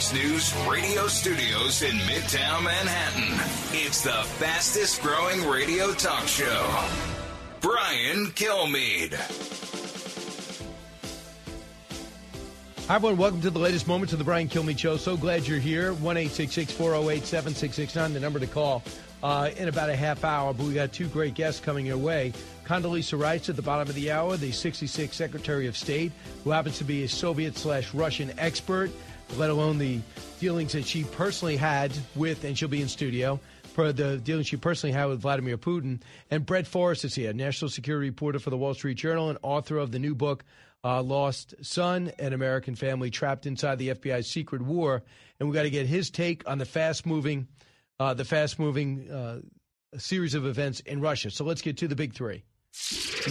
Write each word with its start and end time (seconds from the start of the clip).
Fox 0.00 0.14
News 0.14 0.54
radio 0.66 1.06
studios 1.08 1.82
in 1.82 1.90
Midtown 1.90 2.64
Manhattan, 2.64 3.34
it's 3.70 4.02
the 4.02 4.10
fastest 4.10 5.02
growing 5.02 5.46
radio 5.46 5.92
talk 5.92 6.26
show. 6.26 6.88
Brian 7.60 8.28
Kilmeade. 8.28 9.12
Hi, 12.86 12.94
everyone. 12.94 13.18
Welcome 13.18 13.42
to 13.42 13.50
the 13.50 13.58
latest 13.58 13.86
moments 13.86 14.14
of 14.14 14.18
the 14.18 14.24
Brian 14.24 14.48
Kilmeade 14.48 14.78
Show. 14.78 14.96
So 14.96 15.18
glad 15.18 15.46
you're 15.46 15.58
here. 15.58 15.92
1 15.92 16.00
408 16.00 17.26
7669, 17.26 18.14
the 18.14 18.20
number 18.20 18.38
to 18.38 18.46
call 18.46 18.82
uh, 19.22 19.50
in 19.58 19.68
about 19.68 19.90
a 19.90 19.96
half 19.96 20.24
hour. 20.24 20.54
But 20.54 20.64
we 20.64 20.72
got 20.72 20.94
two 20.94 21.08
great 21.08 21.34
guests 21.34 21.60
coming 21.60 21.84
your 21.84 21.98
way. 21.98 22.32
Condoleezza 22.64 23.20
Rice 23.20 23.50
at 23.50 23.56
the 23.56 23.62
bottom 23.62 23.88
of 23.88 23.94
the 23.94 24.10
hour, 24.12 24.38
the 24.38 24.50
66th 24.50 25.12
Secretary 25.12 25.66
of 25.66 25.76
State, 25.76 26.12
who 26.42 26.50
happens 26.50 26.78
to 26.78 26.84
be 26.84 27.04
a 27.04 27.08
Soviet 27.08 27.58
slash 27.58 27.92
Russian 27.92 28.32
expert, 28.38 28.90
let 29.36 29.50
alone 29.50 29.78
the 29.78 30.00
dealings 30.40 30.72
that 30.72 30.86
she 30.86 31.04
personally 31.04 31.56
had 31.56 31.92
with, 32.14 32.44
and 32.44 32.58
she'll 32.58 32.68
be 32.68 32.82
in 32.82 32.88
studio, 32.88 33.40
for 33.74 33.92
the 33.92 34.18
dealings 34.18 34.48
she 34.48 34.56
personally 34.56 34.92
had 34.92 35.06
with 35.06 35.20
Vladimir 35.20 35.56
Putin. 35.56 36.00
And 36.30 36.44
Brett 36.44 36.66
Forrest 36.66 37.04
is 37.04 37.14
here, 37.14 37.32
national 37.32 37.70
security 37.70 38.08
reporter 38.08 38.38
for 38.38 38.50
the 38.50 38.56
Wall 38.56 38.74
Street 38.74 38.96
Journal 38.96 39.28
and 39.28 39.38
author 39.42 39.78
of 39.78 39.92
the 39.92 39.98
new 39.98 40.14
book, 40.14 40.44
uh, 40.82 41.02
lost 41.02 41.54
son, 41.62 42.12
an 42.18 42.32
American 42.32 42.74
family 42.74 43.10
trapped 43.10 43.46
inside 43.46 43.78
the 43.78 43.90
FBI's 43.90 44.30
secret 44.30 44.62
war, 44.62 45.02
and 45.38 45.48
we've 45.48 45.54
got 45.54 45.62
to 45.62 45.70
get 45.70 45.86
his 45.86 46.10
take 46.10 46.48
on 46.48 46.58
the 46.58 46.64
fast 46.64 47.06
moving, 47.06 47.46
uh, 47.98 48.14
the 48.14 48.24
fast 48.24 48.58
moving 48.58 49.10
uh, 49.10 49.40
series 49.98 50.34
of 50.34 50.46
events 50.46 50.80
in 50.80 51.00
Russia. 51.00 51.30
So 51.30 51.44
let's 51.44 51.62
get 51.62 51.76
to 51.78 51.88
the 51.88 51.96
big 51.96 52.14
three. 52.14 52.44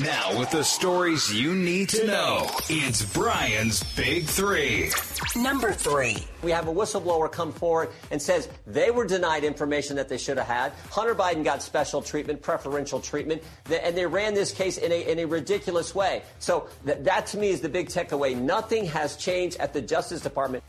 Now, 0.02 0.38
with 0.38 0.52
the 0.52 0.64
stories 0.64 1.34
you 1.34 1.56
need 1.56 1.90
to 1.90 2.06
know, 2.06 2.48
it's 2.70 3.04
Brian's 3.14 3.84
Big 3.96 4.26
Three. 4.26 4.92
Number 5.36 5.74
three. 5.74 6.18
We 6.44 6.52
have 6.52 6.68
a 6.68 6.74
whistleblower 6.74 7.30
come 7.30 7.52
forward 7.52 7.90
and 8.12 8.22
says 8.22 8.48
they 8.68 8.92
were 8.92 9.06
denied 9.06 9.44
information 9.44 9.96
that 9.98 10.08
they 10.08 10.18
should 10.18 10.38
have 10.38 10.48
had. 10.48 10.72
Hunter 10.92 11.16
Biden 11.16 11.44
got 11.44 11.62
special 11.62 12.02
treatment, 12.02 12.42
preferential 12.42 13.00
treatment, 13.00 13.44
and 13.70 13.98
they 13.98 14.06
ran 14.06 14.34
this 14.34 14.52
case 14.52 14.78
in 14.78 14.92
a, 14.92 15.12
in 15.12 15.20
a 15.20 15.26
ridiculous 15.26 15.94
way. 15.94 16.22
So 16.38 16.70
th- 16.86 17.00
that 17.00 17.26
to 17.28 17.38
me 17.38 17.50
is 17.50 17.60
the 17.60 17.70
big 17.70 17.90
takeaway. 17.90 18.38
Nothing 18.38 18.86
has 18.86 19.18
changed 19.18 19.58
at 19.58 19.74
the 19.74 19.82
Justice 19.82 20.22
Department. 20.22 20.64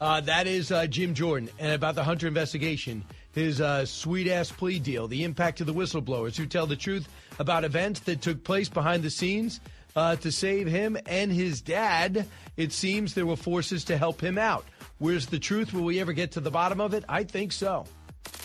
Uh, 0.00 0.20
that 0.22 0.46
is 0.46 0.72
uh, 0.72 0.86
Jim 0.86 1.14
Jordan. 1.14 1.48
And 1.58 1.72
about 1.72 1.94
the 1.94 2.04
Hunter 2.04 2.26
investigation, 2.26 3.04
his 3.32 3.60
uh, 3.60 3.84
sweet 3.84 4.28
ass 4.28 4.50
plea 4.50 4.78
deal, 4.78 5.08
the 5.08 5.24
impact 5.24 5.60
of 5.60 5.66
the 5.66 5.74
whistleblowers 5.74 6.36
who 6.36 6.46
tell 6.46 6.66
the 6.66 6.76
truth 6.76 7.06
about 7.38 7.64
events 7.64 8.00
that 8.00 8.20
took 8.20 8.44
place 8.44 8.68
behind 8.68 9.02
the 9.02 9.10
scenes 9.10 9.60
uh, 9.94 10.16
to 10.16 10.30
save 10.30 10.66
him 10.66 10.96
and 11.06 11.32
his 11.32 11.60
dad. 11.60 12.26
It 12.56 12.72
seems 12.72 13.14
there 13.14 13.26
were 13.26 13.36
forces 13.36 13.84
to 13.84 13.96
help 13.96 14.20
him 14.20 14.38
out. 14.38 14.64
Where's 14.98 15.26
the 15.26 15.38
truth? 15.38 15.72
Will 15.72 15.84
we 15.84 16.00
ever 16.00 16.12
get 16.12 16.32
to 16.32 16.40
the 16.40 16.50
bottom 16.50 16.80
of 16.80 16.94
it? 16.94 17.04
I 17.08 17.24
think 17.24 17.52
so. 17.52 17.86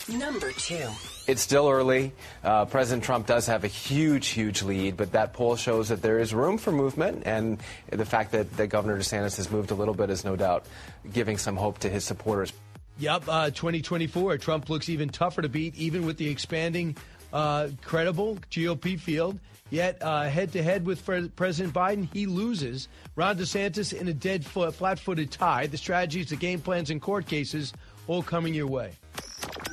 Number 0.09 0.51
two. 0.51 0.87
It's 1.27 1.41
still 1.41 1.69
early. 1.69 2.11
Uh, 2.43 2.65
President 2.65 3.03
Trump 3.03 3.27
does 3.27 3.47
have 3.47 3.63
a 3.63 3.67
huge, 3.67 4.29
huge 4.29 4.63
lead, 4.63 4.97
but 4.97 5.11
that 5.13 5.33
poll 5.33 5.55
shows 5.55 5.89
that 5.89 6.01
there 6.01 6.19
is 6.19 6.33
room 6.33 6.57
for 6.57 6.71
movement, 6.71 7.23
and 7.25 7.59
the 7.89 8.05
fact 8.05 8.31
that, 8.31 8.51
that 8.57 8.67
Governor 8.67 8.97
DeSantis 8.97 9.37
has 9.37 9.49
moved 9.51 9.71
a 9.71 9.75
little 9.75 9.93
bit 9.93 10.09
is 10.09 10.25
no 10.25 10.35
doubt 10.35 10.65
giving 11.13 11.37
some 11.37 11.55
hope 11.55 11.79
to 11.79 11.89
his 11.89 12.03
supporters. 12.03 12.51
Yep, 12.99 13.23
uh, 13.27 13.49
2024. 13.51 14.37
Trump 14.37 14.69
looks 14.69 14.89
even 14.89 15.09
tougher 15.09 15.41
to 15.41 15.49
beat, 15.49 15.75
even 15.75 16.05
with 16.05 16.17
the 16.17 16.29
expanding 16.29 16.97
uh, 17.33 17.69
credible 17.83 18.37
GOP 18.49 18.99
field. 18.99 19.39
Yet, 19.69 20.01
head 20.01 20.51
to 20.51 20.61
head 20.61 20.85
with 20.85 21.05
President 21.05 21.73
Biden, 21.73 22.09
he 22.11 22.25
loses. 22.25 22.89
Ron 23.15 23.37
DeSantis 23.37 23.93
in 23.93 24.09
a 24.09 24.13
dead, 24.13 24.45
flat 24.45 24.99
footed 24.99 25.31
tie. 25.31 25.67
The 25.67 25.77
strategies, 25.77 26.29
the 26.29 26.35
game 26.35 26.59
plans, 26.59 26.89
and 26.89 27.01
court 27.01 27.25
cases 27.25 27.71
all 28.07 28.21
coming 28.21 28.53
your 28.53 28.67
way. 28.67 28.91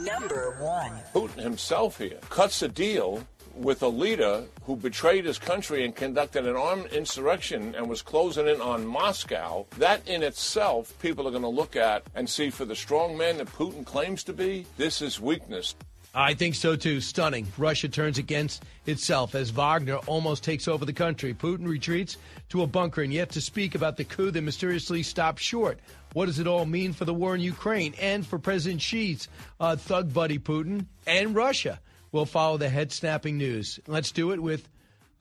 Number 0.01 0.57
one. 0.61 0.93
Putin 1.13 1.43
himself 1.43 1.99
here 1.99 2.19
cuts 2.31 2.63
a 2.63 2.69
deal 2.69 3.27
with 3.55 3.83
a 3.83 3.89
leader 3.89 4.45
who 4.63 4.77
betrayed 4.77 5.25
his 5.25 5.39
country 5.39 5.85
and 5.85 5.97
conducted 5.97 6.47
an 6.47 6.55
armed 6.55 6.87
insurrection 6.93 7.75
and 7.75 7.89
was 7.89 8.03
closing 8.03 8.47
in 8.47 8.61
on 8.61 8.87
Moscow, 8.87 9.67
that 9.79 10.07
in 10.07 10.23
itself, 10.23 10.97
people 11.03 11.27
are 11.27 11.33
going 11.33 11.43
to 11.43 11.49
look 11.49 11.75
at 11.75 12.05
and 12.15 12.31
see 12.31 12.51
for 12.51 12.65
the 12.65 12.77
strong 12.77 13.19
man 13.19 13.39
that 13.39 13.49
Putin 13.49 13.85
claims 13.85 14.23
to 14.23 14.33
be, 14.33 14.65
this 14.77 15.03
is 15.03 15.21
weakness. 15.21 15.75
I 16.15 16.35
think 16.35 16.55
so 16.55 16.75
too. 16.75 17.01
Stunning. 17.01 17.47
Russia 17.59 17.89
turns 17.89 18.19
against 18.19 18.65
itself 18.87 19.35
as 19.35 19.51
Wagner 19.51 19.97
almost 20.07 20.43
takes 20.43 20.67
over 20.67 20.85
the 20.85 20.93
country. 20.93 21.35
Putin 21.35 21.69
retreats 21.69 22.17
to 22.49 22.63
a 22.63 22.67
bunker 22.67 23.03
and 23.03 23.13
yet 23.13 23.31
to 23.31 23.41
speak 23.41 23.75
about 23.75 23.97
the 23.97 24.05
coup 24.05 24.31
that 24.31 24.43
mysteriously 24.43 25.03
stopped 25.03 25.41
short. 25.41 25.79
What 26.15 26.27
does 26.27 26.39
it 26.39 26.47
all 26.47 26.65
mean 26.65 26.95
for 26.95 27.05
the 27.05 27.15
war 27.15 27.35
in 27.35 27.41
Ukraine 27.41 27.95
and 28.01 28.27
for 28.27 28.39
President 28.39 28.81
Xi's 28.81 29.29
uh, 29.61 29.77
thug 29.77 30.13
buddy 30.13 30.39
Putin 30.39 30.87
and 31.07 31.35
Russia? 31.35 31.79
We'll 32.11 32.25
follow 32.25 32.57
the 32.57 32.71
head 32.71 32.91
snapping 32.91 33.37
news. 33.37 33.79
Let's 33.87 34.11
do 34.11 34.33
it 34.33 34.41
with. 34.41 34.67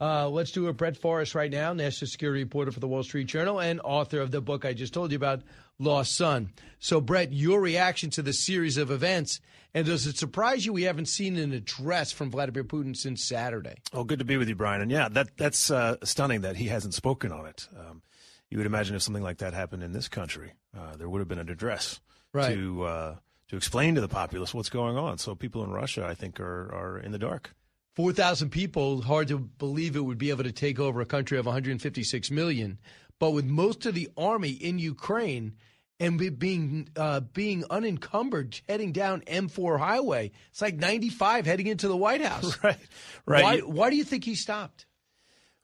Uh, 0.00 0.28
let's 0.28 0.52
do 0.52 0.68
it. 0.68 0.76
Brett 0.76 0.96
Forrest 0.96 1.34
right 1.34 1.50
now, 1.50 1.72
national 1.72 2.08
security 2.08 2.44
reporter 2.44 2.70
for 2.70 2.80
the 2.80 2.86
Wall 2.86 3.02
Street 3.02 3.26
Journal 3.26 3.60
and 3.60 3.80
author 3.82 4.20
of 4.20 4.30
the 4.30 4.40
book 4.40 4.64
I 4.64 4.72
just 4.72 4.94
told 4.94 5.10
you 5.10 5.16
about, 5.16 5.42
Lost 5.78 6.16
Son. 6.16 6.52
So, 6.78 7.00
Brett, 7.00 7.32
your 7.32 7.60
reaction 7.60 8.10
to 8.10 8.22
the 8.22 8.32
series 8.32 8.76
of 8.76 8.90
events, 8.90 9.40
and 9.74 9.86
does 9.86 10.06
it 10.06 10.16
surprise 10.16 10.66
you 10.66 10.72
we 10.72 10.84
haven't 10.84 11.06
seen 11.06 11.36
an 11.36 11.52
address 11.52 12.10
from 12.12 12.30
Vladimir 12.30 12.64
Putin 12.64 12.96
since 12.96 13.24
Saturday? 13.24 13.76
Oh, 13.92 14.04
good 14.04 14.18
to 14.18 14.24
be 14.24 14.36
with 14.36 14.48
you, 14.48 14.54
Brian. 14.54 14.80
And 14.80 14.90
yeah, 14.90 15.08
that 15.08 15.36
that's 15.36 15.70
uh, 15.70 15.96
stunning 16.02 16.40
that 16.42 16.56
he 16.56 16.66
hasn't 16.66 16.94
spoken 16.94 17.32
on 17.32 17.46
it. 17.46 17.68
Um, 17.78 18.02
you 18.50 18.58
would 18.58 18.66
imagine 18.66 18.96
if 18.96 19.02
something 19.02 19.22
like 19.22 19.38
that 19.38 19.54
happened 19.54 19.82
in 19.82 19.92
this 19.92 20.08
country, 20.08 20.52
uh, 20.76 20.96
there 20.96 21.08
would 21.08 21.20
have 21.20 21.28
been 21.28 21.38
an 21.38 21.50
address 21.50 22.00
right. 22.32 22.54
to 22.54 22.84
uh, 22.84 23.16
to 23.48 23.56
explain 23.56 23.94
to 23.94 24.00
the 24.00 24.08
populace 24.08 24.54
what's 24.54 24.70
going 24.70 24.96
on. 24.96 25.18
So 25.18 25.34
people 25.34 25.62
in 25.64 25.70
Russia, 25.70 26.04
I 26.04 26.14
think, 26.14 26.40
are 26.40 26.74
are 26.74 26.98
in 26.98 27.12
the 27.12 27.18
dark. 27.18 27.54
4,000 27.94 28.50
people, 28.50 29.02
hard 29.02 29.26
to 29.26 29.40
believe 29.40 29.96
it 29.96 30.04
would 30.04 30.18
be 30.18 30.30
able 30.30 30.44
to 30.44 30.52
take 30.52 30.78
over 30.78 31.00
a 31.00 31.04
country 31.04 31.36
of 31.36 31.46
156 31.46 32.30
million. 32.30 32.78
But 33.18 33.30
with 33.30 33.44
most 33.44 33.86
of 33.86 33.94
the 33.94 34.08
army 34.16 34.50
in 34.50 34.78
Ukraine 34.78 35.54
and 36.00 36.38
being 36.38 36.88
uh, 36.96 37.20
being 37.20 37.64
unencumbered, 37.70 38.60
heading 38.68 38.92
down 38.92 39.22
M4 39.22 39.78
highway, 39.78 40.30
it's 40.50 40.62
like 40.62 40.76
95 40.76 41.46
heading 41.46 41.66
into 41.66 41.88
the 41.88 41.96
White 41.96 42.22
House. 42.24 42.56
Right, 42.62 42.78
right. 43.26 43.42
Why, 43.44 43.58
why 43.60 43.90
do 43.90 43.96
you 43.96 44.04
think 44.04 44.24
he 44.24 44.34
stopped? 44.34 44.86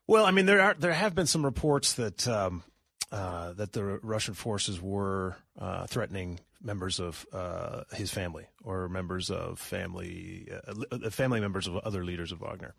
Well, 0.06 0.26
I 0.26 0.32
mean, 0.32 0.47
there 0.47 0.60
are 0.60 0.75
there 0.75 0.92
have 0.92 1.15
been 1.15 1.26
some 1.26 1.44
reports 1.44 1.94
that 1.94 2.26
um, 2.28 2.62
uh, 3.10 3.53
that 3.54 3.72
the 3.72 3.84
Russian 4.03 4.34
forces 4.34 4.81
were 4.81 5.36
uh, 5.59 5.86
threatening 5.86 6.41
members 6.60 6.98
of 6.98 7.25
uh, 7.32 7.84
his 7.92 8.10
family 8.10 8.47
or 8.62 8.88
members 8.88 9.31
of 9.31 9.59
family 9.59 10.48
uh, 10.91 11.10
family 11.10 11.41
members 11.41 11.66
of 11.66 11.76
other 11.76 12.04
leaders 12.04 12.32
of 12.32 12.41
Wagner. 12.41 12.75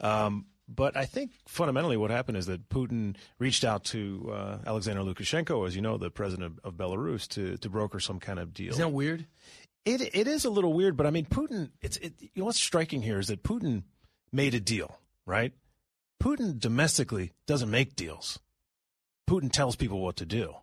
Um, 0.00 0.46
but 0.68 0.96
I 0.96 1.04
think 1.04 1.32
fundamentally 1.46 1.96
what 1.96 2.10
happened 2.10 2.38
is 2.38 2.46
that 2.46 2.68
Putin 2.68 3.16
reached 3.38 3.64
out 3.64 3.84
to 3.86 4.30
uh, 4.32 4.58
Alexander 4.66 5.02
Lukashenko, 5.02 5.66
as 5.66 5.76
you 5.76 5.82
know, 5.82 5.96
the 5.96 6.10
president 6.10 6.58
of, 6.64 6.72
of, 6.72 6.74
Belarus, 6.74 7.28
to 7.28 7.56
to 7.58 7.68
broker 7.68 8.00
some 8.00 8.20
kind 8.20 8.38
of 8.38 8.54
deal. 8.54 8.70
Isn't 8.70 8.80
that 8.80 8.88
weird? 8.88 9.26
It 9.84 10.14
it 10.14 10.26
is 10.26 10.44
a 10.44 10.50
little 10.50 10.72
weird, 10.72 10.96
but 10.96 11.06
I 11.06 11.10
mean, 11.10 11.26
Putin. 11.26 11.70
It's 11.80 11.96
it, 11.98 12.14
you 12.20 12.30
know 12.36 12.44
what's 12.46 12.62
striking 12.62 13.02
here 13.02 13.18
is 13.18 13.28
that 13.28 13.42
Putin 13.42 13.82
made 14.32 14.54
a 14.54 14.60
deal, 14.60 14.98
right? 15.26 15.52
Putin 16.22 16.58
domestically 16.58 17.32
doesn't 17.46 17.70
make 17.70 17.96
deals. 17.96 18.38
Putin 19.28 19.50
tells 19.50 19.76
people 19.76 20.00
what 20.00 20.16
to 20.16 20.26
do. 20.26 20.54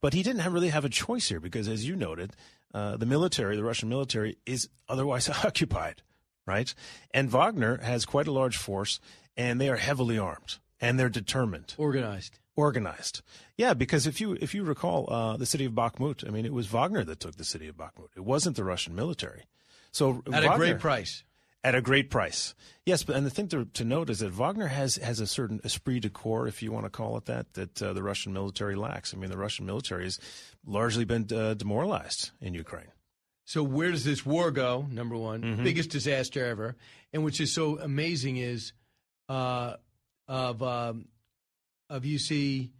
But 0.00 0.14
he 0.14 0.22
didn't 0.22 0.40
have, 0.40 0.52
really 0.52 0.70
have 0.70 0.84
a 0.84 0.88
choice 0.88 1.28
here 1.28 1.40
because, 1.40 1.68
as 1.68 1.86
you 1.86 1.96
noted, 1.96 2.34
uh, 2.72 2.96
the 2.96 3.06
military, 3.06 3.56
the 3.56 3.64
Russian 3.64 3.88
military, 3.88 4.38
is 4.46 4.68
otherwise 4.88 5.28
occupied, 5.44 6.02
right? 6.46 6.72
And 7.12 7.30
Wagner 7.30 7.78
has 7.82 8.06
quite 8.06 8.26
a 8.26 8.32
large 8.32 8.56
force, 8.56 9.00
and 9.40 9.60
they 9.60 9.68
are 9.72 9.76
heavily 9.88 10.18
armed 10.18 10.52
and 10.80 10.92
they're 10.98 11.08
determined, 11.22 11.74
organized, 11.78 12.34
organized. 12.56 13.16
Yeah, 13.62 13.74
because 13.74 14.06
if 14.06 14.16
you 14.20 14.28
if 14.46 14.50
you 14.54 14.62
recall 14.74 14.98
uh, 15.18 15.36
the 15.42 15.46
city 15.52 15.64
of 15.66 15.72
Bakhmut, 15.72 16.18
I 16.26 16.30
mean, 16.30 16.46
it 16.50 16.52
was 16.60 16.66
Wagner 16.76 17.04
that 17.04 17.20
took 17.20 17.36
the 17.36 17.44
city 17.54 17.68
of 17.68 17.76
Bakhmut. 17.76 18.10
It 18.16 18.24
wasn't 18.24 18.56
the 18.56 18.64
Russian 18.72 18.94
military. 18.94 19.42
So 19.92 20.22
at 20.26 20.42
Wagner, 20.44 20.52
a 20.54 20.56
great 20.62 20.78
price. 20.88 21.24
at 21.68 21.74
a 21.74 21.82
great 21.90 22.08
price. 22.16 22.54
Yes, 22.90 23.02
but 23.04 23.16
and 23.16 23.26
the 23.26 23.34
thing 23.36 23.48
to, 23.48 23.64
to 23.78 23.84
note 23.84 24.08
is 24.10 24.18
that 24.20 24.32
Wagner 24.32 24.68
has 24.68 24.96
has 24.96 25.20
a 25.20 25.26
certain 25.26 25.60
esprit 25.64 26.00
de 26.00 26.10
corps, 26.10 26.46
if 26.48 26.62
you 26.62 26.70
want 26.72 26.86
to 26.86 26.90
call 26.90 27.16
it 27.18 27.24
that, 27.26 27.46
that 27.54 27.82
uh, 27.82 27.92
the 27.92 28.02
Russian 28.10 28.32
military 28.32 28.76
lacks. 28.76 29.12
I 29.12 29.16
mean, 29.18 29.30
the 29.30 29.36
Russian 29.46 29.66
military 29.66 30.04
has 30.04 30.18
largely 30.64 31.04
been 31.04 31.26
uh, 31.32 31.54
demoralized 31.54 32.30
in 32.40 32.54
Ukraine. 32.54 32.92
So 33.44 33.62
where 33.64 33.90
does 33.90 34.04
this 34.04 34.24
war 34.24 34.50
go? 34.52 34.86
Number 35.00 35.16
one, 35.16 35.42
Mhm. 35.42 35.64
biggest 35.64 35.90
disaster 35.90 36.40
ever, 36.46 36.76
and 37.12 37.24
which 37.24 37.40
is 37.40 37.52
so 37.52 37.64
amazing 37.80 38.36
is 38.36 38.72
uh, 39.30 39.76
of 40.28 40.62
um, 40.62 41.06
of 41.88 42.04
you 42.04 42.18
see 42.18 42.72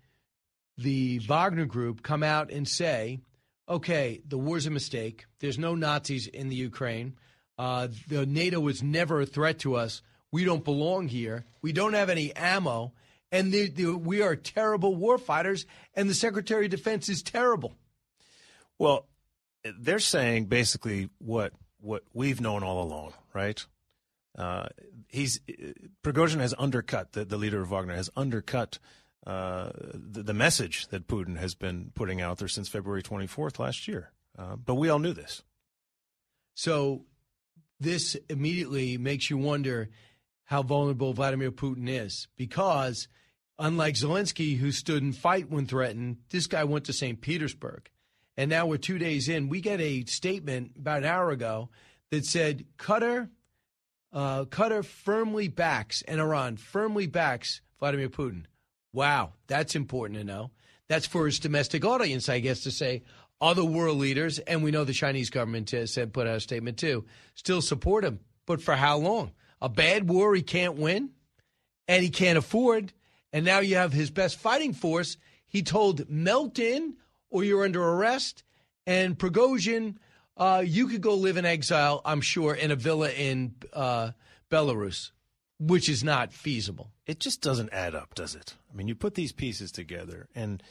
the 0.76 1.20
Wagner 1.20 1.64
Group 1.64 2.02
come 2.02 2.22
out 2.22 2.50
and 2.50 2.66
say, 2.66 3.20
okay, 3.68 4.20
the 4.26 4.38
war's 4.38 4.66
a 4.66 4.70
mistake. 4.70 5.26
There's 5.38 5.58
no 5.58 5.74
Nazis 5.74 6.26
in 6.26 6.48
the 6.48 6.56
Ukraine. 6.56 7.14
Uh, 7.56 7.88
the 8.08 8.26
NATO 8.26 8.58
was 8.58 8.82
never 8.82 9.20
a 9.20 9.26
threat 9.26 9.60
to 9.60 9.76
us. 9.76 10.02
We 10.32 10.44
don't 10.44 10.64
belong 10.64 11.08
here. 11.08 11.44
We 11.62 11.72
don't 11.72 11.92
have 11.92 12.08
any 12.08 12.34
ammo, 12.34 12.94
and 13.30 13.52
the, 13.52 13.68
the, 13.68 13.96
we 13.96 14.22
are 14.22 14.34
terrible 14.34 14.94
war 14.94 15.18
fighters. 15.18 15.66
And 15.94 16.08
the 16.08 16.14
Secretary 16.14 16.64
of 16.64 16.70
Defense 16.70 17.08
is 17.08 17.22
terrible. 17.22 17.74
Well, 18.78 19.06
they're 19.78 19.98
saying 19.98 20.46
basically 20.46 21.10
what 21.18 21.52
what 21.80 22.02
we've 22.12 22.40
known 22.40 22.62
all 22.62 22.82
along, 22.82 23.12
right? 23.34 23.64
Uh, 24.36 24.68
he's 25.10 25.40
Prigozhin 26.02 26.40
has 26.40 26.54
undercut 26.58 27.12
the, 27.12 27.24
the 27.24 27.36
leader 27.36 27.60
of 27.60 27.70
Wagner 27.70 27.94
has 27.94 28.10
undercut 28.16 28.78
uh, 29.26 29.70
the, 29.92 30.22
the 30.22 30.34
message 30.34 30.88
that 30.88 31.06
Putin 31.06 31.36
has 31.38 31.54
been 31.54 31.92
putting 31.94 32.20
out 32.20 32.38
there 32.38 32.48
since 32.48 32.68
February 32.68 33.02
24th 33.02 33.58
last 33.58 33.86
year. 33.86 34.12
Uh, 34.38 34.56
but 34.56 34.76
we 34.76 34.88
all 34.88 34.98
knew 34.98 35.12
this. 35.12 35.42
So 36.54 37.04
this 37.78 38.16
immediately 38.28 38.96
makes 38.96 39.28
you 39.28 39.36
wonder 39.36 39.90
how 40.44 40.62
vulnerable 40.62 41.12
Vladimir 41.12 41.50
Putin 41.50 41.88
is 41.88 42.28
because 42.36 43.08
unlike 43.58 43.94
Zelensky 43.94 44.56
who 44.56 44.72
stood 44.72 45.02
and 45.02 45.14
fight 45.14 45.50
when 45.50 45.66
threatened, 45.66 46.18
this 46.30 46.46
guy 46.46 46.64
went 46.64 46.86
to 46.86 46.92
St. 46.92 47.20
Petersburg. 47.20 47.90
And 48.36 48.48
now 48.48 48.66
we're 48.66 48.78
2 48.78 48.98
days 48.98 49.28
in, 49.28 49.48
we 49.48 49.60
get 49.60 49.80
a 49.80 50.04
statement 50.04 50.72
about 50.78 50.98
an 50.98 51.04
hour 51.04 51.30
ago 51.30 51.68
that 52.10 52.24
said 52.24 52.64
Qatar 52.78 53.28
uh, 54.12 54.44
Qatar 54.44 54.84
firmly 54.84 55.48
backs 55.48 56.02
and 56.02 56.20
Iran 56.20 56.56
firmly 56.56 57.06
backs 57.06 57.60
Vladimir 57.78 58.08
Putin. 58.08 58.44
Wow, 58.92 59.32
that's 59.46 59.74
important 59.74 60.18
to 60.18 60.24
know. 60.24 60.50
That's 60.88 61.06
for 61.06 61.26
his 61.26 61.38
domestic 61.38 61.84
audience, 61.84 62.28
I 62.28 62.40
guess, 62.40 62.64
to 62.64 62.70
say 62.70 63.02
other 63.40 63.64
world 63.64 63.98
leaders, 63.98 64.38
and 64.40 64.62
we 64.62 64.70
know 64.70 64.84
the 64.84 64.92
Chinese 64.92 65.30
government 65.30 65.70
has 65.70 65.92
said 65.92 66.12
put 66.12 66.26
out 66.26 66.36
a 66.36 66.40
statement 66.40 66.78
too, 66.78 67.06
still 67.34 67.62
support 67.62 68.04
him. 68.04 68.20
But 68.46 68.60
for 68.60 68.74
how 68.74 68.98
long? 68.98 69.32
A 69.62 69.68
bad 69.68 70.08
war 70.08 70.34
he 70.34 70.42
can't 70.42 70.76
win, 70.76 71.10
and 71.86 72.02
he 72.02 72.10
can't 72.10 72.38
afford. 72.38 72.92
And 73.32 73.44
now 73.44 73.60
you 73.60 73.76
have 73.76 73.92
his 73.92 74.10
best 74.10 74.38
fighting 74.38 74.72
force. 74.72 75.16
He 75.46 75.62
told 75.62 76.08
melt 76.10 76.58
in, 76.58 76.96
or 77.30 77.44
you're 77.44 77.64
under 77.64 77.82
arrest. 77.82 78.42
And 78.86 79.16
Prigozhin, 79.16 79.96
uh, 80.40 80.62
you 80.64 80.88
could 80.88 81.02
go 81.02 81.14
live 81.14 81.36
in 81.36 81.44
exile, 81.44 82.00
I'm 82.04 82.22
sure, 82.22 82.54
in 82.54 82.70
a 82.70 82.76
villa 82.76 83.10
in 83.10 83.54
uh, 83.72 84.12
Belarus, 84.50 85.10
which 85.60 85.88
is 85.88 86.02
not 86.02 86.32
feasible. 86.32 86.90
It 87.06 87.20
just 87.20 87.42
doesn't 87.42 87.72
add 87.72 87.94
up, 87.94 88.14
does 88.14 88.34
it? 88.34 88.54
I 88.72 88.74
mean, 88.74 88.88
you 88.88 88.94
put 88.94 89.14
these 89.14 89.32
pieces 89.32 89.70
together, 89.70 90.28
and 90.34 90.62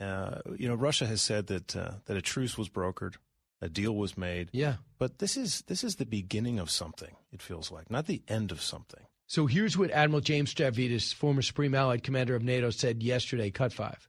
uh, 0.00 0.38
you 0.56 0.66
know, 0.66 0.74
Russia 0.74 1.06
has 1.06 1.20
said 1.20 1.48
that 1.48 1.76
uh, 1.76 1.92
that 2.06 2.16
a 2.16 2.22
truce 2.22 2.56
was 2.56 2.70
brokered, 2.70 3.16
a 3.60 3.68
deal 3.68 3.94
was 3.94 4.16
made. 4.16 4.48
Yeah. 4.52 4.76
But 4.98 5.18
this 5.18 5.36
is 5.36 5.62
this 5.66 5.84
is 5.84 5.96
the 5.96 6.06
beginning 6.06 6.58
of 6.58 6.70
something. 6.70 7.14
It 7.30 7.42
feels 7.42 7.70
like 7.70 7.90
not 7.90 8.06
the 8.06 8.22
end 8.26 8.50
of 8.50 8.62
something. 8.62 9.04
So 9.26 9.46
here's 9.46 9.78
what 9.78 9.90
Admiral 9.90 10.22
James 10.22 10.52
Stavridis, 10.52 11.14
former 11.14 11.42
Supreme 11.42 11.74
Allied 11.74 12.02
Commander 12.02 12.34
of 12.34 12.42
NATO, 12.42 12.70
said 12.70 13.02
yesterday. 13.02 13.50
Cut 13.50 13.72
five. 13.72 14.08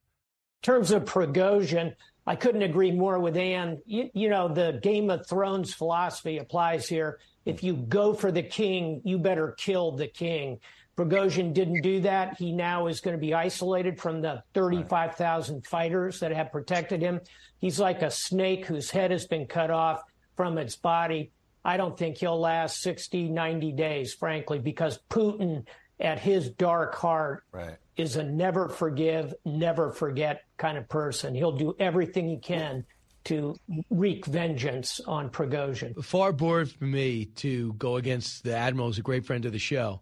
In 0.63 0.73
terms 0.73 0.91
of 0.91 1.05
Prigozhin, 1.05 1.95
I 2.27 2.35
couldn't 2.35 2.61
agree 2.61 2.91
more 2.91 3.19
with 3.19 3.35
Ann. 3.35 3.81
You, 3.85 4.09
you, 4.13 4.29
know, 4.29 4.47
the 4.47 4.79
Game 4.83 5.09
of 5.09 5.27
Thrones 5.27 5.73
philosophy 5.73 6.37
applies 6.37 6.87
here. 6.87 7.19
If 7.45 7.63
you 7.63 7.75
go 7.75 8.13
for 8.13 8.31
the 8.31 8.43
king, 8.43 9.01
you 9.03 9.17
better 9.17 9.55
kill 9.57 9.93
the 9.93 10.07
king. 10.07 10.59
Prigozhin 10.95 11.53
didn't 11.53 11.81
do 11.81 12.01
that. 12.01 12.37
He 12.37 12.51
now 12.51 12.87
is 12.87 12.99
going 12.99 13.15
to 13.15 13.21
be 13.21 13.33
isolated 13.33 13.99
from 13.99 14.21
the 14.21 14.43
35,000 14.53 15.65
fighters 15.65 16.19
that 16.19 16.31
have 16.31 16.51
protected 16.51 17.01
him. 17.01 17.21
He's 17.59 17.79
like 17.79 18.01
a 18.01 18.11
snake 18.11 18.65
whose 18.65 18.91
head 18.91 19.09
has 19.11 19.25
been 19.25 19.47
cut 19.47 19.71
off 19.71 20.03
from 20.35 20.57
its 20.57 20.75
body. 20.75 21.31
I 21.63 21.77
don't 21.77 21.97
think 21.97 22.17
he'll 22.17 22.39
last 22.39 22.81
60, 22.81 23.29
90 23.29 23.71
days, 23.71 24.13
frankly, 24.13 24.59
because 24.59 24.99
Putin, 25.09 25.65
at 25.99 26.19
his 26.19 26.49
dark 26.49 26.95
heart, 26.95 27.43
Right. 27.51 27.77
Is 27.97 28.15
a 28.15 28.23
never 28.23 28.69
forgive, 28.69 29.33
never 29.45 29.91
forget 29.91 30.43
kind 30.57 30.77
of 30.77 30.87
person. 30.89 31.35
He'll 31.35 31.51
do 31.51 31.75
everything 31.79 32.27
he 32.27 32.37
can 32.37 32.85
to 33.25 33.55
wreak 33.89 34.25
vengeance 34.25 34.99
on 35.07 35.29
Prigozhin. 35.29 36.03
Far 36.03 36.33
board 36.33 36.71
for 36.71 36.85
me 36.85 37.25
to 37.25 37.73
go 37.73 37.97
against 37.97 38.43
the 38.43 38.55
admiral, 38.55 38.87
who's 38.87 38.97
a 38.97 39.03
great 39.03 39.25
friend 39.25 39.45
of 39.45 39.51
the 39.51 39.59
show. 39.59 40.01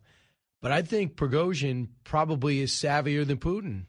But 0.61 0.71
I 0.71 0.81
think 0.81 1.15
Prigozhin 1.15 1.89
probably 2.03 2.61
is 2.61 2.71
savvier 2.71 3.25
than 3.25 3.37
Putin. 3.37 3.85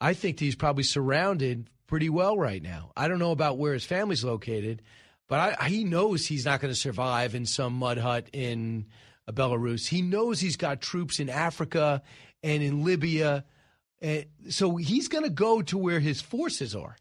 I 0.00 0.14
think 0.14 0.38
he's 0.38 0.56
probably 0.56 0.82
surrounded 0.82 1.68
pretty 1.86 2.10
well 2.10 2.36
right 2.36 2.62
now. 2.62 2.92
I 2.96 3.08
don't 3.08 3.18
know 3.18 3.30
about 3.30 3.58
where 3.58 3.72
his 3.74 3.84
family's 3.84 4.24
located, 4.24 4.82
but 5.28 5.58
I, 5.60 5.68
he 5.68 5.84
knows 5.84 6.26
he's 6.26 6.44
not 6.44 6.60
going 6.60 6.72
to 6.72 6.78
survive 6.78 7.34
in 7.34 7.46
some 7.46 7.74
mud 7.74 7.98
hut 7.98 8.28
in 8.32 8.86
uh, 9.26 9.32
Belarus. 9.32 9.86
He 9.86 10.02
knows 10.02 10.40
he's 10.40 10.56
got 10.56 10.80
troops 10.80 11.20
in 11.20 11.30
Africa 11.30 12.02
and 12.44 12.62
in 12.62 12.84
Libya. 12.84 13.44
And 14.00 14.26
so 14.50 14.76
he's 14.76 15.08
going 15.08 15.24
to 15.24 15.30
go 15.30 15.62
to 15.62 15.76
where 15.76 15.98
his 15.98 16.20
forces 16.20 16.76
are. 16.76 16.96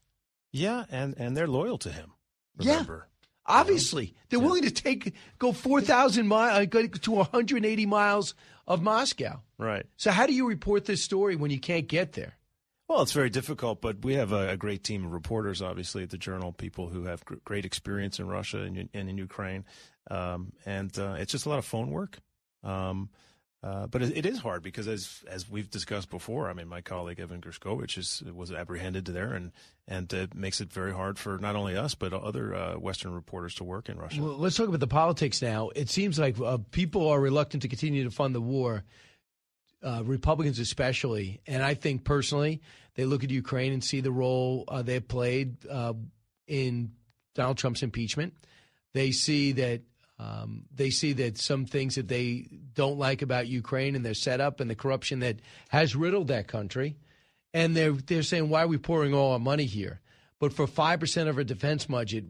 Yeah, 0.51 0.85
and 0.89 1.13
and 1.17 1.37
they're 1.37 1.47
loyal 1.47 1.77
to 1.79 1.91
him. 1.91 2.13
Yeah. 2.59 2.85
Obviously, 3.45 4.15
they're 4.29 4.39
willing 4.39 4.63
to 4.63 4.71
take 4.71 5.13
go 5.37 5.51
four 5.51 5.81
thousand 5.81 6.27
miles, 6.27 6.67
go 6.67 6.87
to 6.87 7.11
one 7.11 7.27
hundred 7.31 7.65
eighty 7.65 7.85
miles 7.85 8.35
of 8.65 8.81
Moscow. 8.81 9.41
Right. 9.57 9.85
So, 9.97 10.11
how 10.11 10.25
do 10.27 10.33
you 10.33 10.47
report 10.47 10.85
this 10.85 11.03
story 11.03 11.35
when 11.35 11.51
you 11.51 11.59
can't 11.59 11.87
get 11.87 12.13
there? 12.13 12.37
Well, 12.87 13.01
it's 13.01 13.11
very 13.11 13.29
difficult, 13.29 13.81
but 13.81 14.03
we 14.03 14.13
have 14.15 14.31
a, 14.31 14.49
a 14.49 14.57
great 14.57 14.83
team 14.83 15.05
of 15.05 15.11
reporters, 15.11 15.61
obviously, 15.61 16.03
at 16.03 16.09
the 16.09 16.17
Journal, 16.17 16.51
people 16.51 16.89
who 16.89 17.05
have 17.05 17.25
gr- 17.25 17.35
great 17.43 17.65
experience 17.65 18.19
in 18.19 18.27
Russia 18.27 18.59
and, 18.59 18.89
and 18.93 19.09
in 19.09 19.17
Ukraine. 19.17 19.65
Um, 20.11 20.53
and 20.65 20.97
uh, 20.99 21.15
it's 21.17 21.31
just 21.31 21.45
a 21.45 21.49
lot 21.49 21.59
of 21.59 21.65
phone 21.65 21.91
work. 21.91 22.19
Um, 22.63 23.09
uh, 23.63 23.87
but 23.87 24.01
it, 24.01 24.25
is 24.25 24.39
hard 24.39 24.61
because, 24.61 24.89
as 24.89 25.23
as 25.25 25.49
we've 25.49 25.69
discussed 25.69 26.09
before, 26.09 26.49
I 26.49 26.53
mean, 26.53 26.67
my 26.67 26.81
colleague 26.81 27.21
Evan 27.21 27.39
Gershkovich 27.39 27.97
is, 27.97 28.21
was 28.35 28.51
apprehended 28.51 29.05
there, 29.05 29.33
and 29.33 29.53
and 29.87 30.11
it 30.11 30.35
makes 30.35 30.59
it 30.59 30.71
very 30.71 30.93
hard 30.93 31.17
for 31.17 31.37
not 31.37 31.55
only 31.55 31.77
us 31.77 31.95
but 31.95 32.11
other 32.11 32.53
uh, 32.53 32.73
Western 32.75 33.13
reporters 33.13 33.55
to 33.55 33.63
work 33.63 33.87
in 33.87 33.97
Russia. 33.97 34.21
Well, 34.21 34.37
let's 34.37 34.57
talk 34.57 34.67
about 34.67 34.81
the 34.81 34.87
politics 34.87 35.41
now. 35.41 35.69
It 35.69 35.89
seems 35.89 36.19
like 36.19 36.37
uh, 36.41 36.57
people 36.71 37.07
are 37.07 37.19
reluctant 37.21 37.61
to 37.61 37.69
continue 37.69 38.03
to 38.03 38.11
fund 38.11 38.35
the 38.35 38.41
war, 38.41 38.83
uh, 39.81 40.01
Republicans 40.03 40.59
especially. 40.59 41.39
And 41.47 41.63
I 41.63 41.73
think 41.73 42.03
personally, 42.03 42.61
they 42.95 43.05
look 43.05 43.23
at 43.23 43.29
Ukraine 43.29 43.71
and 43.71 43.81
see 43.81 44.01
the 44.01 44.11
role 44.11 44.65
uh, 44.67 44.81
they've 44.81 45.07
played 45.07 45.55
in 46.47 46.91
Donald 47.33 47.57
Trump's 47.57 47.81
impeachment. 47.81 48.33
They 48.93 49.11
see 49.11 49.53
that 49.53 49.83
um, 50.23 50.63
they 50.73 50.89
see 50.89 51.11
that 51.13 51.37
some 51.37 51.65
things 51.65 51.95
that 51.95 52.07
they 52.07 52.47
don't 52.73 52.97
like 52.97 53.21
about 53.21 53.47
Ukraine 53.47 53.95
and 53.95 54.05
their 54.05 54.13
setup 54.13 54.61
and 54.61 54.69
the 54.69 54.75
corruption 54.75 55.19
that 55.19 55.39
has 55.67 55.95
riddled 55.95 56.29
that 56.29 56.47
country, 56.47 56.95
and 57.53 57.75
they're 57.75 57.91
they're 57.91 58.23
saying 58.23 58.47
why 58.47 58.63
are 58.63 58.67
we 58.67 58.77
pouring 58.77 59.13
all 59.13 59.33
our 59.33 59.39
money 59.39 59.65
here? 59.65 59.99
But 60.39 60.53
for 60.53 60.65
five 60.65 61.01
percent 61.01 61.27
of 61.27 61.37
our 61.37 61.43
defense 61.43 61.85
budget, 61.85 62.25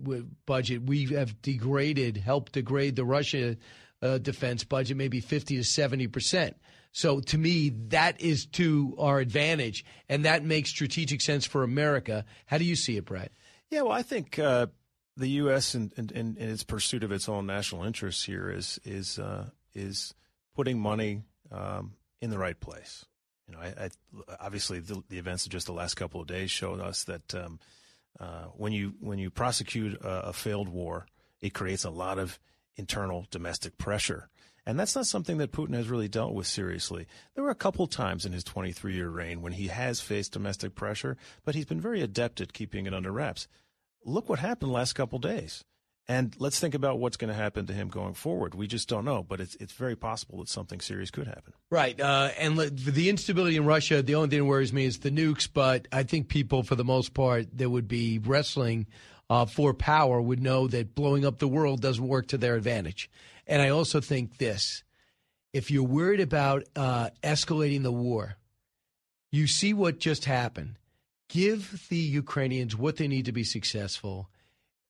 budget 0.46 0.82
we 0.84 1.06
have 1.14 1.40
degraded, 1.42 2.18
helped 2.18 2.54
degrade 2.54 2.96
the 2.96 3.06
Russia 3.06 3.58
uh, 4.02 4.18
defense 4.18 4.64
budget 4.64 4.98
maybe 4.98 5.20
fifty 5.20 5.58
to 5.58 5.64
seventy 5.64 6.08
percent. 6.08 6.58
So 6.92 7.20
to 7.20 7.38
me, 7.38 7.70
that 7.90 8.22
is 8.22 8.46
to 8.54 8.96
our 8.98 9.20
advantage, 9.20 9.86
and 10.10 10.26
that 10.26 10.44
makes 10.44 10.70
strategic 10.70 11.22
sense 11.22 11.46
for 11.46 11.64
America. 11.64 12.26
How 12.48 12.58
do 12.58 12.66
you 12.66 12.76
see 12.76 12.98
it, 12.98 13.06
Brett? 13.06 13.32
Yeah, 13.70 13.82
well, 13.82 13.94
I 13.94 14.04
think 14.04 14.38
uh, 14.38 14.68
the 15.18 15.28
U.S. 15.30 15.76
in, 15.76 15.92
in, 15.98 16.10
in, 16.14 16.38
its 16.38 16.64
pursuit 16.64 17.04
of 17.04 17.12
its 17.12 17.30
own 17.30 17.46
national 17.46 17.84
interests 17.84 18.24
here 18.24 18.50
is 18.50 18.80
is 18.84 19.20
uh, 19.20 19.50
is 19.74 20.14
putting 20.56 20.80
money 20.80 21.22
um, 21.52 21.94
in 22.22 22.30
the 22.30 22.38
right 22.38 22.60
place. 22.60 23.06
You 23.48 23.56
know, 23.56 23.62
I, 23.62 23.86
I, 23.86 23.90
obviously 24.40 24.80
the, 24.80 25.04
the, 25.10 25.18
events 25.18 25.46
of 25.46 25.52
just 25.52 25.66
the 25.66 25.74
last 25.74 25.96
couple 25.96 26.22
of 26.22 26.28
days 26.28 26.50
showed 26.50 26.80
us 26.80 27.04
that 27.04 27.36
um, 27.36 27.60
uh, 28.20 28.46
when 28.56 28.72
you 28.72 28.94
when 29.00 29.20
you 29.20 29.30
prosecute 29.30 30.02
a, 30.02 30.30
a 30.30 30.34
failed 30.34 30.70
war, 30.70 31.06
it 31.42 31.54
creates 31.54 31.84
a 31.84 31.90
lot 31.90 32.20
of 32.20 32.40
internal 32.76 33.28
domestic 33.30 33.78
pressure. 33.78 34.30
And 34.66 34.80
that's 34.80 34.96
not 34.96 35.06
something 35.06 35.40
that 35.40 35.52
Putin 35.52 35.74
has 35.74 35.90
really 35.90 36.08
dealt 36.08 36.34
with 36.34 36.48
seriously. 36.48 37.06
There 37.36 37.44
were 37.44 37.50
a 37.50 37.56
couple 37.56 37.86
times 37.86 38.26
in 38.26 38.32
his 38.32 38.46
23 38.46 38.96
year 38.96 39.10
reign 39.10 39.42
when 39.42 39.52
he 39.54 39.68
has 39.68 40.00
faced 40.00 40.32
domestic 40.32 40.74
pressure, 40.74 41.18
but 41.44 41.54
he's 41.54 41.66
been 41.66 41.82
very 41.82 42.02
adept 42.02 42.40
at 42.40 42.54
keeping 42.54 42.86
it 42.86 42.94
under 42.94 43.12
wraps. 43.12 43.48
Look 44.06 44.30
what 44.30 44.40
happened 44.40 44.72
last 44.72 44.94
couple 44.94 45.20
days. 45.20 45.64
And 46.08 46.36
let's 46.38 46.60
think 46.60 46.74
about 46.74 47.00
what's 47.00 47.16
going 47.16 47.30
to 47.30 47.34
happen 47.34 47.66
to 47.68 47.74
him 47.74 47.88
going 47.88 48.14
forward. 48.14 48.56
We 48.56 48.68
just 48.68 48.90
don't 48.90 49.06
know, 49.06 49.24
but 49.24 49.40
it's 49.40 49.56
it's 49.56 49.72
very 49.72 49.96
possible 49.96 50.40
that 50.40 50.50
something 50.50 50.82
serious 50.82 51.10
could 51.10 51.28
happen. 51.28 51.54
Right. 51.70 51.98
Uh, 51.98 52.32
and 52.38 52.58
le- 52.58 52.70
the 52.70 53.10
instability 53.10 53.56
in 53.56 53.66
Russia, 53.66 54.02
the 54.02 54.16
only 54.16 54.28
thing 54.28 54.40
that 54.40 54.46
worries 54.46 54.74
me 54.74 54.84
is 54.84 55.00
the 55.00 55.12
nukes. 55.12 55.48
But 55.52 55.88
I 55.94 56.04
think 56.04 56.28
people, 56.28 56.64
for 56.64 56.76
the 56.76 56.84
most 56.84 57.14
part, 57.14 57.58
that 57.58 57.70
would 57.70 57.88
be 57.88 58.20
wrestling 58.20 58.88
uh, 59.30 59.46
for 59.46 59.74
power 59.74 60.22
would 60.22 60.42
know 60.42 60.68
that 60.68 60.94
blowing 60.94 61.26
up 61.26 61.40
the 61.40 61.48
world 61.48 61.82
doesn't 61.82 62.06
work 62.06 62.28
to 62.28 62.38
their 62.38 62.56
advantage. 62.56 63.10
And 63.48 63.62
I 63.62 63.70
also 63.70 64.02
think 64.02 64.38
this 64.38 64.84
if 65.54 65.72
you're 65.72 65.84
worried 65.84 66.20
about 66.20 66.64
uh, 66.76 67.12
escalating 67.22 67.84
the 67.84 67.92
war, 67.92 68.36
you 69.32 69.48
see 69.48 69.74
what 69.74 70.00
just 70.00 70.26
happened. 70.26 70.76
Give 71.34 71.88
the 71.90 71.98
Ukrainians 71.98 72.78
what 72.78 72.98
they 72.98 73.08
need 73.08 73.26
to 73.26 73.32
be 73.32 73.44
successful. 73.44 74.30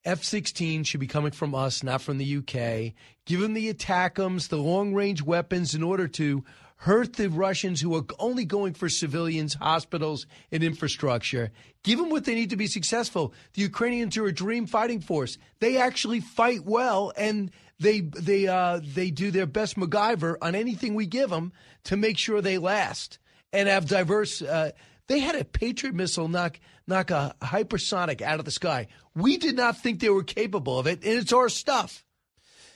F 0.03 0.25
16 0.25 0.83
should 0.83 0.99
be 0.99 1.07
coming 1.07 1.31
from 1.31 1.55
us, 1.55 1.83
not 1.83 2.01
from 2.01 2.17
the 2.17 2.37
UK. 2.39 2.93
Give 3.25 3.39
them 3.39 3.53
the 3.53 3.73
ATACMs, 3.73 4.49
the 4.49 4.57
long 4.57 4.93
range 4.93 5.21
weapons, 5.21 5.73
in 5.73 5.81
order 5.81 6.05
to 6.09 6.43
hurt 6.79 7.13
the 7.13 7.29
Russians 7.29 7.79
who 7.79 7.95
are 7.95 8.03
only 8.19 8.43
going 8.43 8.73
for 8.73 8.89
civilians, 8.89 9.53
hospitals, 9.53 10.27
and 10.51 10.65
infrastructure. 10.65 11.53
Give 11.81 11.97
them 11.97 12.09
what 12.09 12.25
they 12.25 12.35
need 12.35 12.49
to 12.49 12.57
be 12.57 12.67
successful. 12.67 13.33
The 13.53 13.61
Ukrainians 13.61 14.17
are 14.17 14.25
a 14.25 14.33
dream 14.33 14.65
fighting 14.65 14.99
force. 14.99 15.37
They 15.59 15.77
actually 15.77 16.19
fight 16.19 16.65
well, 16.65 17.13
and 17.15 17.51
they 17.79 18.01
they 18.01 18.47
uh, 18.47 18.81
they 18.83 19.11
do 19.11 19.31
their 19.31 19.45
best 19.45 19.77
MacGyver 19.77 20.35
on 20.41 20.55
anything 20.55 20.93
we 20.93 21.05
give 21.05 21.29
them 21.29 21.53
to 21.85 21.95
make 21.95 22.17
sure 22.17 22.41
they 22.41 22.57
last 22.57 23.17
and 23.53 23.69
have 23.69 23.87
diverse. 23.87 24.41
Uh, 24.41 24.71
they 25.07 25.19
had 25.19 25.35
a 25.35 25.43
Patriot 25.43 25.95
missile 25.95 26.27
knock 26.27 26.59
knock 26.87 27.11
a 27.11 27.35
hypersonic 27.41 28.21
out 28.21 28.39
of 28.39 28.45
the 28.45 28.51
sky. 28.51 28.87
We 29.15 29.37
did 29.37 29.55
not 29.55 29.77
think 29.77 29.99
they 29.99 30.09
were 30.09 30.23
capable 30.23 30.79
of 30.79 30.87
it, 30.87 31.03
and 31.03 31.19
it's 31.19 31.33
our 31.33 31.49
stuff. 31.49 32.05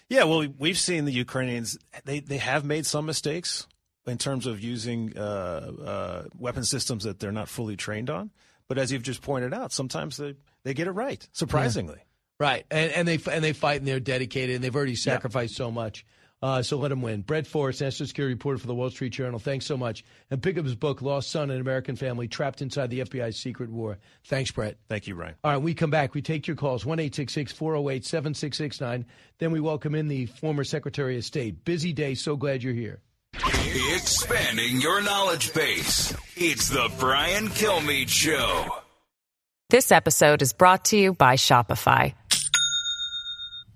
Yeah, 0.10 0.24
well, 0.24 0.48
we've 0.58 0.78
seen 0.78 1.06
the 1.06 1.12
Ukrainians. 1.12 1.78
They 2.06 2.20
they 2.20 2.38
have 2.38 2.64
made 2.64 2.86
some 2.86 3.06
mistakes 3.06 3.68
in 4.06 4.18
terms 4.18 4.46
of 4.48 4.62
using 4.62 5.18
uh, 5.18 5.22
uh, 5.22 6.24
weapon 6.38 6.64
systems 6.64 7.04
that 7.04 7.20
they're 7.20 7.32
not 7.32 7.50
fully 7.50 7.76
trained 7.76 8.10
on. 8.10 8.32
But 8.68 8.78
as 8.78 8.92
you've 8.92 9.04
just 9.04 9.22
pointed 9.22 9.54
out, 9.54 9.72
sometimes 9.72 10.18
they, 10.18 10.36
they 10.64 10.74
get 10.74 10.88
it 10.88 10.92
right, 10.92 11.26
surprisingly. 11.32 11.98
Yeah. 11.98 12.04
Right, 12.40 12.66
and 12.70 12.92
and 12.92 13.08
they 13.08 13.20
and 13.32 13.44
they 13.44 13.54
fight 13.54 13.80
and 13.80 13.88
they're 13.88 14.00
dedicated 14.00 14.56
and 14.56 14.64
they've 14.64 14.76
already 14.76 14.96
sacrificed 14.96 15.54
yeah. 15.54 15.66
so 15.66 15.72
much. 15.72 16.06
Uh, 16.42 16.62
so 16.62 16.78
let 16.78 16.92
him 16.92 17.02
win. 17.02 17.22
Brett 17.22 17.48
Forrest, 17.48 17.82
national 17.82 18.08
security 18.08 18.36
reporter 18.36 18.60
for 18.60 18.68
the 18.68 18.76
Wall 18.76 18.90
Street 18.92 19.12
Journal. 19.12 19.40
Thanks 19.40 19.66
so 19.66 19.76
much. 19.76 20.04
And 20.30 20.42
pick 20.42 20.58
up 20.58 20.66
his 20.66 20.76
book, 20.76 21.02
Lost 21.02 21.32
Son, 21.32 21.50
an 21.50 21.60
American 21.60 21.96
Family 21.96 22.28
Trapped 22.28 22.62
Inside 22.62 22.92
the 22.92 23.00
FBI's 23.00 23.38
Secret 23.38 23.72
War. 23.72 23.98
Thanks, 24.26 24.52
Brett. 24.52 24.78
Thank 24.88 25.08
you, 25.08 25.16
Ryan. 25.16 25.36
All 25.44 25.52
right, 25.52 25.62
we 25.62 25.74
come 25.74 25.90
back. 25.90 26.14
We 26.14 26.22
take 26.22 26.46
your 26.46 26.56
calls, 26.56 26.86
1 26.86 26.98
408 26.98 28.06
7669. 28.06 29.06
Then 29.40 29.52
we 29.52 29.60
welcome 29.60 29.96
in 29.96 30.08
the 30.08 30.28
former 30.28 30.64
Secretary 30.64 31.18
of 31.18 31.26
State. 31.26 31.66
Busy 31.66 31.92
day. 31.92 32.14
So 32.14 32.36
glad 32.36 32.62
you're 32.62 32.74
here. 32.74 33.02
Expanding 33.96 34.82
your 34.82 35.02
knowledge 35.02 35.54
base. 35.54 36.16
It's 36.36 36.70
the 36.70 36.92
Brian 37.00 37.48
Kilmeade 37.48 38.10
Show. 38.10 38.68
This 39.70 39.92
episode 39.92 40.42
is 40.42 40.54
brought 40.54 40.86
to 40.86 40.98
you 40.98 41.14
by 41.14 41.36
Shopify. 41.36 42.14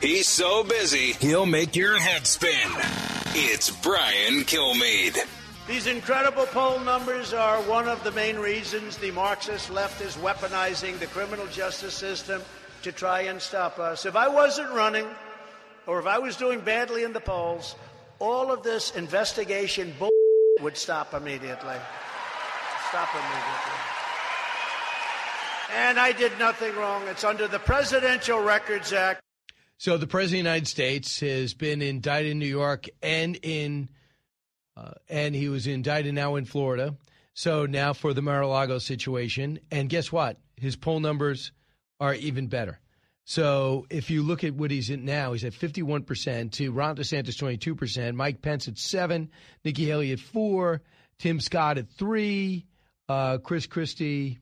He's 0.00 0.28
so 0.28 0.62
busy, 0.62 1.12
he'll 1.14 1.44
make 1.44 1.74
your 1.74 1.98
head 1.98 2.24
spin. 2.24 2.70
It's 3.34 3.68
Brian 3.82 4.44
Kilmeade. 4.44 5.18
These 5.66 5.88
incredible 5.88 6.46
poll 6.46 6.78
numbers 6.78 7.34
are 7.34 7.60
one 7.62 7.88
of 7.88 8.02
the 8.04 8.12
main 8.12 8.36
reasons 8.36 8.96
the 8.96 9.10
Marxist 9.10 9.70
left 9.70 10.00
is 10.00 10.16
weaponizing 10.16 10.98
the 11.00 11.08
criminal 11.08 11.46
justice 11.48 11.94
system 11.94 12.40
to 12.82 12.92
try 12.92 13.22
and 13.22 13.42
stop 13.42 13.80
us. 13.80 14.06
If 14.06 14.14
I 14.14 14.28
wasn't 14.28 14.70
running, 14.70 15.06
or 15.86 15.98
if 15.98 16.06
I 16.06 16.18
was 16.18 16.36
doing 16.36 16.60
badly 16.60 17.02
in 17.02 17.12
the 17.12 17.20
polls, 17.20 17.74
all 18.20 18.52
of 18.52 18.62
this 18.62 18.94
investigation 18.94 19.92
bull 19.98 20.10
would 20.60 20.76
stop 20.76 21.12
immediately. 21.12 21.76
Stop 22.88 23.08
immediately. 23.14 23.78
And 25.74 25.98
I 25.98 26.12
did 26.12 26.38
nothing 26.38 26.74
wrong. 26.76 27.02
It's 27.08 27.24
under 27.24 27.48
the 27.48 27.58
Presidential 27.58 28.40
Records 28.40 28.92
Act. 28.92 29.20
So 29.78 29.96
the 29.96 30.08
president 30.08 30.40
of 30.40 30.44
the 30.44 30.50
United 30.50 30.66
States 30.66 31.20
has 31.20 31.54
been 31.54 31.82
indicted 31.82 32.32
in 32.32 32.40
New 32.40 32.46
York 32.46 32.86
and 33.00 33.38
in 33.42 33.88
uh, 34.76 34.92
and 35.08 35.34
he 35.34 35.48
was 35.48 35.66
indicted 35.66 36.14
now 36.14 36.36
in 36.36 36.44
Florida. 36.44 36.96
So 37.34 37.66
now 37.66 37.92
for 37.92 38.12
the 38.12 38.22
Mar-a-Lago 38.22 38.78
situation, 38.78 39.60
and 39.70 39.88
guess 39.88 40.10
what? 40.10 40.38
His 40.56 40.76
poll 40.76 41.00
numbers 41.00 41.52
are 42.00 42.14
even 42.14 42.48
better. 42.48 42.80
So 43.24 43.86
if 43.90 44.10
you 44.10 44.22
look 44.22 44.42
at 44.42 44.54
what 44.54 44.70
he's 44.70 44.90
at 44.90 45.00
now, 45.00 45.32
he's 45.32 45.44
at 45.44 45.52
51% 45.52 46.52
to 46.52 46.72
Ron 46.72 46.96
DeSantis 46.96 47.36
22%, 47.36 48.14
Mike 48.14 48.40
Pence 48.40 48.68
at 48.68 48.78
7, 48.78 49.30
Nikki 49.64 49.84
Haley 49.84 50.12
at 50.12 50.20
4, 50.20 50.80
Tim 51.18 51.38
Scott 51.38 51.78
at 51.78 51.88
3, 51.90 52.66
uh, 53.08 53.38
Chris 53.38 53.66
Christie 53.66 54.38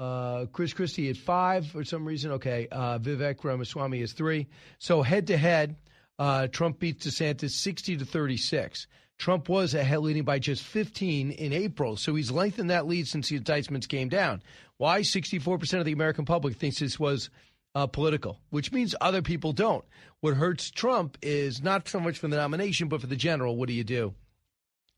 uh, 0.00 0.46
Chris 0.52 0.72
Christie 0.72 1.10
at 1.10 1.16
five 1.16 1.66
for 1.66 1.84
some 1.84 2.04
reason. 2.04 2.32
Okay. 2.32 2.68
Uh, 2.70 2.98
Vivek 2.98 3.42
Ramaswamy 3.42 4.00
is 4.00 4.12
three. 4.12 4.48
So 4.78 5.02
head 5.02 5.26
to 5.28 5.36
head, 5.36 5.76
uh, 6.18 6.48
Trump 6.48 6.78
beats 6.78 7.06
DeSantis 7.06 7.50
60 7.50 7.98
to 7.98 8.04
36. 8.04 8.86
Trump 9.18 9.48
was 9.48 9.74
ahead 9.74 9.98
leading 9.98 10.22
by 10.22 10.38
just 10.38 10.62
15 10.62 11.32
in 11.32 11.52
April. 11.52 11.96
So 11.96 12.14
he's 12.14 12.30
lengthened 12.30 12.70
that 12.70 12.86
lead 12.86 13.08
since 13.08 13.28
the 13.28 13.36
indictments 13.36 13.88
came 13.88 14.08
down. 14.08 14.42
Why? 14.76 15.00
64% 15.00 15.80
of 15.80 15.84
the 15.84 15.92
American 15.92 16.24
public 16.24 16.56
thinks 16.56 16.78
this 16.78 17.00
was 17.00 17.30
uh, 17.74 17.88
political, 17.88 18.38
which 18.50 18.72
means 18.72 18.94
other 19.00 19.22
people 19.22 19.52
don't. 19.52 19.84
What 20.20 20.34
hurts 20.34 20.70
Trump 20.70 21.18
is 21.20 21.62
not 21.62 21.88
so 21.88 21.98
much 21.98 22.18
for 22.18 22.28
the 22.28 22.36
nomination, 22.36 22.88
but 22.88 23.00
for 23.00 23.08
the 23.08 23.16
general. 23.16 23.56
What 23.56 23.68
do 23.68 23.74
you 23.74 23.84
do? 23.84 24.14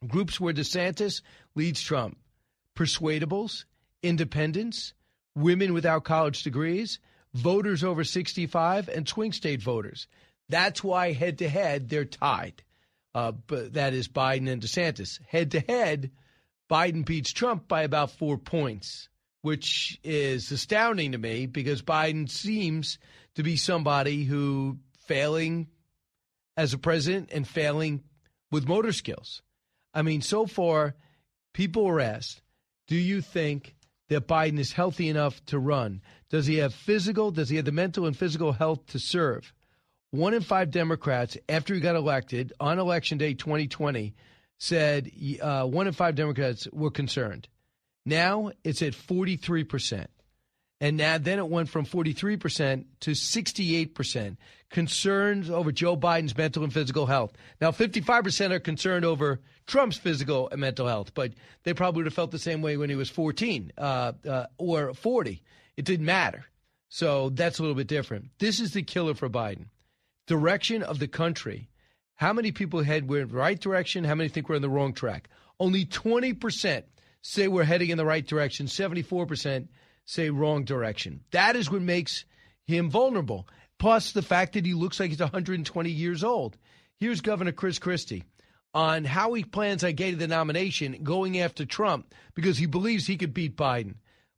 Groups 0.07 0.39
where 0.39 0.55
DeSantis 0.55 1.23
leads 1.55 1.81
Trump. 1.81 2.19
Persuadables, 2.77 3.65
independents, 4.03 4.95
women 5.35 5.73
without 5.73 6.05
college 6.05 6.43
degrees, 6.43 6.99
voters 7.35 7.85
over 7.85 8.05
65, 8.05 8.89
and 8.89 9.09
swing 9.09 9.33
state 9.33 9.63
voters. 9.63 10.07
That's 10.49 10.83
why 10.83 11.13
head 11.13 11.39
to 11.39 11.49
head 11.49 11.89
they're 11.89 12.05
tied. 12.05 12.63
Uh, 13.15 13.33
that 13.49 13.93
is 13.93 14.09
Biden 14.09 14.49
and 14.49 14.63
DeSantis. 14.63 15.21
Head 15.27 15.53
to 15.53 15.61
head, 15.61 16.11
Biden 16.71 17.05
beats 17.05 17.33
Trump 17.33 17.67
by 17.67 17.83
about 17.83 18.13
four 18.13 18.39
points, 18.39 19.09
which 19.43 19.99
is 20.05 20.51
astounding 20.53 21.13
to 21.13 21.19
me 21.19 21.47
because 21.47 21.83
Biden 21.83 22.29
seems 22.31 22.99
to 23.35 23.43
be 23.43 23.57
somebody 23.57 24.25
who 24.25 24.79
failing 25.07 25.69
as 26.57 26.73
a 26.73 26.79
president 26.79 27.31
and 27.33 27.47
failing 27.47 28.03
with 28.53 28.69
motor 28.69 28.93
skills. 28.93 29.43
I 29.93 30.03
mean, 30.03 30.21
so 30.21 30.47
far, 30.47 30.95
people 31.53 31.85
were 31.85 32.01
asked, 32.01 32.43
do 32.87 32.97
you 32.97 33.21
think 33.21 33.75
that 34.11 34.29
Biden 34.29 34.59
is 34.59 34.73
healthy 34.73 35.09
enough 35.09 35.43
to 35.47 35.59
run? 35.59 36.03
Does 36.29 36.47
he 36.47 36.57
have 36.57 36.75
physical, 36.75 37.31
does 37.31 37.49
he 37.49 37.57
have 37.57 37.65
the 37.65 37.73
mental 37.73 38.07
and 38.07 38.17
physical 38.17 38.53
health 38.53 38.85
to 38.89 38.99
serve? 38.99 39.55
One 40.11 40.35
in 40.35 40.43
five 40.43 40.71
Democrats, 40.71 41.39
after 41.49 41.73
he 41.73 41.81
got 41.81 41.97
elected 41.97 42.53
on 42.61 42.79
election 42.79 43.17
day 43.17 43.35
2020, 43.35 44.15
said 44.59 45.11
uh, 45.41 45.65
one 45.65 45.87
in 45.87 45.93
five 45.93 46.17
Democrats 46.17 46.69
were 46.73 46.91
concerned. 46.91 47.49
Now 48.05 48.51
it's 48.65 48.83
at 48.83 48.93
43%. 48.93 50.07
And 50.81 50.97
now 50.97 51.19
then 51.19 51.39
it 51.39 51.49
went 51.49 51.69
from 51.69 51.85
43% 51.85 52.85
to 53.01 53.11
68% 53.11 54.37
Concerns 54.71 55.51
over 55.51 55.73
Joe 55.73 55.97
Biden's 55.97 56.37
mental 56.37 56.63
and 56.63 56.73
physical 56.73 57.07
health. 57.07 57.33
Now 57.61 57.73
55% 57.73 58.53
are 58.53 58.61
concerned 58.61 59.05
over 59.05 59.41
Trump's 59.67 59.97
physical 59.97 60.49
and 60.51 60.61
mental 60.61 60.87
health, 60.87 61.13
but 61.13 61.33
they 61.65 61.75
probably 61.75 62.01
would 62.01 62.07
have 62.07 62.15
felt 62.15 62.31
the 62.31 62.39
same 62.39 62.63
way 62.63 62.77
when 62.77 62.89
he 62.89 62.95
was 62.95 63.11
14 63.11 63.73
uh, 63.77 64.13
uh, 64.29 64.47
or 64.59 64.95
40. 64.95 65.43
It 65.77 65.85
didn't 65.85 66.07
matter. 66.07 66.45
So 66.89 67.31
that's 67.31 67.59
a 67.59 67.63
little 67.63 67.75
bit 67.75 67.89
different. 67.89 68.31
This 68.39 68.61
is 68.61 68.73
the 68.73 68.83
killer 68.83 69.15
for 69.15 69.29
Biden. 69.29 69.67
Direction 70.29 70.85
of 70.85 71.01
the 71.01 71.09
country. 71.09 71.69
How 72.15 72.33
many 72.33 72.53
people 72.53 72.83
head 72.83 73.09
we're 73.09 73.23
in 73.23 73.29
the 73.29 73.35
right 73.35 73.59
direction? 73.59 74.05
How 74.05 74.15
many 74.15 74.29
think 74.29 74.49
we're 74.49 74.57
in 74.57 74.63
the 74.63 74.69
wrong 74.69 74.93
track? 74.93 75.29
Only 75.59 75.85
20% 75.85 76.85
say 77.23 77.49
we're 77.49 77.65
heading 77.65 77.91
in 77.91 77.99
the 77.99 78.05
right 78.05 78.27
direction. 78.27 78.67
74% 78.67 79.67
say 80.05 80.31
wrong 80.31 80.65
direction. 80.65 81.21
That 81.31 81.57
is 81.57 81.71
what 81.71 81.83
makes 81.83 82.25
him 82.67 82.91
vulnerable. 82.91 83.47
Plus 83.79 84.13
the 84.13 84.23
fact 84.23 84.53
that 84.55 84.67
he 84.67 84.75
looks 84.75 85.01
like 85.01 85.11
he's 85.11 85.21
120 85.21 85.91
years 85.91 86.23
old. 86.23 86.57
Here's 86.99 87.21
Governor 87.21 87.53
Chris 87.53 87.79
Christie 87.79 88.25
on 88.75 89.05
how 89.05 89.33
he 89.33 89.43
plans 89.43 89.83
on 89.83 89.95
getting 89.95 90.19
the 90.19 90.29
nomination 90.29 91.03
going 91.03 91.39
after 91.39 91.65
Trump 91.65 92.15
because 92.35 92.59
he 92.59 92.67
believes 92.67 93.07
he 93.07 93.17
could 93.17 93.35
beat 93.35 93.57
Biden. 93.57 93.95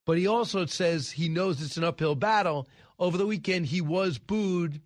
But 0.07 0.19
he 0.19 0.26
also 0.26 0.66
says 0.66 1.11
he 1.11 1.28
knows 1.28 1.61
it's 1.61 1.76
an 1.76 1.85
uphill 1.85 2.14
battle. 2.14 2.69
Over 2.99 3.19
the 3.19 3.26
weekend, 3.26 3.66
he 3.66 3.81
was 3.81 4.19
booed 4.19 4.81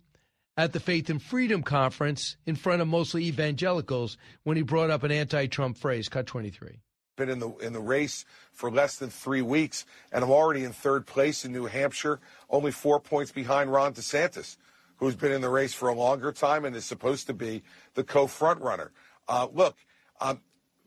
at 0.57 0.73
the 0.73 0.79
Faith 0.79 1.09
and 1.09 1.21
Freedom 1.21 1.61
Conference 1.61 2.35
in 2.45 2.55
front 2.55 2.81
of 2.81 2.87
mostly 2.87 3.25
evangelicals 3.25 4.17
when 4.43 4.57
he 4.57 4.63
brought 4.63 4.89
up 4.89 5.03
an 5.03 5.11
anti-Trump 5.11 5.77
phrase. 5.77 6.09
Cut 6.09 6.25
23. 6.25 6.79
Been 7.17 7.29
in 7.29 7.39
the 7.39 7.49
in 7.57 7.73
the 7.73 7.79
race 7.79 8.25
for 8.53 8.69
less 8.69 8.97
than 8.97 9.09
three 9.09 9.41
weeks, 9.41 9.85
and 10.11 10.23
I'm 10.23 10.29
already 10.29 10.63
in 10.63 10.71
third 10.71 11.07
place 11.07 11.45
in 11.45 11.51
New 11.51 11.65
Hampshire, 11.65 12.19
only 12.47 12.71
four 12.71 12.99
points 12.99 13.31
behind 13.31 13.71
Ron 13.71 13.95
DeSantis, 13.95 14.57
who's 14.97 15.15
been 15.15 15.31
in 15.31 15.41
the 15.41 15.49
race 15.49 15.73
for 15.73 15.89
a 15.89 15.95
longer 15.95 16.31
time 16.31 16.63
and 16.63 16.75
is 16.75 16.85
supposed 16.85 17.25
to 17.25 17.33
be 17.33 17.63
the 17.95 18.03
co-front 18.03 18.61
runner. 18.61 18.91
Uh, 19.27 19.47
look, 19.51 19.77
um, 20.21 20.41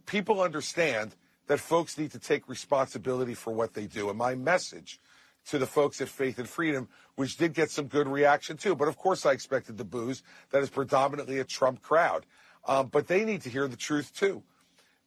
people 0.06 0.40
understand 0.40 1.16
that 1.48 1.58
folks 1.58 1.98
need 1.98 2.12
to 2.12 2.20
take 2.20 2.48
responsibility 2.48 3.34
for 3.34 3.52
what 3.52 3.74
they 3.74 3.86
do, 3.86 4.08
and 4.08 4.16
my 4.16 4.36
message 4.36 5.00
to 5.48 5.58
the 5.58 5.66
folks 5.66 6.00
at 6.00 6.08
Faith 6.08 6.38
and 6.38 6.48
Freedom, 6.48 6.88
which 7.16 7.38
did 7.38 7.54
get 7.54 7.72
some 7.72 7.88
good 7.88 8.06
reaction 8.06 8.56
too. 8.56 8.76
But 8.76 8.86
of 8.86 8.96
course, 8.96 9.26
I 9.26 9.32
expected 9.32 9.78
the 9.78 9.84
booze. 9.84 10.22
That 10.52 10.62
is 10.62 10.70
predominantly 10.70 11.40
a 11.40 11.44
Trump 11.44 11.82
crowd. 11.82 12.24
Um, 12.68 12.86
but 12.86 13.08
they 13.08 13.24
need 13.24 13.42
to 13.42 13.50
hear 13.50 13.66
the 13.66 13.76
truth 13.76 14.14
too. 14.14 14.44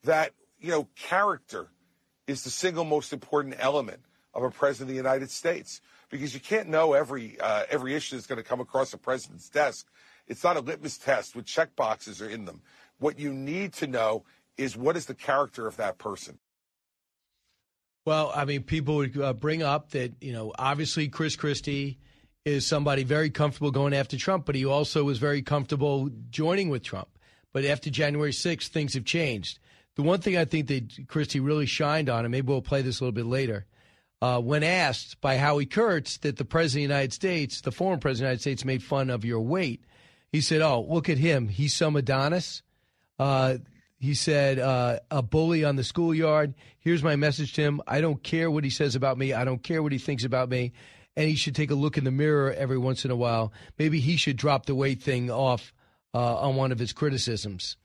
That, 0.04 0.34
you 0.64 0.72
know, 0.72 0.88
character 0.96 1.68
is 2.26 2.44
the 2.44 2.50
single 2.50 2.86
most 2.86 3.14
important 3.14 3.56
element 3.60 4.00
of 4.34 4.44
a 4.44 4.50
president 4.50 4.90
of 4.90 4.94
the 4.94 4.98
United 4.98 5.30
States 5.30 5.82
because 6.10 6.34
you 6.34 6.40
can't 6.40 6.70
know 6.70 6.94
every 6.94 7.40
uh, 7.40 7.66
every 7.70 7.94
issue 7.94 8.16
that's 8.16 8.26
going 8.26 8.42
to 8.42 8.48
come 8.48 8.62
across 8.62 8.94
a 8.94 8.98
president's 8.98 9.50
desk. 9.50 9.86
It's 10.26 10.44
not 10.44 10.56
a 10.56 10.62
litmus 10.62 10.98
test 10.98 11.36
with 11.36 11.46
check 11.46 11.76
boxes 11.76 12.22
are 12.22 12.30
in 12.30 12.46
them. 12.46 12.62
What 12.98 13.20
you 13.20 13.34
need 13.34 13.74
to 13.74 13.88
know 13.88 14.24
is 14.58 14.78
what 14.78 14.96
is 14.96 15.06
the 15.06 15.14
character 15.14 15.68
of 15.68 15.76
that 15.78 15.98
person. 15.98 16.40
Well, 18.06 18.32
I 18.34 18.46
mean, 18.46 18.64
people 18.64 18.96
would 18.98 19.20
uh, 19.20 19.34
bring 19.34 19.64
up 19.64 19.92
that, 19.92 20.14
you 20.22 20.34
know, 20.34 20.54
obviously 20.58 21.10
Chris 21.10 21.36
Christie 21.36 22.00
is 22.46 22.68
somebody 22.68 23.04
very 23.04 23.30
comfortable 23.30 23.72
going 23.72 23.94
after 23.94 24.18
Trump, 24.18 24.46
but 24.46 24.56
he 24.56 24.66
also 24.66 25.04
was 25.04 25.20
very 25.20 25.42
comfortable 25.42 26.10
joining 26.30 26.70
with 26.70 26.84
Trump. 26.84 27.08
But 27.54 27.66
after 27.66 27.90
January 27.90 28.32
6th, 28.32 28.68
things 28.68 28.94
have 28.96 29.06
changed. 29.06 29.60
The 29.96 30.04
one 30.04 30.22
thing 30.22 30.38
I 30.38 30.46
think 30.46 30.68
that 30.68 31.08
Christie 31.08 31.40
really 31.40 31.66
shined 31.66 32.10
on, 32.10 32.26
and 32.26 32.32
maybe 32.32 32.48
we'll 32.48 32.62
play 32.62 32.82
this 32.82 33.00
a 33.00 33.04
little 33.04 33.14
bit 33.14 33.26
later, 33.26 33.66
uh, 34.22 34.40
when 34.40 34.64
asked 34.64 35.20
by 35.22 35.38
Howie 35.38 35.66
Kurtz 35.66 36.18
that 36.20 36.38
the 36.38 36.46
President 36.46 36.86
of 36.86 36.90
the 36.90 36.94
United 36.96 37.14
States, 37.14 37.62
the 37.62 37.72
former 37.72 37.98
President 37.98 38.34
of 38.34 38.40
the 38.40 38.50
United 38.50 38.60
States, 38.60 38.66
made 38.66 38.82
fun 38.82 39.10
of 39.10 39.26
your 39.26 39.42
weight, 39.42 39.84
he 40.32 40.42
said, 40.42 40.62
Oh, 40.62 40.86
look 40.90 41.10
at 41.10 41.18
him. 41.18 41.48
He's 41.48 41.74
some 41.74 41.96
Adonis. 41.96 42.64
Uh, 43.20 43.58
he 44.00 44.16
said, 44.16 44.60
uh, 44.60 45.00
a 45.12 45.22
bully 45.22 45.64
on 45.64 45.76
the 45.78 45.84
schoolyard. 45.84 46.56
Here's 46.80 47.04
my 47.04 47.16
message 47.16 47.54
to 47.54 47.62
him. 47.62 47.82
I 47.88 48.02
don't 48.02 48.22
care 48.22 48.52
what 48.52 48.66
he 48.66 48.70
says 48.70 48.96
about 48.96 49.18
me. 49.18 49.32
I 49.32 49.46
don't 49.46 49.64
care 49.64 49.82
what 49.82 49.94
he 49.94 49.98
thinks 49.98 50.26
about 50.26 50.50
me. 50.50 50.74
And 51.16 51.30
he 51.30 51.36
should 51.36 51.56
take 51.56 51.72
a 51.72 51.76
look 51.76 51.98
in 51.98 52.04
the 52.04 52.12
mirror 52.12 52.52
every 52.52 52.78
once 52.78 53.06
in 53.06 53.12
a 53.12 53.16
while. 53.16 53.54
Maybe 53.78 54.00
he 54.00 54.18
should 54.18 54.36
drop 54.36 54.66
the 54.66 54.76
weight 54.76 55.02
thing 55.02 55.30
off 55.32 55.74
uh, 56.14 56.38
on 56.38 56.56
one 56.56 56.72
of 56.72 56.80
his 56.80 56.92
criticisms. 56.92 57.78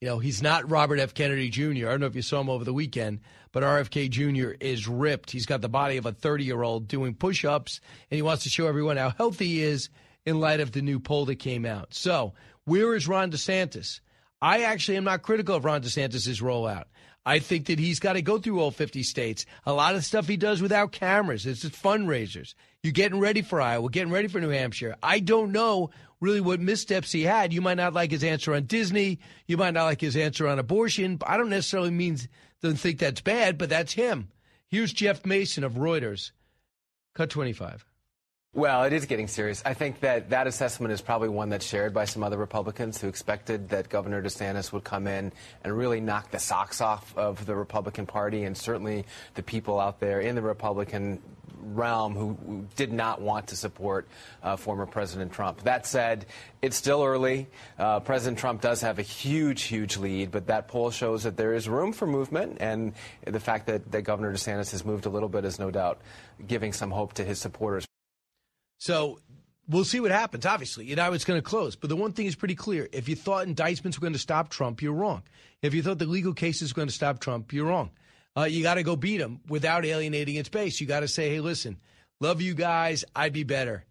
You 0.00 0.08
know, 0.08 0.18
he's 0.18 0.42
not 0.42 0.70
Robert 0.70 0.98
F. 0.98 1.12
Kennedy 1.12 1.50
Jr. 1.50 1.86
I 1.86 1.90
don't 1.90 2.00
know 2.00 2.06
if 2.06 2.16
you 2.16 2.22
saw 2.22 2.40
him 2.40 2.48
over 2.48 2.64
the 2.64 2.72
weekend, 2.72 3.20
but 3.52 3.62
RFK 3.62 4.08
Jr. 4.08 4.52
is 4.58 4.88
ripped. 4.88 5.30
He's 5.30 5.44
got 5.44 5.60
the 5.60 5.68
body 5.68 5.98
of 5.98 6.06
a 6.06 6.12
30 6.12 6.44
year 6.44 6.62
old 6.62 6.88
doing 6.88 7.12
push 7.12 7.44
ups, 7.44 7.82
and 8.10 8.16
he 8.16 8.22
wants 8.22 8.44
to 8.44 8.48
show 8.48 8.66
everyone 8.66 8.96
how 8.96 9.10
healthy 9.10 9.46
he 9.46 9.62
is 9.62 9.90
in 10.24 10.40
light 10.40 10.60
of 10.60 10.72
the 10.72 10.80
new 10.80 11.00
poll 11.00 11.26
that 11.26 11.36
came 11.36 11.66
out. 11.66 11.92
So, 11.92 12.32
where 12.64 12.94
is 12.94 13.08
Ron 13.08 13.30
DeSantis? 13.30 14.00
I 14.40 14.62
actually 14.62 14.96
am 14.96 15.04
not 15.04 15.20
critical 15.20 15.54
of 15.56 15.66
Ron 15.66 15.82
DeSantis' 15.82 16.40
rollout. 16.40 16.84
I 17.26 17.38
think 17.38 17.66
that 17.66 17.78
he's 17.78 18.00
got 18.00 18.14
to 18.14 18.22
go 18.22 18.38
through 18.38 18.60
all 18.60 18.70
50 18.70 19.02
states. 19.02 19.44
A 19.66 19.72
lot 19.74 19.94
of 19.94 20.06
stuff 20.06 20.26
he 20.26 20.38
does 20.38 20.62
without 20.62 20.92
cameras. 20.92 21.44
It's 21.44 21.60
just 21.60 21.74
fundraisers. 21.74 22.54
You're 22.82 22.94
getting 22.94 23.20
ready 23.20 23.42
for 23.42 23.60
Iowa, 23.60 23.90
getting 23.90 24.12
ready 24.12 24.28
for 24.28 24.40
New 24.40 24.48
Hampshire. 24.48 24.96
I 25.02 25.20
don't 25.20 25.52
know 25.52 25.90
really 26.20 26.40
what 26.40 26.60
missteps 26.60 27.12
he 27.12 27.22
had. 27.22 27.52
You 27.52 27.60
might 27.60 27.76
not 27.76 27.94
like 27.94 28.10
his 28.10 28.24
answer 28.24 28.54
on 28.54 28.64
Disney. 28.64 29.18
You 29.46 29.56
might 29.56 29.74
not 29.74 29.84
like 29.84 30.00
his 30.00 30.16
answer 30.16 30.46
on 30.46 30.58
abortion. 30.58 31.18
I 31.26 31.36
don't 31.36 31.50
necessarily 31.50 31.90
mean 31.90 32.18
don't 32.62 32.78
think 32.78 32.98
that's 32.98 33.20
bad, 33.20 33.56
but 33.58 33.70
that's 33.70 33.94
him. 33.94 34.28
Here's 34.68 34.92
Jeff 34.92 35.24
Mason 35.24 35.64
of 35.64 35.74
Reuters. 35.74 36.32
Cut 37.14 37.30
25. 37.30 37.84
Well, 38.52 38.82
it 38.82 38.92
is 38.92 39.06
getting 39.06 39.28
serious. 39.28 39.62
I 39.64 39.74
think 39.74 40.00
that 40.00 40.30
that 40.30 40.48
assessment 40.48 40.92
is 40.92 41.00
probably 41.00 41.28
one 41.28 41.50
that's 41.50 41.64
shared 41.64 41.94
by 41.94 42.04
some 42.04 42.24
other 42.24 42.36
Republicans 42.36 43.00
who 43.00 43.06
expected 43.06 43.68
that 43.68 43.88
Governor 43.88 44.20
DeSantis 44.20 44.72
would 44.72 44.82
come 44.82 45.06
in 45.06 45.32
and 45.62 45.76
really 45.76 46.00
knock 46.00 46.32
the 46.32 46.40
socks 46.40 46.80
off 46.80 47.16
of 47.16 47.46
the 47.46 47.54
Republican 47.54 48.06
Party 48.06 48.42
and 48.42 48.58
certainly 48.58 49.06
the 49.34 49.42
people 49.44 49.78
out 49.78 50.00
there 50.00 50.20
in 50.20 50.34
the 50.34 50.42
Republican 50.42 51.22
realm 51.62 52.14
who, 52.14 52.36
who 52.46 52.66
did 52.76 52.92
not 52.92 53.20
want 53.20 53.48
to 53.48 53.56
support 53.56 54.08
uh, 54.42 54.56
former 54.56 54.86
President 54.86 55.32
Trump. 55.32 55.62
That 55.62 55.86
said, 55.86 56.26
it's 56.62 56.76
still 56.76 57.02
early. 57.02 57.46
Uh, 57.78 58.00
President 58.00 58.38
Trump 58.38 58.60
does 58.60 58.80
have 58.80 58.98
a 58.98 59.02
huge, 59.02 59.62
huge 59.62 59.96
lead, 59.96 60.30
but 60.30 60.46
that 60.46 60.68
poll 60.68 60.90
shows 60.90 61.22
that 61.24 61.36
there 61.36 61.54
is 61.54 61.68
room 61.68 61.92
for 61.92 62.06
movement, 62.06 62.58
and 62.60 62.92
the 63.24 63.40
fact 63.40 63.66
that, 63.66 63.90
that 63.92 64.02
Governor 64.02 64.32
DeSantis 64.32 64.70
has 64.72 64.84
moved 64.84 65.06
a 65.06 65.10
little 65.10 65.28
bit 65.28 65.44
is 65.44 65.58
no 65.58 65.70
doubt 65.70 66.00
giving 66.46 66.72
some 66.72 66.90
hope 66.90 67.14
to 67.14 67.24
his 67.24 67.38
supporters. 67.38 67.86
So 68.78 69.18
we'll 69.68 69.84
see 69.84 70.00
what 70.00 70.10
happens, 70.10 70.46
obviously. 70.46 70.86
You 70.86 70.96
know, 70.96 71.12
it's 71.12 71.24
going 71.24 71.38
to 71.38 71.44
close. 71.44 71.76
But 71.76 71.88
the 71.88 71.96
one 71.96 72.12
thing 72.12 72.26
is 72.26 72.34
pretty 72.34 72.54
clear. 72.54 72.88
If 72.92 73.08
you 73.08 73.16
thought 73.16 73.46
indictments 73.46 73.98
were 73.98 74.02
going 74.02 74.14
to 74.14 74.18
stop 74.18 74.48
Trump, 74.48 74.82
you're 74.82 74.92
wrong. 74.92 75.22
If 75.62 75.74
you 75.74 75.82
thought 75.82 75.98
the 75.98 76.06
legal 76.06 76.34
cases 76.34 76.72
were 76.72 76.76
going 76.76 76.88
to 76.88 76.94
stop 76.94 77.20
Trump, 77.20 77.52
you're 77.52 77.66
wrong. 77.66 77.90
Uh, 78.40 78.44
you 78.44 78.62
got 78.62 78.74
to 78.74 78.82
go 78.82 78.96
beat 78.96 79.18
them 79.18 79.40
without 79.48 79.84
alienating 79.84 80.36
its 80.36 80.48
base. 80.48 80.80
You 80.80 80.86
got 80.86 81.00
to 81.00 81.08
say, 81.08 81.28
hey, 81.28 81.40
listen, 81.40 81.78
love 82.20 82.40
you 82.40 82.54
guys. 82.54 83.04
I'd 83.14 83.34
be 83.34 83.44
better. 83.44 83.84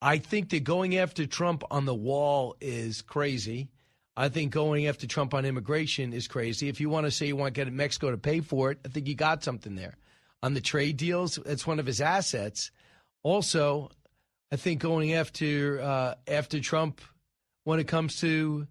I 0.00 0.18
think 0.18 0.50
that 0.50 0.62
going 0.62 0.96
after 0.96 1.26
Trump 1.26 1.64
on 1.70 1.84
the 1.84 1.94
wall 1.94 2.54
is 2.60 3.02
crazy. 3.02 3.70
I 4.16 4.28
think 4.28 4.52
going 4.52 4.86
after 4.86 5.08
Trump 5.08 5.34
on 5.34 5.44
immigration 5.44 6.12
is 6.12 6.28
crazy. 6.28 6.68
If 6.68 6.80
you 6.80 6.88
want 6.90 7.06
to 7.06 7.10
say 7.10 7.26
you 7.26 7.34
want 7.34 7.54
to 7.54 7.64
get 7.64 7.72
Mexico 7.72 8.12
to 8.12 8.18
pay 8.18 8.40
for 8.40 8.70
it, 8.70 8.78
I 8.84 8.88
think 8.88 9.08
you 9.08 9.16
got 9.16 9.42
something 9.42 9.74
there. 9.74 9.96
On 10.44 10.54
the 10.54 10.60
trade 10.60 10.96
deals, 10.96 11.38
it's 11.38 11.66
one 11.66 11.80
of 11.80 11.86
his 11.86 12.00
assets. 12.00 12.70
Also, 13.24 13.90
I 14.52 14.56
think 14.56 14.80
going 14.80 15.14
after 15.14 15.80
uh, 15.80 16.14
after 16.28 16.60
Trump 16.60 17.00
when 17.64 17.80
it 17.80 17.88
comes 17.88 18.20
to 18.20 18.68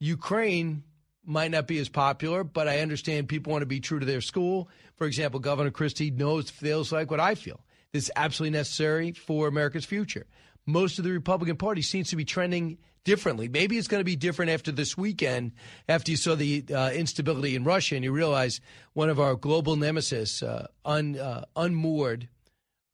Ukraine 0.00 0.82
might 1.26 1.50
not 1.50 1.66
be 1.66 1.78
as 1.78 1.88
popular, 1.88 2.44
but 2.44 2.68
I 2.68 2.80
understand 2.80 3.28
people 3.28 3.52
want 3.52 3.62
to 3.62 3.66
be 3.66 3.80
true 3.80 3.98
to 3.98 4.06
their 4.06 4.20
school. 4.20 4.68
For 4.96 5.06
example, 5.06 5.40
Governor 5.40 5.70
Christie 5.70 6.10
knows 6.10 6.50
feels 6.50 6.92
like 6.92 7.10
what 7.10 7.20
I 7.20 7.34
feel. 7.34 7.60
This 7.92 8.04
is 8.04 8.10
absolutely 8.16 8.58
necessary 8.58 9.12
for 9.12 9.46
America's 9.48 9.84
future. 9.84 10.26
Most 10.66 10.98
of 10.98 11.04
the 11.04 11.12
Republican 11.12 11.56
Party 11.56 11.82
seems 11.82 12.10
to 12.10 12.16
be 12.16 12.24
trending 12.24 12.78
differently. 13.04 13.48
Maybe 13.48 13.76
it's 13.76 13.88
going 13.88 14.00
to 14.00 14.04
be 14.04 14.16
different 14.16 14.50
after 14.50 14.72
this 14.72 14.96
weekend, 14.96 15.52
after 15.88 16.10
you 16.10 16.16
saw 16.16 16.34
the 16.34 16.64
uh, 16.74 16.90
instability 16.90 17.54
in 17.54 17.64
Russia 17.64 17.94
and 17.94 18.04
you 18.04 18.12
realize 18.12 18.60
one 18.94 19.10
of 19.10 19.20
our 19.20 19.34
global 19.34 19.76
nemesis, 19.76 20.42
uh, 20.42 20.66
un, 20.84 21.18
uh, 21.18 21.44
unmoored, 21.54 22.28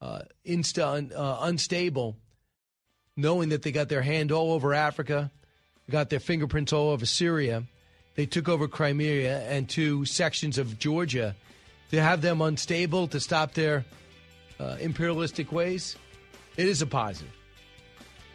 uh, 0.00 0.22
insta, 0.44 1.12
uh, 1.14 1.38
unstable, 1.42 2.16
knowing 3.16 3.50
that 3.50 3.62
they 3.62 3.72
got 3.72 3.88
their 3.88 4.02
hand 4.02 4.32
all 4.32 4.52
over 4.52 4.74
Africa, 4.74 5.30
got 5.88 6.10
their 6.10 6.20
fingerprints 6.20 6.72
all 6.72 6.90
over 6.90 7.06
Syria. 7.06 7.64
They 8.14 8.26
took 8.26 8.48
over 8.48 8.68
Crimea 8.68 9.40
and 9.48 9.68
two 9.68 10.04
sections 10.04 10.58
of 10.58 10.78
Georgia. 10.78 11.34
To 11.90 12.00
have 12.00 12.22
them 12.22 12.40
unstable, 12.40 13.08
to 13.08 13.18
stop 13.18 13.54
their 13.54 13.84
uh, 14.60 14.76
imperialistic 14.80 15.50
ways, 15.50 15.96
it 16.56 16.66
is 16.66 16.82
a 16.82 16.86
positive. 16.86 17.32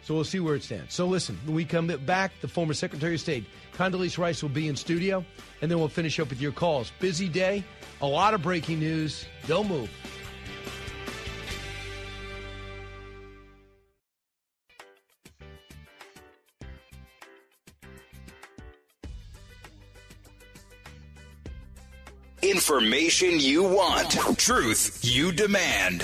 So 0.02 0.14
we'll 0.14 0.24
see 0.24 0.40
where 0.40 0.54
it 0.54 0.62
stands. 0.62 0.94
So 0.94 1.06
listen, 1.06 1.38
when 1.46 1.56
we 1.56 1.64
come 1.64 1.88
back, 1.88 2.32
the 2.40 2.48
former 2.48 2.74
Secretary 2.74 3.14
of 3.14 3.20
State, 3.20 3.44
Condoleezza 3.76 4.18
Rice, 4.18 4.42
will 4.42 4.50
be 4.50 4.68
in 4.68 4.76
studio, 4.76 5.24
and 5.60 5.70
then 5.70 5.78
we'll 5.78 5.88
finish 5.88 6.20
up 6.20 6.28
with 6.28 6.40
your 6.40 6.52
calls. 6.52 6.92
Busy 7.00 7.28
day, 7.28 7.64
a 8.00 8.06
lot 8.06 8.34
of 8.34 8.42
breaking 8.42 8.78
news. 8.78 9.24
Don't 9.48 9.68
move. 9.68 9.90
Information 22.46 23.40
you 23.40 23.64
want, 23.64 24.12
truth 24.38 25.00
you 25.02 25.32
demand. 25.32 26.02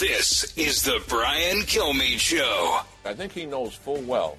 This 0.00 0.52
is 0.56 0.82
the 0.82 1.00
Brian 1.06 1.58
Kilmeade 1.58 2.18
Show. 2.18 2.80
I 3.04 3.14
think 3.14 3.30
he 3.30 3.46
knows 3.46 3.74
full 3.74 4.02
well 4.02 4.36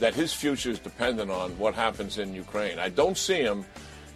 that 0.00 0.12
his 0.12 0.32
future 0.32 0.70
is 0.70 0.80
dependent 0.80 1.30
on 1.30 1.56
what 1.56 1.76
happens 1.76 2.18
in 2.18 2.34
Ukraine. 2.34 2.80
I 2.80 2.88
don't 2.88 3.16
see 3.16 3.42
him 3.42 3.64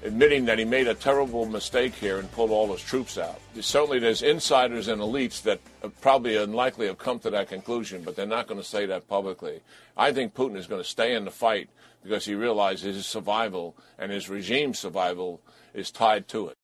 admitting 0.03 0.45
that 0.47 0.59
he 0.59 0.65
made 0.65 0.89
a 0.89 0.95
terrible 0.95 1.47
mistake 1.47 1.95
here 1.95 2.19
and 2.19 2.31
pulled 2.33 2.51
all 2.51 2.73
his 2.73 2.83
troops 2.83 3.17
out. 3.17 3.41
Certainly, 3.61 4.01
there's 4.01 4.23
insiders 4.23 4.89
and 4.89 5.01
elites 5.01 5.43
that 5.43 5.61
probably 6.01 6.37
unlikely 6.37 6.89
have 6.89 6.99
come 6.99 7.21
to 7.21 7.31
that 7.31 7.49
conclusion, 7.49 8.03
but 8.03 8.17
they're 8.17 8.27
not 8.27 8.49
going 8.49 8.61
to 8.61 8.67
say 8.67 8.87
that 8.87 9.07
publicly. 9.07 9.61
I 9.97 10.11
think 10.11 10.35
Putin 10.35 10.57
is 10.57 10.67
going 10.67 10.83
to 10.83 10.89
stay 10.89 11.15
in 11.15 11.27
the 11.27 11.31
fight 11.31 11.69
because 12.03 12.25
he 12.25 12.35
realizes 12.35 12.97
his 12.97 13.07
survival 13.07 13.77
and 14.01 14.11
his 14.11 14.29
regime's 14.29 14.81
survival 14.81 15.41
is 15.77 15.91
tied 15.91 16.27
to 16.29 16.49
it. 16.49 16.57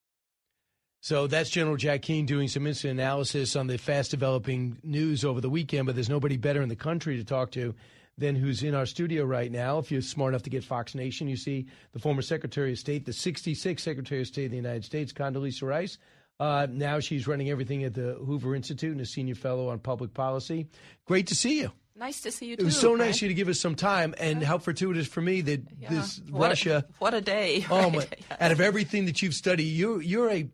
So 1.00 1.26
that's 1.26 1.50
General 1.50 1.76
Jack 1.76 2.02
Keane 2.02 2.26
doing 2.26 2.46
some 2.46 2.66
instant 2.66 2.92
analysis 2.92 3.56
on 3.56 3.66
the 3.66 3.76
fast 3.76 4.12
developing 4.12 4.78
news 4.84 5.24
over 5.24 5.40
the 5.40 5.50
weekend, 5.50 5.86
but 5.86 5.96
there's 5.96 6.08
nobody 6.08 6.36
better 6.36 6.62
in 6.62 6.68
the 6.68 6.76
country 6.76 7.16
to 7.16 7.24
talk 7.24 7.50
to 7.52 7.74
than 8.18 8.36
who's 8.36 8.62
in 8.62 8.74
our 8.74 8.86
studio 8.86 9.24
right 9.24 9.50
now. 9.50 9.78
If 9.78 9.90
you're 9.90 10.00
smart 10.00 10.32
enough 10.32 10.44
to 10.44 10.50
get 10.50 10.62
Fox 10.62 10.94
Nation, 10.94 11.26
you 11.28 11.36
see 11.36 11.66
the 11.92 11.98
former 11.98 12.22
Secretary 12.22 12.72
of 12.72 12.78
State, 12.78 13.04
the 13.04 13.12
66th 13.12 13.80
Secretary 13.80 14.20
of 14.20 14.28
State 14.28 14.44
of 14.44 14.50
the 14.52 14.56
United 14.56 14.84
States, 14.84 15.12
Condoleezza 15.12 15.66
Rice. 15.66 15.98
Uh, 16.38 16.66
now 16.70 17.00
she's 17.00 17.26
running 17.26 17.50
everything 17.50 17.82
at 17.84 17.94
the 17.94 18.14
Hoover 18.24 18.54
Institute 18.54 18.92
and 18.92 19.00
a 19.00 19.06
senior 19.06 19.34
fellow 19.34 19.68
on 19.70 19.78
public 19.80 20.14
policy. 20.14 20.68
Great 21.06 21.26
to 21.28 21.34
see 21.34 21.60
you. 21.60 21.72
Nice 21.94 22.22
to 22.22 22.30
see 22.32 22.46
you 22.46 22.56
too. 22.56 22.62
It 22.62 22.64
was 22.64 22.76
so 22.80 22.96
Brian. 22.96 23.10
nice 23.10 23.16
of 23.18 23.22
you 23.22 23.28
to 23.28 23.34
give 23.34 23.48
us 23.48 23.60
some 23.60 23.74
time, 23.74 24.14
and 24.18 24.42
how 24.42 24.58
fortuitous 24.58 25.06
for 25.06 25.20
me 25.20 25.40
that 25.42 25.62
Yeah. 25.78 25.90
this 25.90 26.20
What 26.28 26.46
a- 26.46 26.48
Russia. 26.50 26.84
what 26.98 27.14
a 27.14 27.20
day, 27.20 27.66
Oh 27.70 27.90
right? 27.90 27.92
my! 27.92 28.36
Out 28.40 28.52
of 28.52 28.60
everything 28.60 29.06
that 29.06 29.20
you've 29.22 29.34
studied, 29.34 29.64
you 29.64 30.00
you're 30.00 30.30
a 30.30 30.48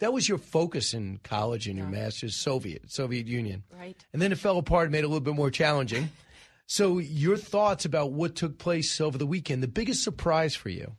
that 0.00 0.12
was 0.12 0.28
your 0.28 0.38
focus 0.38 0.94
in 0.94 1.18
college 1.22 1.66
and 1.68 1.78
your 1.78 1.86
master's 1.88 2.34
Soviet 2.36 2.90
Soviet 2.90 3.26
Union, 3.26 3.62
Right. 3.70 4.04
And 4.12 4.20
then 4.20 4.32
it 4.32 4.38
fell 4.38 4.58
apart, 4.58 4.84
and 4.86 4.92
made 4.92 4.98
it 5.00 5.04
a 5.04 5.08
little 5.08 5.20
bit 5.20 5.34
more 5.34 5.50
challenging. 5.50 6.10
so, 6.66 6.98
your 6.98 7.36
thoughts 7.36 7.84
about 7.84 8.12
what 8.12 8.34
took 8.34 8.58
place 8.58 9.00
over 9.00 9.16
the 9.16 9.26
weekend? 9.26 9.62
The 9.62 9.68
biggest 9.68 10.02
surprise 10.04 10.54
for 10.54 10.68
you? 10.68 10.96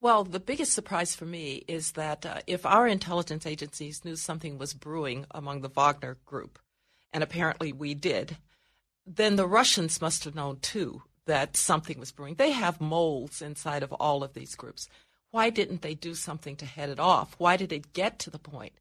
Well, 0.00 0.22
the 0.24 0.40
biggest 0.40 0.72
surprise 0.72 1.14
for 1.16 1.24
me 1.26 1.64
is 1.66 1.92
that 1.92 2.24
uh, 2.26 2.40
if 2.46 2.64
our 2.66 2.86
intelligence 2.86 3.46
agencies 3.46 4.04
knew 4.04 4.16
something 4.16 4.58
was 4.58 4.72
brewing 4.74 5.24
among 5.30 5.62
the 5.62 5.68
Wagner 5.68 6.18
group, 6.26 6.58
and 7.12 7.22
apparently 7.24 7.72
we 7.72 7.94
did, 7.94 8.36
then 9.06 9.36
the 9.36 9.46
Russians 9.46 10.00
must 10.00 10.24
have 10.24 10.34
known 10.34 10.58
too 10.60 11.02
that 11.26 11.56
something 11.56 11.98
was 11.98 12.12
brewing. 12.12 12.34
They 12.34 12.50
have 12.50 12.80
moles 12.80 13.40
inside 13.40 13.82
of 13.82 13.92
all 13.92 14.22
of 14.22 14.34
these 14.34 14.54
groups. 14.54 14.88
Why 15.30 15.50
didn't 15.50 15.82
they 15.82 15.94
do 15.94 16.14
something 16.14 16.56
to 16.56 16.66
head 16.66 16.90
it 16.90 17.00
off? 17.00 17.34
Why 17.38 17.56
did 17.56 17.72
it 17.72 17.92
get 17.92 18.18
to 18.20 18.30
the 18.30 18.38
point 18.38 18.74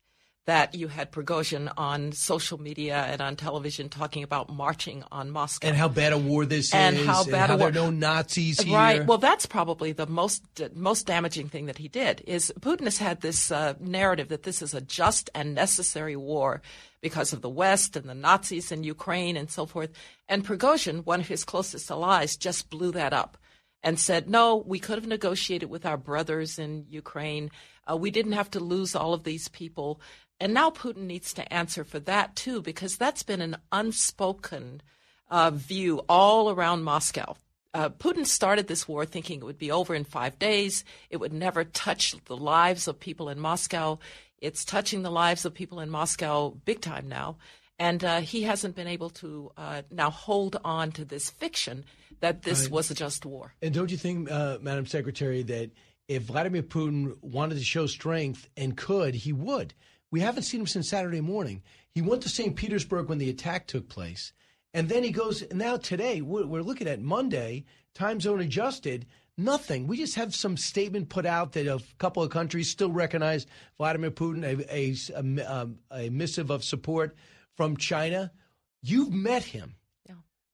that 0.46 0.76
you 0.76 0.90
had 0.90 1.12
Prigozhin 1.12 1.72
on 1.78 2.12
social 2.12 2.60
media 2.60 2.98
and 2.98 3.22
on 3.22 3.36
television 3.38 3.88
talking 3.88 4.24
about 4.24 4.50
marching 4.50 5.04
on 5.12 5.32
Moscow? 5.32 5.68
And 5.68 5.78
how 5.78 5.88
bad 5.88 6.12
a 6.12 6.18
war 6.18 6.46
this 6.46 6.68
is 6.68 6.74
And 6.74 6.98
is? 6.98 7.06
how 7.06 7.24
bad 7.24 7.50
a 7.50 7.58
there 7.58 7.68
are 7.68 7.72
war- 7.72 7.72
no 7.72 7.90
Nazis 7.90 8.60
here? 8.60 8.76
Right. 8.76 9.06
Well, 9.06 9.18
that's 9.20 9.46
probably 9.46 9.94
the 9.94 10.08
most 10.08 10.44
most 10.76 11.08
damaging 11.08 11.48
thing 11.50 11.68
that 11.68 11.78
he 11.78 11.88
did. 11.88 12.24
Is 12.28 12.52
Putin 12.60 12.84
has 12.84 12.98
had 12.98 13.22
this 13.22 13.52
uh, 13.52 13.76
narrative 13.80 14.28
that 14.30 14.44
this 14.44 14.62
is 14.62 14.74
a 14.74 14.82
just 14.82 15.30
and 15.34 15.54
necessary 15.56 16.16
war 16.16 16.62
because 17.02 17.32
of 17.34 17.42
the 17.42 17.50
West 17.50 17.96
and 17.96 18.10
the 18.10 18.16
Nazis 18.16 18.72
in 18.72 18.84
Ukraine 18.84 19.38
and 19.38 19.50
so 19.50 19.66
forth. 19.66 19.92
And 20.28 20.46
Prigozhin, 20.46 21.06
one 21.06 21.20
of 21.22 21.28
his 21.28 21.44
closest 21.44 21.90
allies, 21.90 22.36
just 22.38 22.70
blew 22.70 22.92
that 22.92 23.14
up 23.14 23.38
and 23.82 24.00
said, 24.00 24.30
"No, 24.30 24.56
we 24.56 24.80
could 24.80 24.98
have 24.98 25.08
negotiated 25.08 25.70
with 25.70 25.86
our 25.86 25.98
brothers 25.98 26.60
in 26.60 26.86
Ukraine. 26.90 27.50
Uh, 27.90 27.98
we 27.98 28.12
didn't 28.12 28.32
have 28.32 28.50
to 28.52 28.62
lose 28.62 28.96
all 28.96 29.14
of 29.14 29.24
these 29.26 29.48
people." 29.50 30.00
And 30.40 30.54
now 30.54 30.70
Putin 30.70 31.04
needs 31.04 31.34
to 31.34 31.54
answer 31.54 31.84
for 31.84 32.00
that 32.00 32.36
too, 32.36 32.62
because 32.62 32.98
that's 32.98 33.24
been 33.24 33.42
an 33.42 33.58
unspoken 33.72 34.82
uh, 35.30 35.52
view 35.52 36.04
all 36.10 36.50
around 36.50 36.84
Moscow. 36.84 37.36
Uh, 37.74 37.90
Putin 37.90 38.26
started 38.26 38.68
this 38.68 38.88
war 38.88 39.06
thinking 39.06 39.40
it 39.40 39.46
would 39.46 39.58
be 39.58 39.72
over 39.72 39.96
in 39.96 40.04
five 40.04 40.38
days. 40.38 40.84
It 41.10 41.18
would 41.18 41.34
never 41.34 41.64
touch 41.64 42.16
the 42.26 42.38
lives 42.38 42.88
of 42.88 43.00
people 43.00 43.30
in 43.30 43.40
Moscow. 43.40 44.00
It's 44.38 44.64
touching 44.64 45.02
the 45.02 45.10
lives 45.10 45.46
of 45.46 45.54
people 45.54 45.80
in 45.80 45.90
Moscow 45.90 46.52
big 46.66 46.82
time 46.82 47.08
now. 47.08 47.38
And 47.80 48.04
uh, 48.04 48.22
he 48.22 48.44
hasn't 48.44 48.76
been 48.76 48.88
able 48.88 49.10
to 49.12 49.52
uh, 49.58 49.82
now 49.90 50.12
hold 50.12 50.58
on 50.64 50.92
to 50.92 51.06
this 51.06 51.30
fiction 51.30 51.86
that 52.20 52.44
this 52.44 52.70
was 52.70 52.92
a 52.92 52.94
just 52.94 53.26
war. 53.26 53.54
And 53.62 53.74
don't 53.74 53.90
you 53.90 53.98
think, 53.98 54.30
uh, 54.30 54.60
Madam 54.62 54.86
Secretary, 54.86 55.42
that 55.44 55.72
if 56.08 56.24
Vladimir 56.24 56.62
Putin 56.62 57.18
wanted 57.22 57.56
to 57.56 57.64
show 57.64 57.88
strength 57.88 58.48
and 58.56 58.78
could, 58.78 59.16
he 59.16 59.34
would? 59.34 59.74
We 60.14 60.20
haven't 60.20 60.44
seen 60.44 60.62
him 60.62 60.68
since 60.68 60.90
Saturday 60.90 61.22
morning. 61.22 61.64
He 61.90 62.04
went 62.04 62.22
to 62.22 62.30
St. 62.30 62.56
Petersburg 62.56 63.10
when 63.10 63.18
the 63.18 63.32
attack 63.32 63.66
took 63.66 63.90
place. 63.90 64.32
And 64.72 64.88
then 64.88 65.02
he 65.04 65.10
goes, 65.10 65.44
now 65.52 65.78
today, 65.78 66.22
we're, 66.22 66.46
we're 66.46 66.62
looking 66.62 66.88
at 66.88 67.02
Monday, 67.02 67.66
time 67.96 68.22
zone 68.22 68.40
adjusted, 68.40 69.08
nothing. 69.40 69.88
We 69.88 69.98
just 69.98 70.14
have 70.14 70.36
some 70.36 70.56
statement 70.56 71.10
put 71.10 71.26
out 71.26 71.54
that 71.54 71.66
a 71.66 71.82
couple 71.98 72.22
of 72.22 72.30
countries 72.30 72.70
still 72.70 72.92
recognize 72.92 73.48
Vladimir 73.80 74.12
Putin, 74.12 74.44
a, 74.44 74.72
a, 74.72 74.96
a, 75.18 75.52
um, 75.52 75.80
a 75.92 76.10
missive 76.10 76.52
of 76.52 76.64
support 76.64 77.16
from 77.58 77.76
China. 77.76 78.32
You've 78.84 79.12
met 79.12 79.46
him. 79.46 79.78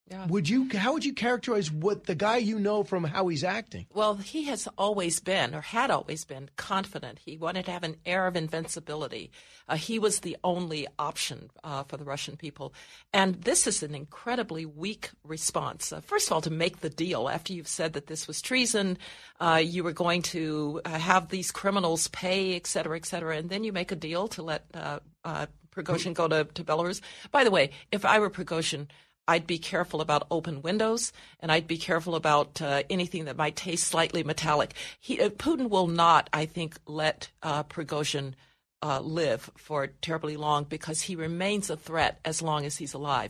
Yeah. 0.10 0.26
Would 0.26 0.50
you? 0.50 0.68
How 0.74 0.94
would 0.94 1.06
you 1.06 1.14
characterize 1.14 1.72
what 1.72 2.06
the 2.06 2.16
guy 2.16 2.38
you 2.38 2.58
know 2.58 2.84
from 2.84 3.04
how 3.04 3.28
he's 3.28 3.44
acting? 3.44 3.86
Well, 3.94 4.16
he 4.16 4.46
has 4.46 4.68
always 4.76 5.20
been, 5.20 5.54
or 5.54 5.62
had 5.62 5.92
always 5.92 6.26
been, 6.26 6.50
confident. 6.56 7.20
He 7.20 7.38
wanted 7.38 7.66
to 7.66 7.72
have 7.72 7.84
an 7.84 7.98
air 8.08 8.26
of 8.26 8.36
invincibility. 8.36 9.30
Uh, 9.68 9.76
he 9.76 10.00
was 10.00 10.22
the 10.22 10.36
only 10.44 10.88
option 10.98 11.52
uh, 11.64 11.84
for 11.84 11.98
the 11.98 12.06
Russian 12.06 12.38
people. 12.38 12.74
And 13.14 13.36
this 13.44 13.68
is 13.68 13.84
an 13.84 13.94
incredibly 13.94 14.66
weak 14.66 15.12
response. 15.24 15.94
Uh, 15.94 16.02
first 16.02 16.28
of 16.28 16.34
all, 16.34 16.42
to 16.42 16.50
make 16.50 16.80
the 16.80 16.90
deal 16.90 17.30
after 17.30 17.54
you've 17.54 17.68
said 17.68 17.94
that 17.94 18.08
this 18.08 18.28
was 18.28 18.42
treason, 18.42 18.98
uh, 19.40 19.62
you 19.64 19.84
were 19.84 19.94
going 19.94 20.24
to 20.24 20.82
uh, 20.86 20.98
have 20.98 21.30
these 21.30 21.52
criminals 21.52 22.08
pay, 22.08 22.56
et 22.56 22.66
cetera, 22.66 22.98
et 22.98 23.06
cetera, 23.06 23.38
and 23.38 23.50
then 23.50 23.64
you 23.64 23.72
make 23.72 23.92
a 23.92 23.96
deal 23.96 24.28
to 24.30 24.42
let 24.42 24.66
uh, 24.74 25.00
uh, 25.24 25.46
Prigozhin 25.72 26.16
go 26.16 26.28
to, 26.28 26.46
to 26.46 26.64
Belarus. 26.64 27.00
By 27.32 27.44
the 27.44 27.52
way, 27.52 27.70
if 27.92 28.06
I 28.06 28.18
were 28.18 28.32
Prigozhin, 28.32 28.88
I'd 29.30 29.46
be 29.46 29.60
careful 29.60 30.02
about 30.02 30.26
open 30.32 30.64
windows, 30.64 31.14
and 31.40 31.52
I'd 31.52 31.68
be 31.68 31.78
careful 31.78 32.16
about 32.16 32.60
uh, 32.64 32.82
anything 32.90 33.26
that 33.26 33.38
might 33.38 33.56
taste 33.56 33.86
slightly 33.86 34.24
metallic. 34.24 34.74
He, 35.00 35.22
uh, 35.22 35.30
Putin 35.30 35.70
will 35.70 35.86
not, 35.86 36.32
I 36.34 36.48
think, 36.48 36.80
let 36.88 37.30
uh, 37.44 37.62
Prigozhin 37.62 38.34
uh, 38.82 39.02
live 39.02 39.52
for 39.56 39.86
terribly 39.86 40.36
long 40.36 40.64
because 40.64 41.04
he 41.04 41.16
remains 41.16 41.70
a 41.70 41.78
threat 41.78 42.20
as 42.26 42.42
long 42.42 42.66
as 42.66 42.78
he's 42.78 42.96
alive. 42.96 43.30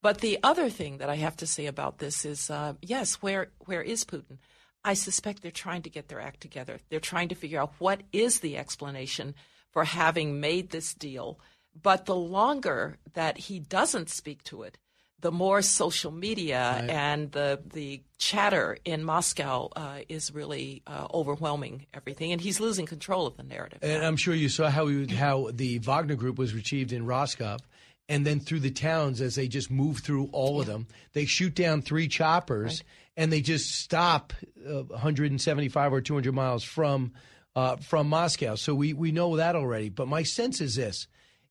But 0.00 0.18
the 0.18 0.38
other 0.44 0.70
thing 0.70 0.98
that 0.98 1.10
I 1.10 1.16
have 1.16 1.36
to 1.38 1.48
say 1.48 1.66
about 1.66 1.98
this 1.98 2.24
is, 2.24 2.48
uh, 2.48 2.74
yes, 2.80 3.14
where 3.14 3.48
where 3.66 3.82
is 3.82 4.04
Putin? 4.04 4.38
I 4.84 4.94
suspect 4.94 5.42
they're 5.42 5.50
trying 5.50 5.82
to 5.82 5.90
get 5.90 6.06
their 6.06 6.20
act 6.20 6.40
together. 6.40 6.78
They're 6.88 7.00
trying 7.00 7.28
to 7.30 7.34
figure 7.34 7.60
out 7.60 7.74
what 7.80 8.02
is 8.12 8.38
the 8.38 8.56
explanation 8.56 9.34
for 9.72 9.82
having 9.82 10.38
made 10.38 10.70
this 10.70 10.94
deal. 10.94 11.40
But 11.74 12.06
the 12.06 12.16
longer 12.16 12.98
that 13.14 13.36
he 13.36 13.58
doesn't 13.58 14.10
speak 14.10 14.44
to 14.44 14.62
it, 14.62 14.78
the 15.20 15.32
more 15.32 15.62
social 15.62 16.10
media 16.10 16.76
Right. 16.80 16.90
and 16.90 17.32
the 17.32 17.60
the 17.72 18.02
chatter 18.18 18.76
in 18.84 19.04
Moscow 19.04 19.68
uh, 19.76 20.00
is 20.08 20.32
really 20.32 20.82
uh, 20.86 21.06
overwhelming 21.12 21.86
everything, 21.94 22.32
and 22.32 22.40
he's 22.40 22.60
losing 22.60 22.86
control 22.86 23.26
of 23.26 23.36
the 23.36 23.42
narrative. 23.42 23.78
And 23.82 24.04
I'm 24.04 24.16
sure 24.16 24.34
you 24.34 24.48
saw 24.48 24.68
how 24.70 24.86
he, 24.88 25.06
how 25.14 25.50
the 25.52 25.78
Wagner 25.78 26.16
Group 26.16 26.38
was 26.38 26.54
received 26.54 26.92
in 26.92 27.06
Rostov, 27.06 27.60
and 28.08 28.26
then 28.26 28.40
through 28.40 28.60
the 28.60 28.70
towns 28.70 29.20
as 29.20 29.34
they 29.36 29.48
just 29.48 29.70
move 29.70 29.98
through 29.98 30.28
all 30.32 30.60
of 30.60 30.66
them. 30.66 30.86
They 31.12 31.24
shoot 31.26 31.54
down 31.54 31.82
three 31.82 32.08
choppers, 32.08 32.82
and 33.16 33.32
they 33.32 33.40
just 33.40 33.70
stop 33.74 34.32
uh, 34.68 34.82
175 34.84 35.92
or 35.92 36.00
200 36.00 36.34
miles 36.34 36.64
from 36.64 37.12
uh, 37.56 37.76
from 37.76 38.08
Moscow. 38.08 38.54
So 38.54 38.74
we 38.74 38.92
we 38.94 39.12
know 39.12 39.36
that 39.36 39.56
already. 39.56 39.88
But 39.88 40.08
my 40.08 40.22
sense 40.22 40.60
is 40.60 40.76
this: 40.76 41.06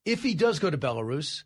if 0.05 0.23
he 0.23 0.33
does 0.33 0.59
go 0.59 0.69
to 0.69 0.77
Belarus, 0.77 1.43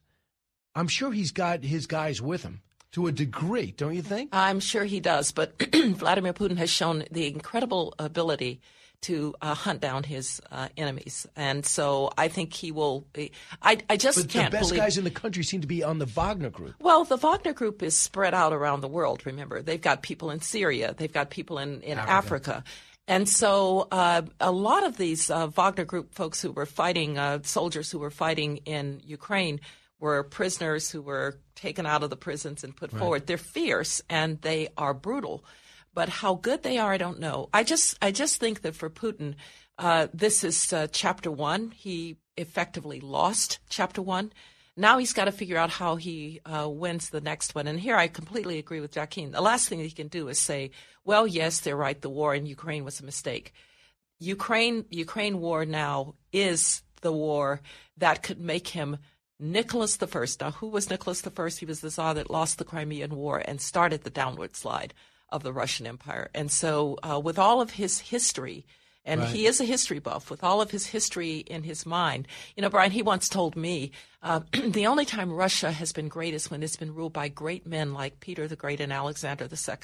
I'm 0.76 0.88
sure 0.88 1.12
he's 1.12 1.32
got 1.32 1.64
his 1.64 1.86
guys 1.88 2.22
with 2.22 2.44
him 2.44 2.62
to 2.94 3.08
a 3.08 3.12
degree. 3.12 3.72
Don't 3.76 3.96
you 3.96 4.02
think? 4.02 4.30
I'm 4.34 4.60
sure 4.60 4.86
he 4.86 5.00
does, 5.00 5.32
but 5.32 5.54
Vladimir 5.74 6.34
Putin 6.34 6.58
has 6.58 6.70
shown 6.70 7.04
the 7.12 7.28
incredible 7.28 7.94
ability 8.00 8.62
to 9.02 9.36
uh, 9.42 9.54
hunt 9.54 9.82
down 9.82 10.04
his 10.04 10.42
uh, 10.50 10.70
enemies, 10.78 11.28
and 11.36 11.66
so 11.66 12.10
I 12.18 12.30
think 12.30 12.54
he 12.54 12.72
will. 12.72 13.06
I, 13.62 13.80
I 13.90 13.98
just 13.98 14.18
But 14.18 14.28
the 14.28 14.34
can't 14.34 14.50
The 14.52 14.58
best 14.58 14.70
believe. 14.70 14.82
guys 14.82 14.98
in 14.98 15.04
the 15.04 15.12
country 15.12 15.44
seem 15.44 15.60
to 15.60 15.68
be 15.68 15.84
on 15.84 16.00
the 16.00 16.06
Wagner 16.06 16.50
Group. 16.50 16.76
Well, 16.80 17.04
the 17.04 17.18
Wagner 17.18 17.52
Group 17.52 17.84
is 17.84 17.98
spread 17.98 18.34
out 18.34 18.54
around 18.54 18.80
the 18.80 18.88
world. 18.88 19.26
Remember, 19.26 19.62
they've 19.62 19.82
got 19.82 20.04
people 20.04 20.30
in 20.32 20.40
Syria, 20.40 20.96
they've 20.98 21.12
got 21.12 21.30
people 21.30 21.58
in, 21.58 21.82
in 21.82 21.98
Africa. 21.98 22.64
And 23.06 23.28
so, 23.28 23.90
uh, 23.92 24.22
a 24.40 24.52
lot 24.54 24.86
of 24.86 24.96
these 24.96 25.30
uh, 25.30 25.48
Wagner 25.48 25.84
Group 25.84 26.16
folks 26.16 26.42
who 26.42 26.54
were 26.54 26.66
fighting, 26.66 27.18
uh, 27.18 27.40
soldiers 27.44 27.92
who 27.92 28.00
were 28.00 28.10
fighting 28.12 28.58
in 28.66 29.02
Ukraine, 29.06 29.60
were 30.04 30.22
prisoners 30.40 30.92
who 30.92 31.02
were 31.02 31.40
taken 31.56 31.86
out 31.86 32.04
of 32.04 32.10
the 32.10 32.24
prisons 32.28 32.64
and 32.64 32.76
put 32.76 32.92
Right. 32.92 33.00
forward. 33.00 33.22
They're 33.26 33.38
fierce 33.56 33.94
and 34.10 34.30
they 34.42 34.62
are 34.78 34.94
brutal, 34.94 35.38
but 35.94 36.10
how 36.22 36.34
good 36.36 36.62
they 36.64 36.78
are, 36.78 36.92
I 36.94 36.98
don't 37.06 37.20
know. 37.26 37.38
I 37.54 37.64
just, 37.64 37.98
I 38.08 38.12
just 38.12 38.40
think 38.40 38.62
that 38.64 38.76
for 38.76 38.90
Putin, 38.90 39.36
uh, 39.78 40.08
this 40.14 40.44
is 40.44 40.58
uh, 40.74 40.88
chapter 40.92 41.32
one. 41.32 41.72
He 41.72 42.18
effectively 42.36 43.00
lost 43.00 43.60
chapter 43.70 44.02
one. 44.02 44.34
Now 44.76 44.98
he's 44.98 45.14
got 45.14 45.26
to 45.26 45.32
figure 45.42 45.58
out 45.64 45.70
how 45.82 45.96
he 45.96 46.42
uh, 46.46 46.68
wins 46.68 47.10
the 47.10 47.22
next 47.22 47.56
one. 47.56 47.68
And 47.68 47.80
here 47.80 47.96
I 47.96 48.08
completely 48.08 48.58
agree 48.60 48.82
with 48.82 48.92
Jack 48.98 49.12
Keane. 49.12 49.32
The 49.32 49.50
last 49.52 49.70
thing 49.70 49.80
he 49.80 49.92
can 50.02 50.10
do 50.10 50.28
is 50.28 50.40
say, 50.40 50.72
well, 51.06 51.26
yes, 51.28 51.60
they're 51.62 51.84
right. 51.86 52.02
The 52.02 52.10
war 52.20 52.34
in 52.36 52.46
Ukraine 52.58 52.84
was 52.84 53.00
a 53.00 53.06
mistake. 53.06 53.54
Ukraine 54.20 54.86
Ukraine 55.06 55.38
war 55.40 55.66
now 55.66 56.16
is 56.32 56.82
the 57.02 57.12
war 57.14 57.62
that 57.98 58.24
could 58.26 58.40
make 58.40 58.68
him 58.70 58.98
Nicholas 59.44 59.98
I. 60.02 60.26
Now, 60.40 60.52
who 60.52 60.68
was 60.68 60.90
Nicholas 60.90 61.26
I? 61.26 61.50
He 61.50 61.66
was 61.66 61.82
the 61.82 61.92
Tsar 61.92 62.14
that 62.14 62.30
lost 62.30 62.58
the 62.58 62.66
Crimean 62.66 63.16
War 63.16 63.42
and 63.46 63.60
started 63.60 64.04
the 64.04 64.10
downward 64.10 64.56
slide 64.56 64.94
of 65.30 65.44
the 65.44 65.54
Russian 65.54 65.86
Empire. 65.86 66.30
And 66.34 66.50
so, 66.52 66.98
uh, 67.04 67.20
with 67.20 67.38
all 67.38 67.60
of 67.60 67.72
his 67.72 68.00
history, 68.00 68.66
and 69.06 69.20
Right. 69.20 69.30
he 69.36 69.46
is 69.46 69.60
a 69.60 69.66
history 69.66 70.00
buff 70.00 70.30
with 70.30 70.44
all 70.44 70.62
of 70.62 70.72
his 70.72 70.88
history 70.88 71.40
in 71.40 71.64
his 71.64 71.86
mind. 71.86 72.28
You 72.56 72.62
know, 72.62 72.70
Brian, 72.70 72.92
he 72.92 73.02
once 73.02 73.28
told 73.28 73.56
me 73.56 73.92
uh, 74.22 74.42
the 74.66 74.88
only 74.88 75.06
time 75.06 75.32
Russia 75.32 75.72
has 75.72 75.92
been 75.92 76.08
great 76.08 76.34
is 76.34 76.50
when 76.50 76.64
it's 76.64 76.78
been 76.78 76.96
ruled 76.96 77.14
by 77.14 77.28
great 77.28 77.68
men 77.68 77.94
like 77.94 78.22
Peter 78.22 78.48
the 78.48 78.56
Great 78.56 78.80
and 78.80 78.94
Alexander 78.94 79.46
II. 79.52 79.76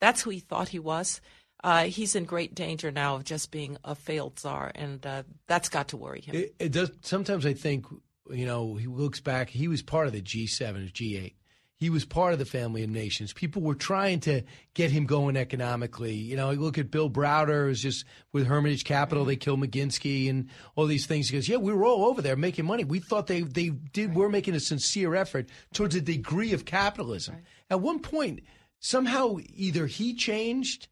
That's 0.00 0.22
who 0.22 0.30
he 0.30 0.40
thought 0.40 0.68
he 0.68 0.78
was. 0.78 1.20
Uh, 1.62 1.84
he's 1.84 2.14
in 2.14 2.24
great 2.24 2.54
danger 2.54 2.90
now 2.90 3.16
of 3.16 3.24
just 3.24 3.50
being 3.50 3.76
a 3.84 3.94
failed 3.94 4.38
czar, 4.38 4.70
and 4.74 5.04
uh, 5.04 5.24
that's 5.48 5.68
got 5.68 5.88
to 5.88 5.96
worry 5.96 6.20
him. 6.20 6.36
It, 6.36 6.54
it 6.58 6.72
does. 6.72 6.92
Sometimes 7.02 7.44
I 7.44 7.52
think, 7.52 7.84
you 8.30 8.46
know, 8.46 8.74
he 8.74 8.86
looks 8.86 9.20
back. 9.20 9.50
He 9.50 9.68
was 9.68 9.82
part 9.82 10.06
of 10.06 10.12
the 10.12 10.22
G7 10.22 10.92
G8. 10.92 11.34
He 11.78 11.90
was 11.90 12.04
part 12.04 12.32
of 12.32 12.40
the 12.40 12.44
family 12.44 12.82
of 12.82 12.90
nations. 12.90 13.32
People 13.32 13.62
were 13.62 13.76
trying 13.76 14.18
to 14.20 14.42
get 14.74 14.90
him 14.90 15.06
going 15.06 15.36
economically. 15.36 16.14
You 16.14 16.36
know, 16.36 16.50
you 16.50 16.58
look 16.58 16.76
at 16.76 16.90
Bill 16.90 17.08
Browder, 17.08 17.68
was 17.68 17.80
just 17.80 18.04
with 18.32 18.48
Hermitage 18.48 18.82
Capital, 18.82 19.24
they 19.24 19.36
killed 19.36 19.60
Magnitsky 19.60 20.28
and 20.28 20.48
all 20.74 20.86
these 20.86 21.06
things. 21.06 21.28
He 21.28 21.36
goes, 21.36 21.48
Yeah, 21.48 21.58
we 21.58 21.72
were 21.72 21.84
all 21.84 22.06
over 22.06 22.20
there 22.20 22.34
making 22.34 22.64
money. 22.64 22.82
We 22.82 22.98
thought 22.98 23.28
they, 23.28 23.42
they 23.42 23.68
did, 23.68 24.14
were 24.14 24.28
making 24.28 24.56
a 24.56 24.60
sincere 24.60 25.14
effort 25.14 25.50
towards 25.72 25.94
a 25.94 26.00
degree 26.00 26.52
of 26.52 26.64
capitalism. 26.64 27.36
At 27.70 27.80
one 27.80 28.00
point, 28.00 28.40
somehow 28.80 29.36
either 29.54 29.86
he 29.86 30.14
changed 30.14 30.88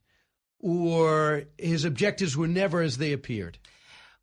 or 0.61 1.45
his 1.59 1.85
objectives 1.85 2.37
were 2.37 2.47
never 2.47 2.81
as 2.81 2.99
they 2.99 3.13
appeared. 3.13 3.59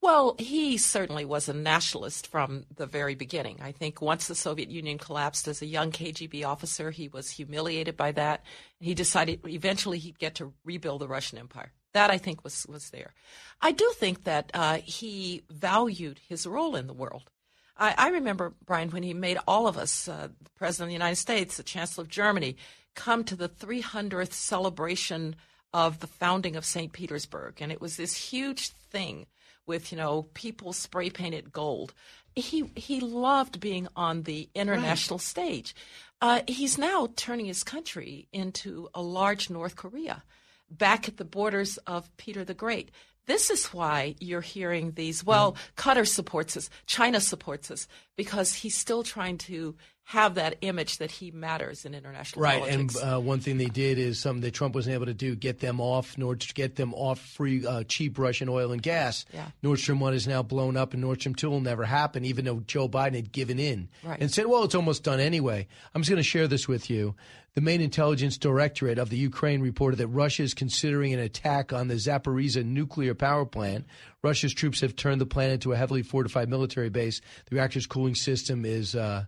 Well, 0.04 0.36
he 0.38 0.78
certainly 0.78 1.24
was 1.24 1.48
a 1.48 1.54
nationalist 1.54 2.28
from 2.28 2.66
the 2.76 2.86
very 2.86 3.16
beginning. 3.16 3.60
I 3.62 3.72
think 3.72 4.02
once 4.02 4.28
the 4.28 4.36
Soviet 4.36 4.70
Union 4.70 4.98
collapsed 4.98 5.48
as 5.48 5.62
a 5.62 5.66
young 5.66 5.94
KGB 5.94 6.46
officer, 6.46 6.92
he 6.92 7.08
was 7.08 7.32
humiliated 7.32 7.96
by 7.96 8.12
that. 8.12 8.44
He 8.82 8.96
decided 8.96 9.40
eventually 9.48 10.00
he'd 10.00 10.20
get 10.20 10.36
to 10.36 10.52
rebuild 10.66 11.00
the 11.00 11.08
Russian 11.08 11.38
Empire. 11.38 11.72
That 11.94 12.12
I 12.12 12.18
think 12.18 12.44
was 12.44 12.68
was 12.68 12.90
there. 12.90 13.14
I 13.62 13.72
do 13.72 13.94
think 13.96 14.26
that 14.26 14.52
uh, 14.54 14.80
he 14.84 15.44
valued 15.50 16.20
his 16.28 16.46
role 16.46 16.76
in 16.76 16.88
the 16.88 16.94
world. 16.94 17.32
I, 17.78 17.96
I 17.98 18.10
remember 18.10 18.56
Brian 18.66 18.90
when 18.90 19.04
he 19.04 19.14
made 19.14 19.38
all 19.48 19.68
of 19.68 19.78
us, 19.78 20.10
uh, 20.10 20.28
the 20.42 20.50
President 20.50 20.88
of 20.88 20.90
the 20.90 20.96
United 20.96 21.16
States, 21.16 21.56
the 21.56 21.64
Chancellor 21.64 22.02
of 22.02 22.10
Germany, 22.10 22.58
come 22.94 23.24
to 23.24 23.38
the 23.38 23.48
300th 23.48 24.34
celebration 24.34 25.38
of 25.74 26.02
the 26.02 26.08
founding 26.08 26.58
of 26.58 26.66
St. 26.66 26.92
Petersburg, 26.92 27.62
and 27.62 27.72
it 27.72 27.80
was 27.80 27.96
this 27.96 28.18
huge 28.18 28.68
thing 28.92 29.28
with 29.66 29.92
you 29.92 29.98
know 29.98 30.24
people 30.34 30.74
spray 30.74 31.10
painted 31.10 31.52
gold. 31.52 31.94
He 32.36 32.72
he 32.76 33.00
loved 33.00 33.60
being 33.60 33.88
on 33.96 34.24
the 34.24 34.50
international 34.56 35.20
stage. 35.20 35.76
Uh, 36.22 36.42
he's 36.48 36.78
now 36.78 37.10
turning 37.16 37.46
his 37.46 37.64
country 37.64 38.28
into 38.32 38.90
a 38.94 39.02
large 39.02 39.50
North 39.50 39.76
Korea, 39.76 40.24
back 40.70 41.08
at 41.08 41.18
the 41.18 41.26
borders 41.26 41.78
of 41.80 42.16
Peter 42.18 42.46
the 42.46 42.54
Great. 42.54 42.92
This 43.26 43.50
is 43.50 43.68
why 43.68 44.16
you're 44.20 44.42
hearing 44.42 44.92
these. 44.92 45.24
Well, 45.24 45.56
Qatar 45.78 46.08
supports 46.08 46.58
us, 46.58 46.70
China 46.86 47.22
supports 47.22 47.72
us, 47.72 47.88
because 48.18 48.54
he's 48.54 48.76
still 48.76 49.04
trying 49.04 49.38
to 49.40 49.76
have 50.06 50.36
that 50.36 50.58
image 50.62 50.98
that 50.98 51.10
he 51.12 51.32
matters 51.32 51.86
in 51.86 51.96
international 51.96 52.42
Right, 52.44 52.60
politics. 52.60 52.96
and 53.02 53.14
uh, 53.14 53.20
one 53.20 53.40
thing 53.40 53.58
they 53.58 53.68
did 53.68 53.98
is 53.98 54.20
something 54.20 54.42
that 54.42 54.54
Trump 54.54 54.76
wasn't 54.76 54.96
able 54.96 55.06
to 55.06 55.14
do: 55.14 55.36
get 55.36 55.60
them 55.60 55.80
off, 55.80 56.18
nor 56.18 56.36
to 56.36 56.54
get 56.54 56.76
them 56.76 56.94
off 56.94 57.20
free, 57.20 57.66
uh, 57.66 57.84
cheap 57.84 58.20
Russian 58.20 58.50
oil 58.50 58.72
and 58.74 58.82
gas. 58.82 59.26
Yeah. 59.34 59.48
Nord 59.62 59.80
Stream 59.80 60.00
one 60.02 60.14
is 60.14 60.28
now 60.28 60.44
blown 60.44 60.76
up, 60.76 60.94
and 60.94 61.02
Nord 61.02 61.20
Stream 61.22 61.36
two 61.36 61.50
will 61.50 61.62
never 61.62 61.86
happen, 61.86 62.26
even 62.26 62.44
though 62.46 62.60
Joe 62.68 62.90
Biden 62.90 63.16
had 63.16 63.32
given 63.32 63.60
in 63.60 63.88
Right. 64.04 64.20
and 64.20 64.30
said, 64.32 64.46
"Well, 64.48 64.64
it's 64.66 64.76
almost 64.76 65.04
done 65.04 65.20
anyway." 65.22 65.68
I'm 65.96 66.02
just 66.02 66.10
going 66.10 66.18
to 66.22 66.24
share 66.24 66.48
this 66.48 66.68
with 66.68 66.90
you. 66.90 67.16
The 67.56 67.62
main 67.62 67.82
intelligence 67.82 68.38
directorate 68.40 68.98
of 68.98 69.10
the 69.12 69.18
Ukraine 69.18 69.62
reported 69.62 69.98
that 69.98 70.08
Russia 70.08 70.42
is 70.44 70.54
considering 70.56 71.14
an 71.14 71.20
attack 71.20 71.72
on 71.72 71.88
the 71.88 71.94
Zaporizhia 71.96 72.66
nuclear 72.66 73.14
power 73.14 73.46
plant. 73.46 73.86
Russia's 74.24 74.54
troops 74.56 74.82
have 74.82 74.96
turned 74.96 75.22
the 75.22 75.28
plant 75.28 75.54
into 75.54 75.72
a 75.72 75.78
heavily 75.78 76.02
fortified 76.02 76.50
military 76.50 76.90
base. 76.90 77.22
The 77.50 77.56
reactor's 77.56 77.86
cooling 77.86 78.16
system 78.16 78.66
is 78.66 78.96
uh, 78.96 79.26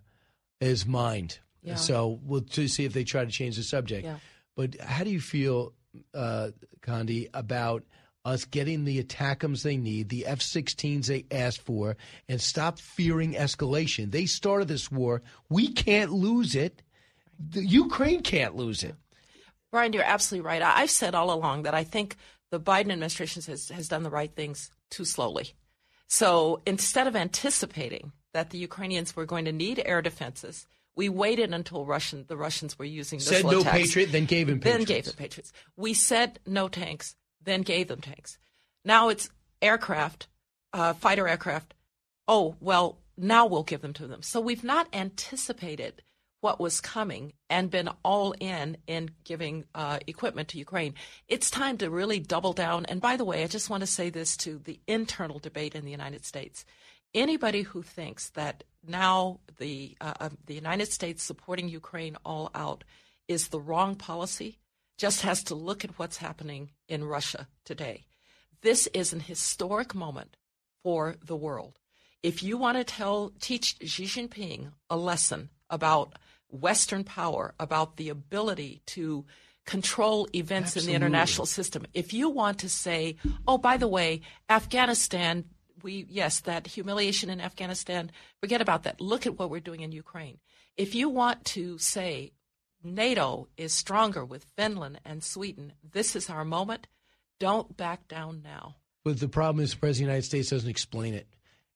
is 0.62 0.86
mind. 0.86 1.40
Yeah. 1.62 1.76
So 1.76 2.20
we'll 2.24 2.42
to 2.42 2.68
see 2.68 2.86
if 2.86 2.94
they 2.94 3.04
try 3.04 3.26
to 3.26 3.32
change 3.32 3.58
the 3.58 3.64
subject. 3.64 4.06
Yeah. 4.06 4.18
But 4.56 4.80
how 4.80 5.04
do 5.04 5.10
you 5.10 5.20
feel, 5.20 5.74
uh, 6.14 6.50
Condi, 6.82 7.30
about 7.34 7.84
us 8.24 8.46
getting 8.46 8.86
the 8.86 9.04
ATACMs 9.04 9.64
they 9.64 9.78
need, 9.78 10.10
the 10.10 10.26
F 10.26 10.40
16s 10.40 11.08
they 11.08 11.26
asked 11.32 11.62
for, 11.62 11.98
and 12.30 12.40
stop 12.40 12.80
fearing 12.80 13.34
escalation? 13.34 14.12
They 14.12 14.26
started 14.26 14.68
this 14.68 14.92
war. 14.92 15.22
We 15.50 15.74
can't 15.74 16.12
lose 16.12 16.56
it. 16.56 16.82
The 17.38 17.66
Ukraine 17.66 18.22
can't 18.22 18.56
lose 18.56 18.84
it. 18.84 18.96
Brian, 19.72 19.92
you're 19.92 20.04
absolutely 20.04 20.48
right. 20.48 20.62
I- 20.62 20.82
I've 20.82 20.92
said 20.92 21.16
all 21.16 21.32
along 21.34 21.64
that 21.64 21.74
I 21.74 21.84
think 21.84 22.16
the 22.52 22.60
Biden 22.60 22.92
administration 22.92 23.42
has, 23.48 23.70
has 23.70 23.90
done 23.90 24.04
the 24.04 24.10
right 24.10 24.34
things 24.34 24.72
too 24.90 25.04
slowly. 25.04 25.54
So 26.08 26.62
instead 26.66 27.08
of 27.08 27.16
anticipating 27.16 28.12
that 28.36 28.50
the 28.50 28.58
Ukrainians 28.58 29.16
were 29.16 29.26
going 29.26 29.46
to 29.46 29.54
need 29.54 29.82
air 29.86 30.02
defenses, 30.02 30.68
we 30.94 31.08
waited 31.08 31.54
until 31.54 31.86
Russian 31.86 32.26
the 32.28 32.36
Russians 32.36 32.78
were 32.78 32.84
using 33.02 33.22
Said 33.22 33.46
no 33.46 33.62
attacks. 33.62 33.78
Patriot, 33.78 34.12
then 34.12 34.26
gave 34.26 34.50
him 34.50 34.60
Then 34.60 34.84
gave 34.84 35.06
them 35.06 35.16
Patriots. 35.16 35.54
We 35.78 35.94
said 35.94 36.40
no 36.46 36.68
tanks, 36.68 37.16
then 37.42 37.62
gave 37.62 37.88
them 37.88 38.02
tanks. 38.02 38.38
Now 38.84 39.08
it's 39.08 39.30
aircraft, 39.62 40.28
uh, 40.74 40.94
fighter 40.94 41.30
aircraft. 41.30 41.74
Oh, 42.28 42.56
well, 42.60 42.98
now 43.18 43.46
we'll 43.46 43.64
give 43.64 43.82
them 43.82 43.94
to 43.94 44.06
them. 44.06 44.22
So 44.22 44.42
we've 44.42 44.66
not 44.66 44.88
anticipated 44.94 46.02
what 46.42 46.60
was 46.60 46.82
coming 46.82 47.32
and 47.50 47.72
been 47.72 47.90
all 48.04 48.36
in 48.40 48.78
in 48.86 49.12
giving 49.24 49.64
uh, 49.74 50.00
equipment 50.08 50.50
to 50.50 50.58
Ukraine. 50.58 50.94
It's 51.30 51.50
time 51.50 51.78
to 51.78 51.90
really 51.90 52.20
double 52.20 52.52
down. 52.54 52.86
And 52.86 53.00
by 53.00 53.16
the 53.16 53.26
way, 53.26 53.44
I 53.44 53.48
just 53.48 53.70
want 53.70 53.82
to 53.82 53.88
say 53.88 54.10
this 54.10 54.36
to 54.38 54.60
the 54.60 54.80
internal 54.88 55.40
debate 55.40 55.74
in 55.74 55.86
the 55.86 55.92
United 55.92 56.26
States. 56.26 56.66
Anybody 57.16 57.62
who 57.62 57.82
thinks 57.82 58.30
that 58.32 58.66
now 58.86 59.40
the 59.58 59.96
uh, 60.02 60.14
uh, 60.20 60.30
the 60.46 60.54
United 60.54 60.92
States 60.92 61.24
supporting 61.24 61.70
Ukraine 61.70 62.18
all 62.26 62.52
out 62.54 62.84
is 63.30 63.48
the 63.48 63.60
wrong 63.60 63.96
policy 63.96 64.60
just 64.98 65.22
has 65.22 65.42
to 65.46 65.56
look 65.56 65.86
at 65.86 65.98
what's 65.98 66.18
happening 66.18 66.72
in 66.90 67.06
Russia 67.06 67.48
today. 67.64 68.06
This 68.62 68.88
is 68.88 69.14
an 69.14 69.22
historic 69.22 69.96
moment 69.96 70.36
for 70.84 71.16
the 71.26 71.38
world. 71.38 71.80
If 72.22 72.44
you 72.44 72.58
want 72.58 72.78
to 72.78 72.84
tell 72.84 73.32
teach 73.40 73.78
Xi 73.82 74.04
Jinping 74.04 74.74
a 74.90 74.98
lesson 74.98 75.50
about 75.70 76.18
Western 76.50 77.06
power, 77.06 77.54
about 77.58 77.96
the 77.96 78.10
ability 78.10 78.82
to 78.88 79.26
control 79.66 80.28
events 80.36 80.76
in 80.76 80.86
the 80.86 80.94
international 80.94 81.46
system, 81.46 81.86
if 81.94 82.14
you 82.14 82.30
want 82.30 82.60
to 82.60 82.70
say, 82.70 83.16
oh, 83.48 83.58
by 83.58 83.78
the 83.78 83.88
way, 83.88 84.22
Afghanistan, 84.50 85.46
we 85.86 86.06
yes, 86.10 86.42
that 86.42 86.68
humiliation 86.68 87.30
in 87.30 87.40
Afghanistan, 87.40 88.12
forget 88.42 88.60
about 88.60 88.84
that. 88.84 89.00
Look 89.00 89.26
at 89.26 89.40
what 89.40 89.50
we're 89.50 89.62
doing 89.62 89.82
in 89.82 89.94
Ukraine. 89.94 90.40
If 90.76 90.94
you 90.96 91.08
want 91.08 91.46
to 91.46 91.78
say 91.78 92.34
NATO 92.84 93.48
is 93.56 93.72
stronger 93.72 94.26
with 94.26 94.48
Finland 94.58 95.00
and 95.06 95.24
Sweden, 95.24 95.74
this 95.90 96.16
is 96.16 96.30
our 96.30 96.44
moment. 96.44 96.88
Don't 97.40 97.78
back 97.78 98.08
down 98.08 98.42
now. 98.44 98.76
But 99.06 99.20
the 99.20 99.30
problem 99.30 99.64
is 99.64 99.72
the 99.72 99.78
President 99.78 99.92
of 99.92 100.08
the 100.08 100.14
United 100.14 100.26
States 100.26 100.50
doesn't 100.50 100.70
explain 100.70 101.14
it, 101.14 101.28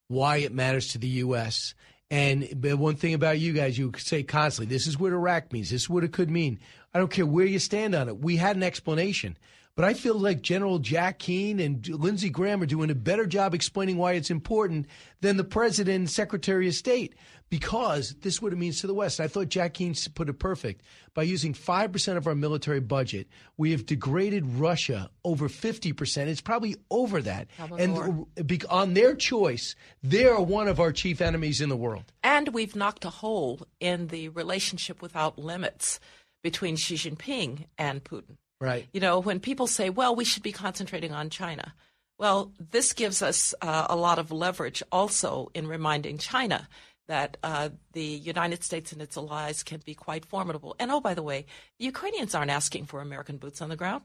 why 0.08 0.38
it 0.38 0.52
matters 0.54 0.90
to 0.90 0.98
the 0.98 1.08
U.S. 1.24 1.76
And 2.10 2.48
one 2.64 2.96
thing 2.96 3.14
about 3.14 3.40
you 3.40 3.54
guys, 3.54 3.78
you 3.78 3.92
say 3.98 4.24
constantly, 4.24 4.74
this 4.74 4.88
is 4.88 5.00
what 5.00 5.14
Iraq 5.14 5.54
means, 5.54 5.70
this 5.70 5.84
is 5.84 5.90
what 5.90 6.04
it 6.04 6.12
could 6.12 6.32
mean. 6.32 6.60
I 6.94 6.98
don't 6.98 7.12
care 7.12 7.26
where 7.26 7.46
you 7.46 7.60
stand 7.60 7.94
on 7.94 8.10
it. 8.10 8.20
We 8.20 8.38
had 8.38 8.56
an 8.56 8.64
explanation. 8.64 9.38
But 9.80 9.88
I 9.88 9.94
feel 9.94 10.16
like 10.16 10.42
General 10.42 10.80
Jack 10.80 11.20
Keane 11.20 11.62
and 11.62 11.88
Lindsey 11.88 12.30
Graham 12.30 12.62
are 12.62 12.66
doing 12.66 12.90
a 12.90 12.96
better 12.96 13.26
job 13.26 13.54
explaining 13.54 13.96
why 13.96 14.12
it's 14.12 14.30
important 14.30 14.88
than 15.22 15.38
the 15.38 15.46
President 15.46 15.96
and 15.96 16.10
Secretary 16.10 16.68
of 16.68 16.74
State 16.74 17.16
because 17.50 18.14
this 18.20 18.34
is 18.34 18.42
what 18.42 18.52
it 18.52 18.58
means 18.58 18.82
to 18.82 18.88
the 18.88 18.94
West. 18.94 19.22
I 19.22 19.30
thought 19.30 19.48
Jack 19.48 19.76
Keane 19.76 19.96
put 20.16 20.28
it 20.28 20.34
perfect. 20.34 20.82
By 21.14 21.24
using 21.24 21.54
5% 21.54 22.18
of 22.18 22.28
our 22.28 22.36
military 22.36 22.82
budget, 22.82 23.30
we 23.56 23.72
have 23.72 23.86
degraded 23.86 24.46
Russia 24.46 25.10
over 25.24 25.48
50%. 25.48 26.28
It's 26.28 26.42
probably 26.42 26.76
over 26.92 27.22
that. 27.22 27.48
Probably 27.56 27.82
and 27.82 28.26
on 28.70 28.96
their 28.96 29.16
choice, 29.16 29.76
they 30.04 30.26
are 30.26 30.42
one 30.42 30.68
of 30.68 30.82
our 30.82 30.92
chief 30.92 31.22
enemies 31.22 31.62
in 31.62 31.70
the 31.70 31.78
world. 31.78 32.12
And 32.22 32.50
we've 32.50 32.76
knocked 32.76 33.06
a 33.06 33.10
hole 33.10 33.62
in 33.80 34.08
the 34.08 34.28
relationship 34.28 35.02
without 35.02 35.40
limits 35.40 36.02
between 36.44 36.76
Xi 36.76 36.96
Jinping 36.96 37.68
and 37.78 38.04
Putin. 38.04 38.36
Right. 38.62 38.88
You 38.94 39.00
know, 39.00 39.20
when 39.20 39.40
people 39.40 39.68
say, 39.68 39.90
well, 39.90 40.16
we 40.16 40.26
should 40.26 40.44
be 40.44 40.52
concentrating 40.52 41.14
on 41.14 41.30
China, 41.30 41.74
well, 42.18 42.52
this 42.60 42.94
gives 42.94 43.22
us 43.22 43.54
uh, 43.62 43.88
a 43.90 43.96
lot 43.96 44.20
of 44.20 44.32
leverage 44.32 44.84
also 44.92 45.50
in 45.54 45.68
reminding 45.68 46.18
China 46.18 46.68
that 47.08 47.38
uh, 47.42 47.70
the 47.94 48.04
United 48.04 48.64
States 48.64 48.92
and 48.92 49.02
its 49.02 49.18
allies 49.18 49.64
can 49.64 49.82
be 49.84 49.96
quite 49.96 50.26
formidable. 50.26 50.76
And 50.80 50.92
oh, 50.92 51.00
by 51.00 51.14
the 51.14 51.24
way, 51.24 51.46
the 51.80 51.86
Ukrainians 51.86 52.36
aren't 52.36 52.52
asking 52.52 52.86
for 52.86 53.02
American 53.02 53.38
boots 53.38 53.62
on 53.62 53.70
the 53.70 53.76
ground. 53.76 54.04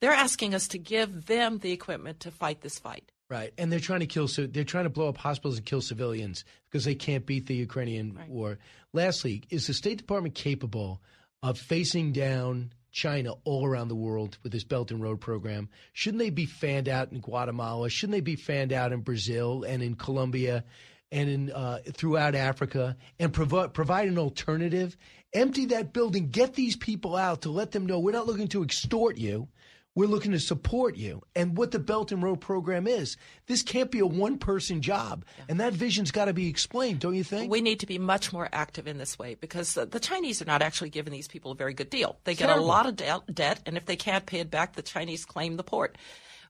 They're 0.00 0.12
asking 0.12 0.54
us 0.54 0.68
to 0.68 0.78
give 0.78 1.26
them 1.26 1.58
the 1.58 1.72
equipment 1.72 2.20
to 2.20 2.30
fight 2.30 2.60
this 2.60 2.78
fight. 2.78 3.10
Right, 3.28 3.52
and 3.58 3.70
they're 3.70 3.80
trying 3.80 4.00
to 4.00 4.06
kill. 4.06 4.28
So 4.28 4.46
they're 4.46 4.64
trying 4.64 4.84
to 4.84 4.90
blow 4.90 5.08
up 5.08 5.18
hospitals 5.18 5.58
and 5.58 5.66
kill 5.66 5.82
civilians 5.82 6.44
because 6.70 6.84
they 6.86 6.94
can't 6.94 7.26
beat 7.26 7.46
the 7.46 7.54
Ukrainian 7.54 8.14
right. 8.14 8.28
war. 8.28 8.58
Lastly, 8.94 9.42
is 9.50 9.66
the 9.66 9.74
State 9.74 9.98
Department 9.98 10.34
capable 10.34 11.02
of 11.42 11.58
facing 11.58 12.12
down 12.12 12.72
China 12.98 13.34
all 13.44 13.64
around 13.64 13.86
the 13.86 13.94
world 13.94 14.38
with 14.42 14.50
this 14.50 14.64
Belt 14.64 14.90
and 14.90 15.00
Road 15.00 15.20
program? 15.20 15.68
Shouldn't 15.92 16.18
they 16.18 16.30
be 16.30 16.46
fanned 16.46 16.88
out 16.88 17.12
in 17.12 17.20
Guatemala? 17.20 17.88
Shouldn't 17.88 18.14
they 18.14 18.20
be 18.20 18.34
fanned 18.34 18.72
out 18.72 18.92
in 18.92 19.02
Brazil 19.02 19.62
and 19.62 19.82
in 19.84 19.94
Colombia 19.94 20.64
and 21.12 21.30
in 21.30 21.52
uh, 21.52 21.78
throughout 21.92 22.34
Africa 22.34 22.96
and 23.20 23.32
provide 23.32 23.72
provide 23.72 24.08
an 24.08 24.18
alternative? 24.18 24.96
Empty 25.32 25.66
that 25.66 25.92
building, 25.92 26.30
get 26.30 26.54
these 26.54 26.74
people 26.74 27.14
out 27.14 27.42
to 27.42 27.50
let 27.50 27.70
them 27.70 27.86
know 27.86 28.00
we're 28.00 28.12
not 28.12 28.26
looking 28.26 28.48
to 28.48 28.64
extort 28.64 29.16
you. 29.16 29.46
We're 29.94 30.06
looking 30.06 30.30
to 30.30 30.38
support 30.38 30.96
you. 30.96 31.22
And 31.34 31.56
what 31.56 31.72
the 31.72 31.80
Belt 31.80 32.12
and 32.12 32.22
Road 32.22 32.40
program 32.40 32.86
is, 32.86 33.16
this 33.46 33.62
can't 33.62 33.90
be 33.90 33.98
a 33.98 34.06
one 34.06 34.38
person 34.38 34.80
job. 34.80 35.24
Yeah. 35.38 35.44
And 35.48 35.60
that 35.60 35.72
vision's 35.72 36.12
got 36.12 36.26
to 36.26 36.32
be 36.32 36.48
explained, 36.48 37.00
don't 37.00 37.16
you 37.16 37.24
think? 37.24 37.50
We 37.50 37.60
need 37.60 37.80
to 37.80 37.86
be 37.86 37.98
much 37.98 38.32
more 38.32 38.48
active 38.52 38.86
in 38.86 38.98
this 38.98 39.18
way 39.18 39.34
because 39.34 39.74
the 39.74 40.00
Chinese 40.00 40.40
are 40.40 40.44
not 40.44 40.62
actually 40.62 40.90
giving 40.90 41.12
these 41.12 41.26
people 41.26 41.50
a 41.50 41.56
very 41.56 41.74
good 41.74 41.90
deal. 41.90 42.18
They 42.24 42.34
get 42.34 42.46
Terrible. 42.46 42.64
a 42.64 42.68
lot 42.68 42.86
of 42.86 42.94
de- 42.94 43.22
debt, 43.32 43.60
and 43.66 43.76
if 43.76 43.86
they 43.86 43.96
can't 43.96 44.24
pay 44.24 44.38
it 44.38 44.50
back, 44.50 44.76
the 44.76 44.82
Chinese 44.82 45.24
claim 45.24 45.56
the 45.56 45.64
port. 45.64 45.98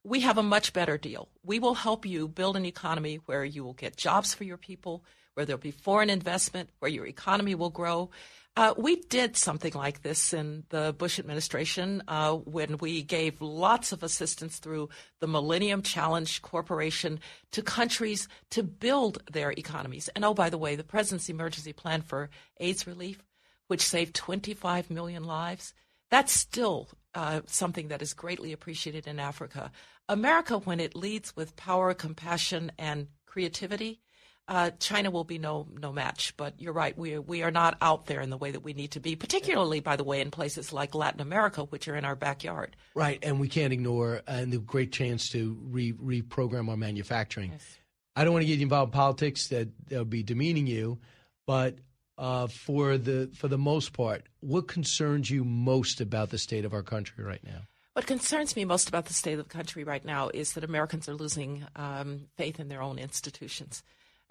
We 0.05 0.20
have 0.20 0.37
a 0.37 0.42
much 0.42 0.72
better 0.72 0.98
deal. 0.98 1.29
We 1.42 1.59
will 1.59 1.74
help 1.74 2.05
you 2.05 2.29
build 2.29 2.57
an 2.57 2.66
economy 2.66 3.20
where 3.27 3.44
you 3.44 3.64
will 3.64 3.72
get 3.72 3.96
jobs 3.96 4.35
for 4.35 4.44
your 4.44 4.57
people, 4.59 5.05
where 5.35 5.46
there'll 5.46 5.59
be 5.59 5.70
foreign 5.70 6.11
investment, 6.11 6.70
where 6.81 6.90
your 6.90 7.07
economy 7.07 7.55
will 7.55 7.70
grow. 7.70 8.11
Uh, 8.59 8.75
we 8.77 8.97
did 8.97 9.37
something 9.37 9.73
like 9.75 10.03
this 10.03 10.33
in 10.33 10.64
the 10.71 10.92
Bush 10.99 11.21
administration 11.21 12.03
uh, 12.09 12.35
when 12.35 12.77
we 12.79 13.03
gave 13.03 13.40
lots 13.40 13.92
of 13.92 14.03
assistance 14.03 14.59
through 14.59 14.88
the 15.21 15.29
Millennium 15.29 15.81
Challenge 15.81 16.42
Corporation 16.42 17.21
to 17.53 17.62
countries 17.62 18.27
to 18.51 18.64
build 18.64 19.23
their 19.31 19.53
economies. 19.53 20.09
And 20.09 20.25
oh, 20.25 20.35
by 20.35 20.51
the 20.51 20.59
way, 20.59 20.75
the 20.75 20.83
President's 20.83 21.29
Emergency 21.29 21.73
Plan 21.73 22.03
for 22.03 22.31
AIDS 22.59 22.85
Relief, 22.85 23.23
which 23.68 23.81
saved 23.81 24.16
25 24.16 24.90
million 24.90 25.23
lives, 25.23 25.73
that's 26.11 26.33
still 26.33 26.88
uh, 27.14 27.42
something 27.47 27.87
that 27.87 28.03
is 28.03 28.12
greatly 28.12 28.53
appreciated 28.53 29.07
in 29.07 29.21
Africa. 29.21 29.71
America, 30.09 30.59
when 30.59 30.81
it 30.81 30.97
leads 30.97 31.37
with 31.37 31.55
power, 31.55 31.94
compassion, 31.94 32.73
and 32.77 33.07
creativity, 33.25 34.01
uh, 34.49 34.71
China 34.81 35.11
will 35.11 35.25
be 35.25 35.39
no 35.39 35.67
no 35.81 35.93
match. 35.93 36.35
But 36.37 36.55
you're 36.59 36.73
right, 36.73 36.97
we 36.97 37.19
we 37.19 37.43
are 37.43 37.51
not 37.51 37.77
out 37.81 38.07
there 38.07 38.21
in 38.21 38.31
the 38.31 38.37
way 38.37 38.51
that 38.51 38.61
we 38.61 38.73
need 38.73 38.93
to 38.93 39.01
be, 39.01 39.15
particularly 39.15 39.81
by 39.81 39.97
the 39.97 40.05
way 40.05 40.21
in 40.21 40.31
places 40.31 40.73
like 40.73 40.95
Latin 40.95 41.21
America, 41.21 41.65
which 41.65 41.87
are 41.87 41.95
in 41.95 42.05
our 42.05 42.17
backyard. 42.17 42.75
Right, 42.95 43.19
and 43.23 43.39
we 43.39 43.49
can't 43.49 43.73
ignore 43.73 44.23
uh, 44.27 44.33
and 44.33 44.53
the 44.53 44.59
great 44.59 44.91
chance 44.91 45.29
to 45.31 45.59
re 45.63 45.93
reprogram 45.93 46.69
our 46.69 46.77
manufacturing. 46.77 47.53
Yes. 47.53 47.79
I 48.17 48.25
don't 48.25 48.33
want 48.33 48.43
to 48.43 48.49
get 48.49 48.61
involved 48.61 48.89
in 48.89 48.99
politics 48.99 49.49
that 49.49 49.69
that 49.89 49.99
would 49.99 50.11
be 50.11 50.23
demeaning 50.23 50.67
you, 50.67 50.99
but 51.47 51.77
uh, 52.17 52.47
for 52.47 52.97
the 52.97 53.31
for 53.35 53.49
the 53.49 53.59
most 53.59 53.93
part, 53.93 54.25
what 54.41 54.67
concerns 54.67 55.31
you 55.31 55.45
most 55.45 56.01
about 56.01 56.31
the 56.31 56.39
state 56.39 56.65
of 56.65 56.73
our 56.73 56.83
country 56.83 57.23
right 57.23 57.45
now? 57.45 57.61
What 57.93 58.07
concerns 58.07 58.57
me 58.57 58.65
most 58.65 58.89
about 58.89 59.07
the 59.07 59.13
state 59.13 59.39
of 59.39 59.49
the 59.49 59.53
country 59.53 59.85
right 59.85 60.05
now 60.05 60.31
is 60.33 60.53
that 60.53 60.63
Americans 60.65 61.09
are 61.09 61.15
losing 61.15 61.67
um, 61.75 62.29
faith 62.37 62.61
in 62.61 62.69
their 62.69 62.81
own 62.81 62.97
institutions 62.99 63.83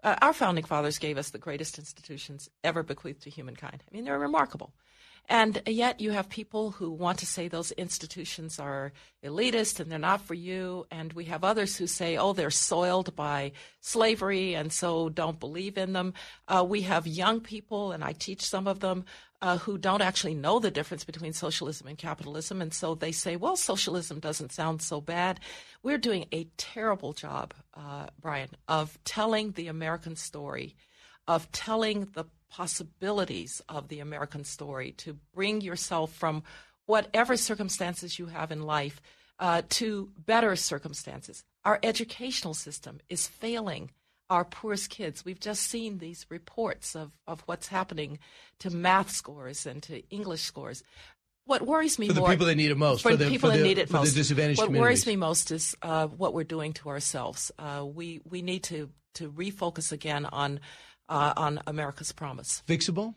uh, 0.03 0.15
our 0.21 0.33
founding 0.33 0.63
fathers 0.63 0.99
gave 0.99 1.17
us 1.17 1.29
the 1.29 1.37
greatest 1.37 1.79
institutions 1.79 2.49
ever 2.63 2.83
bequeathed 2.83 3.23
to 3.23 3.29
humankind. 3.29 3.83
I 3.89 3.95
mean, 3.95 4.05
they're 4.05 4.19
remarkable. 4.19 4.73
And 5.29 5.61
yet, 5.67 5.99
you 5.99 6.11
have 6.11 6.29
people 6.29 6.71
who 6.71 6.89
want 6.89 7.19
to 7.19 7.25
say 7.25 7.49
those 7.49 7.73
institutions 7.73 8.59
are 8.59 8.93
elitist 9.21 9.81
and 9.81 9.91
they're 9.91 9.99
not 9.99 10.21
for 10.21 10.33
you. 10.33 10.85
And 10.89 11.11
we 11.11 11.25
have 11.25 11.43
others 11.43 11.75
who 11.75 11.85
say, 11.85 12.15
oh, 12.15 12.31
they're 12.31 12.49
soiled 12.49 13.13
by 13.13 13.51
slavery 13.81 14.55
and 14.55 14.71
so 14.71 15.09
don't 15.09 15.37
believe 15.37 15.77
in 15.77 15.91
them. 15.91 16.13
Uh, 16.47 16.65
we 16.67 16.83
have 16.83 17.05
young 17.07 17.41
people, 17.41 17.91
and 17.91 18.05
I 18.05 18.13
teach 18.13 18.41
some 18.41 18.67
of 18.67 18.79
them, 18.79 19.03
uh, 19.41 19.57
who 19.57 19.77
don't 19.77 20.01
actually 20.01 20.33
know 20.33 20.59
the 20.59 20.71
difference 20.71 21.03
between 21.03 21.33
socialism 21.33 21.87
and 21.87 21.97
capitalism. 21.97 22.61
And 22.61 22.73
so 22.73 22.95
they 22.95 23.11
say, 23.11 23.35
well, 23.35 23.55
socialism 23.55 24.19
doesn't 24.19 24.51
sound 24.51 24.81
so 24.81 24.99
bad. 24.99 25.39
We're 25.83 25.97
doing 25.99 26.25
a 26.31 26.47
terrible 26.57 27.13
job, 27.13 27.53
uh, 27.75 28.07
Brian, 28.19 28.49
of 28.67 28.97
telling 29.03 29.51
the 29.51 29.67
American 29.67 30.15
story, 30.15 30.75
of 31.27 31.51
telling 31.51 32.07
the 32.13 32.25
possibilities 32.49 33.61
of 33.69 33.89
the 33.89 33.99
American 33.99 34.43
story, 34.43 34.93
to 34.93 35.17
bring 35.33 35.61
yourself 35.61 36.13
from 36.13 36.43
whatever 36.85 37.37
circumstances 37.37 38.17
you 38.17 38.27
have 38.27 38.51
in 38.51 38.63
life 38.63 39.01
uh, 39.39 39.61
to 39.69 40.09
better 40.17 40.55
circumstances. 40.55 41.43
Our 41.63 41.79
educational 41.83 42.53
system 42.53 42.99
is 43.09 43.27
failing 43.27 43.91
our 44.29 44.45
poorest 44.45 44.89
kids. 44.89 45.23
We've 45.23 45.39
just 45.39 45.63
seen 45.63 45.97
these 45.97 46.25
reports 46.29 46.95
of, 46.95 47.11
of 47.27 47.41
what's 47.45 47.67
happening 47.67 48.19
to 48.59 48.69
math 48.69 49.11
scores 49.11 49.65
and 49.65 49.81
to 49.83 50.07
English 50.09 50.41
scores. 50.41 50.83
What 51.45 51.65
worries 51.65 51.97
me 51.97 52.07
for 52.07 52.13
the 52.13 52.19
more, 52.19 52.29
people 52.29 52.47
that 52.47 52.55
need 52.55 52.71
it 52.71 52.77
most, 52.77 53.01
for, 53.03 53.11
for 53.11 53.15
the 53.15 53.29
people 53.29 53.49
that 53.51 53.57
the, 53.57 53.63
need 53.63 53.77
it 53.77 53.87
for 53.87 53.97
most. 53.97 54.13
The 54.13 54.19
disadvantaged 54.19 54.59
what 54.59 54.69
worries 54.69 55.07
me 55.07 55.15
most 55.15 55.51
is 55.51 55.75
uh, 55.81 56.07
what 56.07 56.33
we're 56.33 56.43
doing 56.43 56.73
to 56.73 56.89
ourselves. 56.89 57.51
Uh, 57.57 57.85
we 57.85 58.19
we 58.25 58.41
need 58.41 58.63
to 58.63 58.89
to 59.15 59.31
refocus 59.31 59.93
again 59.93 60.25
on 60.25 60.59
uh, 61.07 61.33
on 61.37 61.61
America's 61.65 62.11
promise. 62.11 62.63
Fixable, 62.67 63.15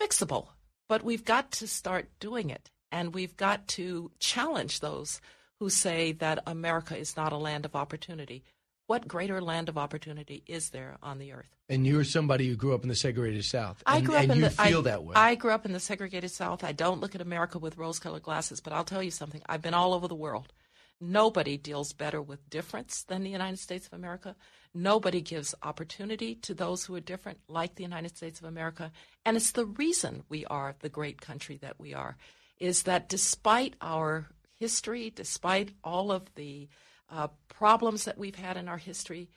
fixable, 0.00 0.48
but 0.88 1.04
we've 1.04 1.26
got 1.26 1.50
to 1.52 1.66
start 1.66 2.08
doing 2.20 2.48
it, 2.48 2.70
and 2.90 3.14
we've 3.14 3.36
got 3.36 3.68
to 3.68 4.12
challenge 4.18 4.80
those 4.80 5.20
who 5.60 5.68
say 5.68 6.12
that 6.12 6.42
America 6.46 6.96
is 6.96 7.18
not 7.18 7.34
a 7.34 7.36
land 7.36 7.66
of 7.66 7.76
opportunity 7.76 8.44
what 8.88 9.06
greater 9.06 9.40
land 9.40 9.68
of 9.68 9.76
opportunity 9.76 10.42
is 10.46 10.70
there 10.70 10.96
on 11.02 11.18
the 11.18 11.32
earth? 11.32 11.54
And 11.68 11.86
you're 11.86 12.04
somebody 12.04 12.48
who 12.48 12.56
grew 12.56 12.74
up 12.74 12.82
in 12.82 12.88
the 12.88 12.94
segregated 12.94 13.44
South. 13.44 13.82
And, 13.86 13.98
I 13.98 14.00
grew 14.00 14.16
up 14.16 14.22
and 14.22 14.32
in 14.32 14.38
you 14.38 14.44
the, 14.44 14.50
feel 14.50 14.78
I, 14.78 14.82
that 14.82 15.04
way. 15.04 15.12
I 15.14 15.34
grew 15.34 15.52
up 15.52 15.66
in 15.66 15.72
the 15.72 15.78
segregated 15.78 16.30
South. 16.30 16.64
I 16.64 16.72
don't 16.72 17.00
look 17.00 17.14
at 17.14 17.20
America 17.20 17.58
with 17.58 17.76
rose-colored 17.76 18.22
glasses, 18.22 18.60
but 18.60 18.72
I'll 18.72 18.84
tell 18.84 19.02
you 19.02 19.10
something. 19.10 19.42
I've 19.46 19.60
been 19.60 19.74
all 19.74 19.92
over 19.92 20.08
the 20.08 20.14
world. 20.14 20.54
Nobody 21.00 21.58
deals 21.58 21.92
better 21.92 22.22
with 22.22 22.48
difference 22.48 23.02
than 23.02 23.22
the 23.22 23.30
United 23.30 23.58
States 23.58 23.86
of 23.86 23.92
America. 23.92 24.34
Nobody 24.72 25.20
gives 25.20 25.54
opportunity 25.62 26.34
to 26.36 26.54
those 26.54 26.86
who 26.86 26.94
are 26.94 27.00
different 27.00 27.40
like 27.46 27.74
the 27.74 27.84
United 27.84 28.16
States 28.16 28.40
of 28.40 28.46
America. 28.46 28.90
And 29.26 29.36
it's 29.36 29.52
the 29.52 29.66
reason 29.66 30.24
we 30.30 30.46
are 30.46 30.74
the 30.80 30.88
great 30.88 31.20
country 31.20 31.58
that 31.58 31.78
we 31.78 31.92
are, 31.92 32.16
is 32.58 32.84
that 32.84 33.10
despite 33.10 33.74
our 33.82 34.28
history, 34.54 35.10
despite 35.10 35.72
all 35.84 36.10
of 36.10 36.34
the 36.36 36.68
uh, 37.10 37.28
problems 37.48 38.04
that 38.04 38.18
we've 38.18 38.36
had 38.36 38.56
in 38.56 38.68
our 38.68 38.78
history, 38.78 39.28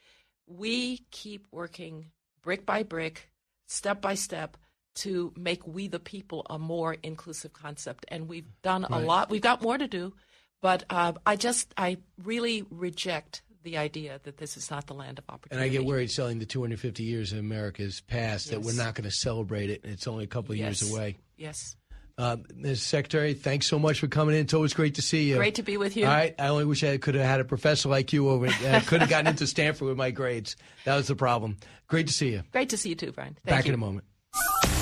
we 0.48 1.00
keep 1.12 1.48
working 1.52 2.12
brick 2.42 2.66
by 2.66 2.84
brick, 2.84 3.30
step 3.68 4.02
by 4.02 4.16
step 4.16 4.58
to 4.94 5.34
make 5.38 5.66
we 5.66 5.88
the 5.88 6.00
people 6.00 6.46
a 6.50 6.60
more 6.60 6.98
inclusive 7.02 7.54
concept. 7.54 8.06
And 8.10 8.28
we've 8.28 8.50
done 8.62 8.86
right. 8.90 9.02
a 9.02 9.06
lot. 9.06 9.30
We've 9.30 9.42
got 9.42 9.62
more 9.62 9.78
to 9.78 9.88
do, 9.88 10.14
but 10.62 10.84
uh, 10.90 11.14
I 11.26 11.36
just, 11.36 11.74
I 11.78 11.98
really 12.24 12.66
reject 12.70 13.42
the 13.64 13.78
idea 13.78 14.20
that 14.24 14.38
this 14.38 14.58
is 14.58 14.72
not 14.72 14.88
the 14.88 14.94
land 14.94 15.20
of 15.20 15.26
opportunity. 15.30 15.64
And 15.64 15.64
I 15.64 15.70
get 15.70 15.86
worried 15.86 16.12
selling 16.12 16.40
the 16.40 16.46
250 16.46 17.04
years 17.04 17.32
of 17.32 17.40
America's 17.40 18.02
past 18.02 18.48
yes. 18.48 18.56
that 18.56 18.62
we're 18.62 18.74
not 18.74 18.96
going 18.96 19.10
to 19.10 19.16
celebrate 19.16 19.70
it, 19.70 19.84
and 19.84 19.94
it's 19.94 20.08
only 20.08 20.24
a 20.24 20.28
couple 20.28 20.52
of 20.52 20.58
yes. 20.58 20.82
years 20.82 20.92
away. 20.92 21.18
Yes. 21.38 21.76
Uh, 22.22 22.38
Ms. 22.54 22.84
Secretary, 22.84 23.34
thanks 23.34 23.66
so 23.66 23.80
much 23.80 24.00
for 24.00 24.08
coming 24.08 24.36
in. 24.36 24.42
It's 24.42 24.54
always 24.54 24.76
great 24.76 24.96
to 24.96 25.02
see 25.02 25.24
you. 25.24 25.38
Great 25.38 25.56
to 25.56 25.64
be 25.64 25.78
with 25.78 25.98
you. 25.98 26.06
All 26.06 26.12
right. 26.12 26.36
I 26.38 26.50
only 26.50 26.66
wish 26.66 26.84
I 26.84 26.98
could 27.00 27.16
have 27.16 27.26
had 27.26 27.40
a 27.40 27.44
professor 27.44 27.90
like 27.90 28.14
you 28.14 28.30
over. 28.30 28.46
I 28.46 28.80
could 28.82 29.02
have 29.02 29.10
gotten 29.10 29.26
into 29.26 29.48
Stanford 29.48 29.88
with 29.88 29.98
my 29.98 30.12
grades. 30.12 30.56
That 30.86 30.98
was 30.98 31.08
the 31.08 31.16
problem. 31.16 31.58
Great 31.88 32.06
to 32.08 32.14
see 32.14 32.30
you. 32.30 32.44
Great 32.52 32.70
to 32.70 32.78
see 32.78 32.90
you 32.90 32.96
too, 32.96 33.12
Brian. 33.12 33.36
Thank 33.44 33.58
Back 33.58 33.66
you. 33.66 33.70
in 33.70 33.74
a 33.74 33.78
moment. 33.80 34.06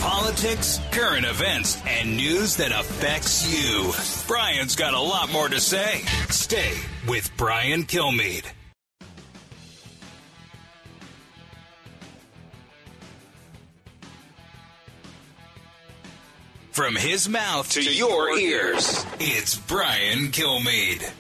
Politics, 0.02 0.82
current 0.91 1.25
events, 1.25 1.82
and 1.88 2.17
news 2.17 2.58
that 2.58 2.71
affects 2.71 3.47
you. 3.49 3.93
Brian's 4.28 4.75
got 4.75 4.93
a 4.93 4.99
lot 4.99 5.32
more 5.32 5.47
to 5.47 5.62
say. 5.62 6.02
Stay 6.30 6.73
with 7.08 7.32
Brian 7.38 7.84
Kilmeade. 7.84 8.45
From 16.80 16.96
his 16.96 17.28
mouth 17.28 17.70
to, 17.72 17.82
to 17.82 17.94
your 17.94 18.38
ears, 18.38 19.06
it's 19.19 19.58
Brian 19.58 20.30
Kilmeade. 20.30 21.12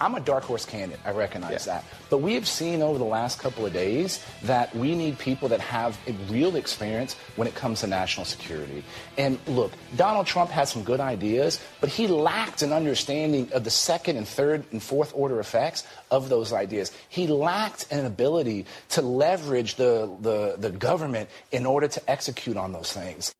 I'm 0.00 0.16
a 0.16 0.20
dark 0.20 0.42
horse 0.42 0.64
candidate. 0.64 0.98
I 1.04 1.12
recognize 1.12 1.68
yeah. 1.68 1.74
that. 1.74 1.84
But 2.10 2.18
we 2.18 2.34
have 2.34 2.48
seen 2.48 2.82
over 2.82 2.98
the 2.98 3.04
last 3.04 3.38
couple 3.38 3.64
of 3.64 3.72
days 3.72 4.20
that 4.42 4.74
we 4.74 4.96
need 4.96 5.16
people 5.20 5.50
that 5.50 5.60
have 5.60 5.96
a 6.08 6.12
real 6.28 6.56
experience 6.56 7.14
when 7.36 7.46
it 7.46 7.54
comes 7.54 7.82
to 7.82 7.86
national 7.86 8.26
security. 8.26 8.82
And 9.16 9.38
look, 9.46 9.70
Donald 9.94 10.26
Trump 10.26 10.50
has 10.50 10.72
some 10.72 10.82
good 10.82 10.98
ideas, 10.98 11.60
but 11.80 11.90
he 11.90 12.08
lacked 12.08 12.62
an 12.62 12.72
understanding 12.72 13.52
of 13.52 13.62
the 13.62 13.70
second 13.70 14.16
and 14.16 14.26
third 14.26 14.64
and 14.72 14.82
fourth 14.82 15.12
order 15.14 15.38
effects 15.38 15.86
of 16.10 16.28
those 16.28 16.52
ideas. 16.52 16.90
He 17.08 17.28
lacked 17.28 17.86
an 17.92 18.04
ability 18.04 18.66
to 18.88 19.02
leverage 19.02 19.76
the, 19.76 20.10
the, 20.22 20.56
the 20.58 20.70
government 20.70 21.30
in 21.52 21.66
order 21.66 21.86
to 21.86 22.10
execute 22.10 22.56
on 22.56 22.72
those 22.72 22.92
things. 22.92 23.32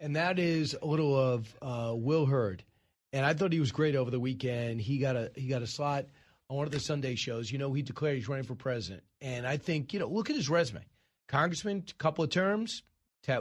And 0.00 0.16
that 0.16 0.38
is 0.38 0.74
a 0.80 0.86
little 0.86 1.14
of 1.14 1.54
uh, 1.60 1.92
Will 1.94 2.24
Hurd. 2.24 2.64
and 3.12 3.24
I 3.24 3.34
thought 3.34 3.52
he 3.52 3.60
was 3.60 3.70
great 3.70 3.94
over 3.94 4.10
the 4.10 4.18
weekend. 4.18 4.80
He 4.80 4.98
got 4.98 5.14
a 5.14 5.30
he 5.34 5.46
got 5.46 5.62
a 5.62 5.66
slot 5.66 6.06
on 6.48 6.56
one 6.56 6.66
of 6.66 6.72
the 6.72 6.80
Sunday 6.80 7.14
shows. 7.16 7.52
You 7.52 7.58
know, 7.58 7.72
he 7.74 7.82
declared 7.82 8.16
he's 8.16 8.28
running 8.28 8.46
for 8.46 8.54
president, 8.54 9.02
and 9.20 9.46
I 9.46 9.58
think 9.58 9.92
you 9.92 10.00
know, 10.00 10.08
look 10.08 10.30
at 10.30 10.36
his 10.36 10.48
resume: 10.48 10.80
congressman, 11.28 11.84
couple 11.98 12.24
of 12.24 12.30
terms, 12.30 12.82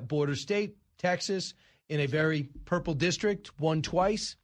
border 0.04 0.36
state, 0.36 0.76
Texas, 0.98 1.54
in 1.88 2.02
a 2.02 2.08
very 2.08 2.50
purple 2.66 2.94
district, 2.94 3.58
won 3.60 3.82
twice. 3.82 4.36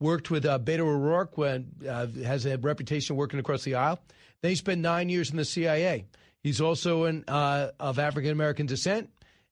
Worked 0.00 0.30
with 0.30 0.44
uh, 0.44 0.58
Beto 0.58 0.80
O'Rourke, 0.80 1.38
when 1.38 1.70
uh, 1.88 2.08
has 2.24 2.46
a 2.46 2.58
reputation 2.58 3.16
working 3.16 3.38
across 3.38 3.62
the 3.62 3.76
aisle. 3.76 4.00
Then 4.42 4.50
he 4.50 4.56
spent 4.56 4.80
nine 4.80 5.08
years 5.08 5.30
in 5.30 5.36
the 5.36 5.44
CIA. 5.44 6.04
He's 6.42 6.60
also 6.60 7.04
an, 7.04 7.24
uh, 7.26 7.70
of 7.80 7.98
African 7.98 8.30
American 8.30 8.66
descent 8.66 9.08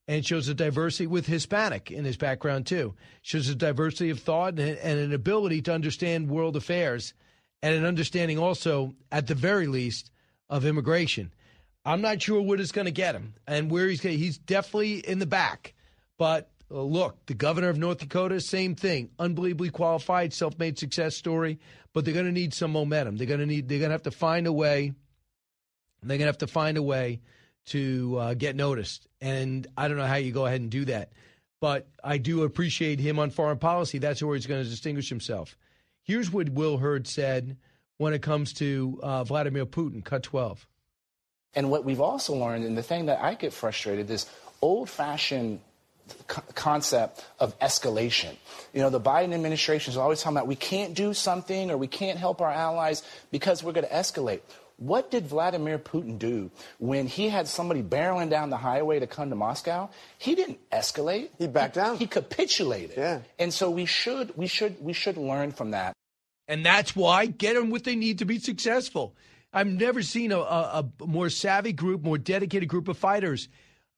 and 0.09 0.27
shows 0.27 0.49
a 0.49 0.55
diversity 0.55 1.07
with 1.07 1.27
Hispanic 1.27 1.91
in 1.91 2.05
his 2.05 2.17
background 2.17 2.67
too. 2.67 2.95
Shows 3.23 3.49
a 3.49 3.55
diversity 3.55 4.11
of 4.11 4.21
thought 4.21 4.59
and, 4.59 4.79
and 4.79 4.99
an 4.99 5.13
ability 5.13 5.63
to 5.63 5.73
understand 5.73 6.29
world 6.29 6.57
affairs 6.57 7.15
and 7.63 7.75
an 7.75 7.85
understanding 7.85 8.39
also, 8.39 8.95
at 9.11 9.29
the 9.29 9.35
very 9.35 9.67
least, 9.67 10.11
of 10.51 10.67
immigration. 10.67 11.33
I'm 11.85 12.01
not 12.01 12.21
sure 12.21 12.41
what 12.41 12.61
is 12.61 12.73
going 12.73 12.85
to 12.87 12.93
get 12.93 13.15
him 13.15 13.35
and 13.47 13.71
where 13.71 13.89
he's 13.89 14.01
going. 14.01 14.19
He's 14.19 14.39
definitely 14.39 14.99
in 14.99 15.19
the 15.19 15.27
back, 15.27 15.75
but 16.19 16.51
uh, 16.71 16.83
look, 16.83 17.27
the 17.27 17.35
governor 17.35 17.69
of 17.69 17.79
North 17.79 17.99
Dakota, 17.99 18.41
same 18.41 18.75
thing, 18.75 19.11
unbelievably 19.19 19.71
qualified, 19.71 20.33
self-made 20.33 20.79
success 20.79 21.17
story. 21.17 21.59
But 21.93 22.05
they're 22.05 22.15
going 22.15 22.27
to 22.27 22.33
need 22.33 22.55
some 22.55 22.73
momentum. 22.73 23.17
They're 23.17 23.27
going 23.27 23.41
to 23.41 23.47
need. 23.47 23.69
They're 23.69 23.79
going 23.79 23.91
to 23.91 23.95
have 23.95 24.05
to 24.05 24.11
find 24.11 24.47
a 24.47 24.53
way. 24.53 24.95
They're 26.03 26.19
going 26.19 26.21
to 26.21 26.27
have 26.27 26.39
to 26.39 26.47
find 26.47 26.79
a 26.79 26.83
way 26.83 27.21
to 27.67 28.17
uh, 28.19 28.35
get 28.35 28.57
noticed. 28.57 29.07
And 29.21 29.67
I 29.77 29.89
don't 29.89 29.97
know 29.97 30.07
how 30.07 30.17
you 30.17 30.33
go 30.33 30.47
ahead 30.47 30.61
and 30.61 30.71
do 30.71 30.85
that. 30.87 31.13
But 31.61 31.89
I 32.03 32.19
do 32.19 32.43
appreciate 32.43 32.99
him 32.99 33.19
on 33.19 33.31
foreign 33.31 33.59
policy. 33.59 33.99
That's 33.99 34.23
where 34.23 34.35
he's 34.35 34.47
going 34.47 34.65
to 34.65 34.69
distinguish 34.69 35.09
himself. 35.09 35.57
Here's 36.03 36.31
what 36.33 36.49
Will 36.49 36.79
Hurd 36.79 37.07
said 37.07 37.57
when 37.99 38.13
it 38.13 38.23
comes 38.23 38.53
to 38.55 38.99
uh, 39.03 39.23
Vladimir 39.23 39.65
Putin, 39.65 40.05
cut 40.05 40.25
12. 40.25 40.67
And 41.55 41.71
what 41.71 41.85
we've 41.85 42.01
also 42.01 42.35
learned, 42.35 42.65
and 42.65 42.77
the 42.77 42.83
thing 42.83 43.07
that 43.07 43.23
I 43.23 43.35
get 43.35 43.53
frustrated, 43.53 44.11
is 44.11 44.27
old 44.61 44.91
fashioned 44.91 45.61
concept 46.55 47.25
of 47.39 47.59
escalation. 47.61 48.35
You 48.73 48.81
know, 48.81 48.91
the 48.91 49.01
Biden 49.01 49.33
administration 49.33 49.93
is 49.93 49.97
always 49.97 50.21
talking 50.21 50.37
about 50.37 50.47
we 50.47 50.57
can't 50.57 50.95
do 50.95 51.15
something 51.15 51.71
or 51.71 51.77
we 51.77 51.87
can't 51.87 52.19
help 52.19 52.41
our 52.41 52.51
allies 52.51 53.03
because 53.31 53.63
we're 53.63 53.73
going 53.73 53.87
to 53.87 53.93
escalate. 53.93 54.41
What 54.77 55.11
did 55.11 55.27
Vladimir 55.27 55.79
Putin 55.79 56.19
do 56.19 56.51
when 56.79 57.07
he 57.07 57.29
had 57.29 57.47
somebody 57.49 57.83
barreling 57.83 58.31
down 58.31 58.51
the 58.51 58.57
highway 58.57 58.99
to 59.01 59.07
come 59.07 59.31
to 59.31 59.37
Moscow? 59.37 59.91
He 60.19 60.35
didn't 60.35 60.59
escalate. 60.71 61.31
He 61.39 61.47
backed 61.47 61.75
down. 61.75 61.97
He 61.97 62.07
capitulated. 62.07 62.97
Yeah. 62.97 63.21
And 63.39 63.53
so 63.53 63.71
we 63.71 63.87
should 63.87 64.37
we 64.37 64.47
should 64.47 64.83
we 64.83 64.93
should 64.93 65.17
learn 65.17 65.53
from 65.53 65.71
that. 65.73 65.95
And 66.49 66.67
that's 66.67 66.97
why 66.97 67.27
get 67.27 67.55
them 67.55 67.71
what 67.71 67.85
they 67.85 67.97
need 67.97 68.19
to 68.19 68.25
be 68.25 68.39
successful. 68.39 69.15
I've 69.53 69.67
never 69.67 70.03
seen 70.03 70.33
a, 70.33 70.39
a, 70.39 70.85
a 71.01 71.07
more 71.07 71.29
savvy 71.29 71.73
group, 71.73 72.03
more 72.03 72.19
dedicated 72.19 72.69
group 72.69 72.89
of 72.89 72.97
fighters. 72.97 73.49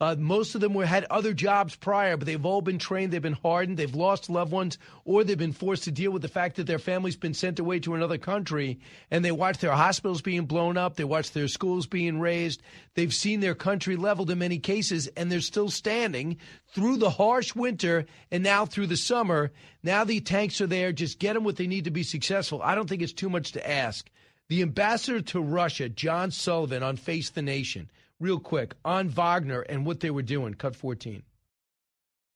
Uh, 0.01 0.17
most 0.19 0.57
of 0.57 0.61
them 0.61 0.75
were 0.75 0.85
had 0.85 1.05
other 1.05 1.33
jobs 1.33 1.77
prior, 1.77 2.17
but 2.17 2.27
they've 2.27 2.45
all 2.45 2.61
been 2.61 2.79
trained. 2.79 3.13
They've 3.13 3.23
been 3.23 3.33
hardened. 3.33 3.79
They've 3.79 3.95
lost 3.95 4.29
loved 4.29 4.51
ones, 4.51 4.77
or 5.05 5.23
they've 5.23 5.39
been 5.39 5.53
forced 5.53 5.85
to 5.85 5.93
deal 5.93 6.11
with 6.11 6.23
the 6.23 6.29
fact 6.29 6.57
that 6.57 6.67
their 6.67 6.81
family's 6.81 7.17
been 7.17 7.33
sent 7.33 7.61
away 7.61 7.79
to 7.81 7.95
another 7.95 8.19
country, 8.19 8.81
and 9.13 9.25
they 9.25 9.31
watch 9.31 9.59
their 9.59 9.73
hospitals 9.73 10.21
being 10.21 10.47
blown 10.47 10.77
up. 10.77 10.97
They 10.97 11.05
watch 11.05 11.31
their 11.31 11.47
schools 11.47 11.87
being 11.87 12.19
razed. 12.19 12.61
They've 12.95 13.15
seen 13.15 13.39
their 13.39 13.55
country 13.55 13.95
leveled 13.95 14.33
in 14.33 14.39
many 14.41 14.59
cases, 14.59 15.07
and 15.17 15.31
they're 15.31 15.41
still 15.41 15.71
standing 15.71 16.39
through 16.75 16.97
the 16.97 17.11
harsh 17.11 17.55
winter 17.55 18.07
and 18.33 18.43
now 18.43 18.67
through 18.67 18.89
the 18.89 18.97
summer. 18.97 19.53
Now 19.85 20.03
the 20.03 20.21
tanks 20.21 20.61
are 20.61 20.67
there. 20.67 20.91
Just 20.91 21.21
get 21.21 21.35
them 21.35 21.45
what 21.45 21.55
they 21.55 21.69
need 21.69 21.85
to 21.85 21.93
be 21.93 22.03
successful. 22.03 22.61
I 22.63 22.75
don't 22.75 22.89
think 22.89 23.03
it's 23.03 23.13
too 23.13 23.31
much 23.31 23.53
to 23.53 23.71
ask. 23.71 24.11
The 24.49 24.63
ambassador 24.63 25.21
to 25.21 25.41
Russia, 25.41 25.89
John 25.89 26.33
Sullivan, 26.33 26.83
on 26.83 26.97
Face 26.97 27.31
the 27.31 27.43
Nation 27.43 27.89
real 28.21 28.41
quick 28.41 28.75
on 28.85 29.09
Wagner 29.09 29.61
and 29.63 29.87
what 29.87 30.01
they 30.01 30.11
were 30.11 30.23
doing. 30.23 30.55
Cut 30.55 30.77
14. 30.77 31.23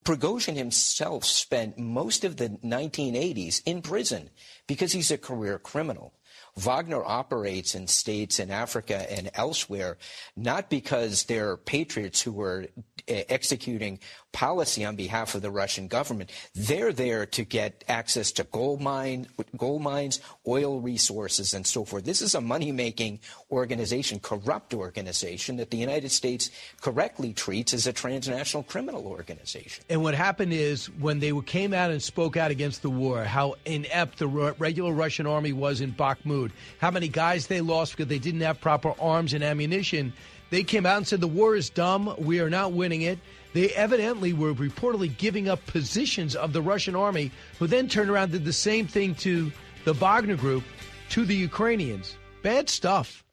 Prigozhin 0.05 0.57
himself 0.57 1.25
spent 1.25 1.79
most 1.79 2.25
of 2.25 2.37
the 2.37 2.49
1980s 2.49 3.63
in 3.67 3.83
prison 3.83 4.31
because 4.67 4.93
he's 4.93 5.11
a 5.11 5.19
career 5.19 5.59
criminal. 5.59 6.15
Wagner 6.57 7.05
operates 7.05 7.75
in 7.75 7.87
states 7.87 8.39
in 8.41 8.51
Africa 8.51 9.11
and 9.13 9.31
elsewhere, 9.35 9.97
not 10.35 10.71
because 10.71 11.25
they're 11.25 11.57
patriots 11.57 12.23
who 12.23 12.41
are 12.41 12.67
uh, 13.09 13.15
executing 13.29 14.01
policy 14.33 14.85
on 14.85 14.95
behalf 14.95 15.35
of 15.35 15.43
the 15.43 15.51
Russian 15.51 15.89
government. 15.89 16.31
They're 16.55 16.93
there 16.93 17.27
to 17.27 17.45
get 17.45 17.83
access 17.89 18.31
to 18.33 18.45
gold 18.45 18.81
mine, 18.81 19.27
gold 19.57 19.83
mines, 19.83 20.21
oil 20.47 20.81
resources, 20.81 21.55
and 21.55 21.67
so 21.67 21.85
forth. 21.85 22.05
This 22.05 22.23
is 22.23 22.35
a 22.35 22.41
money-making 22.41 23.21
organization, 23.51 24.21
corrupt 24.21 24.75
organization 24.75 25.57
that 25.57 25.71
the 25.71 25.79
United 25.79 26.11
States 26.11 26.51
correctly 26.81 27.33
treats 27.33 27.73
as 27.75 27.87
a 27.87 27.93
transnational 27.93 28.63
criminal 28.63 29.07
organization. 29.07 29.85
And 29.89 30.03
what 30.03 30.15
happened 30.15 30.53
is 30.53 30.87
when 30.99 31.21
they 31.21 31.33
came 31.47 31.73
out 31.73 31.91
and 31.91 32.03
spoke 32.03 32.37
out 32.37 32.51
against 32.51 32.83
the 32.83 32.91
war, 32.91 33.25
how 33.25 33.55
inept 33.65 34.19
the 34.19 34.29
regular 34.29 34.93
Russian 34.93 35.27
army 35.27 35.53
was 35.53 35.81
in 35.81 35.93
Bakhmut, 35.93 36.51
how 36.79 36.91
many 36.91 37.09
guys 37.09 37.47
they 37.47 37.61
lost 37.61 37.97
because 37.97 38.09
they 38.09 38.19
didn't 38.19 38.43
have 38.43 38.61
proper 38.61 38.95
arms 39.01 39.33
and 39.33 39.43
ammunition. 39.43 40.13
They 40.51 40.63
came 40.63 40.87
out 40.87 40.99
and 40.99 41.07
said 41.07 41.21
the 41.21 41.27
war 41.27 41.57
is 41.57 41.71
dumb. 41.71 42.15
We 42.19 42.41
are 42.41 42.51
not 42.51 42.73
winning 42.73 43.03
it. 43.03 43.19
They 43.59 43.71
evidently 43.71 44.33
were 44.33 44.55
reportedly 44.55 45.19
giving 45.19 45.49
up 45.49 45.67
positions 45.67 46.37
of 46.37 46.53
the 46.53 46.63
Russian 46.63 46.95
army, 46.95 47.33
who 47.59 47.67
then 47.67 47.89
turned 47.89 48.09
around 48.09 48.31
and 48.31 48.35
did 48.35 48.45
the 48.45 48.53
same 48.53 48.87
thing 48.87 49.17
to 49.17 49.51
the 49.85 49.95
Wagner 49.95 50.37
group, 50.37 50.63
to 51.09 51.25
the 51.25 51.35
Ukrainians. 51.35 52.17
Bad 52.45 52.69
stuff. 52.69 53.25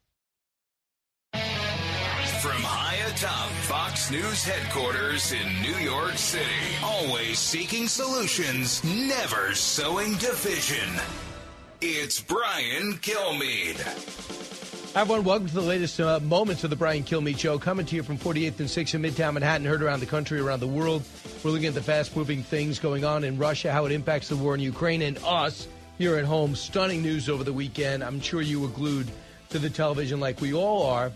From 1.32 1.44
high 2.64 2.96
atop 3.08 3.52
Fox 3.70 4.10
News 4.10 4.44
headquarters 4.44 5.32
in 5.32 5.62
New 5.62 5.78
York 5.78 6.18
City, 6.18 6.44
always 6.82 7.38
seeking 7.38 7.88
solutions, 7.88 8.84
never 8.84 9.54
sowing 9.54 10.14
division. 10.14 10.90
It's 11.82 12.20
Brian 12.20 12.94
Kilmeade. 12.94 14.85
Everyone. 14.96 15.26
Welcome 15.26 15.48
to 15.50 15.54
the 15.54 15.60
latest 15.60 16.00
uh, 16.00 16.22
moments 16.22 16.64
of 16.64 16.70
the 16.70 16.78
Brian 16.78 17.04
Kilmeade 17.04 17.38
Show, 17.38 17.60
coming 17.60 17.86
to 17.86 17.98
you 17.98 18.02
from 18.02 18.18
48th 18.18 18.62
and 18.62 18.70
6th 18.70 18.94
in 18.94 19.02
Midtown 19.02 19.34
Manhattan, 19.34 19.68
heard 19.68 19.84
around 19.84 20.00
the 20.00 20.06
country, 20.06 20.40
around 20.40 20.62
the 20.62 20.68
world. 20.68 21.04
We're 21.44 21.52
looking 21.52 21.68
at 21.68 21.74
the 21.74 21.84
fast 21.84 22.16
moving 22.16 22.44
things 22.44 22.80
going 22.80 23.04
on 23.04 23.26
in 23.26 23.38
Russia, 23.38 23.74
how 23.74 23.84
it 23.84 23.92
impacts 23.92 24.30
the 24.30 24.38
war 24.38 24.56
in 24.56 24.62
Ukraine, 24.62 25.02
and 25.02 25.18
us 25.26 25.68
here 25.98 26.16
at 26.16 26.24
home. 26.24 26.56
Stunning 26.56 27.02
news 27.02 27.28
over 27.28 27.44
the 27.44 27.52
weekend. 27.52 28.06
I'm 28.06 28.22
sure 28.22 28.42
you 28.42 28.62
were 28.62 28.70
glued 28.70 29.12
to 29.50 29.60
the 29.60 29.70
television 29.70 30.22
like 30.22 30.40
we 30.40 30.54
all 30.54 30.84
are. 30.84 31.12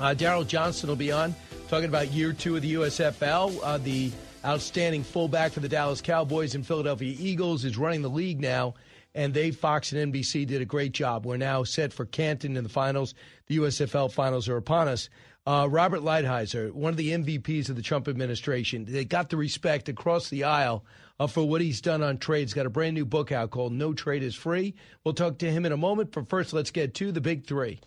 Uh, 0.00 0.14
Daryl 0.16 0.48
Johnston 0.48 0.88
will 0.88 0.96
be 0.96 1.12
on 1.12 1.34
talking 1.68 1.90
about 1.90 2.10
year 2.10 2.32
two 2.32 2.56
of 2.56 2.62
the 2.62 2.72
USFL. 2.72 3.60
Uh, 3.62 3.76
the 3.76 4.12
outstanding 4.46 5.04
fullback 5.04 5.52
for 5.52 5.60
the 5.60 5.68
Dallas 5.68 6.00
Cowboys 6.00 6.54
and 6.54 6.66
Philadelphia 6.66 7.14
Eagles 7.18 7.66
is 7.66 7.76
running 7.76 8.00
the 8.00 8.08
league 8.08 8.40
now 8.40 8.72
and 9.14 9.32
they, 9.32 9.50
Fox 9.50 9.92
and 9.92 10.12
NBC, 10.12 10.46
did 10.46 10.60
a 10.60 10.66
great 10.66 10.92
job. 10.92 11.24
We're 11.24 11.36
now 11.36 11.64
set 11.64 11.92
for 11.92 12.04
Canton 12.04 12.56
in 12.56 12.64
the 12.64 12.70
finals. 12.70 13.14
The 13.46 13.58
USFL 13.58 14.10
finals 14.10 14.48
are 14.48 14.56
upon 14.56 14.88
us. 14.88 15.08
Uh, 15.46 15.68
Robert 15.70 16.00
Lighthizer, 16.00 16.72
one 16.72 16.90
of 16.90 16.96
the 16.96 17.10
MVPs 17.10 17.68
of 17.68 17.76
the 17.76 17.82
Trump 17.82 18.08
administration, 18.08 18.86
they 18.88 19.04
got 19.04 19.28
the 19.28 19.36
respect 19.36 19.88
across 19.90 20.30
the 20.30 20.44
aisle 20.44 20.84
uh, 21.20 21.26
for 21.26 21.46
what 21.46 21.60
he's 21.60 21.80
done 21.80 22.02
on 22.02 22.18
trades. 22.18 22.54
Got 22.54 22.66
a 22.66 22.70
brand 22.70 22.94
new 22.94 23.04
book 23.04 23.32
out 23.32 23.50
called 23.50 23.72
No 23.72 23.92
Trade 23.92 24.22
is 24.22 24.34
Free. 24.34 24.74
We'll 25.04 25.14
talk 25.14 25.38
to 25.38 25.50
him 25.50 25.64
in 25.64 25.72
a 25.72 25.76
moment, 25.76 26.12
but 26.12 26.28
first, 26.28 26.52
let's 26.52 26.70
get 26.70 26.94
to 26.94 27.12
the 27.12 27.20
big 27.20 27.46
three. 27.46 27.80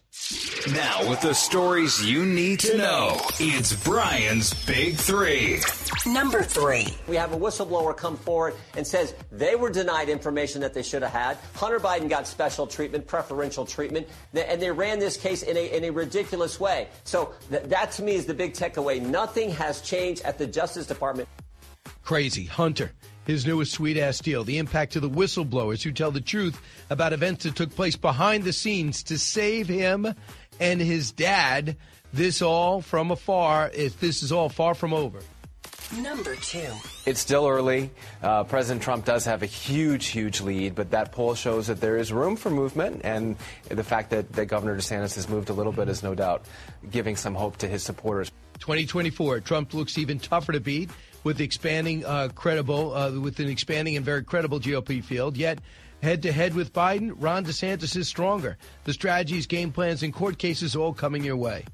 Now, 0.74 1.08
with 1.10 1.22
the 1.22 1.34
stories 1.34 2.04
you 2.04 2.26
need 2.26 2.60
to 2.62 2.78
know, 2.78 3.18
it's 3.40 3.74
Brian's 3.86 4.54
Big 4.66 4.96
Three. 4.96 5.60
Number 6.06 6.42
three. 6.42 6.88
We 7.08 7.16
have 7.16 7.32
a 7.32 7.38
whistleblower 7.38 7.96
come 7.96 8.18
forward 8.18 8.56
and 8.76 8.86
says 8.86 9.14
they 9.32 9.56
were 9.56 9.70
denied 9.70 10.10
information 10.10 10.62
that 10.62 10.74
they 10.74 10.84
should 10.84 11.04
have 11.04 11.12
had. 11.12 11.38
Hunter 11.56 11.80
Biden 11.80 12.10
got 12.10 12.28
special 12.28 12.68
treatment, 12.68 13.08
preferential 13.08 13.66
treatment, 13.66 14.08
and 14.34 14.62
they 14.62 14.72
ran 14.72 15.00
this 15.00 15.16
case 15.16 15.44
in 15.44 15.56
a, 15.56 15.78
in 15.78 15.86
a 15.86 15.90
ridiculous 15.92 16.60
way. 16.60 16.88
So 17.04 17.34
th- 17.50 17.64
that 17.64 17.92
to 17.94 18.04
me 18.04 18.16
is 18.16 18.26
the 18.26 18.34
big 18.34 18.54
takeaway. 18.54 19.02
Nothing 19.02 19.52
has 19.52 19.82
changed 19.82 20.24
at 20.24 20.38
the 20.38 20.48
Justice 20.48 20.88
Department. 20.88 21.30
Crazy. 22.04 22.46
Hunter 22.46 22.92
his 23.28 23.46
newest 23.46 23.74
sweet 23.74 23.98
ass 23.98 24.20
deal, 24.20 24.44
the 24.44 24.58
impact 24.58 24.96
of 24.96 25.02
the 25.02 25.10
whistleblowers 25.10 25.84
who 25.84 25.92
tell 25.92 26.12
the 26.12 26.22
truth 26.22 26.60
about 26.90 27.14
events 27.14 27.44
that 27.44 27.56
took 27.56 27.76
place 27.76 27.98
behind 27.98 28.46
the 28.46 28.54
scenes 28.54 29.04
to 29.04 29.20
save 29.20 29.68
him 29.68 30.16
and 30.60 30.82
his 30.82 31.12
dad. 31.12 31.76
This 32.14 32.42
all 32.42 32.82
from 32.82 33.12
afar. 33.12 33.70
If 33.74 34.00
this 34.00 34.24
is 34.24 34.32
all 34.32 34.48
far 34.48 34.74
from 34.74 34.94
over. 34.94 35.20
Number 35.96 36.36
two. 36.36 36.68
It's 37.06 37.20
still 37.20 37.48
early. 37.48 37.92
Uh, 38.22 38.44
President 38.44 38.82
Trump 38.82 39.06
does 39.06 39.24
have 39.26 39.42
a 39.42 39.46
huge, 39.46 40.08
huge 40.08 40.42
lead, 40.42 40.76
but 40.76 40.92
that 40.92 41.12
poll 41.14 41.34
shows 41.34 41.68
that 41.68 41.80
there 41.80 41.98
is 41.98 42.12
room 42.12 42.36
for 42.36 42.50
movement, 42.50 43.02
and 43.06 43.38
the 43.70 43.84
fact 43.84 44.10
that, 44.10 44.34
that 44.34 44.48
Governor 44.48 44.76
DeSantis 44.76 45.16
has 45.16 45.30
moved 45.30 45.50
a 45.50 45.54
little 45.54 45.72
bit 45.72 45.88
is 45.88 46.04
no 46.04 46.14
doubt 46.14 46.46
giving 46.92 47.16
some 47.16 47.36
hope 47.36 47.58
to 47.58 47.68
his 47.70 47.84
supporters. 47.84 48.32
2024, 48.60 49.40
Trump 49.42 49.74
looks 49.74 49.98
even 49.98 50.20
tougher 50.20 50.52
to 50.52 50.60
beat 50.60 50.90
with 51.24 51.42
expanding 51.42 52.06
uh, 52.06 52.30
credible, 52.36 52.94
uh, 52.94 53.12
with 53.12 53.40
an 53.40 53.50
expanding 53.50 53.96
and 53.96 54.06
very 54.06 54.24
credible 54.24 54.60
GOP 54.60 55.04
field. 55.04 55.38
Yet, 55.38 55.60
head 56.04 56.22
to 56.24 56.32
head 56.32 56.54
with 56.54 56.74
Biden, 56.74 57.14
Ron 57.18 57.46
DeSantis 57.46 57.96
is 57.96 58.08
stronger. 58.08 58.58
The 58.84 58.94
strategies, 58.94 59.48
game 59.48 59.72
plans, 59.72 60.04
and 60.04 60.14
court 60.14 60.38
cases 60.38 60.76
all 60.76 60.94
coming 60.94 61.24
your 61.24 61.38
way. 61.38 61.66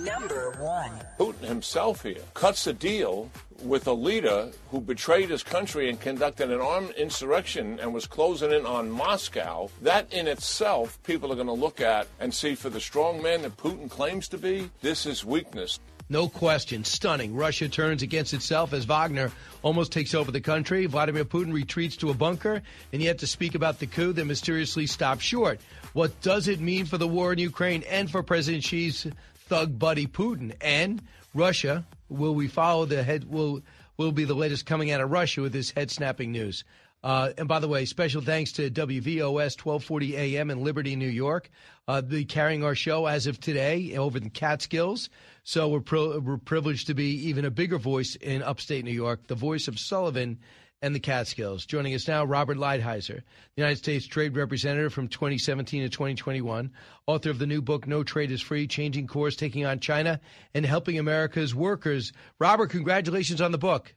Number 0.00 0.50
one. 0.58 0.92
Putin 1.18 1.46
himself 1.46 2.02
here 2.02 2.22
cuts 2.34 2.66
a 2.66 2.72
deal 2.72 3.30
with 3.62 3.86
a 3.86 3.92
leader 3.92 4.50
who 4.70 4.80
betrayed 4.80 5.30
his 5.30 5.42
country 5.42 5.88
and 5.88 6.00
conducted 6.00 6.50
an 6.50 6.60
armed 6.60 6.90
insurrection 6.92 7.78
and 7.80 7.94
was 7.94 8.06
closing 8.06 8.52
in 8.52 8.66
on 8.66 8.90
Moscow. 8.90 9.70
That 9.82 10.12
in 10.12 10.26
itself, 10.26 11.00
people 11.04 11.32
are 11.32 11.36
going 11.36 11.46
to 11.46 11.52
look 11.52 11.80
at 11.80 12.08
and 12.18 12.34
see 12.34 12.54
for 12.54 12.70
the 12.70 12.80
strong 12.80 13.22
man 13.22 13.42
that 13.42 13.56
Putin 13.56 13.88
claims 13.88 14.28
to 14.28 14.38
be, 14.38 14.70
this 14.82 15.06
is 15.06 15.24
weakness. 15.24 15.78
No 16.08 16.28
question. 16.28 16.84
Stunning. 16.84 17.34
Russia 17.34 17.68
turns 17.68 18.02
against 18.02 18.34
itself 18.34 18.72
as 18.72 18.84
Wagner 18.84 19.32
almost 19.62 19.90
takes 19.90 20.14
over 20.14 20.30
the 20.30 20.40
country. 20.40 20.84
Vladimir 20.86 21.24
Putin 21.24 21.52
retreats 21.52 21.96
to 21.96 22.10
a 22.10 22.14
bunker, 22.14 22.62
and 22.92 23.00
yet 23.00 23.18
to 23.18 23.26
speak 23.26 23.54
about 23.54 23.78
the 23.78 23.86
coup 23.86 24.12
that 24.12 24.24
mysteriously 24.26 24.86
stopped 24.86 25.22
short. 25.22 25.60
What 25.94 26.20
does 26.20 26.46
it 26.46 26.60
mean 26.60 26.84
for 26.84 26.98
the 26.98 27.08
war 27.08 27.32
in 27.32 27.38
Ukraine 27.38 27.82
and 27.84 28.10
for 28.10 28.22
President 28.22 28.64
Xi's 28.64 29.06
thug 29.48 29.78
buddy 29.78 30.06
Putin? 30.06 30.54
And 30.60 31.00
Russia, 31.34 31.86
will 32.10 32.34
we 32.34 32.48
follow 32.48 32.84
the 32.84 33.02
head? 33.02 33.30
Will 33.30 33.62
will 33.96 34.12
be 34.12 34.24
the 34.24 34.34
latest 34.34 34.66
coming 34.66 34.90
out 34.90 35.00
of 35.00 35.10
Russia 35.10 35.40
with 35.40 35.52
this 35.52 35.70
head 35.70 35.90
snapping 35.90 36.32
news? 36.32 36.64
Uh, 37.04 37.34
and 37.36 37.46
by 37.46 37.58
the 37.58 37.68
way, 37.68 37.84
special 37.84 38.22
thanks 38.22 38.52
to 38.52 38.70
WVOS 38.70 39.60
1240 39.60 40.16
AM 40.16 40.50
in 40.50 40.64
Liberty, 40.64 40.96
New 40.96 41.06
York. 41.06 41.50
Uh, 41.86 42.00
be 42.00 42.24
carrying 42.24 42.64
our 42.64 42.74
show 42.74 43.04
as 43.04 43.26
of 43.26 43.38
today 43.38 43.94
over 43.94 44.18
the 44.18 44.30
Catskills. 44.30 45.10
So 45.42 45.68
we're, 45.68 45.80
pro- 45.80 46.18
we're 46.18 46.38
privileged 46.38 46.86
to 46.86 46.94
be 46.94 47.28
even 47.28 47.44
a 47.44 47.50
bigger 47.50 47.76
voice 47.76 48.16
in 48.16 48.42
upstate 48.42 48.86
New 48.86 48.90
York, 48.90 49.26
the 49.26 49.34
voice 49.34 49.68
of 49.68 49.78
Sullivan 49.78 50.38
and 50.80 50.94
the 50.94 51.00
Catskills. 51.00 51.66
Joining 51.66 51.94
us 51.94 52.08
now, 52.08 52.24
Robert 52.24 52.56
Lighthizer, 52.56 53.20
United 53.54 53.76
States 53.76 54.06
Trade 54.06 54.34
Representative 54.34 54.94
from 54.94 55.08
2017 55.08 55.82
to 55.82 55.90
2021, 55.90 56.72
author 57.06 57.28
of 57.28 57.38
the 57.38 57.46
new 57.46 57.60
book, 57.60 57.86
No 57.86 58.02
Trade 58.02 58.30
is 58.30 58.40
Free 58.40 58.66
Changing 58.66 59.06
Course, 59.06 59.36
Taking 59.36 59.66
on 59.66 59.78
China, 59.78 60.20
and 60.54 60.64
Helping 60.64 60.98
America's 60.98 61.54
Workers. 61.54 62.14
Robert, 62.38 62.70
congratulations 62.70 63.42
on 63.42 63.52
the 63.52 63.58
book. 63.58 63.94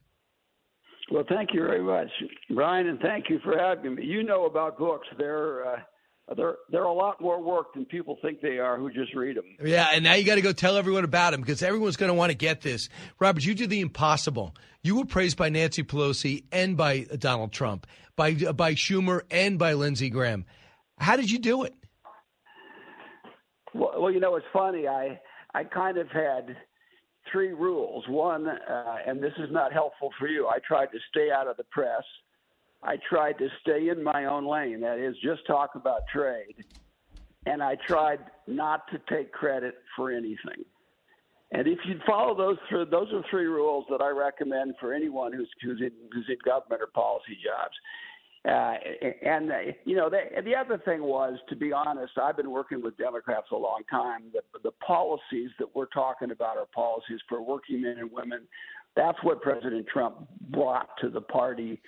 Well, 1.10 1.24
thank 1.28 1.50
you 1.54 1.60
very 1.60 1.82
much, 1.82 2.10
Brian, 2.50 2.86
and 2.86 3.00
thank 3.00 3.30
you 3.30 3.38
for 3.42 3.56
having 3.58 3.94
me. 3.94 4.04
You 4.04 4.22
know 4.22 4.46
about 4.46 4.78
books. 4.78 5.06
They're. 5.16 5.66
Uh, 5.66 5.76
they're 6.36 6.56
they're 6.70 6.82
a 6.82 6.92
lot 6.92 7.20
more 7.20 7.42
work 7.42 7.72
than 7.72 7.86
people 7.86 8.18
think 8.20 8.40
they 8.40 8.58
are 8.58 8.76
who 8.76 8.90
just 8.90 9.14
read 9.14 9.36
them. 9.36 9.44
Yeah, 9.64 9.88
and 9.94 10.04
now 10.04 10.14
you 10.14 10.24
got 10.24 10.34
to 10.34 10.42
go 10.42 10.52
tell 10.52 10.76
everyone 10.76 11.04
about 11.04 11.30
them 11.30 11.40
because 11.40 11.62
everyone's 11.62 11.96
going 11.96 12.10
to 12.10 12.14
want 12.14 12.30
to 12.30 12.36
get 12.36 12.60
this. 12.60 12.88
Robert, 13.18 13.44
you 13.44 13.54
did 13.54 13.70
the 13.70 13.80
impossible. 13.80 14.54
You 14.82 14.96
were 14.96 15.06
praised 15.06 15.38
by 15.38 15.48
Nancy 15.48 15.82
Pelosi 15.82 16.44
and 16.52 16.76
by 16.76 17.06
Donald 17.18 17.52
Trump, 17.52 17.86
by 18.14 18.34
by 18.34 18.74
Schumer 18.74 19.22
and 19.30 19.58
by 19.58 19.72
Lindsey 19.72 20.10
Graham. 20.10 20.44
How 20.98 21.16
did 21.16 21.30
you 21.30 21.38
do 21.38 21.62
it? 21.62 21.74
Well, 23.72 23.92
well 23.96 24.10
you 24.10 24.20
know, 24.20 24.36
it's 24.36 24.46
funny. 24.52 24.86
I 24.86 25.18
I 25.54 25.64
kind 25.64 25.96
of 25.96 26.08
had 26.08 26.56
three 27.30 27.52
rules. 27.52 28.04
One, 28.08 28.48
uh, 28.48 28.96
and 29.06 29.22
this 29.22 29.32
is 29.38 29.50
not 29.50 29.72
helpful 29.72 30.10
for 30.18 30.28
you. 30.28 30.48
I 30.48 30.58
tried 30.66 30.86
to 30.86 30.98
stay 31.10 31.30
out 31.30 31.48
of 31.48 31.56
the 31.56 31.64
press. 31.64 32.02
I 32.82 32.96
tried 33.08 33.38
to 33.38 33.48
stay 33.60 33.88
in 33.88 34.02
my 34.02 34.26
own 34.26 34.46
lane, 34.46 34.80
that 34.80 34.98
is, 34.98 35.16
just 35.22 35.46
talk 35.46 35.74
about 35.74 36.02
trade. 36.12 36.64
And 37.46 37.62
I 37.62 37.76
tried 37.86 38.20
not 38.46 38.90
to 38.92 39.00
take 39.08 39.32
credit 39.32 39.74
for 39.96 40.10
anything. 40.10 40.64
And 41.50 41.66
if 41.66 41.78
you 41.86 41.98
follow 42.06 42.36
those 42.36 42.58
three, 42.68 42.84
those 42.90 43.08
are 43.12 43.22
three 43.30 43.46
rules 43.46 43.86
that 43.90 44.02
I 44.02 44.10
recommend 44.10 44.74
for 44.78 44.92
anyone 44.92 45.32
who's 45.32 45.48
who's 45.62 45.80
in, 45.80 45.90
who's 46.12 46.26
in 46.28 46.36
government 46.44 46.82
or 46.82 46.88
policy 46.88 47.38
jobs. 47.42 47.74
Uh, 48.48 48.74
and 49.22 49.52
uh, 49.52 49.56
you 49.84 49.94
know, 49.94 50.08
the, 50.08 50.42
the 50.42 50.54
other 50.54 50.80
thing 50.84 51.02
was, 51.02 51.38
to 51.48 51.56
be 51.56 51.72
honest, 51.72 52.12
I've 52.22 52.36
been 52.36 52.50
working 52.50 52.82
with 52.82 52.96
Democrats 52.96 53.48
a 53.52 53.56
long 53.56 53.82
time. 53.90 54.22
The, 54.32 54.40
the 54.62 54.72
policies 54.86 55.50
that 55.58 55.74
we're 55.74 55.86
talking 55.86 56.30
about 56.30 56.56
are 56.56 56.66
policies 56.74 57.20
for 57.28 57.42
working 57.42 57.82
men 57.82 57.96
and 57.98 58.10
women. 58.10 58.48
That's 58.96 59.18
what 59.22 59.42
President 59.42 59.86
Trump 59.92 60.28
brought 60.50 60.88
to 61.02 61.10
the 61.10 61.20
party 61.20 61.80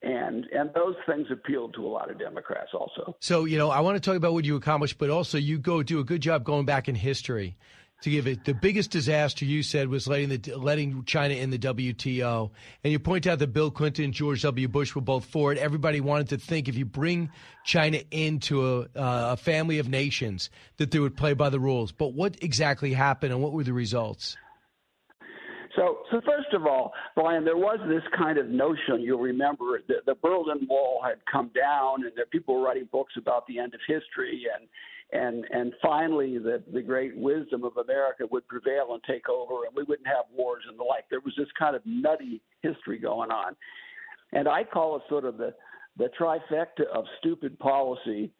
and 0.00 0.46
and 0.52 0.70
those 0.74 0.94
things 1.06 1.26
appealed 1.30 1.74
to 1.74 1.84
a 1.84 1.88
lot 1.88 2.08
of 2.08 2.18
Democrats 2.18 2.70
also. 2.72 3.16
So 3.18 3.46
you 3.46 3.58
know, 3.58 3.70
I 3.70 3.80
want 3.80 3.96
to 3.96 4.00
talk 4.00 4.16
about 4.16 4.32
what 4.32 4.44
you 4.44 4.54
accomplished, 4.54 4.98
but 4.98 5.10
also 5.10 5.38
you 5.38 5.58
go 5.58 5.82
do 5.82 5.98
a 5.98 6.04
good 6.04 6.20
job 6.20 6.44
going 6.44 6.66
back 6.66 6.88
in 6.88 6.94
history 6.94 7.56
to 8.02 8.10
give 8.10 8.26
it 8.26 8.44
the 8.44 8.54
biggest 8.54 8.90
disaster 8.90 9.44
you 9.44 9.62
said 9.62 9.88
was 9.88 10.06
letting 10.06 10.28
the 10.28 10.54
letting 10.56 11.04
China 11.04 11.34
in 11.34 11.50
the 11.50 11.58
WTO, 11.58 12.50
and 12.84 12.92
you 12.92 12.98
point 12.98 13.26
out 13.26 13.40
that 13.40 13.52
Bill 13.52 13.70
Clinton 13.70 14.06
and 14.06 14.14
George 14.14 14.42
W. 14.42 14.68
Bush 14.68 14.94
were 14.94 15.00
both 15.00 15.24
for 15.24 15.52
it. 15.52 15.58
Everybody 15.58 16.00
wanted 16.00 16.28
to 16.28 16.38
think 16.38 16.68
if 16.68 16.76
you 16.76 16.84
bring 16.84 17.30
China 17.64 17.98
into 18.10 18.64
a, 18.64 18.80
uh, 18.80 19.32
a 19.32 19.36
family 19.36 19.78
of 19.78 19.88
nations 19.88 20.50
that 20.76 20.90
they 20.90 20.98
would 20.98 21.16
play 21.16 21.34
by 21.34 21.50
the 21.50 21.60
rules. 21.60 21.90
But 21.90 22.14
what 22.14 22.36
exactly 22.42 22.92
happened, 22.92 23.32
and 23.32 23.42
what 23.42 23.52
were 23.52 23.64
the 23.64 23.72
results? 23.72 24.36
So, 25.76 25.98
so 26.10 26.20
first 26.26 26.52
of 26.54 26.66
all, 26.66 26.92
Brian, 27.14 27.44
there 27.44 27.56
was 27.56 27.78
this 27.88 28.02
kind 28.16 28.38
of 28.38 28.48
notion. 28.48 29.00
You'll 29.00 29.20
remember 29.20 29.80
that 29.86 30.06
the 30.06 30.16
Berlin 30.20 30.66
Wall 30.68 31.00
had 31.04 31.18
come 31.30 31.50
down, 31.54 32.04
and 32.04 32.12
that 32.16 32.30
people 32.30 32.56
were 32.56 32.66
writing 32.66 32.88
books 32.90 33.14
about 33.16 33.46
the 33.46 33.58
end 33.58 33.74
of 33.74 33.80
history, 33.86 34.46
and 34.56 34.68
and 35.12 35.44
and 35.50 35.72
finally, 35.80 36.38
the 36.38 36.62
the 36.72 36.82
great 36.82 37.16
wisdom 37.16 37.64
of 37.64 37.76
America 37.76 38.24
would 38.30 38.46
prevail 38.48 38.88
and 38.92 39.02
take 39.04 39.28
over, 39.28 39.64
and 39.66 39.74
we 39.74 39.82
wouldn't 39.84 40.06
have 40.06 40.26
wars 40.34 40.64
and 40.68 40.78
the 40.78 40.84
like. 40.84 41.04
There 41.08 41.20
was 41.20 41.34
this 41.36 41.48
kind 41.58 41.74
of 41.74 41.82
nutty 41.86 42.42
history 42.62 42.98
going 42.98 43.30
on, 43.30 43.56
and 44.32 44.48
I 44.48 44.64
call 44.64 44.96
it 44.96 45.02
sort 45.08 45.24
of 45.24 45.38
the 45.38 45.54
the 45.96 46.10
trifecta 46.20 46.86
of 46.94 47.04
stupid 47.18 47.58
policy, 47.58 48.30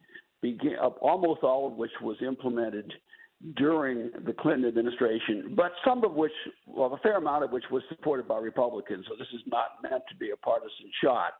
begin, 0.42 0.76
almost 1.00 1.42
all 1.42 1.66
of 1.66 1.72
which 1.74 1.90
was 2.02 2.16
implemented 2.20 2.92
during 3.56 4.10
the 4.26 4.32
Clinton 4.32 4.66
administration, 4.66 5.54
but 5.56 5.72
some 5.84 6.04
of 6.04 6.12
which, 6.14 6.32
well, 6.66 6.92
a 6.92 6.98
fair 6.98 7.18
amount 7.18 7.44
of 7.44 7.52
which 7.52 7.64
was 7.70 7.82
supported 7.88 8.26
by 8.26 8.38
Republicans. 8.38 9.06
So 9.08 9.14
this 9.16 9.28
is 9.32 9.40
not 9.46 9.82
meant 9.82 10.02
to 10.08 10.16
be 10.16 10.30
a 10.30 10.36
partisan 10.36 10.90
shot. 11.02 11.34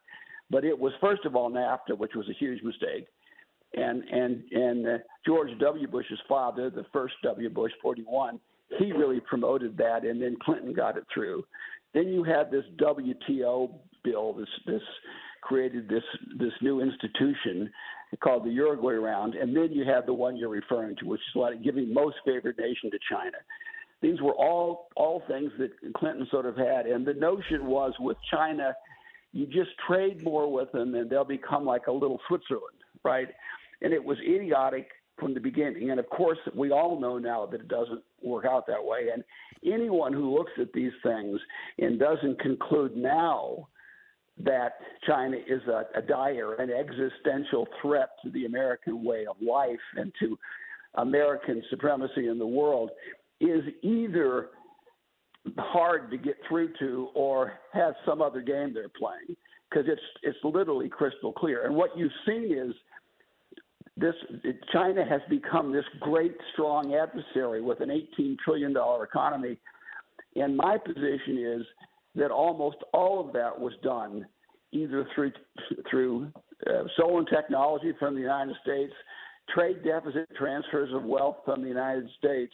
But 0.50 0.64
it 0.64 0.78
was 0.78 0.92
first 1.00 1.24
of 1.26 1.36
all 1.36 1.50
NAFTA, 1.50 1.98
which 1.98 2.14
was 2.14 2.28
a 2.28 2.32
huge 2.32 2.62
mistake, 2.62 3.06
and 3.74 4.02
and 4.04 4.42
and 4.52 4.86
uh, 4.86 4.98
George 5.26 5.50
W. 5.60 5.86
Bush's 5.88 6.20
father, 6.28 6.70
the 6.70 6.86
first 6.92 7.14
W. 7.22 7.50
Bush, 7.50 7.72
41, 7.82 8.40
he 8.78 8.92
really 8.92 9.20
promoted 9.20 9.76
that, 9.78 10.04
and 10.04 10.20
then 10.20 10.36
Clinton 10.42 10.72
got 10.72 10.96
it 10.96 11.04
through. 11.12 11.44
Then 11.94 12.08
you 12.08 12.24
had 12.24 12.50
this 12.50 12.64
WTO 12.80 13.74
bill, 14.04 14.32
this 14.34 14.48
this 14.66 14.82
created 15.42 15.88
this 15.88 16.02
this 16.38 16.52
new 16.60 16.80
institution 16.80 17.70
called 18.22 18.44
the 18.44 18.50
Uruguay 18.50 18.94
round, 18.94 19.34
and 19.34 19.54
then 19.54 19.70
you 19.72 19.84
have 19.84 20.06
the 20.06 20.14
one 20.14 20.36
you're 20.36 20.48
referring 20.48 20.96
to, 20.96 21.06
which 21.06 21.20
is 21.20 21.36
like 21.36 21.62
giving 21.62 21.92
most 21.92 22.16
favored 22.24 22.56
nation 22.58 22.90
to 22.90 22.98
China. 23.10 23.36
These 24.00 24.20
were 24.20 24.34
all 24.34 24.88
all 24.96 25.22
things 25.28 25.52
that 25.58 25.70
Clinton 25.94 26.26
sort 26.30 26.46
of 26.46 26.56
had, 26.56 26.86
and 26.86 27.06
the 27.06 27.14
notion 27.14 27.66
was 27.66 27.92
with 28.00 28.16
China, 28.30 28.74
you 29.32 29.46
just 29.46 29.70
trade 29.86 30.22
more 30.22 30.50
with 30.50 30.70
them, 30.72 30.94
and 30.94 31.10
they'll 31.10 31.24
become 31.24 31.64
like 31.64 31.86
a 31.86 31.92
little 31.92 32.20
Switzerland, 32.28 32.78
right? 33.04 33.28
And 33.82 33.92
it 33.92 34.02
was 34.02 34.18
idiotic 34.20 34.88
from 35.18 35.34
the 35.34 35.40
beginning. 35.40 35.90
And 35.90 36.00
of 36.00 36.08
course, 36.10 36.38
we 36.54 36.70
all 36.70 37.00
know 37.00 37.18
now 37.18 37.46
that 37.46 37.60
it 37.60 37.68
doesn't 37.68 38.02
work 38.22 38.44
out 38.44 38.66
that 38.66 38.82
way. 38.82 39.08
And 39.12 39.24
anyone 39.64 40.12
who 40.12 40.36
looks 40.36 40.52
at 40.60 40.72
these 40.72 40.92
things 41.02 41.40
and 41.78 41.98
doesn't 41.98 42.40
conclude 42.40 42.96
now 42.96 43.68
that 44.44 44.74
China 45.06 45.36
is 45.36 45.62
a, 45.66 45.84
a 45.96 46.02
dire 46.02 46.54
and 46.54 46.70
existential 46.70 47.66
threat 47.82 48.10
to 48.24 48.30
the 48.30 48.46
American 48.46 49.04
way 49.04 49.26
of 49.26 49.36
life 49.40 49.76
and 49.96 50.12
to 50.20 50.38
American 50.94 51.62
supremacy 51.70 52.28
in 52.28 52.38
the 52.38 52.46
world 52.46 52.90
is 53.40 53.62
either 53.82 54.50
hard 55.58 56.10
to 56.10 56.16
get 56.16 56.36
through 56.48 56.70
to 56.78 57.08
or 57.14 57.54
has 57.72 57.94
some 58.06 58.20
other 58.20 58.40
game 58.40 58.72
they're 58.74 58.88
playing 58.88 59.36
because 59.70 59.86
it's 59.88 60.00
it's 60.22 60.38
literally 60.44 60.88
crystal 60.88 61.32
clear. 61.32 61.66
And 61.66 61.74
what 61.74 61.96
you've 61.96 62.12
seen 62.26 62.52
is 62.52 62.74
this 63.99 64.14
China 64.72 65.05
has 65.05 65.20
become 65.28 65.72
this 65.72 65.84
great 66.01 66.36
strong 66.53 66.94
adversary 66.94 67.61
with 67.61 67.80
an 67.80 67.90
18 67.90 68.36
trillion 68.44 68.72
dollar 68.72 69.05
economy. 69.05 69.59
And 70.36 70.57
my 70.57 70.78
position 70.78 71.38
is 71.38 71.66
that 72.14 72.30
almost 72.30 72.76
all 72.92 73.24
of 73.26 73.32
that 73.32 73.59
was 73.59 73.72
done 73.82 74.26
either 74.72 75.07
through 75.14 75.32
through 75.90 76.30
uh, 76.66 76.84
stolen 76.94 77.26
technology 77.26 77.92
from 77.99 78.14
the 78.14 78.20
United 78.20 78.55
States, 78.62 78.92
trade 79.55 79.82
deficit 79.84 80.28
transfers 80.36 80.92
of 80.92 81.05
wealth 81.05 81.36
from 81.44 81.62
the 81.62 81.68
United 81.68 82.09
States, 82.18 82.53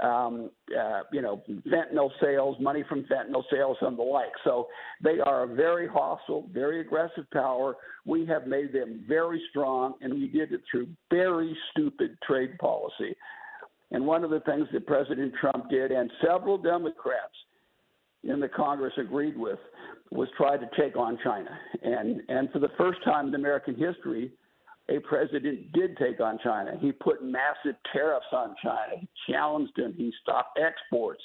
um, 0.00 0.50
uh, 0.78 1.00
you 1.12 1.22
know, 1.22 1.42
fentanyl 1.66 2.10
sales, 2.20 2.56
money 2.60 2.84
from 2.88 3.04
fentanyl 3.04 3.42
sales, 3.50 3.76
and 3.80 3.98
the 3.98 4.02
like. 4.02 4.32
So 4.44 4.68
they 5.02 5.18
are 5.20 5.42
a 5.44 5.54
very 5.54 5.88
hostile, 5.88 6.48
very 6.52 6.80
aggressive 6.80 7.24
power. 7.32 7.76
We 8.06 8.24
have 8.26 8.46
made 8.46 8.72
them 8.72 9.04
very 9.08 9.42
strong, 9.50 9.94
and 10.00 10.14
we 10.14 10.28
did 10.28 10.52
it 10.52 10.60
through 10.70 10.88
very 11.10 11.56
stupid 11.72 12.16
trade 12.26 12.58
policy. 12.58 13.14
And 13.90 14.06
one 14.06 14.22
of 14.22 14.30
the 14.30 14.40
things 14.40 14.68
that 14.72 14.86
President 14.86 15.32
Trump 15.40 15.70
did, 15.70 15.90
and 15.90 16.10
several 16.24 16.58
Democrats 16.58 17.34
in 18.22 18.40
the 18.40 18.48
Congress 18.48 18.92
agreed 18.98 19.36
with 19.36 19.58
was 20.10 20.28
try 20.36 20.56
to 20.56 20.68
take 20.78 20.96
on 20.96 21.18
China. 21.24 21.50
And, 21.82 22.22
and 22.28 22.50
for 22.50 22.58
the 22.58 22.70
first 22.76 22.98
time 23.04 23.28
in 23.28 23.34
American 23.34 23.74
history, 23.74 24.32
a 24.88 25.00
president 25.00 25.72
did 25.72 25.96
take 25.98 26.20
on 26.20 26.38
China. 26.42 26.72
He 26.80 26.92
put 26.92 27.22
massive 27.22 27.76
tariffs 27.92 28.26
on 28.32 28.54
China. 28.62 28.94
He 29.00 29.08
challenged 29.30 29.78
him. 29.78 29.94
He 29.96 30.12
stopped 30.22 30.58
exports, 30.58 31.22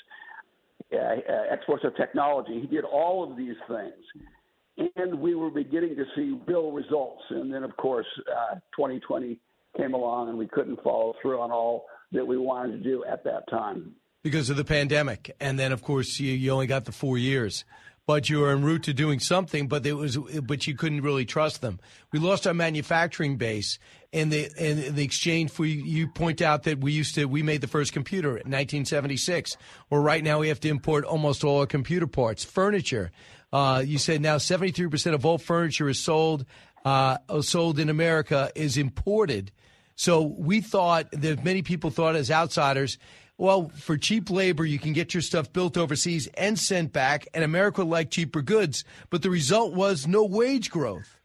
uh, 0.93 0.97
uh, 0.97 1.43
exports 1.49 1.84
of 1.86 1.95
technology. 1.95 2.59
He 2.59 2.68
did 2.68 2.84
all 2.84 3.30
of 3.30 3.38
these 3.38 3.55
things. 3.68 4.89
And 4.95 5.20
we 5.20 5.36
were 5.36 5.49
beginning 5.49 5.95
to 5.95 6.05
see 6.16 6.38
real 6.45 6.72
results. 6.72 7.22
And 7.30 7.53
then, 7.53 7.64
of 7.64 7.78
course, 7.78 8.07
uh, 8.30 8.55
2020 8.76 9.39
came 9.78 9.93
along 9.93 10.30
and 10.30 10.38
we 10.38 10.47
couldn't 10.47 10.82
follow 10.84 11.14
through 11.22 11.39
on 11.39 11.51
all 11.51 11.86
that 12.11 12.26
we 12.26 12.38
wanted 12.38 12.84
to 12.84 12.84
do 12.84 13.03
at 13.05 13.24
that 13.24 13.49
time. 13.49 13.93
Because 14.24 14.49
of 14.49 14.57
the 14.57 14.66
pandemic. 14.66 15.36
And 15.39 15.59
then, 15.59 15.72
of 15.72 15.84
course, 15.84 16.20
you, 16.20 16.32
you 16.32 16.51
only 16.51 16.68
got 16.68 16.86
the 16.86 16.91
four 16.91 17.18
years 17.18 17.66
but 18.06 18.30
you 18.30 18.39
were 18.39 18.51
en 18.51 18.64
route 18.64 18.84
to 18.84 18.93
doing 18.93 19.20
something, 19.20 19.68
but 19.68 19.86
it 19.86 19.93
was, 19.93 20.18
but 20.43 20.68
you 20.68 20.76
couldn't 20.76 21.01
really 21.01 21.26
trust 21.26 21.62
them. 21.62 21.80
We 22.12 22.20
lost 22.20 22.45
our 22.45 22.54
manufacturing 22.54 23.38
base 23.38 23.80
and 24.12 24.32
the 24.32 24.49
in 24.58 24.95
the 24.95 25.04
exchange 25.04 25.51
for 25.51 25.66
you 25.66 26.08
point 26.08 26.41
out 26.41 26.64
that 26.64 26.80
we 26.80 26.91
used 26.91 27.16
to 27.16 27.26
we 27.26 27.43
made 27.43 27.62
the 27.62 27.68
first 27.68 27.93
computer 27.93 28.30
in 28.30 28.51
1976. 28.51 29.56
Well, 29.89 30.01
right 30.01 30.24
now 30.24 30.39
we 30.39 30.49
have 30.49 30.60
to 30.62 30.70
import 30.70 31.06
almost 31.06 31.43
all 31.43 31.62
our 31.62 31.66
computer 31.66 32.08
parts, 32.08 32.43
furniture. 32.43 33.12
Uh, 33.51 33.84
you 33.86 33.97
said 33.97 34.22
now 34.22 34.38
73 34.38 34.88
percent 34.88 35.16
of 35.16 35.26
all 35.26 35.38
furniture 35.38 35.88
is 35.88 35.99
sold 35.99 36.45
uh, 36.86 37.18
sold 37.41 37.80
in 37.80 37.89
America 37.89 38.51
is 38.56 38.78
imported. 38.78 39.51
So 39.95 40.24
we 40.24 40.62
thought 40.62 41.10
that 41.12 41.43
many 41.43 41.62
people 41.62 41.89
thought 41.89 42.16
as 42.16 42.32
outsiders 42.32 42.97
well, 43.38 43.69
for 43.69 43.97
cheap 43.97 44.29
labor, 44.29 44.65
you 44.65 44.79
can 44.79 44.93
get 44.93 45.13
your 45.13 45.21
stuff 45.21 45.51
built 45.51 45.77
overseas 45.77 46.27
and 46.38 46.57
sent 46.57 46.93
back, 46.93 47.27
and 47.34 47.43
America 47.43 47.84
liked 47.84 48.13
cheaper 48.13 48.41
goods. 48.41 48.84
But 49.09 49.21
the 49.23 49.29
result 49.29 49.73
was 49.73 50.07
no 50.07 50.23
wage 50.23 50.69
growth. 50.69 51.19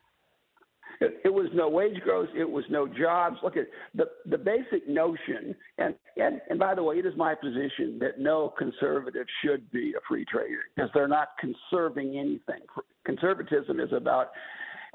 It, 1.01 1.33
was 1.33 1.49
no 1.55 1.69
wage 1.69 2.01
growth. 2.01 2.29
It 2.35 2.51
was 2.51 2.65
no 2.71 2.89
jobs. 2.89 3.37
Look 3.45 3.57
at 3.57 3.69
the 3.95 4.07
the 4.27 4.39
basic 4.39 4.89
notion, 4.89 5.55
and 5.77 5.95
and 6.17 6.41
and 6.51 6.59
by 6.59 6.75
the 6.75 6.83
way, 6.83 6.97
it 6.97 7.07
is 7.07 7.15
my 7.17 7.37
position 7.37 7.99
that 8.01 8.19
no 8.19 8.53
conservative 8.59 9.27
should 9.45 9.71
be 9.71 9.95
a 9.97 10.01
free 10.09 10.25
trader 10.25 10.63
because 10.75 10.91
they're 10.95 11.07
not 11.07 11.29
conserving 11.39 12.19
anything. 12.19 12.63
Conservatism 13.05 13.79
is 13.79 13.93
about 13.93 14.31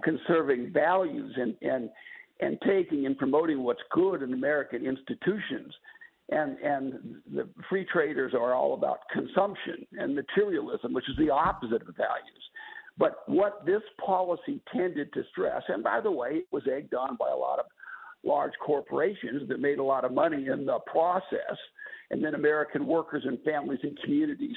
conserving 0.04 0.74
values 0.74 1.34
and 1.38 1.56
and 1.62 1.90
and 2.42 2.60
taking 2.68 3.06
and 3.06 3.18
promoting 3.18 3.64
what's 3.64 3.84
good 3.92 4.24
in 4.24 4.34
American 4.34 4.86
institutions 4.86 5.74
and 6.30 6.58
and 6.60 7.16
the 7.34 7.48
free 7.70 7.86
traders 7.86 8.34
are 8.34 8.54
all 8.54 8.74
about 8.74 9.00
consumption 9.12 9.86
and 9.94 10.16
materialism, 10.16 10.94
which 10.94 11.10
is 11.10 11.18
the 11.18 11.30
opposite 11.30 11.82
of 11.82 11.96
values. 11.96 12.44
But 12.98 13.24
what 13.28 13.66
this 13.66 13.82
policy 14.06 14.62
tended 14.74 15.12
to 15.14 15.24
stress, 15.32 15.64
and 15.68 15.84
by 15.84 16.00
the 16.00 16.12
way, 16.12 16.30
it 16.36 16.48
was 16.52 16.64
egged 16.68 16.94
on 16.94 17.18
by 17.18 17.30
a 17.30 17.36
lot 17.36 17.60
of 17.60 17.66
large 18.24 18.54
corporations 18.66 19.48
that 19.50 19.60
made 19.60 19.80
a 19.80 19.84
lot 19.84 20.06
of 20.06 20.14
money 20.14 20.48
in 20.48 20.66
the 20.66 20.80
process, 20.88 21.58
and 22.12 22.24
then 22.24 22.36
American 22.36 22.86
workers 22.86 23.24
and 23.26 23.42
families 23.44 23.80
and 23.84 23.98
communities 24.04 24.56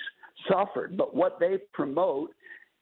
suffered. 0.50 0.96
But 0.96 1.16
what 1.16 1.40
they 1.40 1.58
promote 1.72 2.30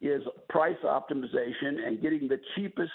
is 0.01 0.23
price 0.49 0.77
optimization 0.85 1.87
and 1.87 2.03
getting 2.03 2.29
the 2.29 2.41
cheapest 2.55 2.91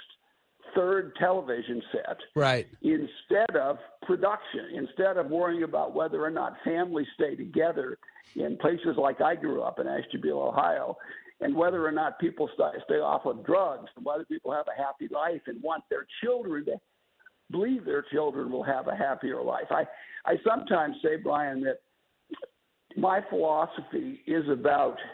third 0.76 1.14
television 1.16 1.82
set. 1.92 2.18
Right. 2.36 2.68
Instead 2.82 3.56
of 3.56 3.78
production, 4.04 4.66
instead 4.76 5.18
of 5.18 5.28
worrying 5.30 5.64
about 5.64 5.94
whether 5.94 6.24
or 6.24 6.30
not 6.30 6.56
families 6.64 7.08
stay 7.16 7.36
together 7.36 7.98
in 8.36 8.58
places 8.58 8.96
like 8.98 9.22
I 9.22 9.36
grew 9.36 9.62
up 9.62 9.80
in 9.80 9.88
Ashtabula, 9.88 10.50
Ohio, 10.50 10.98
and 11.42 11.56
whether 11.56 11.86
or 11.86 11.92
not 11.92 12.20
people 12.20 12.50
stay, 12.54 12.72
stay 12.86 13.00
off 13.00 13.26
of 13.26 13.46
drugs, 13.46 13.90
and 13.96 14.06
whether 14.06 14.26
people 14.26 14.52
have 14.52 14.66
a 14.68 14.82
happy 14.82 15.08
life 15.14 15.42
and 15.48 15.62
want 15.64 15.84
their 15.90 16.06
children 16.24 16.66
to 16.66 16.76
believe 17.52 17.86
their 17.86 18.06
children 18.12 18.52
will 18.52 18.64
have 18.64 18.88
a 18.88 18.96
happier 18.96 19.42
life. 19.42 19.72
I, 19.72 19.86
I 20.26 20.36
sometimes 20.48 20.98
say, 21.04 21.16
Brian, 21.16 21.62
that 21.62 21.80
my 22.98 23.22
philosophy 23.30 24.22
is 24.28 24.48
about– 24.50 24.98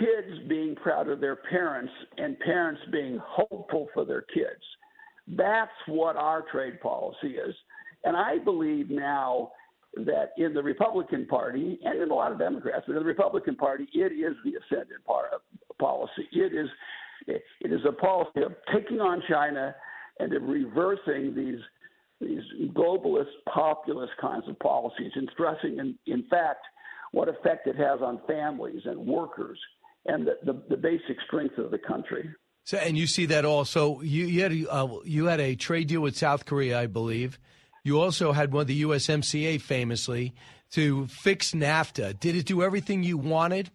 kids 0.00 0.48
being 0.48 0.74
proud 0.76 1.08
of 1.08 1.20
their 1.20 1.36
parents 1.36 1.92
and 2.18 2.38
parents 2.40 2.80
being 2.92 3.18
hopeful 3.22 3.88
for 3.94 4.04
their 4.04 4.22
kids. 4.22 4.62
That's 5.28 5.70
what 5.86 6.16
our 6.16 6.42
trade 6.50 6.80
policy 6.80 7.36
is. 7.36 7.54
And 8.04 8.16
I 8.16 8.38
believe 8.38 8.90
now 8.90 9.52
that 9.96 10.32
in 10.36 10.52
the 10.52 10.62
Republican 10.62 11.26
Party 11.26 11.78
and 11.84 12.02
in 12.02 12.10
a 12.10 12.14
lot 12.14 12.32
of 12.32 12.38
Democrats, 12.38 12.84
but 12.86 12.94
in 12.94 12.98
the 12.98 13.04
Republican 13.04 13.56
Party, 13.56 13.88
it 13.94 14.12
is 14.12 14.34
the 14.44 14.54
ascendant 14.54 15.04
part 15.06 15.32
of 15.32 15.40
policy. 15.78 16.28
It 16.32 16.52
is 16.52 16.68
it 17.26 17.72
is 17.72 17.80
a 17.88 17.92
policy 17.92 18.42
of 18.42 18.52
taking 18.72 19.00
on 19.00 19.22
China 19.28 19.74
and 20.18 20.32
of 20.34 20.42
reversing 20.42 21.34
these 21.34 21.60
these 22.20 22.42
globalist 22.74 23.32
populist 23.52 24.12
kinds 24.20 24.44
of 24.48 24.58
policies 24.58 25.12
and 25.14 25.28
stressing 25.32 25.78
in, 25.78 25.98
in 26.06 26.24
fact 26.28 26.64
what 27.12 27.28
effect 27.28 27.66
it 27.66 27.76
has 27.76 28.00
on 28.02 28.20
families 28.26 28.82
and 28.84 28.98
workers 28.98 29.58
and 30.06 30.26
the, 30.26 30.38
the, 30.44 30.62
the 30.70 30.76
basic 30.76 31.16
strength 31.26 31.58
of 31.58 31.70
the 31.70 31.78
country. 31.78 32.28
So, 32.64 32.78
and 32.78 32.96
you 32.96 33.06
see 33.06 33.26
that 33.26 33.44
also. 33.44 34.00
You, 34.00 34.26
you 34.26 34.42
had 34.42 34.52
a, 34.52 34.72
uh, 34.72 34.88
you 35.04 35.26
had 35.26 35.40
a 35.40 35.54
trade 35.54 35.88
deal 35.88 36.00
with 36.00 36.16
South 36.16 36.46
Korea, 36.46 36.80
I 36.80 36.86
believe. 36.86 37.38
You 37.82 38.00
also 38.00 38.32
had 38.32 38.52
one 38.52 38.62
of 38.62 38.66
the 38.66 38.82
USMCA 38.82 39.60
famously 39.60 40.34
to 40.70 41.06
fix 41.06 41.52
NAFTA. 41.52 42.18
Did 42.18 42.36
it 42.36 42.46
do 42.46 42.62
everything 42.62 43.02
you 43.02 43.18
wanted? 43.18 43.70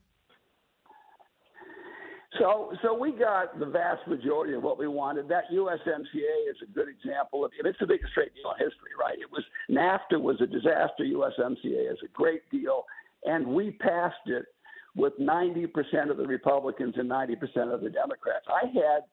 So, 2.37 2.71
so 2.81 2.93
we 2.93 3.11
got 3.11 3.59
the 3.59 3.65
vast 3.65 4.07
majority 4.07 4.53
of 4.53 4.63
what 4.63 4.77
we 4.77 4.87
wanted. 4.87 5.27
That 5.27 5.45
USMCA 5.51 6.49
is 6.49 6.57
a 6.63 6.71
good 6.73 6.87
example 6.87 7.43
of. 7.43 7.51
It's 7.63 7.79
the 7.79 7.87
biggest 7.87 8.13
trade 8.13 8.29
deal 8.35 8.51
in 8.51 8.65
history, 8.65 8.91
right? 8.99 9.17
It 9.19 9.31
was 9.31 9.43
NAFTA 9.69 10.21
was 10.21 10.39
a 10.41 10.47
disaster. 10.47 11.03
USMCA 11.03 11.91
is 11.91 11.97
a 12.03 12.07
great 12.13 12.41
deal, 12.51 12.85
and 13.25 13.45
we 13.47 13.71
passed 13.71 14.15
it 14.27 14.45
with 14.95 15.13
90% 15.19 16.09
of 16.09 16.17
the 16.17 16.27
Republicans 16.27 16.95
and 16.97 17.09
90% 17.09 17.73
of 17.73 17.81
the 17.81 17.89
Democrats. 17.89 18.45
I 18.47 18.67
had 18.67 19.03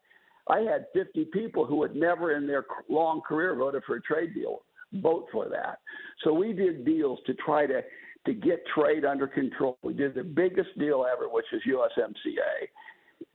I 0.49 0.61
had 0.61 0.87
50 0.95 1.25
people 1.33 1.67
who 1.67 1.83
had 1.83 1.97
never 1.97 2.37
in 2.37 2.47
their 2.47 2.65
long 2.89 3.21
career 3.21 3.57
voted 3.57 3.83
for 3.85 3.97
a 3.97 4.03
trade 4.03 4.33
deal 4.33 4.63
vote 4.95 5.27
for 5.33 5.49
that. 5.49 5.81
So 6.23 6.33
we 6.33 6.53
did 6.53 6.85
deals 6.85 7.19
to 7.27 7.35
try 7.35 7.67
to 7.67 7.83
to 8.27 8.35
get 8.35 8.65
trade 8.75 9.05
under 9.05 9.29
control. 9.29 9.79
We 9.83 9.95
did 9.95 10.15
the 10.15 10.25
biggest 10.25 10.77
deal 10.79 11.07
ever, 11.11 11.29
which 11.29 11.47
is 11.53 11.63
USMCA. 11.69 12.69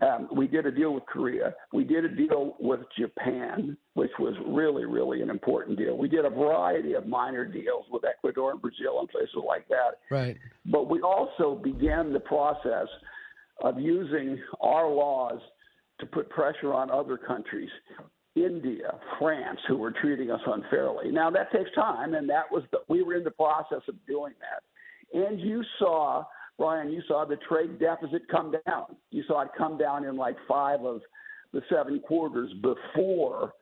Um, 0.02 0.30
we 0.36 0.48
did 0.48 0.66
a 0.66 0.72
deal 0.72 0.94
with 0.94 1.06
Korea. 1.06 1.54
We 1.74 1.84
did 1.84 2.06
a 2.06 2.10
deal 2.10 2.56
with 2.60 2.80
Japan, 2.98 3.78
which 3.94 4.12
was 4.20 4.34
really, 4.48 4.86
really 4.86 5.22
an 5.22 5.30
important 5.30 5.78
deal. 5.78 5.96
We 5.98 6.08
did 6.08 6.26
a 6.26 6.30
variety 6.30 6.94
of 6.94 7.08
minor 7.08 7.46
deals 7.46 7.86
with 7.92 8.04
Ecuador 8.04 8.52
and 8.52 8.62
Brazil 8.62 9.00
and 9.00 9.10
places 9.10 9.36
like 9.48 9.68
that. 9.70 10.00
Right. 10.10 10.38
But 10.66 10.90
we 10.90 11.02
also 11.02 11.56
began 11.64 12.14
the 12.14 12.20
process 12.20 12.88
of 13.64 13.80
using 13.80 14.40
our 14.60 14.90
laws 14.90 15.40
to 16.00 16.06
put 16.08 16.30
pressure 16.30 16.74
on 16.74 16.90
other 16.90 17.18
countries. 17.18 17.70
India, 18.36 18.98
France, 19.20 19.60
who 19.68 19.78
were 19.78 19.92
treating 19.92 20.32
us 20.32 20.40
unfairly. 20.46 21.12
Now 21.12 21.30
that 21.32 21.52
takes 21.52 21.70
time, 21.76 22.14
and 22.14 22.30
that 22.30 22.46
was 22.50 22.64
the, 22.72 22.80
we 22.88 23.04
were 23.04 23.16
in 23.16 23.24
the 23.24 23.32
process 23.32 23.82
of 23.88 23.96
doing 24.08 24.34
that. 24.40 24.64
And 25.14 25.40
you 25.40 25.64
saw 25.78 26.24
Brian, 26.58 26.92
you 26.92 27.02
saw 27.08 27.26
the 27.26 27.38
trade 27.48 27.80
deficit 27.80 28.24
come 28.30 28.54
down. 28.68 28.96
You 29.10 29.24
saw 29.28 29.42
it 29.42 29.50
come 29.58 29.78
down 29.78 30.06
in 30.06 30.16
like 30.16 30.36
five 30.48 30.82
of 30.82 31.02
the 31.54 31.62
seven 31.70 32.00
quarters 32.00 32.52
before 32.62 33.54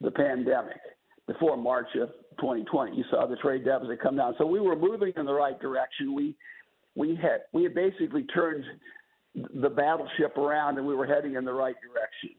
the 0.00 0.10
pandemic, 0.10 0.78
before 1.26 1.56
March 1.56 1.88
of 2.00 2.10
2020. 2.40 2.96
You 2.96 3.04
saw 3.10 3.26
the 3.26 3.36
trade 3.36 3.64
deficit 3.64 4.00
come 4.00 4.16
down. 4.16 4.34
So 4.38 4.46
we 4.46 4.60
were 4.60 4.76
moving 4.76 5.12
in 5.16 5.26
the 5.26 5.32
right 5.32 5.58
direction. 5.60 6.14
We 6.14 6.34
we 6.94 7.16
had 7.16 7.42
we 7.52 7.62
had 7.62 7.74
basically 7.74 8.24
turned 8.24 8.64
the 9.34 9.70
battleship 9.70 10.36
around 10.36 10.78
and 10.78 10.86
we 10.86 10.94
were 10.94 11.06
heading 11.06 11.36
in 11.36 11.44
the 11.44 11.52
right 11.52 11.76
direction. 11.80 12.36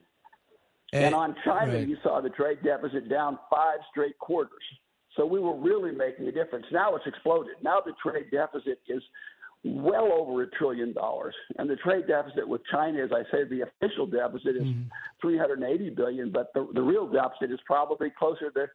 And, 0.92 1.06
and 1.06 1.14
on 1.14 1.34
China, 1.44 1.74
right. 1.74 1.88
you 1.88 1.96
saw 2.04 2.20
the 2.20 2.30
trade 2.30 2.58
deficit 2.62 3.08
down 3.08 3.38
five 3.50 3.78
straight 3.90 4.16
quarters. 4.18 4.62
So 5.16 5.26
we 5.26 5.40
were 5.40 5.56
really 5.56 5.92
making 5.92 6.26
a 6.26 6.32
difference. 6.32 6.66
Now 6.72 6.94
it's 6.94 7.06
exploded. 7.06 7.54
Now 7.62 7.80
the 7.84 7.94
trade 8.02 8.26
deficit 8.30 8.80
is 8.88 9.02
well 9.64 10.12
over 10.12 10.42
a 10.42 10.46
trillion 10.50 10.92
dollars. 10.92 11.34
And 11.58 11.68
the 11.68 11.76
trade 11.76 12.06
deficit 12.06 12.46
with 12.46 12.60
China, 12.70 13.02
as 13.02 13.10
I 13.12 13.22
say, 13.32 13.44
the 13.44 13.62
official 13.62 14.06
deficit 14.06 14.56
is 14.56 14.62
mm. 14.62 14.88
380 15.22 15.90
billion, 15.90 16.30
but 16.30 16.52
the, 16.54 16.68
the 16.74 16.82
real 16.82 17.06
deficit 17.10 17.50
is 17.50 17.58
probably 17.66 18.12
closer 18.16 18.50
to 18.50 18.66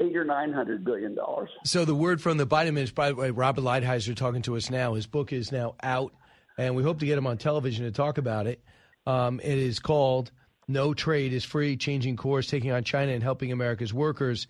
eight 0.00 0.16
or 0.16 0.24
nine 0.24 0.52
hundred 0.52 0.84
billion 0.84 1.14
dollars. 1.14 1.50
So 1.64 1.84
the 1.84 1.94
word 1.94 2.20
from 2.20 2.36
the 2.36 2.46
Biden 2.46 2.68
administration, 2.68 2.94
by 2.94 3.08
the 3.10 3.14
way, 3.14 3.30
Robert 3.30 3.62
Lighthizer 3.62 4.16
talking 4.16 4.42
to 4.42 4.56
us 4.56 4.70
now. 4.70 4.94
His 4.94 5.06
book 5.06 5.32
is 5.32 5.52
now 5.52 5.76
out, 5.82 6.12
and 6.56 6.74
we 6.74 6.82
hope 6.82 6.98
to 6.98 7.06
get 7.06 7.16
him 7.16 7.26
on 7.26 7.38
television 7.38 7.84
to 7.84 7.92
talk 7.92 8.18
about 8.18 8.46
it. 8.48 8.62
Um, 9.06 9.40
it 9.40 9.58
is 9.58 9.78
called 9.78 10.32
"No 10.66 10.94
Trade 10.94 11.32
is 11.32 11.44
Free: 11.44 11.76
Changing 11.76 12.16
Course, 12.16 12.48
Taking 12.48 12.72
on 12.72 12.82
China, 12.82 13.12
and 13.12 13.22
Helping 13.22 13.52
America's 13.52 13.94
Workers." 13.94 14.48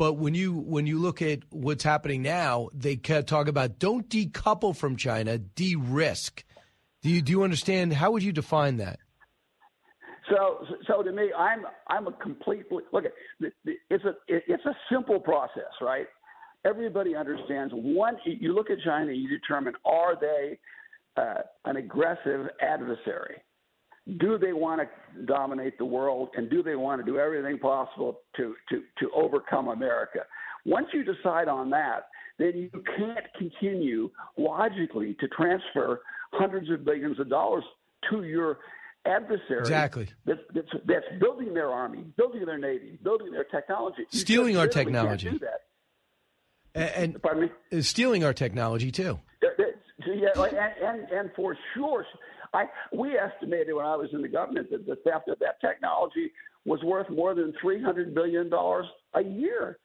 But 0.00 0.14
when 0.14 0.32
you 0.32 0.54
when 0.54 0.86
you 0.86 0.98
look 0.98 1.20
at 1.20 1.40
what's 1.50 1.84
happening 1.84 2.22
now, 2.22 2.70
they 2.72 2.96
talk 2.96 3.48
about 3.48 3.78
don't 3.78 4.08
decouple 4.08 4.74
from 4.74 4.96
China, 4.96 5.36
de-risk. 5.36 6.42
Do 7.02 7.10
you 7.10 7.20
do 7.20 7.32
you 7.32 7.42
understand? 7.42 7.92
How 7.92 8.10
would 8.10 8.22
you 8.22 8.32
define 8.32 8.78
that? 8.78 8.98
So, 10.30 10.64
so 10.86 11.02
to 11.02 11.12
me, 11.12 11.30
I'm 11.38 11.66
I'm 11.88 12.06
a 12.06 12.12
completely 12.12 12.78
look. 12.94 13.04
It's 13.90 14.04
a 14.06 14.14
it's 14.26 14.64
a 14.64 14.74
simple 14.90 15.20
process, 15.20 15.70
right? 15.82 16.06
Everybody 16.64 17.14
understands. 17.14 17.74
One, 17.76 18.16
you 18.24 18.54
look 18.54 18.70
at 18.70 18.78
China, 18.82 19.12
you 19.12 19.28
determine 19.28 19.74
are 19.84 20.18
they 20.18 20.58
uh, 21.18 21.42
an 21.66 21.76
aggressive 21.76 22.46
adversary? 22.62 23.42
Do 24.18 24.38
they 24.38 24.52
want 24.52 24.80
to 24.80 25.22
dominate 25.24 25.78
the 25.78 25.84
world, 25.84 26.30
and 26.36 26.48
do 26.50 26.62
they 26.62 26.74
want 26.74 27.04
to 27.04 27.10
do 27.10 27.18
everything 27.18 27.58
possible 27.58 28.20
to 28.36 28.54
to 28.70 28.82
to 28.98 29.10
overcome 29.14 29.68
America? 29.68 30.20
Once 30.64 30.88
you 30.92 31.04
decide 31.04 31.48
on 31.48 31.70
that, 31.70 32.08
then 32.38 32.52
you 32.56 32.70
can't 32.96 33.26
continue 33.38 34.10
logically 34.36 35.14
to 35.20 35.28
transfer 35.28 36.00
hundreds 36.32 36.70
of 36.70 36.84
billions 36.84 37.20
of 37.20 37.28
dollars 37.28 37.64
to 38.10 38.24
your 38.24 38.58
adversary 39.06 39.60
exactly 39.60 40.08
that's, 40.26 40.40
that's, 40.54 40.68
that's, 40.86 41.06
building 41.20 41.54
their 41.54 41.70
army, 41.70 42.04
building 42.16 42.44
their 42.44 42.58
navy, 42.58 42.98
building 43.02 43.32
their 43.32 43.44
technology, 43.44 44.02
stealing 44.10 44.56
our 44.56 44.66
technology. 44.66 45.28
Can't 45.28 45.40
do 45.40 45.46
that. 45.46 45.60
And, 46.74 47.14
and 47.14 47.22
Pardon 47.22 47.50
me? 47.72 47.82
stealing 47.82 48.24
our 48.24 48.34
technology 48.34 48.90
too. 48.90 49.18
Yeah, 50.06 50.28
and, 50.36 50.56
and, 50.82 51.10
and 51.10 51.30
for 51.34 51.56
sure, 51.74 52.06
I 52.52 52.66
we 52.92 53.16
estimated 53.16 53.74
when 53.74 53.86
I 53.86 53.96
was 53.96 54.08
in 54.12 54.22
the 54.22 54.28
government 54.28 54.70
that 54.70 54.86
the 54.86 54.96
theft 54.96 55.28
of 55.28 55.38
that 55.38 55.60
technology 55.60 56.32
was 56.64 56.82
worth 56.82 57.08
more 57.10 57.34
than 57.34 57.52
three 57.60 57.82
hundred 57.82 58.14
billion 58.14 58.48
dollars 58.48 58.86
a 59.14 59.22
year. 59.22 59.78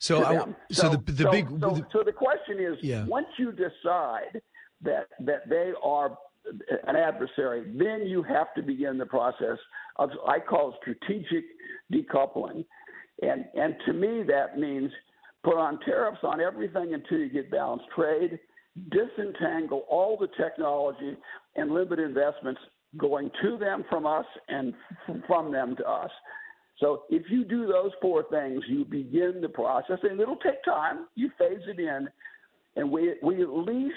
So, 0.00 0.24
I, 0.24 0.36
so, 0.36 0.54
so, 0.70 0.88
the 0.90 1.12
the 1.12 1.22
so, 1.24 1.30
big 1.30 1.48
so, 1.48 1.56
the, 1.56 1.86
so 1.92 2.02
the 2.04 2.12
question 2.12 2.60
is, 2.60 2.76
yeah. 2.82 3.04
once 3.06 3.26
you 3.36 3.50
decide 3.52 4.40
that 4.82 5.08
that 5.20 5.48
they 5.48 5.72
are 5.82 6.16
an 6.86 6.96
adversary, 6.96 7.64
then 7.76 8.06
you 8.06 8.22
have 8.22 8.54
to 8.54 8.62
begin 8.62 8.96
the 8.98 9.06
process 9.06 9.58
of 9.96 10.10
I 10.26 10.38
call 10.38 10.76
strategic 10.80 11.44
decoupling, 11.92 12.64
and 13.22 13.46
and 13.54 13.74
to 13.86 13.92
me 13.92 14.22
that 14.24 14.58
means 14.58 14.92
put 15.42 15.56
on 15.56 15.80
tariffs 15.80 16.20
on 16.22 16.40
everything 16.40 16.94
until 16.94 17.18
you 17.18 17.28
get 17.28 17.50
balanced 17.50 17.86
trade, 17.94 18.38
disentangle 18.90 19.84
all 19.88 20.16
the 20.16 20.28
technology 20.40 21.16
and 21.56 21.70
limit 21.72 21.98
investments 21.98 22.60
going 22.96 23.30
to 23.42 23.58
them 23.58 23.84
from 23.88 24.06
us 24.06 24.26
and 24.48 24.72
mm-hmm. 25.08 25.20
from 25.26 25.52
them 25.52 25.76
to 25.76 25.84
us. 25.88 26.10
So 26.80 27.02
if 27.10 27.24
you 27.28 27.44
do 27.44 27.66
those 27.66 27.90
four 28.00 28.24
things, 28.30 28.62
you 28.68 28.84
begin 28.84 29.40
the 29.40 29.48
process, 29.48 29.98
and 30.02 30.20
it'll 30.20 30.36
take 30.36 30.62
time. 30.64 31.06
You 31.16 31.30
phase 31.38 31.60
it 31.66 31.80
in, 31.80 32.08
and 32.76 32.90
we 32.90 33.14
we 33.22 33.42
at 33.42 33.48
least 33.48 33.94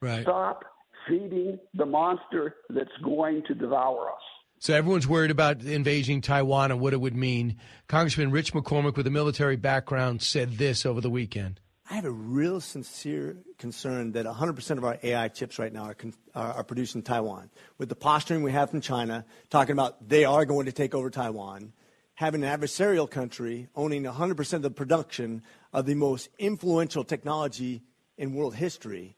right. 0.00 0.22
stop 0.22 0.64
feeding 1.06 1.58
the 1.74 1.84
monster 1.84 2.56
that's 2.70 2.88
going 3.04 3.42
to 3.48 3.54
devour 3.54 4.08
us. 4.08 4.22
So 4.58 4.72
everyone's 4.72 5.06
worried 5.06 5.30
about 5.30 5.62
invading 5.62 6.22
Taiwan 6.22 6.70
and 6.70 6.80
what 6.80 6.94
it 6.94 7.00
would 7.00 7.14
mean. 7.14 7.58
Congressman 7.88 8.30
Rich 8.30 8.54
McCormick, 8.54 8.96
with 8.96 9.06
a 9.06 9.10
military 9.10 9.56
background, 9.56 10.22
said 10.22 10.52
this 10.52 10.86
over 10.86 11.02
the 11.02 11.10
weekend. 11.10 11.60
I 11.90 11.96
have 11.96 12.06
a 12.06 12.10
real 12.10 12.60
sincere 12.60 13.36
concern 13.58 14.12
that 14.12 14.24
100% 14.24 14.78
of 14.78 14.84
our 14.84 14.98
AI 15.02 15.28
chips 15.28 15.58
right 15.58 15.72
now 15.72 15.92
are, 16.34 16.64
produced 16.64 16.94
in 16.94 17.02
Taiwan. 17.02 17.50
With 17.76 17.90
the 17.90 17.94
posturing 17.94 18.42
we 18.42 18.52
have 18.52 18.70
from 18.70 18.80
China, 18.80 19.26
talking 19.50 19.74
about 19.74 20.08
they 20.08 20.24
are 20.24 20.46
going 20.46 20.64
to 20.64 20.72
take 20.72 20.94
over 20.94 21.10
Taiwan, 21.10 21.74
having 22.14 22.42
an 22.42 22.58
adversarial 22.58 23.10
country 23.10 23.68
owning 23.76 24.04
100% 24.04 24.52
of 24.54 24.62
the 24.62 24.70
production 24.70 25.42
of 25.74 25.84
the 25.84 25.94
most 25.94 26.30
influential 26.38 27.04
technology 27.04 27.82
in 28.16 28.32
world 28.32 28.54
history 28.54 29.16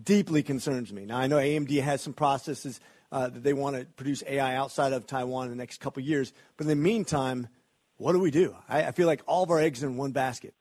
deeply 0.00 0.42
concerns 0.42 0.92
me. 0.92 1.06
Now, 1.06 1.18
I 1.18 1.26
know 1.26 1.36
AMD 1.36 1.82
has 1.82 2.00
some 2.00 2.12
processes 2.12 2.80
uh, 3.10 3.28
that 3.28 3.42
they 3.42 3.54
want 3.54 3.76
to 3.76 3.86
produce 3.86 4.22
AI 4.26 4.54
outside 4.56 4.92
of 4.92 5.06
Taiwan 5.06 5.46
in 5.46 5.50
the 5.50 5.56
next 5.56 5.80
couple 5.80 6.02
years. 6.02 6.32
But 6.56 6.64
in 6.64 6.68
the 6.68 6.76
meantime, 6.76 7.48
what 7.96 8.12
do 8.12 8.20
we 8.20 8.30
do? 8.30 8.54
I, 8.68 8.84
I 8.84 8.92
feel 8.92 9.06
like 9.08 9.22
all 9.26 9.42
of 9.42 9.50
our 9.50 9.60
eggs 9.60 9.82
in 9.82 9.96
one 9.96 10.12
basket. 10.12 10.54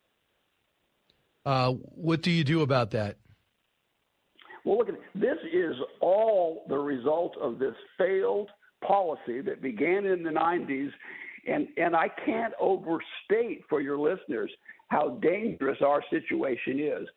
Uh, 1.45 1.71
what 1.71 2.21
do 2.21 2.31
you 2.31 2.43
do 2.43 2.61
about 2.61 2.91
that? 2.91 3.17
Well, 4.65 4.77
look, 4.77 4.87
this 5.13 5.37
is 5.51 5.75
all 5.99 6.65
the 6.69 6.77
result 6.77 7.35
of 7.41 7.59
this 7.59 7.75
failed 7.97 8.49
policy 8.85 9.41
that 9.41 9.61
began 9.61 10.05
in 10.05 10.23
the 10.23 10.29
90s. 10.29 10.91
And, 11.45 11.67
and 11.77 11.95
I 11.95 12.07
can't 12.25 12.53
overstate 12.59 13.63
for 13.69 13.81
your 13.81 13.97
listeners 13.97 14.51
how 14.87 15.19
dangerous 15.21 15.79
our 15.85 16.01
situation 16.09 16.79
is. 16.79 17.07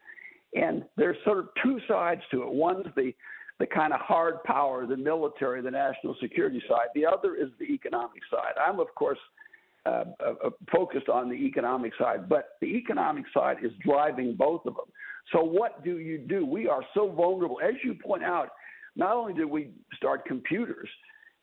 And 0.54 0.84
there's 0.96 1.16
sort 1.24 1.38
of 1.38 1.48
two 1.62 1.78
sides 1.86 2.22
to 2.32 2.42
it. 2.42 2.48
One's 2.48 2.86
the 2.96 3.12
the 3.58 3.66
kind 3.66 3.92
of 3.92 4.00
hard 4.00 4.42
power, 4.44 4.86
the 4.86 4.96
military, 4.96 5.62
the 5.62 5.70
national 5.70 6.14
security 6.20 6.62
side. 6.68 6.88
The 6.94 7.06
other 7.06 7.34
is 7.34 7.48
the 7.58 7.64
economic 7.66 8.20
side. 8.30 8.52
I'm, 8.60 8.80
of 8.80 8.94
course, 8.94 9.18
uh, 9.86 10.04
uh, 10.24 10.50
focused 10.72 11.08
on 11.08 11.28
the 11.28 11.34
economic 11.34 11.92
side, 11.98 12.28
but 12.28 12.50
the 12.60 12.66
economic 12.66 13.24
side 13.32 13.58
is 13.62 13.72
driving 13.84 14.34
both 14.34 14.62
of 14.66 14.74
them. 14.74 14.86
So, 15.32 15.42
what 15.42 15.84
do 15.84 15.98
you 15.98 16.18
do? 16.18 16.44
We 16.46 16.68
are 16.68 16.82
so 16.94 17.10
vulnerable. 17.10 17.58
As 17.62 17.74
you 17.84 17.94
point 17.94 18.24
out, 18.24 18.50
not 18.96 19.12
only 19.12 19.34
did 19.34 19.46
we 19.46 19.70
start 19.96 20.24
computers 20.24 20.88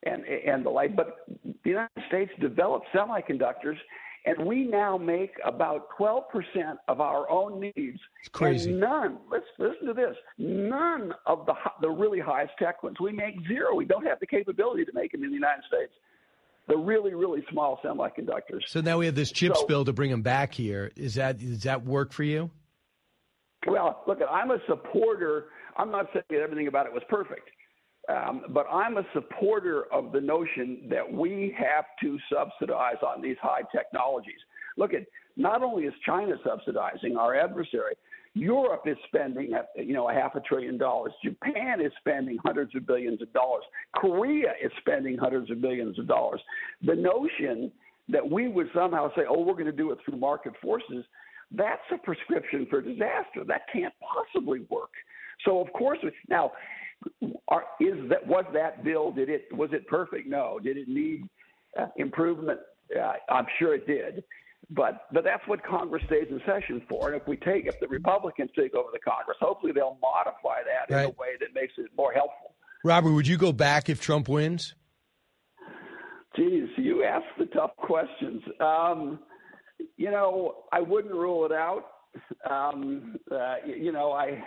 and, 0.03 0.23
and 0.25 0.65
the 0.65 0.69
like, 0.69 0.95
but 0.95 1.25
the 1.63 1.69
United 1.69 2.03
States 2.07 2.31
developed 2.39 2.87
semiconductors 2.93 3.77
and 4.25 4.45
we 4.45 4.63
now 4.63 4.97
make 4.97 5.31
about 5.43 5.87
12% 5.99 6.21
of 6.87 7.01
our 7.01 7.29
own 7.29 7.59
needs. 7.59 7.99
It's 8.21 8.29
crazy. 8.31 8.71
And 8.71 8.79
none, 8.79 9.17
let's 9.29 9.45
listen 9.59 9.87
to 9.87 9.93
this, 9.93 10.15
none 10.37 11.13
of 11.25 11.45
the, 11.45 11.53
the 11.81 11.89
really 11.89 12.19
highest 12.19 12.53
tech 12.57 12.83
ones. 12.83 12.97
We 13.01 13.11
make 13.11 13.35
zero. 13.47 13.75
We 13.75 13.85
don't 13.85 14.05
have 14.05 14.19
the 14.19 14.27
capability 14.27 14.85
to 14.85 14.91
make 14.93 15.11
them 15.11 15.23
in 15.23 15.29
the 15.29 15.35
United 15.35 15.63
States. 15.67 15.91
The 16.67 16.77
really, 16.77 17.13
really 17.13 17.43
small 17.51 17.79
semiconductors. 17.83 18.61
So 18.67 18.79
now 18.79 18.97
we 18.97 19.05
have 19.05 19.15
this 19.15 19.31
chips 19.31 19.59
So- 19.59 19.67
bill 19.67 19.85
to 19.85 19.93
bring 19.93 20.11
them 20.11 20.21
back 20.21 20.53
here. 20.53 20.91
Is 20.95 21.15
that 21.15 21.37
does 21.39 21.63
that 21.63 21.83
work 21.83 22.13
for 22.13 22.23
you? 22.23 22.49
Well, 23.67 24.03
look, 24.07 24.19
I'm 24.29 24.51
a 24.51 24.59
supporter. 24.67 25.47
I'm 25.77 25.91
not 25.91 26.07
saying 26.13 26.25
that 26.29 26.39
everything 26.41 26.67
about 26.67 26.85
it 26.85 26.93
was 26.93 27.03
perfect, 27.09 27.49
um, 28.09 28.45
but 28.49 28.65
I'm 28.71 28.97
a 28.97 29.05
supporter 29.13 29.85
of 29.91 30.11
the 30.11 30.21
notion 30.21 30.87
that 30.89 31.11
we 31.11 31.55
have 31.57 31.85
to 32.01 32.17
subsidize 32.31 32.97
on 33.01 33.21
these 33.21 33.37
high 33.41 33.61
technologies. 33.75 34.39
Look 34.77 34.93
at 34.93 35.03
not 35.35 35.63
only 35.63 35.85
is 35.85 35.93
China 36.05 36.35
subsidizing 36.45 37.17
our 37.17 37.35
adversary, 37.35 37.95
Europe 38.35 38.83
is 38.85 38.97
spending 39.07 39.51
you 39.75 39.93
know 39.93 40.09
a 40.09 40.13
half 40.13 40.35
a 40.35 40.39
trillion 40.41 40.77
dollars. 40.77 41.13
Japan 41.23 41.79
is 41.79 41.91
spending 41.99 42.37
hundreds 42.43 42.75
of 42.75 42.87
billions 42.87 43.21
of 43.21 43.31
dollars. 43.33 43.63
Korea 43.95 44.53
is 44.61 44.71
spending 44.79 45.17
hundreds 45.17 45.51
of 45.51 45.61
billions 45.61 45.99
of 45.99 46.07
dollars. 46.07 46.41
The 46.83 46.95
notion 46.95 47.71
that 48.09 48.27
we 48.27 48.47
would 48.47 48.69
somehow 48.73 49.13
say, 49.15 49.23
"Oh, 49.29 49.41
we're 49.41 49.53
going 49.53 49.65
to 49.65 49.71
do 49.71 49.91
it 49.91 49.99
through 50.03 50.17
market 50.17 50.53
forces," 50.61 51.05
that's 51.51 51.81
a 51.91 51.97
prescription 51.99 52.65
for 52.69 52.81
disaster. 52.81 53.43
That 53.45 53.61
can't 53.71 53.93
possibly 54.01 54.61
work. 54.69 54.91
So, 55.45 55.59
of 55.59 55.71
course, 55.73 55.99
now 56.27 56.51
are, 57.47 57.65
is 57.79 58.09
that 58.09 58.25
was 58.25 58.45
that 58.53 58.83
bill? 58.83 59.11
Did 59.11 59.29
it 59.29 59.45
was 59.55 59.69
it 59.73 59.87
perfect? 59.87 60.27
No. 60.27 60.59
Did 60.61 60.77
it 60.77 60.87
need 60.87 61.29
uh, 61.79 61.87
improvement? 61.97 62.59
Uh, 62.95 63.13
I'm 63.29 63.45
sure 63.59 63.75
it 63.75 63.85
did. 63.85 64.23
But 64.69 65.07
but 65.11 65.23
that's 65.23 65.45
what 65.47 65.63
Congress 65.63 66.03
stays 66.07 66.27
in 66.29 66.39
session 66.45 66.81
for. 66.87 67.11
And 67.11 67.21
if 67.21 67.27
we 67.27 67.37
take 67.37 67.65
if 67.65 67.79
the 67.79 67.87
Republicans 67.87 68.49
take 68.55 68.73
over 68.73 68.89
the 68.91 68.99
Congress, 68.99 69.37
hopefully 69.39 69.73
they'll 69.73 69.97
modify 70.01 70.61
that 70.63 70.93
in 70.93 71.05
a 71.05 71.09
way 71.09 71.35
that 71.39 71.49
makes 71.53 71.73
it 71.77 71.89
more 71.97 72.13
helpful. 72.13 72.55
Robert, 72.83 73.11
would 73.11 73.27
you 73.27 73.37
go 73.37 73.51
back 73.51 73.89
if 73.89 73.99
Trump 74.01 74.27
wins? 74.27 74.75
Geez, 76.35 76.67
you 76.77 77.03
ask 77.03 77.25
the 77.37 77.45
tough 77.47 77.75
questions. 77.77 78.41
Um, 78.59 79.19
you 79.97 80.09
know, 80.09 80.63
I 80.71 80.81
wouldn't 80.81 81.13
rule 81.13 81.45
it 81.45 81.51
out. 81.51 81.85
Um, 82.49 83.17
uh, 83.31 83.55
you 83.65 83.91
know, 83.91 84.11
I 84.11 84.43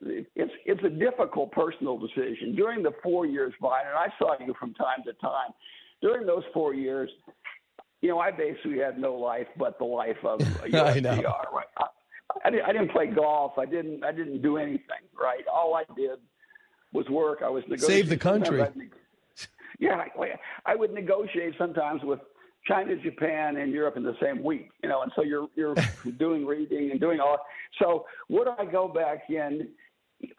it's 0.00 0.52
it's 0.64 0.82
a 0.84 0.90
difficult 0.90 1.52
personal 1.52 1.98
decision. 1.98 2.54
During 2.54 2.82
the 2.82 2.92
four 3.02 3.26
years, 3.26 3.52
Biden, 3.60 3.88
and 3.88 3.98
I 3.98 4.08
saw 4.18 4.34
you 4.44 4.54
from 4.58 4.74
time 4.74 5.02
to 5.06 5.12
time. 5.14 5.52
During 6.00 6.26
those 6.26 6.44
four 6.54 6.74
years, 6.74 7.10
you 8.00 8.08
know, 8.08 8.18
I 8.18 8.30
basically 8.30 8.78
had 8.78 8.98
no 8.98 9.14
life 9.14 9.46
but 9.56 9.78
the 9.78 9.84
life 9.84 10.16
of. 10.24 10.40
USTR. 10.40 11.52
Right? 11.52 11.66
I, 11.76 11.84
I, 12.44 12.50
didn't, 12.50 12.64
I 12.66 12.72
didn't 12.72 12.90
play 12.92 13.06
golf. 13.06 13.58
I 13.58 13.66
didn't. 13.66 14.04
I 14.04 14.12
didn't 14.12 14.42
do 14.42 14.56
anything. 14.56 15.04
Right. 15.20 15.44
All 15.52 15.74
I 15.74 15.84
did 15.96 16.18
was 16.92 17.08
work. 17.08 17.40
I 17.44 17.48
was 17.48 17.64
negotiating. 17.68 17.96
Save 18.04 18.08
the 18.08 18.16
country. 18.16 18.58
Neg- 18.58 18.92
Yeah, 19.78 20.04
I, 20.18 20.34
I 20.66 20.74
would 20.74 20.92
negotiate 20.92 21.54
sometimes 21.58 22.02
with 22.02 22.20
China, 22.66 22.96
Japan, 22.96 23.56
and 23.56 23.72
Europe 23.72 23.96
in 23.96 24.02
the 24.02 24.16
same 24.22 24.42
week. 24.42 24.70
You 24.82 24.88
know, 24.88 25.02
and 25.02 25.12
so 25.16 25.22
you're 25.22 25.48
you're 25.56 25.74
doing 26.18 26.46
reading 26.46 26.90
and 26.90 27.00
doing 27.00 27.20
all. 27.20 27.38
So 27.80 28.06
would 28.28 28.48
I 28.48 28.64
go 28.64 28.88
back 28.88 29.24
in? 29.28 29.68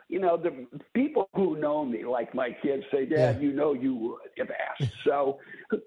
You 0.09 0.19
know, 0.19 0.35
the 0.35 0.67
people 0.93 1.29
who 1.33 1.57
know 1.57 1.85
me, 1.85 2.03
like 2.03 2.35
my 2.35 2.49
kids, 2.61 2.83
say, 2.91 3.05
"Dad, 3.05 3.41
you 3.41 3.53
know 3.53 3.73
you 3.73 3.95
would 3.95 4.19
if 4.35 4.49
asked." 4.51 4.91
So 5.05 5.39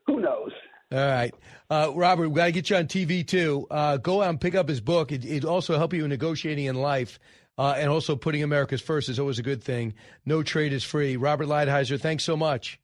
who 0.07 0.21
knows? 0.21 0.51
All 0.93 0.99
right, 0.99 1.35
uh, 1.71 1.91
Robert, 1.95 2.29
we 2.29 2.37
got 2.37 2.45
to 2.47 2.53
get 2.53 2.69
you 2.69 2.77
on 2.77 2.85
TV 2.87 3.27
too. 3.27 3.67
Uh, 3.71 3.97
go 3.97 4.21
out 4.23 4.29
and 4.29 4.41
pick 4.41 4.55
up 4.55 4.69
his 4.69 4.83
book. 4.83 5.11
It, 5.11 5.25
it 5.25 5.45
also 5.45 5.79
help 5.79 5.95
you 5.95 6.05
in 6.05 6.11
negotiating 6.11 6.67
in 6.67 6.75
life. 6.75 7.19
Uh, 7.59 7.75
and 7.77 7.91
also 7.91 8.17
putting 8.17 8.43
America's 8.43 8.81
first 8.81 9.09
is 9.09 9.19
always 9.19 9.39
a 9.39 9.43
good 9.43 9.63
thing. 9.63 9.95
No 10.25 10.43
trade 10.43 10.73
is 10.73 10.85
free. 10.85 11.17
Robert 11.17 11.47
Lighthizer, 11.47 12.01
thanks 12.01 12.25
so 12.25 12.37
much. 12.37 12.79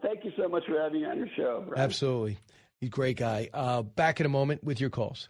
Thank 0.00 0.24
you 0.24 0.32
so 0.36 0.48
much 0.48 0.64
for 0.66 0.80
having 0.80 1.02
me 1.02 1.06
on 1.06 1.18
your 1.18 1.28
show. 1.36 1.64
Brian. 1.66 1.82
Absolutely. 1.82 2.38
He's 2.80 2.88
a 2.88 2.90
great 2.90 3.16
guy. 3.16 3.50
Uh, 3.52 3.82
back 3.82 4.20
in 4.20 4.26
a 4.26 4.30
moment 4.30 4.64
with 4.64 4.80
your 4.80 4.90
calls. 4.90 5.28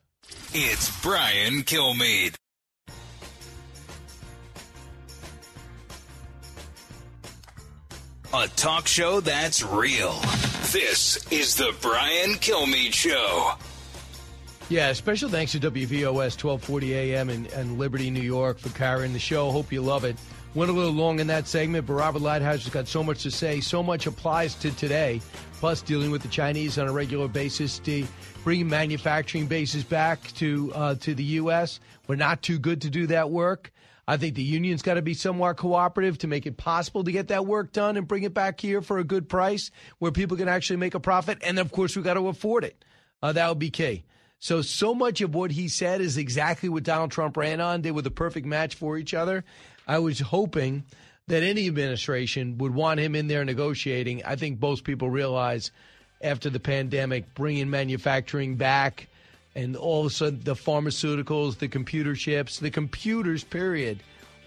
It's 0.55 1.03
Brian 1.03 1.63
Kilmeade. 1.63 2.35
A 8.35 8.49
talk 8.57 8.87
show 8.87 9.21
that's 9.21 9.63
real. 9.63 10.15
This 10.73 11.31
is 11.31 11.57
the 11.57 11.75
Brian 11.83 12.31
Kilmeade 12.37 12.95
Show. 12.95 13.53
Yeah, 14.71 14.95
special 14.95 15.29
thanks 15.29 15.53
to 15.53 15.61
WVOS 15.61 16.43
1240 16.43 16.95
AM 16.95 17.29
and, 17.29 17.79
Liberty, 17.79 18.09
New 18.09 18.23
York 18.23 18.59
for 18.59 18.71
carrying 18.71 19.13
the 19.13 19.19
show. 19.19 19.51
Hope 19.51 19.71
you 19.71 19.83
love 19.83 20.05
it. 20.05 20.17
Went 20.55 20.71
a 20.71 20.75
little 20.75 20.95
long 20.95 21.21
in 21.21 21.27
that 21.27 21.47
segment, 21.47 21.87
but 21.87 21.93
Robert 21.93 22.23
Lighthizer's 22.23 22.71
got 22.71 22.89
so 22.89 23.05
much 23.05 23.23
to 23.25 23.31
say. 23.31 23.61
So 23.61 23.83
much 23.83 24.07
applies 24.07 24.55
to 24.57 24.71
today. 24.71 25.21
Plus, 25.61 25.83
dealing 25.83 26.11
with 26.11 26.23
the 26.23 26.29
Chinese 26.29 26.79
on 26.79 26.89
a 26.89 26.93
regular 26.93 27.29
basis, 27.29 27.79
to 27.81 28.07
bringing 28.43 28.67
manufacturing 28.67 29.49
bases 29.49 29.85
back 29.85 30.33
to 30.37 30.73
uh, 30.75 30.95
to 30.95 31.15
the 31.15 31.25
U.S. 31.25 31.81
We're 32.07 32.17
not 32.17 32.41
too 32.41 32.59
good 32.59 32.81
to 32.81 32.89
do 32.89 33.07
that 33.09 33.29
work. 33.29 33.71
I 34.13 34.19
think 34.19 34.35
the 34.35 34.43
union's 34.43 34.83
got 34.83 34.95
to 34.95 35.03
be 35.03 35.15
somewhat 35.15 35.57
cooperative 35.57 36.19
to 36.19 36.27
make 36.27 36.45
it 36.45 36.59
possible 36.59 37.03
to 37.03 37.11
get 37.11 37.29
that 37.29 37.47
work 37.47 37.73
done 37.73 37.97
and 37.97 38.07
bring 38.07 38.25
it 38.25 38.35
back 38.35 38.61
here 38.61 38.83
for 38.83 38.99
a 38.99 39.05
good 39.05 39.27
price 39.27 39.71
where 40.01 40.13
people 40.13 40.37
can 40.37 40.49
actually 40.49 40.77
make 40.77 40.95
a 40.95 41.01
profit. 41.01 41.39
And 41.43 41.59
of 41.59 41.73
course, 41.73 41.97
we've 41.97 42.05
got 42.05 42.15
to 42.15 42.29
afford 42.29 42.65
it. 42.65 42.85
Uh, 43.23 43.33
that 43.33 43.49
would 43.49 43.59
be 43.59 43.71
key. 43.71 44.05
So, 44.39 44.61
so 44.61 44.95
much 44.95 45.23
of 45.23 45.35
what 45.35 45.51
he 45.51 45.67
said 45.67 46.03
is 46.03 46.19
exactly 46.19 46.69
what 46.69 46.83
Donald 46.83 47.11
Trump 47.11 47.39
ran 47.39 47.63
on. 47.63 47.81
They 47.81 47.91
were 47.91 48.03
the 48.03 48.11
perfect 48.11 48.45
match 48.45 48.75
for 48.75 48.99
each 48.99 49.15
other. 49.15 49.45
I 49.89 49.99
was 50.01 50.21
hoping 50.21 50.85
that 51.29 51.43
any 51.43 51.67
administration 51.67 52.59
would 52.59 52.75
want 52.75 53.01
him 53.01 53.15
in 53.15 53.29
there 53.29 53.47
negotiating. 53.47 54.27
I 54.27 54.37
think 54.37 54.61
most 54.61 54.85
people 54.85 55.09
realize 55.09 55.71
after 56.21 56.51
the 56.51 56.61
pandemic, 56.61 57.33
bringing 57.35 57.71
manufacturing 57.71 58.57
back 58.57 59.09
and 59.55 59.77
all 59.77 60.01
of 60.01 60.07
a 60.07 60.11
sudden 60.11 60.41
the 60.45 60.55
pharmaceuticals, 60.55 61.59
the 61.59 61.69
computer 61.69 62.15
chips, 62.15 62.59
the 62.59 62.71
computers, 62.71 63.45
period, 63.45 64.03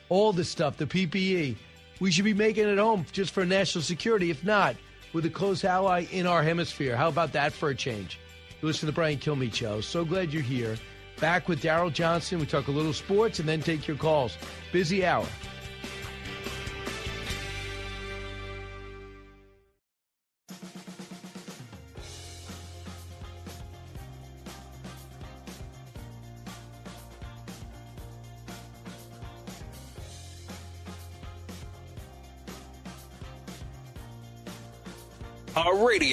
all 0.10 0.34
the 0.34 0.44
stuff, 0.44 0.78
the 0.78 0.86
PPE, 0.86 1.56
we 2.00 2.12
should 2.12 2.26
be 2.26 2.34
making 2.34 2.68
it 2.68 2.78
home 2.78 3.06
just 3.12 3.32
for 3.32 3.46
national 3.46 3.84
security. 3.84 4.30
If 4.30 4.44
not, 4.44 4.76
with 5.14 5.26
a 5.26 5.30
close 5.30 5.64
ally 5.64 6.06
in 6.12 6.28
our 6.28 6.44
hemisphere. 6.44 6.96
How 6.98 7.08
about 7.08 7.32
that 7.34 7.54
for 7.54 7.70
a 7.70 7.76
change? 7.76 8.20
Listen 8.62 8.82
to 8.82 8.86
the 8.88 8.92
Brian 8.92 9.18
Kilmeade 9.18 9.54
Show. 9.54 9.80
So 9.80 10.04
glad 10.04 10.34
you're 10.34 10.42
here. 10.42 10.76
Back 11.22 11.48
with 11.48 11.62
Daryl 11.62 11.94
Johnston. 11.94 12.40
We 12.40 12.46
talk 12.46 12.68
a 12.68 12.72
little 12.72 12.92
sports 12.92 13.40
and 13.40 13.48
then 13.48 13.62
take 13.62 13.88
your 13.88 13.96
calls. 13.96 14.38
Busy 14.74 15.06
hour. 15.06 15.26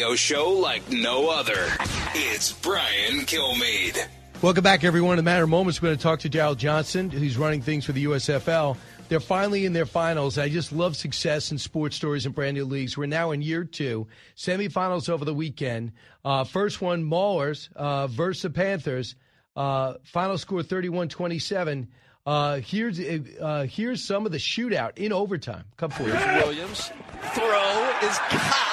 Radio 0.02 0.16
show 0.16 0.50
like 0.50 0.90
no 0.90 1.30
other. 1.30 1.68
It's 2.12 2.50
Brian 2.50 3.20
Kilmeade. 3.20 4.04
Welcome 4.42 4.64
back, 4.64 4.82
everyone. 4.82 5.12
In 5.12 5.18
a 5.20 5.22
matter 5.22 5.44
of 5.44 5.48
moments, 5.48 5.80
we're 5.80 5.90
going 5.90 5.98
to 5.98 6.02
talk 6.02 6.18
to 6.20 6.28
Daryl 6.28 6.56
Johnston, 6.56 7.08
who's 7.08 7.38
running 7.38 7.62
things 7.62 7.84
for 7.84 7.92
the 7.92 8.06
USFL. 8.06 8.76
They're 9.08 9.20
finally 9.20 9.64
in 9.64 9.74
their 9.74 9.86
finals. 9.86 10.38
I 10.38 10.48
just 10.48 10.72
love 10.72 10.96
success 10.96 11.52
in 11.52 11.58
sports 11.58 11.94
stories 11.94 12.26
and 12.26 12.34
brand 12.34 12.56
new 12.56 12.64
leagues. 12.64 12.98
We're 12.98 13.06
now 13.06 13.30
in 13.30 13.42
year 13.42 13.62
two. 13.62 14.08
Semifinals 14.36 15.08
over 15.08 15.24
the 15.24 15.34
weekend. 15.34 15.92
Uh, 16.24 16.42
first 16.42 16.82
one, 16.82 17.04
Maulers 17.04 17.68
uh, 17.76 18.08
versus 18.08 18.42
the 18.42 18.50
Panthers. 18.50 19.14
Uh, 19.54 19.94
final 20.02 20.36
score 20.36 20.64
31 20.64 21.10
27. 21.10 21.86
Uh, 22.26 22.56
here's 22.56 22.98
uh, 22.98 23.68
here's 23.70 24.02
some 24.02 24.26
of 24.26 24.32
the 24.32 24.38
shootout 24.38 24.98
in 24.98 25.12
overtime. 25.12 25.62
Come 25.76 25.92
forward. 25.92 26.14
Williams 26.14 26.90
throw 27.34 27.92
is 28.02 28.18
caught. 28.18 28.71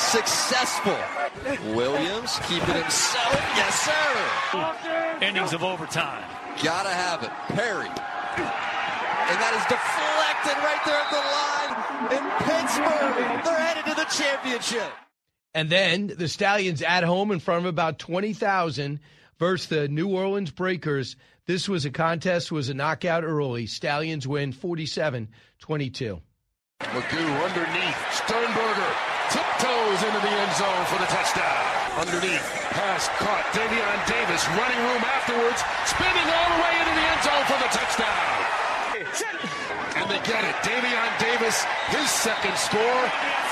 Successful. 0.00 0.96
Williams 1.74 2.38
keeping 2.48 2.74
himself. 2.74 3.34
Yes, 3.54 3.80
sir. 3.80 5.18
Endings 5.20 5.52
of 5.52 5.62
overtime. 5.62 6.24
Gotta 6.62 6.88
have 6.88 7.22
it. 7.22 7.30
Perry. 7.54 7.86
And 7.86 9.38
that 9.38 9.54
is 9.54 9.64
deflected 9.70 10.56
right 10.64 10.82
there 10.84 10.98
at 10.98 11.10
the 11.12 11.22
line 11.30 11.60
in 12.16 12.24
Pittsburgh. 12.42 13.44
They're 13.44 13.60
headed 13.60 13.84
to 13.84 13.94
the 13.94 14.04
championship. 14.06 14.92
And 15.54 15.70
then 15.70 16.12
the 16.16 16.28
Stallions 16.28 16.82
at 16.82 17.04
home 17.04 17.30
in 17.30 17.38
front 17.38 17.60
of 17.60 17.66
about 17.66 17.98
20,000 17.98 19.00
versus 19.38 19.68
the 19.68 19.88
New 19.88 20.08
Orleans 20.08 20.50
Breakers. 20.50 21.14
This 21.46 21.68
was 21.68 21.84
a 21.84 21.90
contest, 21.90 22.50
was 22.50 22.68
a 22.68 22.74
knockout 22.74 23.22
early. 23.22 23.66
Stallions 23.66 24.26
win 24.26 24.52
47 24.52 25.28
22. 25.60 26.20
McGough 26.80 27.44
underneath. 27.44 28.12
Sternberger 28.12 29.09
tiptoes 29.90 30.06
into 30.06 30.20
the 30.22 30.34
end 30.34 30.52
zone 30.54 30.84
for 30.86 30.98
the 30.98 31.10
touchdown. 31.10 31.62
Underneath. 31.98 32.46
Pass 32.70 33.08
caught. 33.18 33.44
Davion 33.50 33.98
Davis 34.06 34.46
running 34.54 34.78
room 34.86 35.02
afterwards. 35.02 35.60
Spinning 35.86 36.28
all 36.30 36.48
the 36.54 36.60
way 36.62 36.74
into 36.78 36.94
the 36.94 37.06
end 37.10 37.22
zone 37.26 37.44
for 37.50 37.58
the 37.58 37.70
touchdown. 37.74 38.34
And 39.98 40.06
they 40.10 40.20
get 40.22 40.42
it. 40.46 40.54
Davion 40.62 41.10
Davis, 41.18 41.66
his 41.90 42.08
second 42.10 42.56
score. 42.56 43.02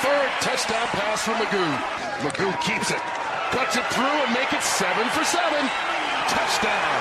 Third 0.02 0.30
touchdown 0.40 0.86
pass 0.94 1.22
from 1.22 1.34
McGough. 1.42 1.78
McGough 2.22 2.58
keeps 2.62 2.90
it. 2.90 3.02
Cuts 3.50 3.76
it 3.76 3.86
through 3.90 4.18
and 4.22 4.32
make 4.34 4.52
it 4.52 4.62
seven 4.62 5.06
for 5.10 5.24
seven. 5.24 5.62
Touchdown. 6.30 6.98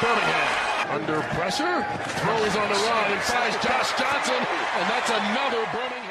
Birmingham 0.00 0.66
under 0.90 1.20
pressure, 1.38 1.86
throws 2.18 2.56
on 2.56 2.66
the 2.66 2.74
run 2.74 3.12
and 3.12 3.20
finds 3.20 3.54
Josh 3.62 3.94
Johnson, 3.94 4.34
and 4.34 4.90
that's 4.90 5.08
another 5.08 5.62
Birmingham. 5.70 6.09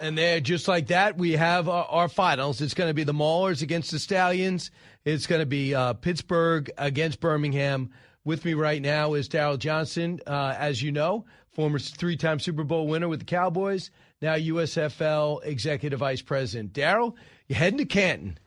And 0.00 0.16
there, 0.16 0.40
just 0.40 0.68
like 0.68 0.88
that, 0.88 1.16
we 1.18 1.32
have 1.32 1.68
our, 1.68 1.84
our 1.84 2.08
finals. 2.08 2.60
It's 2.60 2.74
going 2.74 2.88
to 2.88 2.94
be 2.94 3.04
the 3.04 3.14
Maulers 3.14 3.62
against 3.62 3.90
the 3.90 3.98
Stallions. 3.98 4.70
It's 5.04 5.26
going 5.26 5.40
to 5.40 5.46
be 5.46 5.74
uh, 5.74 5.94
Pittsburgh 5.94 6.70
against 6.78 7.20
Birmingham. 7.20 7.90
With 8.24 8.44
me 8.44 8.54
right 8.54 8.82
now 8.82 9.14
is 9.14 9.28
Daryl 9.28 9.58
Johnston, 9.58 10.20
uh, 10.26 10.54
as 10.58 10.82
you 10.82 10.92
know, 10.92 11.24
former 11.52 11.78
three-time 11.78 12.38
Super 12.38 12.62
Bowl 12.62 12.86
winner 12.86 13.08
with 13.08 13.20
the 13.20 13.24
Cowboys, 13.24 13.90
now 14.20 14.34
USFL 14.34 15.44
Executive 15.44 16.00
Vice 16.00 16.20
President. 16.20 16.72
Daryl, 16.72 17.14
you're 17.46 17.58
heading 17.58 17.78
to 17.78 17.86
Canton. 17.86 18.38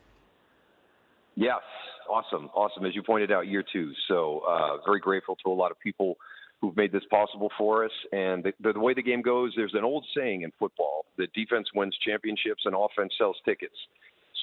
Yes, 1.35 1.61
awesome, 2.09 2.49
awesome. 2.53 2.85
As 2.85 2.93
you 2.93 3.01
pointed 3.01 3.31
out, 3.31 3.47
year 3.47 3.63
two. 3.73 3.91
So 4.07 4.43
uh, 4.47 4.77
very 4.85 4.99
grateful 4.99 5.35
to 5.43 5.51
a 5.51 5.55
lot 5.55 5.71
of 5.71 5.79
people 5.79 6.17
who've 6.61 6.75
made 6.77 6.91
this 6.91 7.03
possible 7.09 7.49
for 7.57 7.83
us. 7.83 7.91
And 8.11 8.43
the, 8.43 8.53
the, 8.61 8.73
the 8.73 8.79
way 8.79 8.93
the 8.93 9.01
game 9.01 9.21
goes, 9.21 9.53
there's 9.55 9.73
an 9.73 9.83
old 9.83 10.05
saying 10.15 10.43
in 10.43 10.51
football: 10.59 11.05
that 11.17 11.33
defense 11.33 11.67
wins 11.75 11.97
championships 12.05 12.63
and 12.65 12.75
offense 12.75 13.13
sells 13.17 13.37
tickets. 13.45 13.75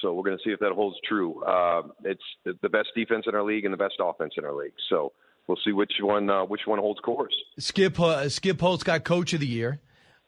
So 0.01 0.13
we're 0.13 0.23
going 0.23 0.37
to 0.37 0.43
see 0.43 0.51
if 0.51 0.59
that 0.59 0.71
holds 0.71 0.97
true. 1.07 1.43
Uh, 1.43 1.81
it's 2.05 2.23
the, 2.45 2.57
the 2.61 2.69
best 2.69 2.89
defense 2.95 3.25
in 3.27 3.35
our 3.35 3.43
league 3.43 3.65
and 3.65 3.73
the 3.73 3.77
best 3.77 3.95
offense 3.99 4.33
in 4.37 4.45
our 4.45 4.53
league. 4.55 4.73
So 4.89 5.11
we'll 5.47 5.57
see 5.65 5.71
which 5.71 5.93
one 6.01 6.29
uh, 6.29 6.45
which 6.45 6.61
one 6.65 6.79
holds 6.79 6.99
course. 7.01 7.33
Skip 7.57 7.99
uh, 7.99 8.29
Skip 8.29 8.59
Holtz 8.59 8.83
got 8.83 9.03
Coach 9.03 9.33
of 9.33 9.39
the 9.39 9.47
Year, 9.47 9.81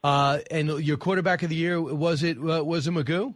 uh, 0.04 0.40
and 0.50 0.68
your 0.80 0.98
quarterback 0.98 1.44
of 1.44 1.50
the 1.50 1.56
year 1.56 1.82
was 1.82 2.24
it 2.24 2.38
uh, 2.38 2.64
was 2.64 2.88
it 2.88 2.92
McGough? 2.92 3.34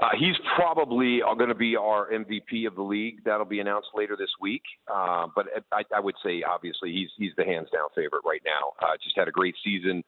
Uh, 0.00 0.08
he's 0.18 0.36
probably 0.56 1.20
going 1.36 1.48
to 1.48 1.54
be 1.54 1.76
our 1.76 2.10
MVP 2.10 2.66
of 2.66 2.74
the 2.74 2.82
league. 2.82 3.22
That'll 3.24 3.44
be 3.44 3.60
announced 3.60 3.88
later 3.94 4.16
this 4.16 4.30
week. 4.40 4.62
Uh, 4.92 5.26
but 5.34 5.46
I, 5.72 5.82
I 5.94 6.00
would 6.00 6.14
say, 6.24 6.42
obviously, 6.42 6.90
he's 6.92 7.08
he's 7.18 7.32
the 7.36 7.44
hands 7.44 7.68
down 7.70 7.88
favorite 7.94 8.22
right 8.24 8.40
now. 8.44 8.72
Uh, 8.80 8.92
just 9.02 9.16
had 9.16 9.28
a 9.28 9.32
great 9.32 9.54
season. 9.62 10.02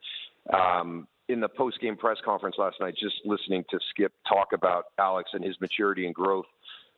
Um, 0.52 1.06
in 1.28 1.40
the 1.40 1.48
post 1.48 1.80
game 1.80 1.96
press 1.96 2.16
conference 2.24 2.56
last 2.58 2.76
night, 2.80 2.94
just 2.98 3.16
listening 3.24 3.64
to 3.70 3.78
Skip 3.90 4.12
talk 4.26 4.48
about 4.54 4.86
Alex 4.98 5.30
and 5.34 5.44
his 5.44 5.60
maturity 5.60 6.06
and 6.06 6.14
growth 6.14 6.46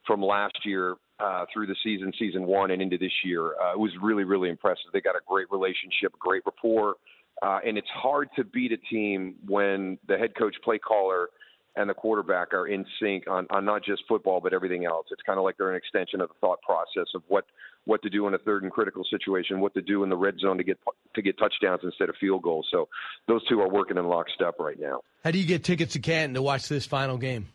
from 0.06 0.22
last 0.22 0.64
year 0.64 0.96
uh, 1.18 1.44
through 1.52 1.66
the 1.66 1.76
season, 1.82 2.12
season 2.18 2.46
one, 2.46 2.70
and 2.70 2.80
into 2.80 2.98
this 2.98 3.12
year, 3.24 3.52
uh, 3.60 3.72
it 3.72 3.78
was 3.78 3.92
really, 4.02 4.24
really 4.24 4.50
impressive. 4.50 4.86
They 4.92 5.00
got 5.00 5.16
a 5.16 5.20
great 5.26 5.50
relationship, 5.50 6.12
great 6.18 6.42
rapport, 6.46 6.94
uh, 7.42 7.60
and 7.66 7.78
it's 7.78 7.88
hard 7.94 8.28
to 8.36 8.44
beat 8.44 8.72
a 8.72 8.76
team 8.76 9.36
when 9.46 9.98
the 10.08 10.16
head 10.16 10.34
coach, 10.36 10.54
play 10.62 10.78
caller, 10.78 11.28
and 11.76 11.90
the 11.90 11.94
quarterback 11.94 12.52
are 12.52 12.66
in 12.66 12.84
sync 13.00 13.24
on, 13.28 13.46
on 13.50 13.64
not 13.64 13.84
just 13.84 14.02
football 14.08 14.40
but 14.40 14.52
everything 14.52 14.84
else. 14.84 15.06
It's 15.10 15.22
kind 15.22 15.38
of 15.38 15.44
like 15.44 15.56
they're 15.56 15.70
an 15.70 15.76
extension 15.76 16.20
of 16.20 16.28
the 16.28 16.34
thought 16.40 16.60
process 16.62 17.08
of 17.14 17.22
what 17.28 17.44
what 17.86 18.02
to 18.02 18.08
do 18.08 18.26
in 18.26 18.32
a 18.32 18.38
third 18.38 18.62
and 18.62 18.72
critical 18.72 19.04
situation, 19.10 19.60
what 19.60 19.74
to 19.74 19.82
do 19.82 20.04
in 20.04 20.08
the 20.08 20.16
red 20.16 20.38
zone 20.38 20.56
to 20.56 20.64
get 20.64 20.78
to 21.14 21.22
get 21.22 21.38
touchdowns 21.38 21.80
instead 21.82 22.08
of 22.08 22.16
field 22.20 22.42
goals. 22.42 22.66
So 22.70 22.88
those 23.28 23.46
two 23.48 23.60
are 23.60 23.68
working 23.68 23.98
in 23.98 24.06
lockstep 24.06 24.58
right 24.58 24.78
now. 24.78 25.00
How 25.22 25.30
do 25.30 25.38
you 25.38 25.46
get 25.46 25.64
tickets 25.64 25.92
to 25.94 25.98
Canton 25.98 26.34
to 26.34 26.42
watch 26.42 26.68
this 26.68 26.86
final 26.86 27.18
game? 27.18 27.48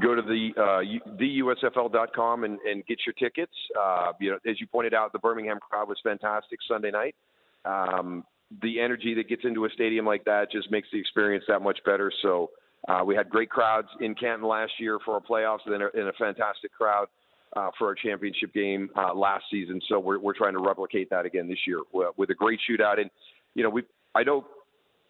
go 0.00 0.14
to 0.14 0.22
the 0.22 0.50
uh, 0.56 1.10
theusfl.com 1.20 2.44
and, 2.44 2.58
and 2.60 2.84
get 2.86 2.98
your 3.06 3.12
tickets. 3.12 3.52
Uh, 3.78 4.12
you 4.20 4.30
know, 4.30 4.38
as 4.48 4.60
you 4.60 4.66
pointed 4.66 4.94
out, 4.94 5.12
the 5.12 5.18
Birmingham 5.18 5.58
crowd 5.60 5.88
was 5.88 5.98
fantastic 6.02 6.58
Sunday 6.68 6.90
night. 6.90 7.14
Um, 7.64 8.24
the 8.62 8.80
energy 8.80 9.14
that 9.14 9.28
gets 9.28 9.42
into 9.44 9.64
a 9.64 9.70
stadium 9.70 10.04
like 10.04 10.24
that 10.24 10.50
just 10.50 10.70
makes 10.70 10.88
the 10.92 10.98
experience 10.98 11.44
that 11.48 11.62
much 11.62 11.78
better. 11.84 12.12
So 12.22 12.50
uh, 12.88 13.02
we 13.04 13.14
had 13.14 13.28
great 13.28 13.50
crowds 13.50 13.88
in 14.00 14.14
Canton 14.14 14.46
last 14.46 14.72
year 14.78 14.98
for 15.04 15.14
our 15.14 15.20
playoffs, 15.20 15.60
and 15.66 15.82
a, 15.82 15.88
and 15.94 16.08
a 16.08 16.12
fantastic 16.12 16.72
crowd 16.72 17.06
uh, 17.56 17.70
for 17.78 17.88
our 17.88 17.94
championship 17.94 18.52
game 18.52 18.90
uh, 18.96 19.14
last 19.14 19.44
season. 19.50 19.80
So 19.88 19.98
we're 19.98 20.18
we're 20.18 20.36
trying 20.36 20.54
to 20.54 20.60
replicate 20.60 21.10
that 21.10 21.24
again 21.24 21.48
this 21.48 21.60
year 21.66 21.80
with 21.92 22.30
a 22.30 22.34
great 22.34 22.60
shootout. 22.68 23.00
And 23.00 23.10
you 23.54 23.62
know, 23.62 23.70
we 23.70 23.82
I 24.14 24.22
know 24.22 24.46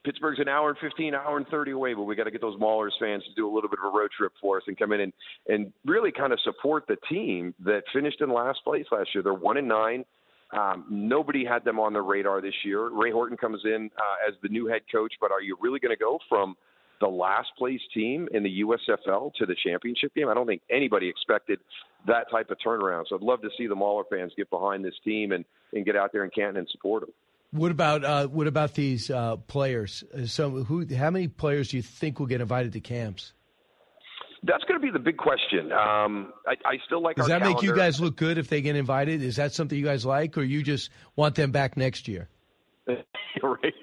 Pittsburgh's 0.04 0.38
an 0.38 0.48
hour 0.48 0.68
and 0.68 0.78
15, 0.78 1.14
hour 1.14 1.36
and 1.38 1.48
30 1.48 1.70
away, 1.72 1.94
but 1.94 2.02
we 2.02 2.14
got 2.14 2.24
to 2.24 2.30
get 2.30 2.42
those 2.42 2.58
Maulers 2.60 2.90
fans 3.00 3.24
to 3.24 3.34
do 3.34 3.50
a 3.50 3.52
little 3.52 3.70
bit 3.70 3.78
of 3.82 3.92
a 3.92 3.96
road 3.96 4.10
trip 4.16 4.32
for 4.40 4.58
us 4.58 4.62
and 4.66 4.78
come 4.78 4.92
in 4.92 5.00
and, 5.00 5.12
and 5.48 5.72
really 5.86 6.12
kind 6.12 6.32
of 6.32 6.38
support 6.40 6.84
the 6.86 6.96
team 7.08 7.54
that 7.64 7.82
finished 7.92 8.20
in 8.20 8.30
last 8.30 8.62
place 8.64 8.84
last 8.92 9.08
year. 9.14 9.22
They're 9.22 9.32
one 9.32 9.56
and 9.56 9.66
nine. 9.66 10.04
Um, 10.52 10.84
nobody 10.90 11.44
had 11.44 11.64
them 11.64 11.80
on 11.80 11.94
their 11.94 12.02
radar 12.02 12.40
this 12.42 12.54
year. 12.64 12.90
Ray 12.90 13.10
Horton 13.10 13.36
comes 13.36 13.62
in 13.64 13.90
uh, 13.96 14.28
as 14.28 14.34
the 14.42 14.48
new 14.48 14.66
head 14.66 14.82
coach, 14.92 15.14
but 15.20 15.32
are 15.32 15.40
you 15.40 15.56
really 15.60 15.80
going 15.80 15.96
to 15.96 15.98
go 15.98 16.18
from 16.28 16.54
the 17.00 17.08
last 17.08 17.48
place 17.58 17.80
team 17.92 18.28
in 18.32 18.42
the 18.42 18.62
USFL 18.62 19.32
to 19.34 19.46
the 19.46 19.56
championship 19.66 20.14
game? 20.14 20.28
I 20.28 20.34
don't 20.34 20.46
think 20.46 20.62
anybody 20.70 21.08
expected 21.08 21.58
that 22.06 22.30
type 22.30 22.50
of 22.50 22.58
turnaround. 22.64 23.04
So 23.08 23.16
I'd 23.16 23.22
love 23.22 23.42
to 23.42 23.50
see 23.56 23.66
the 23.66 23.74
Mauler 23.74 24.04
fans 24.10 24.32
get 24.36 24.50
behind 24.50 24.84
this 24.84 24.94
team 25.04 25.32
and, 25.32 25.44
and 25.72 25.84
get 25.84 25.96
out 25.96 26.12
there 26.12 26.24
in 26.24 26.30
Canton 26.30 26.58
and 26.58 26.68
support 26.70 27.02
them. 27.02 27.10
What 27.50 27.70
about 27.70 28.04
uh, 28.04 28.26
what 28.26 28.48
about 28.48 28.74
these 28.74 29.10
uh, 29.10 29.36
players? 29.36 30.02
So, 30.26 30.50
who, 30.50 30.92
how 30.92 31.10
many 31.10 31.28
players 31.28 31.68
do 31.68 31.76
you 31.76 31.84
think 31.84 32.18
will 32.18 32.26
get 32.26 32.40
invited 32.40 32.72
to 32.72 32.80
camps? 32.80 33.32
That's 34.42 34.64
going 34.64 34.78
to 34.78 34.84
be 34.84 34.90
the 34.90 34.98
big 34.98 35.16
question. 35.16 35.70
Um, 35.70 36.32
I, 36.46 36.56
I, 36.64 36.78
still 36.84 37.00
like. 37.00 37.14
Does 37.14 37.28
that 37.28 37.40
calendar. 37.40 37.60
make 37.60 37.62
you 37.62 37.74
guys 37.74 38.00
look 38.00 38.16
good 38.16 38.38
if 38.38 38.48
they 38.48 38.60
get 38.60 38.74
invited? 38.74 39.22
Is 39.22 39.36
that 39.36 39.54
something 39.54 39.78
you 39.78 39.84
guys 39.84 40.04
like, 40.04 40.36
or 40.36 40.42
you 40.42 40.64
just 40.64 40.90
want 41.14 41.36
them 41.36 41.52
back 41.52 41.76
next 41.76 42.08
year? 42.08 42.28
right. 43.42 43.74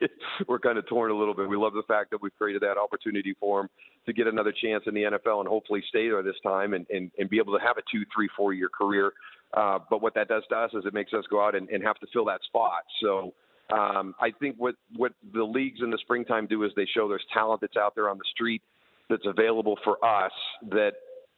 We're 0.47 0.59
kind 0.59 0.77
of 0.77 0.87
torn 0.87 1.11
a 1.11 1.15
little 1.15 1.33
bit. 1.33 1.49
We 1.49 1.57
love 1.57 1.73
the 1.73 1.83
fact 1.87 2.11
that 2.11 2.21
we've 2.21 2.35
created 2.37 2.61
that 2.61 2.77
opportunity 2.77 3.35
for 3.39 3.61
them 3.61 3.69
to 4.05 4.13
get 4.13 4.27
another 4.27 4.51
chance 4.51 4.83
in 4.87 4.93
the 4.93 5.03
NFL 5.03 5.39
and 5.39 5.47
hopefully 5.47 5.83
stay 5.89 6.09
there 6.09 6.21
this 6.21 6.35
time 6.43 6.73
and, 6.73 6.85
and, 6.89 7.11
and 7.17 7.29
be 7.29 7.37
able 7.37 7.57
to 7.57 7.63
have 7.65 7.77
a 7.77 7.81
two, 7.91 8.03
three, 8.13 8.29
four 8.37 8.53
year 8.53 8.69
career. 8.69 9.13
Uh, 9.55 9.79
but 9.89 10.01
what 10.01 10.13
that 10.15 10.27
does 10.27 10.43
to 10.49 10.55
us 10.55 10.71
is 10.73 10.85
it 10.85 10.93
makes 10.93 11.13
us 11.13 11.23
go 11.29 11.43
out 11.43 11.55
and, 11.55 11.69
and 11.69 11.83
have 11.83 11.99
to 11.99 12.07
fill 12.13 12.25
that 12.25 12.41
spot. 12.43 12.83
So 13.01 13.33
um, 13.71 14.15
I 14.19 14.31
think 14.39 14.55
what 14.57 14.75
what 14.95 15.13
the 15.33 15.43
leagues 15.43 15.79
in 15.81 15.89
the 15.89 15.97
springtime 15.99 16.47
do 16.47 16.63
is 16.63 16.71
they 16.75 16.87
show 16.93 17.07
there's 17.07 17.25
talent 17.33 17.61
that's 17.61 17.77
out 17.77 17.95
there 17.95 18.09
on 18.09 18.17
the 18.17 18.23
street 18.31 18.61
that's 19.09 19.25
available 19.25 19.77
for 19.83 20.03
us. 20.05 20.31
That 20.69 20.93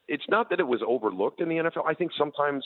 it's 0.07 0.24
not 0.30 0.49
that 0.49 0.59
it 0.59 0.68
was 0.68 0.82
overlooked 0.86 1.41
in 1.41 1.49
the 1.49 1.55
NFL. 1.55 1.86
I 1.88 1.93
think 1.93 2.11
sometimes 2.18 2.64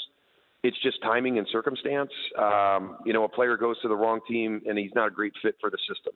it's 0.64 0.78
just 0.82 1.02
timing 1.02 1.38
and 1.38 1.48
circumstance. 1.52 2.12
Um, 2.38 2.98
you 3.06 3.14
know, 3.14 3.24
a 3.24 3.30
player 3.30 3.58
goes 3.58 3.80
to 3.82 3.88
the 3.88 3.96
wrong 3.96 4.20
team 4.28 4.62
and 4.68 4.78
he's 4.78 4.92
not 4.96 5.08
a 5.08 5.12
great 5.12 5.34
fit 5.42 5.56
for 5.62 5.70
the 5.70 5.78
system. 5.88 6.14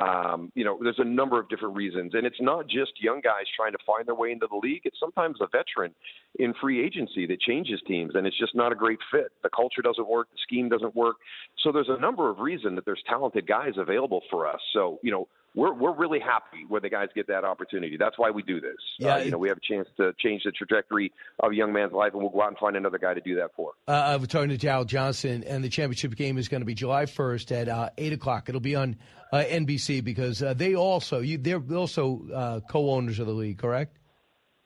Um, 0.00 0.50
you 0.54 0.64
know, 0.64 0.78
there's 0.82 0.98
a 0.98 1.04
number 1.04 1.38
of 1.38 1.48
different 1.50 1.76
reasons, 1.76 2.14
and 2.14 2.26
it's 2.26 2.40
not 2.40 2.66
just 2.66 2.92
young 3.00 3.20
guys 3.20 3.44
trying 3.54 3.72
to 3.72 3.78
find 3.86 4.06
their 4.06 4.14
way 4.14 4.32
into 4.32 4.46
the 4.48 4.56
league. 4.56 4.82
It's 4.84 4.98
sometimes 4.98 5.36
a 5.40 5.46
veteran 5.46 5.94
in 6.38 6.54
free 6.60 6.84
agency 6.84 7.26
that 7.26 7.40
changes 7.40 7.80
teams, 7.86 8.14
and 8.14 8.26
it's 8.26 8.38
just 8.38 8.54
not 8.54 8.72
a 8.72 8.74
great 8.74 9.00
fit. 9.10 9.32
The 9.42 9.50
culture 9.50 9.82
doesn't 9.82 10.08
work, 10.08 10.28
the 10.32 10.38
scheme 10.42 10.70
doesn't 10.70 10.96
work. 10.96 11.16
So 11.62 11.72
there's 11.72 11.90
a 11.90 12.00
number 12.00 12.30
of 12.30 12.38
reasons 12.38 12.76
that 12.76 12.86
there's 12.86 13.02
talented 13.06 13.46
guys 13.46 13.74
available 13.76 14.22
for 14.30 14.48
us. 14.48 14.60
So 14.72 14.98
you 15.02 15.10
know, 15.10 15.28
we're 15.54 15.74
we're 15.74 15.94
really 15.94 16.20
happy 16.20 16.64
when 16.68 16.82
the 16.82 16.88
guys 16.88 17.08
get 17.14 17.26
that 17.28 17.44
opportunity. 17.44 17.96
That's 17.98 18.18
why 18.18 18.30
we 18.30 18.42
do 18.42 18.60
this. 18.60 18.76
Yeah, 18.98 19.16
uh, 19.16 19.18
you 19.18 19.30
know, 19.30 19.38
we 19.38 19.48
have 19.48 19.58
a 19.58 19.74
chance 19.74 19.86
to 19.98 20.12
change 20.18 20.42
the 20.44 20.52
trajectory 20.52 21.12
of 21.40 21.52
a 21.52 21.54
young 21.54 21.72
man's 21.72 21.92
life, 21.92 22.12
and 22.14 22.22
we'll 22.22 22.30
go 22.30 22.42
out 22.42 22.48
and 22.48 22.58
find 22.58 22.76
another 22.76 22.98
guy 22.98 23.14
to 23.14 23.20
do 23.20 23.36
that 23.36 23.50
for. 23.54 23.72
Uh, 23.86 23.92
I 23.92 24.16
was 24.16 24.28
talking 24.28 24.48
to 24.48 24.58
Daryl 24.58 24.86
Johnston, 24.86 25.44
and 25.44 25.62
the 25.62 25.68
championship 25.68 26.14
game 26.16 26.38
is 26.38 26.48
going 26.48 26.62
to 26.62 26.66
be 26.66 26.74
July 26.74 27.04
1st 27.04 27.52
at 27.52 27.68
uh, 27.68 27.90
eight 27.98 28.12
o'clock. 28.12 28.48
It'll 28.48 28.60
be 28.60 28.76
on 28.76 28.96
uh, 29.32 29.44
NBC 29.46 30.02
because 30.02 30.42
uh, 30.42 30.54
they 30.54 30.74
also 30.74 31.20
you, 31.20 31.36
they're 31.36 31.62
also 31.74 32.22
uh, 32.34 32.60
co-owners 32.70 33.18
of 33.18 33.26
the 33.26 33.34
league, 33.34 33.58
correct? 33.58 33.98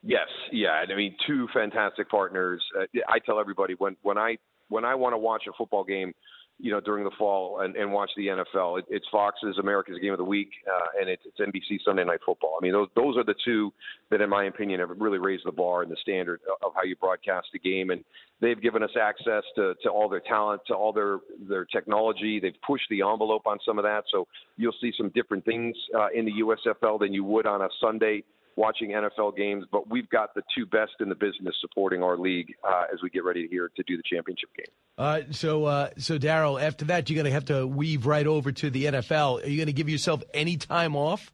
Yes, 0.03 0.28
yeah. 0.53 0.82
and 0.82 0.93
I 0.93 0.97
mean, 0.97 1.16
two 1.26 1.49
fantastic 1.53 2.09
partners. 2.09 2.62
I 3.09 3.18
tell 3.18 3.41
everybody 3.41 3.74
when 3.76 3.97
when 4.03 4.18
I 4.18 4.37
when 4.68 4.84
I 4.84 4.95
want 4.95 5.14
to 5.14 5.18
watch 5.18 5.45
a 5.49 5.53
football 5.53 5.82
game 5.82 6.12
you 6.59 6.71
know, 6.71 6.81
during 6.81 7.05
the 7.05 7.11
fall 7.19 7.61
and, 7.61 7.77
and 7.77 7.93
watch 7.93 8.11
the 8.17 8.29
NFL. 8.29 8.79
It, 8.79 8.87
it's 8.89 9.07
Fox's 9.13 9.59
America's 9.59 9.99
Game 10.01 10.13
of 10.13 10.19
the 10.19 10.25
Week, 10.25 10.51
uh, 10.67 11.01
and 11.01 11.09
it's, 11.09 11.23
it's 11.27 11.39
NBC 11.39 11.79
Sunday 11.85 12.05
Night 12.05 12.21
Football. 12.25 12.57
I 12.61 12.65
mean, 12.65 12.73
those 12.73 12.89
those 12.97 13.17
are 13.17 13.25
the 13.25 13.35
two 13.45 13.73
that, 14.11 14.21
in 14.21 14.31
my 14.31 14.45
opinion, 14.45 14.81
have 14.81 14.91
really 14.99 15.19
raised 15.19 15.45
the 15.45 15.53
bar 15.53 15.83
and 15.83 15.91
the 15.91 15.97
standard 16.01 16.41
of 16.65 16.73
how 16.75 16.83
you 16.83 16.97
broadcast 16.97 17.49
a 17.55 17.59
game. 17.59 17.91
And 17.91 18.03
they've 18.41 18.61
given 18.61 18.83
us 18.83 18.91
access 19.01 19.43
to, 19.57 19.75
to 19.83 19.91
all 19.91 20.09
their 20.09 20.21
talent, 20.21 20.63
to 20.69 20.75
all 20.75 20.93
their 20.93 21.19
their 21.47 21.67
technology. 21.67 22.41
They've 22.41 22.55
pushed 22.67 22.89
the 22.89 23.03
envelope 23.03 23.47
on 23.47 23.59
some 23.67 23.79
of 23.79 23.85
that, 23.85 24.05
so 24.11 24.27
you'll 24.57 24.75
see 24.81 24.93
some 24.97 25.11
different 25.11 25.45
things 25.45 25.77
uh, 25.95 26.09
in 26.15 26.25
the 26.25 26.33
USFL 26.43 26.99
than 26.99 27.13
you 27.13 27.25
would 27.25 27.47
on 27.47 27.61
a 27.61 27.69
Sunday 27.81 28.25
watching 28.57 28.91
NFL 28.91 29.37
games, 29.37 29.65
but 29.71 29.89
we've 29.89 30.09
got 30.09 30.35
the 30.35 30.43
two 30.57 30.67
best 30.67 30.93
in 31.01 31.09
the 31.09 31.15
business 31.15 31.55
supporting 31.61 32.03
our 32.03 32.17
league 32.17 32.55
uh, 32.65 32.85
as 32.93 33.03
we 33.03 33.11
get 33.11 33.23
ready 33.23 33.47
here 33.51 33.71
to 33.77 33.83
do 33.83 33.97
the 33.97 34.03
championship 34.03 34.49
game. 34.57 34.67
Uh, 34.99 35.21
so, 35.31 35.67
uh, 35.67 35.91
so 35.99 36.19
Daryl, 36.19 36.61
after 36.61 36.87
that, 36.87 37.09
you're 37.09 37.17
going 37.17 37.27
to 37.27 37.33
have 37.33 37.45
to 37.47 37.67
weave 37.67 38.07
right 38.07 38.27
over 38.27 38.51
to 38.53 38.71
the 38.71 38.87
NFL. 38.87 39.45
Are 39.45 39.49
you 39.49 39.59
going 39.59 39.67
to 39.67 39.73
give 39.73 39.89
yourself 39.89 40.23
any 40.33 40.57
time 40.57 40.97
off? 40.97 41.31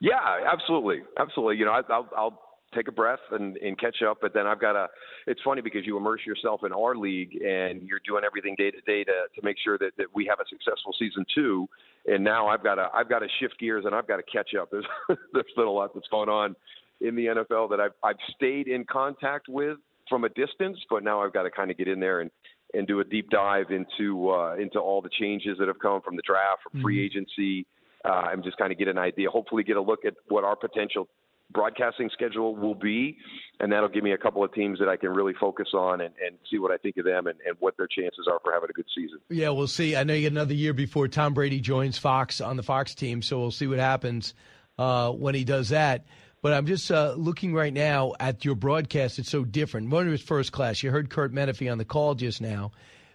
Yeah, 0.00 0.14
absolutely, 0.50 1.02
absolutely. 1.18 1.58
You 1.58 1.66
know, 1.66 1.72
I, 1.72 1.82
I'll, 1.90 2.08
I'll 2.16 2.42
take 2.74 2.88
a 2.88 2.92
breath 2.92 3.20
and, 3.32 3.56
and 3.58 3.78
catch 3.78 4.02
up. 4.02 4.18
But 4.20 4.34
then 4.34 4.46
I've 4.46 4.60
got 4.60 4.72
to. 4.72 4.88
It's 5.26 5.40
funny 5.44 5.60
because 5.60 5.86
you 5.86 5.96
immerse 5.96 6.20
yourself 6.26 6.62
in 6.64 6.72
our 6.72 6.96
league 6.96 7.40
and 7.42 7.82
you're 7.82 8.00
doing 8.06 8.22
everything 8.24 8.54
day 8.56 8.70
to 8.70 8.80
day 8.82 9.04
to 9.04 9.12
to 9.34 9.42
make 9.42 9.56
sure 9.62 9.78
that, 9.78 9.92
that 9.98 10.06
we 10.14 10.26
have 10.26 10.40
a 10.40 10.48
successful 10.48 10.94
season 10.98 11.24
two. 11.34 11.68
And 12.06 12.24
now 12.24 12.48
I've 12.48 12.62
got 12.62 12.76
to 12.76 12.88
I've 12.94 13.08
got 13.08 13.20
to 13.20 13.28
shift 13.40 13.58
gears 13.58 13.84
and 13.86 13.94
I've 13.94 14.08
got 14.08 14.16
to 14.16 14.22
catch 14.22 14.54
up. 14.60 14.70
There's 14.72 14.86
there's 15.32 15.44
been 15.56 15.66
a 15.66 15.70
lot 15.70 15.94
that's 15.94 16.08
going 16.08 16.28
on 16.28 16.56
in 17.00 17.16
the 17.16 17.26
NFL 17.26 17.70
that 17.70 17.80
I've 17.80 17.92
I've 18.02 18.18
stayed 18.36 18.68
in 18.68 18.84
contact 18.84 19.48
with 19.48 19.78
from 20.08 20.24
a 20.24 20.28
distance, 20.30 20.78
but 20.88 21.02
now 21.04 21.22
I've 21.22 21.32
got 21.32 21.44
to 21.44 21.50
kind 21.50 21.70
of 21.70 21.78
get 21.78 21.88
in 21.88 22.00
there 22.00 22.20
and 22.20 22.30
and 22.72 22.86
do 22.86 23.00
a 23.00 23.04
deep 23.04 23.30
dive 23.30 23.70
into 23.70 24.30
uh, 24.30 24.54
into 24.56 24.78
all 24.78 25.02
the 25.02 25.10
changes 25.18 25.58
that 25.58 25.68
have 25.68 25.78
come 25.80 26.00
from 26.02 26.16
the 26.16 26.22
draft, 26.22 26.62
from 26.70 26.82
free 26.82 26.96
mm-hmm. 26.96 27.18
agency. 27.18 27.66
Uh, 28.02 28.28
and 28.32 28.42
just 28.42 28.56
kind 28.56 28.72
of 28.72 28.78
get 28.78 28.88
an 28.88 28.96
idea. 28.96 29.28
Hopefully, 29.28 29.62
get 29.62 29.76
a 29.76 29.80
look 29.80 30.06
at 30.06 30.14
what 30.28 30.42
our 30.42 30.56
potential 30.56 31.06
broadcasting 31.52 32.10
schedule 32.12 32.54
will 32.54 32.74
be, 32.74 33.16
and 33.58 33.72
that'll 33.72 33.88
give 33.88 34.04
me 34.04 34.12
a 34.12 34.18
couple 34.18 34.44
of 34.44 34.52
teams 34.52 34.78
that 34.78 34.88
I 34.88 34.96
can 34.96 35.10
really 35.10 35.34
focus 35.38 35.68
on 35.74 36.00
and, 36.00 36.14
and 36.24 36.36
see 36.50 36.58
what 36.58 36.70
I 36.70 36.76
think 36.76 36.96
of 36.96 37.04
them 37.04 37.26
and, 37.26 37.38
and 37.46 37.56
what 37.58 37.76
their 37.76 37.88
chances 37.88 38.26
are 38.30 38.38
for 38.42 38.52
having 38.52 38.70
a 38.70 38.72
good 38.72 38.86
season. 38.94 39.18
Yeah, 39.28 39.50
we'll 39.50 39.66
see. 39.66 39.96
I 39.96 40.04
know 40.04 40.14
you 40.14 40.22
get 40.22 40.32
another 40.32 40.54
year 40.54 40.72
before 40.72 41.08
Tom 41.08 41.34
Brady 41.34 41.60
joins 41.60 41.98
Fox 41.98 42.40
on 42.40 42.56
the 42.56 42.62
Fox 42.62 42.94
team, 42.94 43.22
so 43.22 43.38
we'll 43.38 43.50
see 43.50 43.66
what 43.66 43.78
happens 43.78 44.34
uh, 44.78 45.10
when 45.10 45.34
he 45.34 45.44
does 45.44 45.70
that. 45.70 46.06
But 46.42 46.54
I'm 46.54 46.66
just 46.66 46.90
uh, 46.90 47.14
looking 47.18 47.52
right 47.52 47.72
now 47.72 48.14
at 48.18 48.44
your 48.44 48.54
broadcast. 48.54 49.18
It's 49.18 49.28
so 49.28 49.44
different. 49.44 49.90
One 49.90 50.08
was 50.08 50.22
first 50.22 50.52
class. 50.52 50.82
You 50.82 50.90
heard 50.90 51.10
Kurt 51.10 51.34
Menefee 51.34 51.70
on 51.70 51.76
the 51.76 51.84
call 51.84 52.14
just 52.14 52.40
now. 52.40 52.72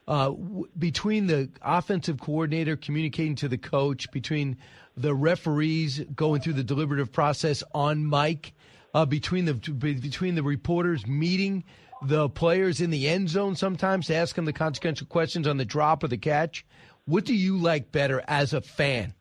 Uh, 0.07 0.29
w- 0.29 0.67
between 0.77 1.27
the 1.27 1.49
offensive 1.61 2.19
coordinator 2.19 2.75
communicating 2.75 3.35
to 3.35 3.47
the 3.47 3.57
coach, 3.57 4.09
between 4.11 4.57
the 4.95 5.13
referees 5.13 5.99
going 6.15 6.41
through 6.41 6.53
the 6.53 6.63
deliberative 6.63 7.11
process 7.11 7.63
on 7.73 8.07
mic, 8.07 8.53
uh, 8.93 9.05
between 9.05 9.45
the 9.45 9.53
between 9.53 10.35
the 10.35 10.43
reporters 10.43 11.05
meeting 11.07 11.63
the 12.01 12.29
players 12.29 12.81
in 12.81 12.89
the 12.89 13.07
end 13.07 13.29
zone 13.29 13.55
sometimes 13.55 14.07
to 14.07 14.15
ask 14.15 14.35
them 14.35 14.45
the 14.45 14.53
consequential 14.53 15.07
questions 15.07 15.47
on 15.47 15.57
the 15.57 15.65
drop 15.65 16.03
or 16.03 16.07
the 16.07 16.17
catch. 16.17 16.65
What 17.05 17.25
do 17.25 17.33
you 17.33 17.57
like 17.57 17.91
better 17.91 18.23
as 18.27 18.53
a 18.53 18.61
fan? 18.61 19.13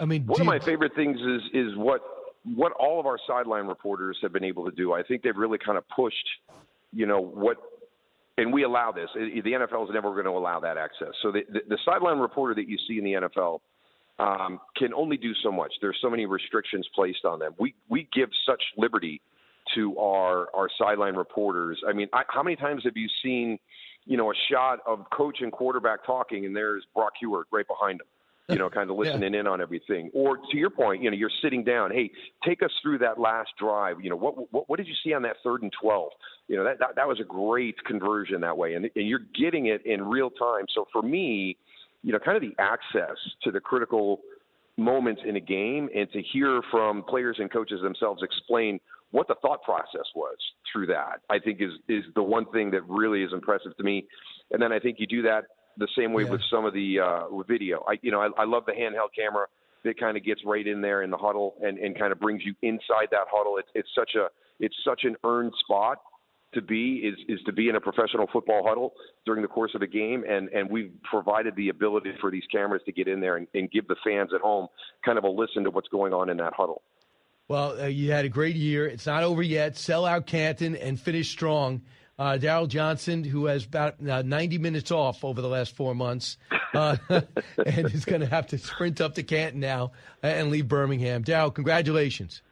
I 0.00 0.04
mean, 0.04 0.26
one 0.26 0.40
of 0.40 0.44
you... 0.44 0.50
my 0.50 0.58
favorite 0.58 0.94
things 0.94 1.18
is 1.20 1.42
is 1.52 1.76
what 1.76 2.00
what 2.44 2.72
all 2.72 3.00
of 3.00 3.06
our 3.06 3.18
sideline 3.26 3.66
reporters 3.66 4.18
have 4.22 4.32
been 4.32 4.44
able 4.44 4.64
to 4.68 4.76
do. 4.76 4.92
I 4.92 5.02
think 5.02 5.22
they've 5.22 5.36
really 5.36 5.58
kind 5.58 5.78
of 5.78 5.84
pushed, 5.88 6.26
you 6.92 7.06
know, 7.06 7.20
what 7.20 7.56
and 8.38 8.52
we 8.52 8.64
allow 8.64 8.90
this. 8.90 9.08
The 9.14 9.42
NFL 9.42 9.84
is 9.84 9.90
never 9.92 10.10
going 10.12 10.24
to 10.24 10.30
allow 10.30 10.60
that 10.60 10.76
access. 10.76 11.10
So 11.22 11.30
the, 11.30 11.42
the, 11.52 11.60
the 11.68 11.78
sideline 11.84 12.18
reporter 12.18 12.54
that 12.54 12.68
you 12.68 12.76
see 12.88 12.98
in 12.98 13.04
the 13.04 13.28
NFL 13.28 13.60
um, 14.18 14.60
can 14.76 14.92
only 14.94 15.16
do 15.16 15.32
so 15.42 15.50
much. 15.50 15.72
There's 15.80 15.98
so 16.00 16.10
many 16.10 16.26
restrictions 16.26 16.88
placed 16.94 17.24
on 17.24 17.38
them. 17.38 17.54
We 17.58 17.74
we 17.88 18.08
give 18.12 18.28
such 18.46 18.62
liberty 18.76 19.20
to 19.74 19.96
our 19.98 20.48
our 20.54 20.68
sideline 20.78 21.14
reporters. 21.14 21.80
I 21.88 21.92
mean, 21.92 22.08
I, 22.12 22.22
how 22.28 22.42
many 22.42 22.56
times 22.56 22.82
have 22.84 22.96
you 22.96 23.08
seen, 23.22 23.58
you 24.04 24.16
know, 24.16 24.30
a 24.30 24.34
shot 24.50 24.80
of 24.86 25.04
coach 25.12 25.38
and 25.40 25.50
quarterback 25.50 26.04
talking, 26.04 26.46
and 26.46 26.54
there's 26.54 26.84
Brock 26.94 27.14
Huard 27.20 27.46
right 27.52 27.66
behind 27.66 28.00
them, 28.00 28.06
you 28.48 28.56
know, 28.56 28.68
kind 28.68 28.90
of 28.90 28.96
listening 28.98 29.34
yeah. 29.34 29.40
in 29.40 29.46
on 29.46 29.60
everything. 29.60 30.10
Or 30.14 30.36
to 30.36 30.56
your 30.56 30.70
point, 30.70 31.02
you 31.02 31.10
know, 31.10 31.16
you're 31.16 31.30
sitting 31.42 31.64
down. 31.64 31.90
Hey, 31.90 32.10
take 32.44 32.62
us 32.62 32.70
through 32.82 32.98
that 32.98 33.18
last 33.18 33.50
drive. 33.58 33.96
You 34.02 34.10
know, 34.10 34.16
what 34.16 34.52
what, 34.52 34.68
what 34.68 34.76
did 34.76 34.86
you 34.86 34.94
see 35.02 35.12
on 35.12 35.22
that 35.22 35.36
third 35.42 35.62
and 35.62 35.72
twelve? 35.80 36.10
You 36.48 36.56
know, 36.56 36.64
that, 36.64 36.78
that 36.78 36.96
that 36.96 37.08
was 37.08 37.20
a 37.20 37.24
great 37.24 37.82
conversion 37.84 38.40
that 38.42 38.56
way, 38.56 38.74
and 38.74 38.84
and 38.94 39.08
you're 39.08 39.26
getting 39.38 39.66
it 39.66 39.84
in 39.86 40.02
real 40.02 40.30
time. 40.30 40.66
So 40.74 40.86
for 40.92 41.02
me 41.02 41.56
you 42.04 42.12
know, 42.12 42.18
kind 42.18 42.36
of 42.36 42.42
the 42.42 42.54
access 42.62 43.16
to 43.42 43.50
the 43.50 43.58
critical 43.58 44.20
moments 44.76 45.22
in 45.26 45.36
a 45.36 45.40
game 45.40 45.88
and 45.96 46.10
to 46.12 46.22
hear 46.22 46.60
from 46.70 47.02
players 47.02 47.36
and 47.40 47.50
coaches 47.50 47.80
themselves 47.82 48.22
explain 48.22 48.78
what 49.10 49.26
the 49.26 49.34
thought 49.40 49.62
process 49.62 50.04
was 50.14 50.36
through 50.70 50.86
that, 50.86 51.20
I 51.30 51.38
think 51.38 51.60
is 51.60 51.70
is 51.88 52.04
the 52.14 52.22
one 52.22 52.44
thing 52.52 52.70
that 52.72 52.82
really 52.88 53.22
is 53.22 53.32
impressive 53.32 53.76
to 53.76 53.82
me. 53.82 54.06
And 54.50 54.60
then 54.60 54.72
I 54.72 54.78
think 54.78 54.96
you 54.98 55.06
do 55.06 55.22
that 55.22 55.44
the 55.76 55.88
same 55.96 56.12
way 56.12 56.24
yeah. 56.24 56.30
with 56.30 56.40
some 56.50 56.64
of 56.64 56.74
the 56.74 57.00
uh, 57.00 57.42
video. 57.48 57.84
I 57.88 57.98
you 58.02 58.10
know 58.10 58.20
I, 58.20 58.42
I 58.42 58.44
love 58.44 58.64
the 58.66 58.72
handheld 58.72 59.14
camera 59.16 59.46
that 59.84 59.98
kind 59.98 60.16
of 60.16 60.24
gets 60.24 60.40
right 60.44 60.66
in 60.66 60.80
there 60.80 61.02
in 61.02 61.10
the 61.10 61.16
huddle 61.16 61.54
and, 61.62 61.78
and 61.78 61.98
kind 61.98 62.10
of 62.12 62.18
brings 62.18 62.42
you 62.44 62.54
inside 62.62 63.08
that 63.10 63.26
huddle. 63.30 63.58
It's 63.58 63.68
it's 63.74 63.88
such 63.96 64.12
a 64.14 64.28
it's 64.60 64.76
such 64.84 65.04
an 65.04 65.16
earned 65.24 65.52
spot 65.60 65.98
to 66.54 66.62
be 66.62 67.02
is 67.04 67.18
is 67.28 67.40
to 67.46 67.52
be 67.52 67.68
in 67.68 67.76
a 67.76 67.80
professional 67.80 68.26
football 68.32 68.62
huddle 68.66 68.94
during 69.26 69.42
the 69.42 69.48
course 69.48 69.72
of 69.74 69.82
a 69.82 69.86
game 69.86 70.24
and 70.28 70.48
and 70.50 70.70
we've 70.70 70.92
provided 71.02 71.54
the 71.56 71.68
ability 71.68 72.12
for 72.20 72.30
these 72.30 72.44
cameras 72.50 72.80
to 72.86 72.92
get 72.92 73.08
in 73.08 73.20
there 73.20 73.36
and, 73.36 73.46
and 73.54 73.70
give 73.70 73.86
the 73.88 73.96
fans 74.04 74.30
at 74.34 74.40
home 74.40 74.68
kind 75.04 75.18
of 75.18 75.24
a 75.24 75.28
listen 75.28 75.64
to 75.64 75.70
what's 75.70 75.88
going 75.88 76.12
on 76.12 76.30
in 76.30 76.36
that 76.36 76.52
huddle. 76.54 76.82
Well, 77.46 77.78
uh, 77.78 77.86
you 77.86 78.10
had 78.10 78.24
a 78.24 78.30
great 78.30 78.56
year. 78.56 78.86
It's 78.86 79.04
not 79.04 79.22
over 79.22 79.42
yet. 79.42 79.76
Sell 79.76 80.06
out 80.06 80.26
Canton 80.26 80.76
and 80.76 80.98
finish 80.98 81.30
strong. 81.30 81.82
Uh, 82.18 82.38
Daryl 82.40 82.68
Johnston, 82.68 83.24
who 83.24 83.46
has 83.46 83.64
about 83.64 83.96
uh, 84.06 84.22
90 84.22 84.58
minutes 84.58 84.90
off 84.90 85.24
over 85.24 85.40
the 85.40 85.48
last 85.48 85.74
four 85.74 85.94
months, 85.94 86.36
uh, 86.74 86.96
and 87.08 87.86
is 87.92 88.04
going 88.04 88.20
to 88.20 88.26
have 88.26 88.46
to 88.48 88.58
sprint 88.58 89.00
up 89.00 89.14
to 89.14 89.22
Canton 89.22 89.60
now 89.60 89.92
and 90.22 90.50
leave 90.50 90.68
Birmingham. 90.68 91.24
Daryl, 91.24 91.52
congratulations. 91.52 92.42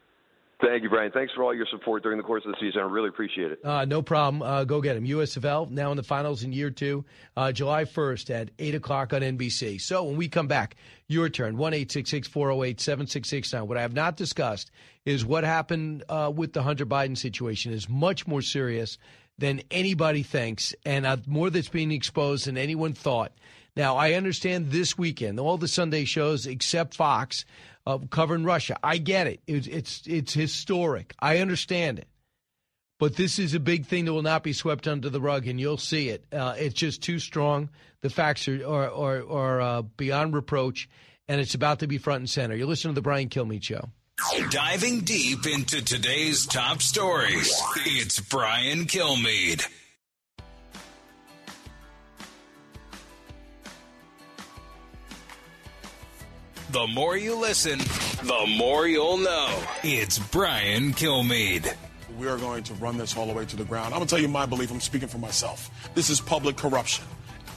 Thank 0.62 0.84
you, 0.84 0.90
Brian. 0.90 1.10
Thanks 1.10 1.32
for 1.34 1.42
all 1.42 1.52
your 1.52 1.66
support 1.72 2.04
during 2.04 2.18
the 2.18 2.24
course 2.24 2.44
of 2.46 2.52
the 2.52 2.56
season. 2.60 2.82
I 2.82 2.84
really 2.84 3.08
appreciate 3.08 3.50
it. 3.50 3.64
Uh, 3.64 3.84
no 3.84 4.00
problem. 4.00 4.42
Uh, 4.42 4.62
go 4.62 4.80
get 4.80 4.96
him. 4.96 5.04
USFL 5.04 5.68
now 5.68 5.90
in 5.90 5.96
the 5.96 6.04
finals 6.04 6.44
in 6.44 6.52
year 6.52 6.70
two, 6.70 7.04
uh, 7.36 7.50
July 7.50 7.84
1st 7.84 8.30
at 8.30 8.50
8 8.60 8.76
o'clock 8.76 9.12
on 9.12 9.22
NBC. 9.22 9.80
So 9.80 10.04
when 10.04 10.16
we 10.16 10.28
come 10.28 10.46
back, 10.46 10.76
your 11.08 11.28
turn, 11.28 11.56
1 11.56 11.72
408 11.72 12.80
7669. 12.80 13.66
What 13.66 13.76
I 13.76 13.82
have 13.82 13.92
not 13.92 14.16
discussed 14.16 14.70
is 15.04 15.24
what 15.24 15.42
happened 15.42 16.04
uh, 16.08 16.30
with 16.32 16.52
the 16.52 16.62
Hunter 16.62 16.86
Biden 16.86 17.18
situation 17.18 17.72
is 17.72 17.88
much 17.88 18.28
more 18.28 18.40
serious 18.40 18.98
than 19.42 19.60
anybody 19.72 20.22
thinks, 20.22 20.72
and 20.86 21.04
uh, 21.04 21.16
more 21.26 21.50
that's 21.50 21.68
being 21.68 21.90
exposed 21.90 22.46
than 22.46 22.56
anyone 22.56 22.92
thought. 22.92 23.32
Now, 23.74 23.96
I 23.96 24.12
understand 24.12 24.70
this 24.70 24.96
weekend, 24.96 25.40
all 25.40 25.58
the 25.58 25.66
Sunday 25.66 26.04
shows 26.04 26.46
except 26.46 26.94
Fox 26.94 27.44
uh, 27.84 27.98
covering 28.08 28.44
Russia. 28.44 28.78
I 28.84 28.98
get 28.98 29.26
it. 29.26 29.40
It's, 29.48 29.66
it's 29.66 30.06
it's 30.06 30.32
historic. 30.32 31.12
I 31.18 31.38
understand 31.38 31.98
it. 31.98 32.06
But 33.00 33.16
this 33.16 33.40
is 33.40 33.52
a 33.52 33.58
big 33.58 33.86
thing 33.86 34.04
that 34.04 34.12
will 34.12 34.22
not 34.22 34.44
be 34.44 34.52
swept 34.52 34.86
under 34.86 35.10
the 35.10 35.20
rug, 35.20 35.48
and 35.48 35.58
you'll 35.58 35.76
see 35.76 36.10
it. 36.10 36.24
Uh, 36.32 36.54
it's 36.56 36.74
just 36.74 37.02
too 37.02 37.18
strong. 37.18 37.68
The 38.02 38.10
facts 38.10 38.46
are 38.46 38.64
are, 38.64 38.92
are, 38.92 39.28
are 39.28 39.60
uh, 39.60 39.82
beyond 39.82 40.34
reproach, 40.34 40.88
and 41.26 41.40
it's 41.40 41.56
about 41.56 41.80
to 41.80 41.88
be 41.88 41.98
front 41.98 42.20
and 42.20 42.30
center. 42.30 42.54
You 42.54 42.66
listen 42.66 42.92
to 42.92 42.94
the 42.94 43.02
Brian 43.02 43.28
Kilmeade 43.28 43.64
Show. 43.64 43.88
Diving 44.50 45.00
deep 45.00 45.46
into 45.46 45.84
today's 45.84 46.46
top 46.46 46.80
stories, 46.80 47.52
it's 47.84 48.20
Brian 48.20 48.84
Kilmeade. 48.86 49.66
The 56.70 56.86
more 56.86 57.16
you 57.16 57.34
listen, 57.34 57.78
the 57.78 58.46
more 58.56 58.86
you'll 58.86 59.18
know. 59.18 59.62
It's 59.82 60.18
Brian 60.18 60.92
Kilmeade. 60.92 61.74
We 62.18 62.28
are 62.28 62.38
going 62.38 62.62
to 62.64 62.74
run 62.74 62.96
this 62.96 63.16
all 63.16 63.26
the 63.26 63.32
way 63.32 63.44
to 63.44 63.56
the 63.56 63.64
ground. 63.64 63.92
I'm 63.92 63.98
going 63.98 64.06
to 64.06 64.14
tell 64.14 64.22
you 64.22 64.28
my 64.28 64.46
belief. 64.46 64.70
I'm 64.70 64.80
speaking 64.80 65.08
for 65.08 65.18
myself. 65.18 65.70
This 65.94 66.10
is 66.10 66.20
public 66.20 66.56
corruption. 66.56 67.04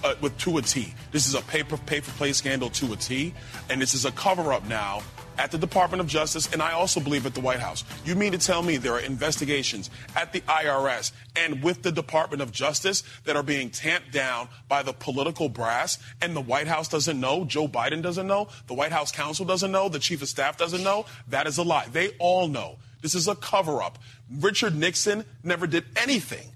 Uh, 0.04 0.14
with 0.22 0.38
to 0.38 0.58
a 0.58 0.62
T. 0.62 0.94
This 1.12 1.26
is 1.26 1.36
a 1.36 1.42
paper 1.44 1.78
pay 1.78 2.00
for 2.00 2.12
play 2.12 2.34
scandal 2.34 2.70
to 2.72 2.94
a 2.94 2.96
T, 2.96 3.34
and 3.70 3.82
this 3.82 3.94
is 3.94 4.06
a 4.06 4.12
cover 4.12 4.54
up 4.54 4.68
now 4.68 5.02
at 5.38 5.52
the 5.52 5.58
Department 5.58 6.02
of 6.02 6.08
Justice, 6.08 6.52
and 6.52 6.62
I 6.62 6.74
also 6.74 7.00
believe 7.00 7.26
at 7.26 7.34
the 7.34 7.42
White 7.42 7.60
House. 7.60 7.84
You 8.06 8.16
mean 8.16 8.32
to 8.32 8.38
tell 8.38 8.62
me 8.62 8.78
there 8.78 8.94
are 8.94 9.00
investigations 9.00 9.90
at 10.16 10.34
the 10.34 10.42
IRS 10.42 11.12
and 11.36 11.64
with 11.64 11.84
the 11.84 11.92
Department 11.92 12.42
of 12.42 12.52
Justice 12.52 13.04
that 13.26 13.36
are 13.36 13.44
being 13.44 13.70
tamped 13.70 14.12
down 14.12 14.50
by 14.68 14.84
the 14.84 14.94
political 14.94 15.50
brass, 15.50 15.98
and 16.22 16.36
the 16.36 16.42
White 16.42 16.68
House 16.68 16.88
doesn't 16.88 17.20
know, 17.20 17.46
Joe 17.46 17.68
Biden 17.68 18.02
doesn't 18.02 18.28
know, 18.28 18.48
the 18.68 18.74
White 18.74 18.92
House 18.92 19.12
counsel 19.12 19.46
doesn't 19.46 19.72
know, 19.72 19.90
the 19.90 20.00
chief 20.00 20.22
of 20.22 20.30
staff 20.30 20.58
doesn't 20.58 20.84
know? 20.84 21.06
That 21.28 21.48
is 21.48 21.58
a 21.58 21.64
lie. 21.64 21.88
They 21.92 22.10
all 22.20 22.48
know. 22.48 22.78
This 23.02 23.16
is 23.16 23.28
a 23.28 23.36
cover 23.36 23.84
up. 23.84 24.00
Richard 24.32 24.76
Nixon 24.76 25.26
never 25.44 25.68
did 25.68 25.86
anything 25.96 26.52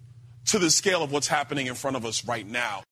to 0.46 0.58
the 0.58 0.72
scale 0.72 1.04
of 1.04 1.12
what's 1.12 1.28
happening 1.28 1.68
in 1.68 1.76
front 1.76 1.96
of 1.96 2.06
us 2.06 2.26
right 2.26 2.48
now. 2.48 2.84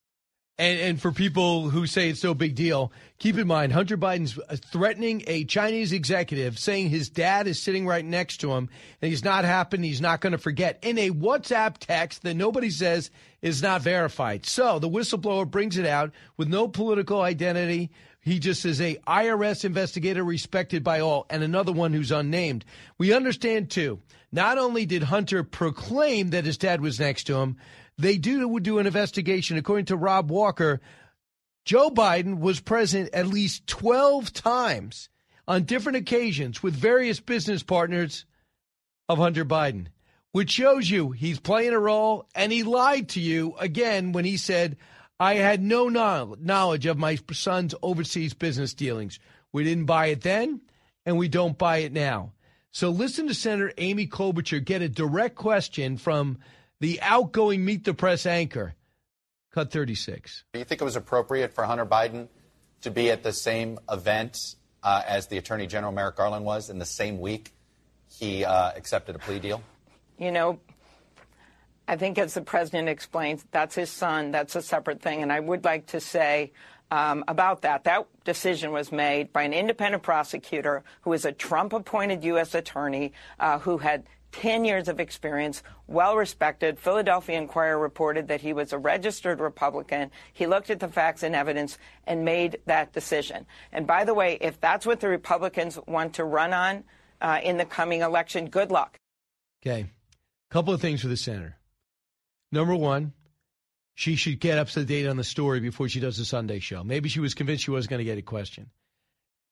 And, 0.58 0.80
and 0.80 1.00
for 1.00 1.12
people 1.12 1.70
who 1.70 1.86
say 1.86 2.08
it's 2.08 2.24
no 2.24 2.34
big 2.34 2.56
deal, 2.56 2.90
keep 3.18 3.38
in 3.38 3.46
mind 3.46 3.72
Hunter 3.72 3.96
Biden's 3.96 4.36
uh, 4.38 4.56
threatening 4.72 5.22
a 5.28 5.44
Chinese 5.44 5.92
executive, 5.92 6.58
saying 6.58 6.90
his 6.90 7.08
dad 7.08 7.46
is 7.46 7.62
sitting 7.62 7.86
right 7.86 8.04
next 8.04 8.38
to 8.38 8.52
him, 8.52 8.68
and 9.00 9.08
he's 9.08 9.22
not 9.22 9.44
happy. 9.44 9.78
He's 9.78 10.00
not 10.00 10.20
going 10.20 10.32
to 10.32 10.38
forget 10.38 10.78
in 10.82 10.98
a 10.98 11.10
WhatsApp 11.10 11.78
text 11.78 12.24
that 12.24 12.34
nobody 12.34 12.70
says 12.70 13.12
is 13.40 13.62
not 13.62 13.82
verified. 13.82 14.46
So 14.46 14.80
the 14.80 14.88
whistleblower 14.88 15.48
brings 15.48 15.76
it 15.76 15.86
out 15.86 16.10
with 16.36 16.48
no 16.48 16.66
political 16.66 17.20
identity. 17.20 17.92
He 18.20 18.40
just 18.40 18.64
is 18.64 18.80
a 18.80 18.96
IRS 19.06 19.64
investigator 19.64 20.24
respected 20.24 20.82
by 20.82 21.00
all, 21.00 21.26
and 21.30 21.44
another 21.44 21.72
one 21.72 21.92
who's 21.92 22.10
unnamed. 22.10 22.64
We 22.98 23.12
understand 23.12 23.70
too. 23.70 24.00
Not 24.32 24.58
only 24.58 24.86
did 24.86 25.04
Hunter 25.04 25.44
proclaim 25.44 26.30
that 26.30 26.44
his 26.44 26.58
dad 26.58 26.80
was 26.80 26.98
next 26.98 27.24
to 27.24 27.36
him, 27.36 27.56
they 27.98 28.16
do 28.16 28.58
do 28.60 28.78
an 28.78 28.86
investigation. 28.86 29.58
According 29.58 29.86
to 29.86 29.96
Rob 29.96 30.30
Walker, 30.30 30.80
Joe 31.64 31.90
Biden 31.90 32.38
was 32.40 32.60
present 32.60 33.10
at 33.12 33.26
least 33.26 33.66
12 33.66 34.32
times 34.32 35.08
on 35.46 35.64
different 35.64 35.98
occasions 35.98 36.62
with 36.62 36.74
various 36.74 37.20
business 37.20 37.62
partners 37.62 38.24
of 39.08 39.18
Hunter 39.18 39.44
Biden, 39.44 39.88
which 40.32 40.50
shows 40.50 40.88
you 40.88 41.10
he's 41.10 41.40
playing 41.40 41.72
a 41.72 41.78
role 41.78 42.26
and 42.34 42.52
he 42.52 42.62
lied 42.62 43.08
to 43.10 43.20
you 43.20 43.54
again 43.58 44.12
when 44.12 44.24
he 44.24 44.36
said, 44.36 44.76
I 45.18 45.34
had 45.34 45.60
no 45.60 45.88
knowledge 45.88 46.86
of 46.86 46.96
my 46.96 47.18
son's 47.32 47.74
overseas 47.82 48.34
business 48.34 48.72
dealings. 48.74 49.18
We 49.52 49.64
didn't 49.64 49.86
buy 49.86 50.06
it 50.06 50.20
then, 50.20 50.60
and 51.04 51.18
we 51.18 51.26
don't 51.26 51.58
buy 51.58 51.78
it 51.78 51.92
now. 51.92 52.32
So 52.70 52.90
listen 52.90 53.26
to 53.26 53.34
Senator 53.34 53.72
Amy 53.78 54.06
Klobuchar 54.06 54.64
get 54.64 54.82
a 54.82 54.88
direct 54.88 55.34
question 55.34 55.96
from 55.96 56.38
the 56.80 57.00
outgoing 57.02 57.64
Meet 57.64 57.84
the 57.84 57.94
Press 57.94 58.26
anchor. 58.26 58.74
Cut 59.52 59.70
36. 59.70 60.44
Do 60.52 60.58
you 60.58 60.64
think 60.64 60.80
it 60.80 60.84
was 60.84 60.96
appropriate 60.96 61.54
for 61.54 61.64
Hunter 61.64 61.86
Biden 61.86 62.28
to 62.82 62.90
be 62.90 63.10
at 63.10 63.22
the 63.22 63.32
same 63.32 63.78
event 63.90 64.56
uh, 64.82 65.02
as 65.06 65.26
the 65.26 65.38
Attorney 65.38 65.66
General 65.66 65.92
Merrick 65.92 66.16
Garland 66.16 66.44
was 66.44 66.70
in 66.70 66.78
the 66.78 66.84
same 66.84 67.18
week 67.18 67.52
he 68.10 68.44
uh, 68.44 68.72
accepted 68.76 69.16
a 69.16 69.18
plea 69.18 69.38
deal? 69.38 69.62
You 70.18 70.32
know, 70.32 70.60
I 71.86 71.96
think 71.96 72.18
as 72.18 72.34
the 72.34 72.42
president 72.42 72.88
explains, 72.88 73.44
that's 73.50 73.74
his 73.74 73.90
son. 73.90 74.30
That's 74.30 74.56
a 74.56 74.62
separate 74.62 75.00
thing. 75.00 75.22
And 75.22 75.32
I 75.32 75.40
would 75.40 75.64
like 75.64 75.86
to 75.88 76.00
say 76.00 76.52
um, 76.90 77.24
about 77.28 77.62
that, 77.62 77.84
that 77.84 78.06
decision 78.24 78.72
was 78.72 78.90
made 78.90 79.32
by 79.32 79.42
an 79.42 79.52
independent 79.52 80.02
prosecutor 80.02 80.84
who 81.02 81.12
is 81.12 81.24
a 81.24 81.32
Trump 81.32 81.72
appointed 81.72 82.24
U.S. 82.24 82.54
attorney 82.54 83.12
uh, 83.38 83.58
who 83.58 83.78
had 83.78 84.04
10 84.32 84.64
years 84.64 84.88
of 84.88 85.00
experience, 85.00 85.62
well 85.86 86.16
respected. 86.16 86.78
Philadelphia 86.78 87.38
Inquirer 87.38 87.78
reported 87.78 88.28
that 88.28 88.40
he 88.40 88.52
was 88.52 88.72
a 88.72 88.78
registered 88.78 89.40
Republican. 89.40 90.10
He 90.32 90.46
looked 90.46 90.70
at 90.70 90.80
the 90.80 90.88
facts 90.88 91.22
and 91.22 91.34
evidence 91.34 91.78
and 92.06 92.24
made 92.24 92.58
that 92.66 92.92
decision. 92.92 93.46
And 93.72 93.86
by 93.86 94.04
the 94.04 94.14
way, 94.14 94.38
if 94.40 94.60
that's 94.60 94.86
what 94.86 95.00
the 95.00 95.08
Republicans 95.08 95.78
want 95.86 96.14
to 96.14 96.24
run 96.24 96.52
on 96.52 96.84
uh, 97.20 97.40
in 97.42 97.56
the 97.56 97.64
coming 97.64 98.02
election, 98.02 98.46
good 98.46 98.70
luck. 98.70 98.98
Okay. 99.62 99.86
Couple 100.50 100.72
of 100.72 100.80
things 100.80 101.02
for 101.02 101.08
the 101.08 101.16
senator. 101.16 101.56
Number 102.52 102.74
one, 102.74 103.12
she 103.94 104.14
should 104.14 104.40
get 104.40 104.58
up 104.58 104.68
to 104.68 104.84
date 104.84 105.06
on 105.06 105.16
the 105.16 105.24
story 105.24 105.60
before 105.60 105.88
she 105.88 106.00
does 106.00 106.16
the 106.16 106.24
Sunday 106.24 106.60
show. 106.60 106.84
Maybe 106.84 107.08
she 107.08 107.20
was 107.20 107.34
convinced 107.34 107.64
she 107.64 107.70
wasn't 107.70 107.90
going 107.90 107.98
to 107.98 108.04
get 108.04 108.16
a 108.16 108.22
question. 108.22 108.70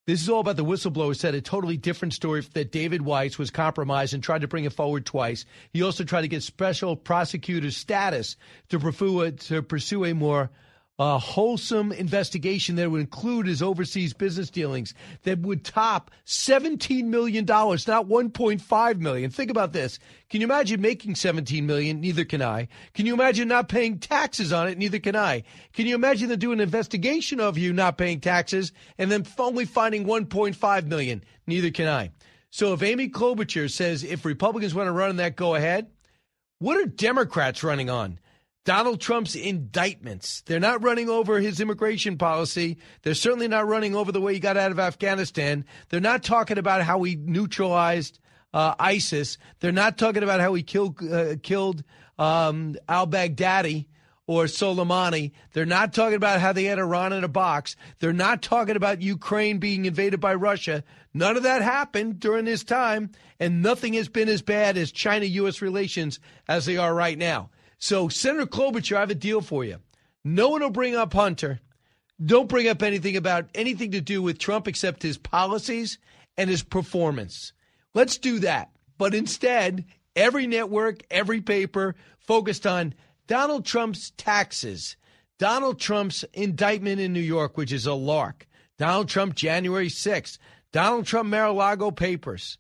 This 0.07 0.23
is 0.23 0.29
all 0.29 0.39
about 0.39 0.55
the 0.55 0.65
whistleblower 0.65 1.17
said 1.17 1.35
a 1.35 1.41
totally 1.41 1.77
different 1.77 2.15
story 2.15 2.41
that 2.55 2.71
David 2.71 3.03
Weiss 3.03 3.39
was 3.39 3.51
compromised 3.51 4.15
and 4.15 4.23
tried 4.23 4.43
to 4.43 4.47
bring 4.47 4.65
it 4.65 4.73
forward 4.73 5.05
twice. 5.05 5.45
He 5.73 5.83
also 5.83 6.05
tried 6.05 6.21
to 6.21 6.29
get 6.29 6.45
special 6.45 6.95
prosecutor 6.95 7.73
status 7.73 8.37
to 8.69 8.79
pursue 8.79 9.23
a, 9.23 9.33
to 9.33 9.63
pursue 9.63 10.05
a 10.05 10.15
more 10.15 10.51
a 10.99 11.19
wholesome 11.19 11.93
investigation 11.93 12.77
that 12.77 12.91
would 12.91 13.03
include 13.03 13.47
his 13.47 13.63
overseas 13.63 14.15
business 14.15 14.49
dealings 14.49 14.95
that 15.25 15.39
would 15.41 15.63
top 15.63 16.11
$17 16.25 17.05
million, 17.05 17.45
not 17.45 18.09
1.5 18.09 18.99
million. 18.99 19.31
Think 19.31 19.51
about 19.51 19.75
this. 19.75 19.99
Can 20.31 20.41
you 20.41 20.47
imagine 20.47 20.81
making 20.81 21.15
17 21.15 21.67
million? 21.67 22.01
Neither 22.01 22.25
can 22.25 22.41
I. 22.41 22.69
Can 22.95 23.05
you 23.05 23.13
imagine 23.13 23.49
not 23.49 23.69
paying 23.69 23.99
taxes 23.99 24.53
on 24.53 24.69
it? 24.69 24.79
Neither 24.79 24.99
can 24.99 25.17
I. 25.17 25.43
Can 25.75 25.87
you 25.87 25.95
imagine 25.95 26.31
them 26.31 26.39
doing 26.39 26.61
an 26.61 26.65
investigation 26.65 27.41
of 27.41 27.59
you 27.59 27.75
not 27.75 27.99
paying 27.99 28.21
taxes 28.21 28.73
and 28.97 29.13
then 29.13 29.27
only 29.39 29.67
finding 29.67 30.07
1.5 30.07 30.87
million? 30.87 31.23
Neither 31.47 31.71
can 31.71 31.89
I. 31.89 32.11
So 32.51 32.73
if 32.73 32.83
Amy 32.83 33.11
Klobuchar 33.11 33.71
says 33.71 34.03
if 34.03 34.25
Republicans 34.25 34.75
want 34.75 34.87
to 34.87 34.93
run 34.93 35.11
on 35.11 35.17
that, 35.17 35.37
go 35.37 35.57
ahead. 35.57 35.89
What 36.59 36.79
are 36.79 36.87
Democrats 36.87 37.63
running 37.63 37.91
on? 37.91 38.19
Donald 38.67 39.01
Trump's 39.01 39.37
indictments. 39.37 40.43
They're 40.43 40.59
not 40.59 40.83
running 40.83 41.09
over 41.09 41.39
his 41.39 41.61
immigration 41.61 42.19
policy. 42.19 42.79
They're 43.03 43.15
certainly 43.15 43.47
not 43.47 43.69
running 43.69 43.95
over 43.95 44.11
the 44.11 44.21
way 44.21 44.35
he 44.35 44.41
got 44.41 44.57
out 44.57 44.73
of 44.73 44.81
Afghanistan. 44.81 45.65
They're 45.89 46.01
not 46.01 46.25
talking 46.25 46.59
about 46.59 46.83
how 46.83 47.01
he 47.05 47.15
neutralized 47.15 48.19
uh, 48.53 48.75
ISIS. 48.81 49.39
They're 49.61 49.71
not 49.71 49.99
talking 49.99 50.25
about 50.25 50.41
how 50.41 50.53
he 50.55 50.65
killed 50.65 51.01
uh, 51.01 51.37
killed 51.41 51.85
um, 52.19 52.75
al 52.89 53.07
Baghdadi 53.07 53.87
or 54.27 54.47
Soleimani. 54.47 55.31
They're 55.53 55.65
not 55.65 55.93
talking 55.93 56.17
about 56.17 56.41
how 56.41 56.53
they 56.53 56.65
had 56.65 56.81
Iran 56.81 57.13
in 57.13 57.23
a 57.23 57.29
box. 57.29 57.77
They're 58.01 58.13
not 58.13 58.43
talking 58.43 58.75
about 58.75 59.01
Ukraine 59.01 59.59
being 59.59 59.85
invaded 59.85 60.19
by 60.19 60.35
Russia. 60.35 60.83
None 61.15 61.37
of 61.37 61.45
that 61.45 61.63
happened 61.63 62.19
during 62.19 62.47
this 62.47 62.65
time, 62.65 63.13
and 63.39 63.63
nothing 63.63 63.93
has 63.93 64.09
been 64.09 64.29
as 64.29 64.43
bad 64.43 64.77
as 64.77 64.91
China 64.91 65.25
U.S. 65.25 65.63
relations 65.63 66.19
as 66.49 66.67
they 66.67 66.77
are 66.79 66.93
right 66.93 67.17
now. 67.17 67.51
So, 67.79 68.09
Senator 68.09 68.47
Klobuchar, 68.47 68.97
I 68.97 69.01
have 69.01 69.11
a 69.11 69.15
deal 69.15 69.41
for 69.41 69.65
you. 69.65 69.79
No 70.25 70.49
one 70.49 70.63
will 70.63 70.71
bring 70.71 70.97
up 70.97 71.13
Hunter. 71.13 71.61
Don't 72.25 72.49
bring 72.49 72.67
up 72.67 72.83
anything 72.83 73.17
about 73.17 73.49
anything 73.55 73.91
to 73.93 74.01
do 74.01 74.23
with 74.23 74.39
Trump 74.39 74.67
except 74.67 75.03
his 75.03 75.19
policies 75.19 75.99
and 76.37 76.49
his 76.49 76.63
performance. 76.63 77.53
Let's 77.95 78.19
do 78.19 78.39
that. 78.41 78.71
But 78.99 79.15
instead, 79.15 79.85
every 80.15 80.47
network, 80.47 81.03
every 81.11 81.43
paper 81.43 81.95
focused 82.19 82.67
on 82.67 82.95
Donald 83.27 83.67
Trump's 83.67 84.11
taxes, 84.13 84.97
Donald 85.39 85.79
Trump's 85.79 86.25
indictment 86.33 87.01
in 87.01 87.13
New 87.13 87.21
York, 87.21 87.57
which 87.59 87.73
is 87.73 87.87
a 87.87 87.95
lark, 87.95 88.47
Donald 88.79 89.09
Trump 89.09 89.35
January 89.35 89.89
6th, 89.89 90.39
Donald 90.73 91.07
Trump 91.07 91.29
Mar 91.29 91.47
a 91.47 91.53
Lago 91.53 91.91
papers. 91.91 92.59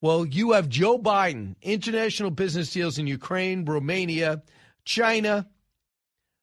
Well, 0.00 0.24
you 0.24 0.52
have 0.52 0.68
Joe 0.68 0.98
Biden, 0.98 1.56
international 1.60 2.30
business 2.30 2.72
deals 2.72 2.98
in 2.98 3.06
Ukraine, 3.06 3.64
Romania, 3.64 4.42
China, 4.84 5.48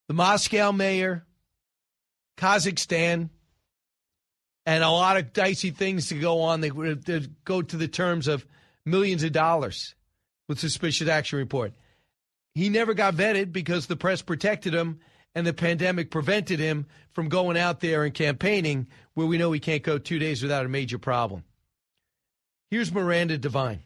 the 0.08 0.14
Moscow 0.14 0.72
mayor, 0.72 1.26
Kazakhstan, 2.38 3.30
and 4.66 4.84
a 4.84 4.90
lot 4.90 5.18
of 5.18 5.32
dicey 5.32 5.72
things 5.72 6.10
to 6.10 6.20
go 6.20 6.42
on 6.42 6.62
that 6.62 7.30
go 7.46 7.62
to 7.62 7.78
the 7.78 7.88
terms 7.88 8.28
of 8.28 8.46
millions 8.86 9.24
of 9.24 9.32
dollars 9.32 9.96
with 10.48 10.60
suspicious 10.60 11.08
action 11.08 11.40
report. 11.40 11.74
He 12.56 12.70
never 12.70 12.94
got 12.94 13.16
vetted 13.16 13.52
because 13.52 13.88
the 13.88 13.96
press 13.96 14.22
protected 14.22 14.74
him 14.74 15.00
and 15.34 15.46
the 15.46 15.54
pandemic 15.54 16.12
prevented 16.12 16.60
him 16.60 16.88
from 17.14 17.30
going 17.30 17.58
out 17.58 17.80
there 17.82 18.04
and 18.04 18.14
campaigning 18.14 18.88
where 19.14 19.28
we 19.28 19.38
know 19.38 19.52
he 19.52 19.60
can't 19.60 19.84
go 19.84 19.98
two 19.98 20.20
days 20.20 20.42
without 20.42 20.66
a 20.66 20.70
major 20.70 20.98
problem. 20.98 21.44
Here's 22.76 22.92
Miranda 22.92 23.38
Devine 23.38 23.84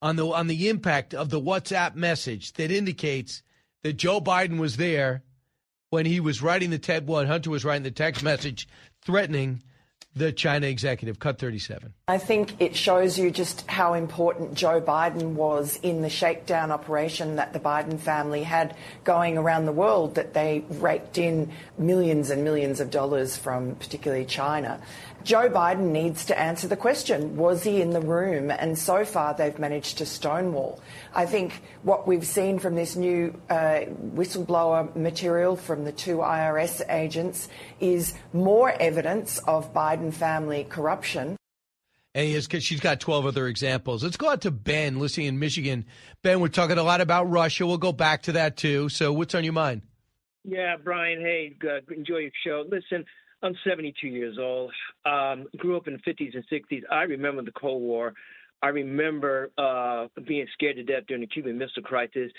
on 0.00 0.14
the 0.14 0.28
on 0.28 0.46
the 0.46 0.68
impact 0.68 1.12
of 1.12 1.28
the 1.28 1.40
WhatsApp 1.40 1.96
message 1.96 2.52
that 2.52 2.70
indicates 2.70 3.42
that 3.82 3.94
Joe 3.94 4.20
Biden 4.20 4.60
was 4.60 4.76
there 4.76 5.24
when 5.90 6.06
he 6.06 6.20
was 6.20 6.40
writing 6.40 6.70
the 6.70 6.78
Ted 6.78 7.08
one 7.08 7.26
Hunter 7.26 7.50
was 7.50 7.64
writing 7.64 7.82
the 7.82 7.90
text 7.90 8.22
message 8.22 8.68
threatening 9.04 9.60
the 10.14 10.30
China 10.30 10.66
executive. 10.66 11.18
Cut 11.18 11.38
37. 11.38 11.94
I 12.06 12.18
think 12.18 12.60
it 12.60 12.76
shows 12.76 13.18
you 13.18 13.30
just 13.30 13.66
how 13.66 13.94
important 13.94 14.54
Joe 14.54 14.80
Biden 14.80 15.32
was 15.32 15.80
in 15.82 16.02
the 16.02 16.10
shakedown 16.10 16.70
operation 16.70 17.36
that 17.36 17.52
the 17.52 17.60
Biden 17.60 17.98
family 17.98 18.42
had 18.42 18.76
going 19.04 19.38
around 19.38 19.66
the 19.66 19.72
world, 19.72 20.14
that 20.16 20.34
they 20.34 20.64
raked 20.68 21.18
in 21.18 21.50
millions 21.78 22.30
and 22.30 22.44
millions 22.44 22.78
of 22.80 22.90
dollars 22.90 23.36
from 23.36 23.74
particularly 23.76 24.26
China. 24.26 24.80
Joe 25.24 25.48
Biden 25.48 25.92
needs 25.92 26.24
to 26.26 26.38
answer 26.38 26.66
the 26.66 26.76
question 26.76 27.36
was 27.36 27.62
he 27.62 27.80
in 27.80 27.90
the 27.90 28.00
room? 28.00 28.50
And 28.50 28.78
so 28.78 29.04
far, 29.04 29.34
they've 29.34 29.58
managed 29.58 29.98
to 29.98 30.06
stonewall. 30.06 30.80
I 31.14 31.26
think 31.26 31.62
what 31.82 32.06
we've 32.06 32.26
seen 32.26 32.58
from 32.58 32.74
this 32.74 32.96
new 32.96 33.34
uh, 33.48 33.80
whistleblower 34.14 34.94
material 34.96 35.56
from 35.56 35.84
the 35.84 35.92
two 35.92 36.18
IRS 36.18 36.82
agents 36.90 37.48
is 37.80 38.14
more 38.32 38.70
evidence 38.70 39.38
of 39.38 39.72
Biden 39.72 40.12
family 40.12 40.64
corruption. 40.64 41.36
And 42.14 42.26
he 42.26 42.34
has, 42.34 42.46
she's 42.60 42.80
got 42.80 43.00
12 43.00 43.26
other 43.26 43.46
examples. 43.46 44.04
Let's 44.04 44.18
go 44.18 44.28
out 44.28 44.42
to 44.42 44.50
Ben, 44.50 44.98
listening 44.98 45.28
in 45.28 45.38
Michigan. 45.38 45.86
Ben, 46.22 46.40
we're 46.40 46.48
talking 46.48 46.76
a 46.76 46.82
lot 46.82 47.00
about 47.00 47.30
Russia. 47.30 47.66
We'll 47.66 47.78
go 47.78 47.92
back 47.92 48.22
to 48.24 48.32
that 48.32 48.56
too. 48.56 48.90
So, 48.90 49.12
what's 49.12 49.34
on 49.34 49.44
your 49.44 49.54
mind? 49.54 49.82
Yeah, 50.44 50.76
Brian, 50.82 51.20
hey, 51.20 51.56
uh, 51.64 51.80
enjoy 51.94 52.18
your 52.18 52.30
show. 52.44 52.64
Listen, 52.68 53.04
I'm 53.42 53.56
72 53.64 54.06
years 54.06 54.38
old. 54.40 54.72
Um, 55.04 55.46
grew 55.56 55.76
up 55.76 55.88
in 55.88 55.94
the 55.94 56.12
50s 56.12 56.34
and 56.34 56.44
60s. 56.50 56.82
I 56.90 57.02
remember 57.02 57.42
the 57.42 57.52
Cold 57.52 57.82
War. 57.82 58.14
I 58.62 58.68
remember 58.68 59.50
uh, 59.58 60.06
being 60.26 60.46
scared 60.52 60.76
to 60.76 60.84
death 60.84 61.02
during 61.08 61.22
the 61.22 61.26
Cuban 61.26 61.58
Missile 61.58 61.82
Crisis, 61.82 62.30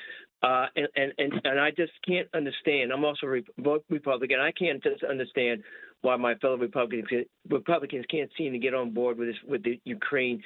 uh, 0.41 0.67
and, 0.77 0.87
and 0.95 1.11
and 1.17 1.33
and 1.43 1.59
I 1.59 1.69
just 1.71 1.91
can't 2.07 2.29
understand. 2.33 2.93
I'm 2.93 3.03
also 3.03 3.27
a 3.27 3.41
Republican. 3.89 4.39
I 4.39 4.51
can't 4.53 4.81
just 4.81 5.03
understand 5.03 5.63
why 6.01 6.15
my 6.15 6.35
fellow 6.35 6.55
Republicans 6.55 7.25
Republicans 7.49 8.05
can't 8.09 8.29
seem 8.37 8.53
to 8.53 8.59
get 8.59 8.73
on 8.73 8.93
board 8.93 9.17
with 9.17 9.27
this 9.27 9.37
with 9.45 9.63
the 9.63 9.81
Ukraine 9.83 10.41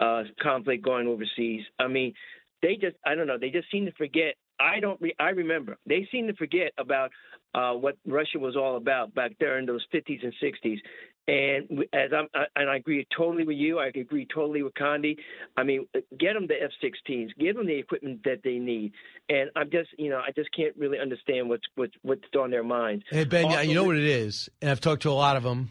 uh, 0.00 0.22
conflict 0.40 0.82
going 0.82 1.06
overseas. 1.06 1.62
I 1.78 1.88
mean, 1.88 2.14
they 2.62 2.76
just 2.76 2.96
I 3.04 3.14
don't 3.14 3.26
know. 3.26 3.38
They 3.38 3.50
just 3.50 3.70
seem 3.70 3.84
to 3.84 3.92
forget 3.92 4.34
I 4.60 4.80
don't. 4.80 5.00
Re- 5.00 5.16
I 5.18 5.30
remember 5.30 5.76
they 5.86 6.08
seem 6.10 6.26
to 6.26 6.34
forget 6.34 6.72
about 6.78 7.10
uh, 7.54 7.72
what 7.72 7.96
Russia 8.06 8.38
was 8.38 8.56
all 8.56 8.76
about 8.76 9.14
back 9.14 9.32
there 9.40 9.58
in 9.58 9.66
those 9.66 9.86
50s 9.92 10.22
and 10.22 10.34
60s. 10.42 10.78
And 11.26 11.84
as 11.92 12.10
I'm, 12.16 12.26
I, 12.34 12.44
and 12.56 12.70
I 12.70 12.76
agree 12.76 13.06
totally 13.14 13.44
with 13.44 13.58
you. 13.58 13.78
I 13.78 13.88
agree 13.88 14.26
totally 14.32 14.62
with 14.62 14.72
Condi. 14.72 15.16
I 15.58 15.62
mean, 15.62 15.86
get 16.18 16.32
them 16.32 16.46
the 16.46 16.54
F-16s, 16.54 17.28
give 17.38 17.54
them 17.56 17.66
the 17.66 17.74
equipment 17.74 18.22
that 18.24 18.38
they 18.42 18.58
need. 18.58 18.92
And 19.28 19.50
I'm 19.54 19.70
just, 19.70 19.90
you 19.98 20.08
know, 20.08 20.18
I 20.26 20.30
just 20.34 20.50
can't 20.52 20.74
really 20.78 20.98
understand 20.98 21.50
what's 21.50 21.64
what's 21.74 21.92
what's 22.00 22.22
on 22.38 22.50
their 22.50 22.64
minds. 22.64 23.04
Hey 23.10 23.24
Ben, 23.24 23.44
also, 23.44 23.60
you 23.60 23.74
know 23.74 23.84
what 23.84 23.96
it 23.96 24.06
is, 24.06 24.48
and 24.62 24.70
I've 24.70 24.80
talked 24.80 25.02
to 25.02 25.10
a 25.10 25.12
lot 25.12 25.36
of 25.36 25.42
them 25.42 25.70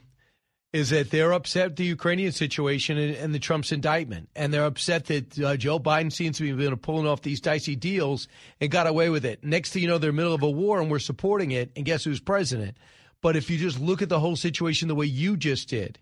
is 0.78 0.92
that 0.92 1.10
they're 1.10 1.34
upset 1.34 1.76
the 1.76 1.84
Ukrainian 1.84 2.32
situation 2.32 3.00
and, 3.00 3.16
and, 3.16 3.34
the 3.34 3.40
Trump's 3.40 3.72
indictment, 3.72 4.30
and 4.36 4.54
they're 4.54 4.64
upset 4.64 5.06
that 5.06 5.40
uh, 5.40 5.58
Joe 5.58 5.80
Biden 5.80 6.14
seems 6.14 6.38
to 6.38 6.56
be 6.56 6.70
to 6.70 6.78
pulling 6.78 7.08
off 7.08 7.24
these 7.24 7.42
dicey 7.42 7.76
deals 7.76 8.28
and 8.62 8.70
got 8.70 8.86
away 8.86 9.10
with 9.10 9.26
it. 9.26 9.44
Next 9.44 9.72
thing 9.72 9.82
you 9.82 9.88
know, 9.88 9.98
they're 9.98 10.12
in 10.12 10.16
the 10.16 10.22
middle 10.22 10.36
of 10.36 10.44
a 10.44 10.50
war 10.50 10.80
and 10.80 10.92
we're 10.92 11.00
supporting 11.00 11.50
it, 11.50 11.72
and 11.76 11.84
guess 11.84 12.04
who's 12.04 12.20
president? 12.20 12.78
But 13.22 13.36
if 13.36 13.50
you 13.50 13.58
just 13.58 13.80
look 13.80 14.04
at 14.04 14.10
the 14.10 14.20
whole 14.20 14.36
situation 14.36 14.88
the 14.88 14.94
way 14.94 15.08
you 15.08 15.36
just 15.36 15.68
did, 15.68 15.98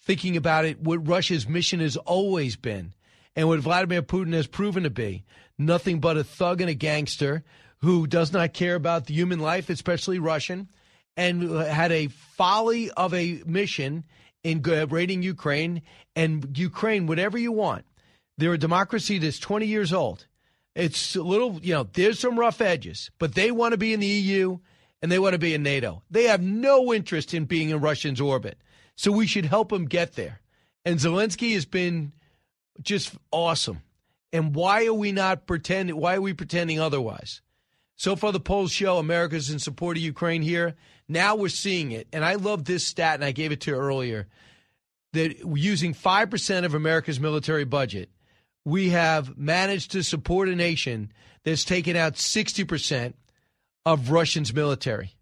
thinking 0.00 0.36
about 0.36 0.64
it, 0.64 0.80
what 0.80 1.08
Russia's 1.08 1.48
mission 1.48 1.80
has 1.80 1.96
always 1.96 2.54
been, 2.54 2.94
and 3.34 3.48
what 3.48 3.58
Vladimir 3.58 4.02
Putin 4.02 4.32
has 4.34 4.46
proven 4.46 4.84
to 4.84 4.90
be, 4.90 5.24
nothing 5.58 5.98
but 5.98 6.16
a 6.16 6.22
thug 6.22 6.60
and 6.60 6.70
a 6.70 6.74
gangster 6.74 7.42
who 7.78 8.06
does 8.06 8.32
not 8.32 8.54
care 8.54 8.76
about 8.76 9.06
the 9.06 9.14
human 9.14 9.40
life, 9.40 9.68
especially 9.70 10.20
Russian 10.20 10.68
and 11.16 11.50
uh, 11.50 11.64
had 11.64 11.92
a 11.92 12.08
folly 12.08 12.90
of 12.90 13.12
a 13.14 13.42
mission 13.46 14.04
in 14.42 14.62
uh, 14.66 14.86
raiding 14.88 15.22
Ukraine. 15.22 15.82
And 16.16 16.56
Ukraine, 16.56 17.06
whatever 17.06 17.38
you 17.38 17.52
want, 17.52 17.84
they're 18.38 18.54
a 18.54 18.58
democracy 18.58 19.18
that's 19.18 19.38
20 19.38 19.66
years 19.66 19.92
old. 19.92 20.26
It's 20.74 21.16
a 21.16 21.22
little, 21.22 21.60
you 21.62 21.74
know, 21.74 21.82
there's 21.92 22.18
some 22.18 22.38
rough 22.38 22.60
edges, 22.60 23.10
but 23.18 23.34
they 23.34 23.50
want 23.50 23.72
to 23.72 23.78
be 23.78 23.92
in 23.92 24.00
the 24.00 24.06
EU 24.06 24.58
and 25.02 25.10
they 25.10 25.18
want 25.18 25.32
to 25.32 25.38
be 25.38 25.54
in 25.54 25.62
NATO. 25.62 26.02
They 26.10 26.24
have 26.24 26.40
no 26.40 26.92
interest 26.92 27.34
in 27.34 27.44
being 27.44 27.70
in 27.70 27.80
Russia's 27.80 28.20
orbit. 28.20 28.58
So 28.96 29.10
we 29.10 29.26
should 29.26 29.46
help 29.46 29.70
them 29.70 29.86
get 29.86 30.14
there. 30.14 30.40
And 30.84 30.98
Zelensky 30.98 31.54
has 31.54 31.64
been 31.64 32.12
just 32.80 33.14
awesome. 33.30 33.82
And 34.32 34.54
why 34.54 34.86
are 34.86 34.94
we 34.94 35.12
not 35.12 35.46
pretending? 35.46 35.96
Why 35.96 36.16
are 36.16 36.20
we 36.20 36.32
pretending 36.32 36.80
otherwise? 36.80 37.42
So 37.96 38.16
far, 38.16 38.32
the 38.32 38.40
polls 38.40 38.72
show 38.72 38.98
America's 38.98 39.50
in 39.50 39.58
support 39.58 39.96
of 39.96 40.02
Ukraine 40.02 40.42
here. 40.42 40.74
Now 41.10 41.34
we're 41.34 41.48
seeing 41.48 41.90
it. 41.90 42.06
And 42.12 42.24
I 42.24 42.34
love 42.34 42.64
this 42.64 42.86
stat, 42.86 43.16
and 43.16 43.24
I 43.24 43.32
gave 43.32 43.52
it 43.52 43.62
to 43.62 43.72
you 43.72 43.76
earlier 43.76 44.28
that 45.12 45.38
using 45.56 45.92
5% 45.92 46.64
of 46.64 46.74
America's 46.74 47.18
military 47.18 47.64
budget, 47.64 48.10
we 48.64 48.90
have 48.90 49.36
managed 49.36 49.90
to 49.92 50.04
support 50.04 50.48
a 50.48 50.54
nation 50.54 51.12
that's 51.44 51.64
taken 51.64 51.96
out 51.96 52.14
60% 52.14 53.14
of 53.84 54.10
Russia's 54.10 54.54
military. 54.54 55.16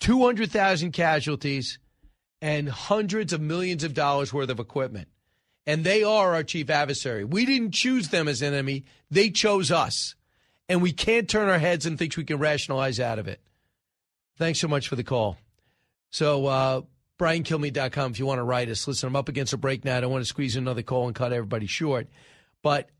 200,000 0.00 0.92
casualties 0.92 1.78
and 2.40 2.68
hundreds 2.68 3.32
of 3.32 3.40
millions 3.40 3.82
of 3.82 3.94
dollars 3.94 4.32
worth 4.32 4.50
of 4.50 4.60
equipment. 4.60 5.08
And 5.66 5.82
they 5.82 6.04
are 6.04 6.34
our 6.34 6.44
chief 6.44 6.70
adversary. 6.70 7.24
We 7.24 7.46
didn't 7.46 7.72
choose 7.72 8.10
them 8.10 8.28
as 8.28 8.42
enemy, 8.42 8.84
they 9.10 9.30
chose 9.30 9.72
us 9.72 10.14
and 10.68 10.82
we 10.82 10.92
can't 10.92 11.28
turn 11.28 11.48
our 11.48 11.58
heads 11.58 11.86
and 11.86 11.98
think 11.98 12.16
we 12.16 12.24
can 12.24 12.38
rationalize 12.38 13.00
out 13.00 13.18
of 13.18 13.28
it. 13.28 13.40
Thanks 14.38 14.60
so 14.60 14.68
much 14.68 14.88
for 14.88 14.96
the 14.96 15.04
call. 15.04 15.38
So, 16.10 16.46
uh, 16.46 16.80
BrianKilmeade.com 17.18 18.12
if 18.12 18.18
you 18.18 18.26
want 18.26 18.38
to 18.38 18.44
write 18.44 18.68
us. 18.68 18.86
Listen, 18.86 19.08
I'm 19.08 19.16
up 19.16 19.28
against 19.28 19.54
a 19.54 19.56
break 19.56 19.84
now. 19.84 19.96
I 19.96 20.00
don't 20.00 20.10
want 20.10 20.22
to 20.22 20.28
squeeze 20.28 20.56
another 20.56 20.82
call 20.82 21.06
and 21.06 21.14
cut 21.14 21.32
everybody 21.32 21.66
short. 21.66 22.08
But 22.62 22.90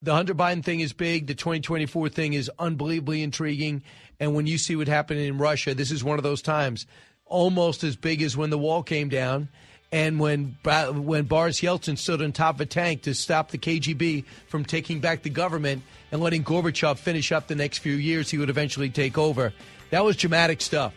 the 0.00 0.14
Hunter 0.14 0.34
Biden 0.34 0.64
thing 0.64 0.80
is 0.80 0.92
big. 0.94 1.26
The 1.26 1.34
2024 1.34 2.08
thing 2.08 2.32
is 2.32 2.50
unbelievably 2.58 3.22
intriguing. 3.22 3.82
And 4.18 4.34
when 4.34 4.46
you 4.46 4.56
see 4.56 4.76
what 4.76 4.88
happened 4.88 5.20
in 5.20 5.36
Russia, 5.36 5.74
this 5.74 5.90
is 5.90 6.02
one 6.02 6.18
of 6.18 6.22
those 6.22 6.40
times 6.40 6.86
almost 7.26 7.84
as 7.84 7.96
big 7.96 8.22
as 8.22 8.36
when 8.36 8.50
the 8.50 8.58
wall 8.58 8.82
came 8.82 9.08
down 9.08 9.48
And 9.92 10.18
when 10.18 10.58
when 10.64 11.24
Boris 11.24 11.60
Yeltsin 11.60 11.96
stood 11.96 12.20
on 12.20 12.32
top 12.32 12.56
of 12.56 12.60
a 12.62 12.66
tank 12.66 13.02
to 13.02 13.14
stop 13.14 13.50
the 13.50 13.58
KGB 13.58 14.24
from 14.48 14.64
taking 14.64 15.00
back 15.00 15.22
the 15.22 15.30
government 15.30 15.82
and 16.10 16.20
letting 16.20 16.42
Gorbachev 16.42 16.98
finish 16.98 17.30
up 17.30 17.46
the 17.46 17.54
next 17.54 17.78
few 17.78 17.94
years, 17.94 18.30
he 18.30 18.38
would 18.38 18.50
eventually 18.50 18.90
take 18.90 19.16
over. 19.16 19.52
That 19.90 20.04
was 20.04 20.16
dramatic 20.16 20.60
stuff. 20.60 20.94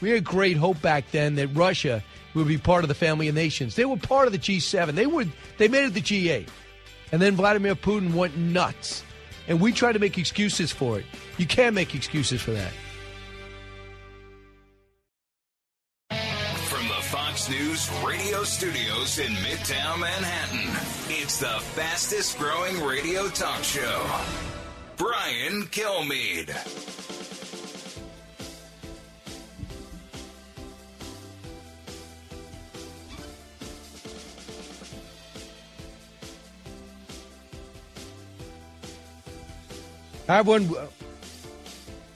We 0.00 0.10
had 0.10 0.24
great 0.24 0.56
hope 0.56 0.80
back 0.82 1.10
then 1.12 1.36
that 1.36 1.48
Russia 1.48 2.02
would 2.34 2.48
be 2.48 2.58
part 2.58 2.84
of 2.84 2.88
the 2.88 2.94
family 2.94 3.28
of 3.28 3.34
nations. 3.34 3.76
They 3.76 3.84
were 3.84 3.96
part 3.96 4.26
of 4.26 4.32
the 4.32 4.38
G7. 4.38 4.92
They 4.92 5.06
would 5.06 5.32
they 5.56 5.68
made 5.68 5.84
it 5.84 5.94
the 5.94 6.00
G8. 6.00 6.48
And 7.12 7.22
then 7.22 7.36
Vladimir 7.36 7.74
Putin 7.74 8.14
went 8.14 8.36
nuts. 8.36 9.02
And 9.46 9.60
we 9.60 9.72
tried 9.72 9.92
to 9.92 9.98
make 9.98 10.18
excuses 10.18 10.72
for 10.72 10.98
it. 10.98 11.04
You 11.38 11.46
can't 11.46 11.74
make 11.74 11.94
excuses 11.94 12.40
for 12.42 12.52
that. 12.52 12.72
From 16.10 16.88
the 16.88 17.02
Fox 17.02 17.48
News 17.48 17.90
radio 18.04 18.42
studios 18.42 19.18
in 19.18 19.32
Midtown 19.32 20.00
Manhattan, 20.00 20.70
it's 21.08 21.38
the 21.38 21.60
fastest 21.74 22.38
growing 22.38 22.82
radio 22.82 23.28
talk 23.28 23.62
show. 23.62 24.06
Brian 24.96 25.64
Kilmeade. 25.64 27.43
Hi, 40.26 40.38
everyone. 40.38 40.88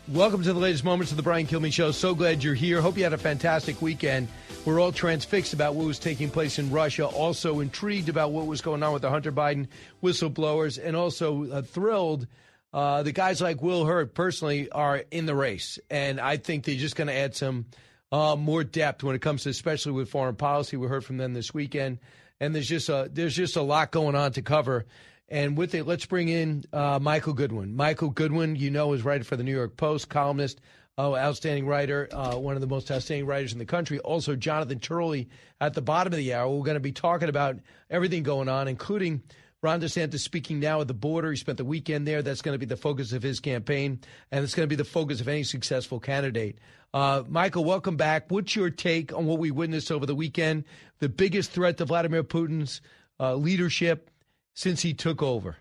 Welcome 0.09 0.43
to 0.43 0.55
the 0.55 0.59
latest 0.59 0.83
moments 0.83 1.11
of 1.13 1.19
the 1.19 1.23
Brian 1.23 1.47
Kilmeade 1.47 1.75
Show. 1.75 1.91
So 1.91 2.15
glad 2.15 2.43
you're 2.43 2.55
here. 2.55 2.81
Hope 2.81 2.97
you 2.97 3.05
had 3.05 3.13
a 3.13 3.19
fantastic 3.19 3.83
weekend. 3.83 4.29
We're 4.65 4.81
all 4.81 4.93
transfixed 4.93 5.53
about 5.53 5.75
what 5.75 5.87
was 5.87 5.99
taking 5.99 6.31
place 6.31 6.59
in 6.59 6.71
Russia, 6.71 7.05
also 7.05 7.61
intrigued 7.61 8.09
about 8.09 8.33
what 8.33 8.47
was 8.47 8.63
going 8.63 8.83
on 8.83 8.95
with 8.95 9.03
the 9.03 9.11
Hunter 9.11 9.31
Biden 9.31 9.69
whistleblowers, 10.03 10.83
and 10.83 10.97
also 10.97 11.51
uh, 11.51 11.61
thrilled 11.61 12.27
uh, 12.73 13.03
the 13.03 13.13
guys 13.13 13.43
like 13.43 13.61
Will 13.61 13.85
Hurd 13.85 14.15
personally 14.15 14.71
are 14.71 15.05
in 15.11 15.27
the 15.27 15.35
race. 15.35 15.79
And 15.91 16.19
I 16.19 16.39
think 16.39 16.65
they're 16.65 16.77
just 16.77 16.97
going 16.97 17.09
to 17.09 17.15
add 17.15 17.37
some 17.37 17.67
uh, 18.11 18.37
more 18.37 18.65
depth 18.65 19.05
when 19.05 19.17
it 19.17 19.21
comes 19.21 19.43
to, 19.43 19.51
especially 19.51 19.93
with 19.93 20.09
foreign 20.09 20.37
policy. 20.37 20.79
We 20.79 20.87
heard 20.87 21.05
from 21.05 21.19
them 21.19 21.35
this 21.35 21.53
weekend. 21.53 21.99
And 22.41 22.55
there's 22.55 22.69
just 22.69 22.89
a 22.89 23.11
there's 23.13 23.37
just 23.37 23.57
a 23.57 23.63
lot 23.63 23.91
going 23.91 24.15
on 24.15 24.33
to 24.33 24.43
cover. 24.43 24.87
And 25.29 25.59
with 25.59 25.75
it, 25.75 25.87
let's 25.87 26.07
bring 26.07 26.29
in 26.29 26.65
uh, 26.73 26.99
Michael 27.01 27.35
Goodwin. 27.35 27.77
Michael 27.77 28.11
Goodwin, 28.11 28.57
you 28.57 28.71
know, 28.71 28.95
is 28.95 29.05
writer 29.05 29.25
for 29.25 29.37
the 29.37 29.45
New 29.45 29.55
York 29.55 29.77
Post, 29.77 30.09
columnist, 30.09 30.61
uh, 30.97 31.15
outstanding 31.15 31.67
writer, 31.67 32.09
uh, 32.13 32.37
one 32.37 32.55
of 32.55 32.61
the 32.61 32.67
most 32.67 32.91
outstanding 32.91 33.27
writers 33.27 33.53
in 33.53 33.59
the 33.59 33.67
country. 33.67 33.99
Also, 34.01 34.35
Jonathan 34.35 34.81
Turley 34.81 35.29
at 35.61 35.75
the 35.75 35.83
bottom 35.83 36.13
of 36.13 36.17
the 36.17 36.33
hour. 36.33 36.49
We're 36.49 36.65
going 36.65 36.75
to 36.77 36.81
be 36.81 36.93
talking 36.93 37.29
about 37.29 37.59
everything 37.91 38.23
going 38.23 38.49
on, 38.49 38.69
including 38.69 39.23
Ron 39.61 39.81
DeSantis 39.81 40.21
speaking 40.21 40.61
now 40.61 40.81
at 40.81 40.89
the 40.89 40.95
border. 40.95 41.31
He 41.31 41.37
spent 41.37 41.59
the 41.59 41.65
weekend 41.65 42.07
there. 42.07 42.23
That's 42.23 42.43
going 42.43 42.55
to 42.55 42.59
be 42.59 42.67
the 42.67 42.77
focus 42.77 43.13
of 43.13 43.23
his 43.23 43.39
campaign, 43.39 44.01
and 44.33 44.43
it's 44.43 44.55
going 44.55 44.65
to 44.65 44.71
be 44.71 44.77
the 44.77 44.85
focus 44.85 45.21
of 45.21 45.29
any 45.29 45.45
successful 45.45 46.01
candidate. 46.01 46.59
Uh, 46.95 47.23
Michael, 47.29 47.65
welcome 47.65 47.97
back. 47.97 48.25
What's 48.29 48.57
your 48.57 48.71
take 48.71 49.13
on 49.13 49.27
what 49.27 49.39
we 49.39 49.51
witnessed 49.51 49.93
over 49.93 50.07
the 50.07 50.15
weekend? 50.15 50.65
The 51.01 51.09
biggest 51.09 51.51
threat 51.51 51.77
to 51.79 51.85
Vladimir 51.85 52.25
Putin's 52.25 52.81
uh, 53.21 53.35
leadership 53.35 54.11
since 54.59 54.83
he 54.83 54.93
took 54.93 55.23
over? 55.23 55.57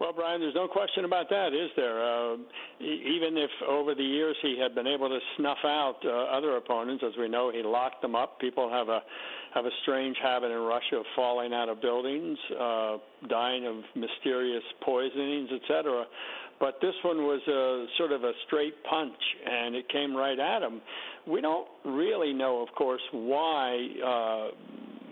Well, 0.00 0.12
Brian, 0.12 0.40
there's 0.40 0.56
no 0.56 0.66
question 0.66 1.04
about 1.04 1.30
that, 1.30 1.54
is 1.54 1.70
there? 1.76 2.02
Uh, 2.02 2.34
even 2.80 3.38
if 3.38 3.50
over 3.68 3.94
the 3.94 4.02
years 4.02 4.34
he 4.42 4.58
had 4.60 4.74
been 4.74 4.88
able 4.88 5.08
to 5.08 5.20
snuff 5.36 5.58
out 5.64 5.98
uh, 6.04 6.36
other 6.36 6.56
opponents, 6.56 7.04
as 7.06 7.12
we 7.16 7.28
know, 7.28 7.52
he 7.52 7.62
locked 7.62 8.02
them 8.02 8.16
up. 8.16 8.40
People 8.40 8.68
have 8.68 8.88
a 8.88 8.98
have 9.54 9.66
a 9.66 9.70
strange 9.82 10.16
habit 10.20 10.50
in 10.50 10.58
Russia 10.58 10.96
of 10.96 11.04
falling 11.14 11.52
out 11.52 11.68
of 11.68 11.80
buildings, 11.80 12.36
uh, 12.58 12.96
dying 13.28 13.66
of 13.66 13.76
mysterious 13.94 14.64
poisonings, 14.84 15.50
etc. 15.62 16.04
But 16.58 16.80
this 16.80 16.94
one 17.04 17.18
was 17.18 17.40
a 17.46 17.86
sort 17.96 18.10
of 18.10 18.24
a 18.24 18.32
straight 18.46 18.82
punch, 18.82 19.22
and 19.48 19.76
it 19.76 19.88
came 19.88 20.16
right 20.16 20.38
at 20.38 20.62
him. 20.62 20.80
We 21.28 21.40
don't 21.40 21.68
really 21.84 22.32
know, 22.32 22.60
of 22.60 22.74
course, 22.74 23.02
why 23.12 23.86
uh, 24.04 24.48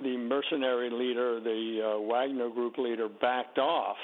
the 0.03 0.17
mercenary 0.17 0.91
leader, 0.91 1.41
the 1.41 1.97
uh, 1.97 2.01
Wagner 2.01 2.51
Group 2.51 2.79
leader, 2.79 3.09
backed 3.09 3.59
off. 3.59 3.97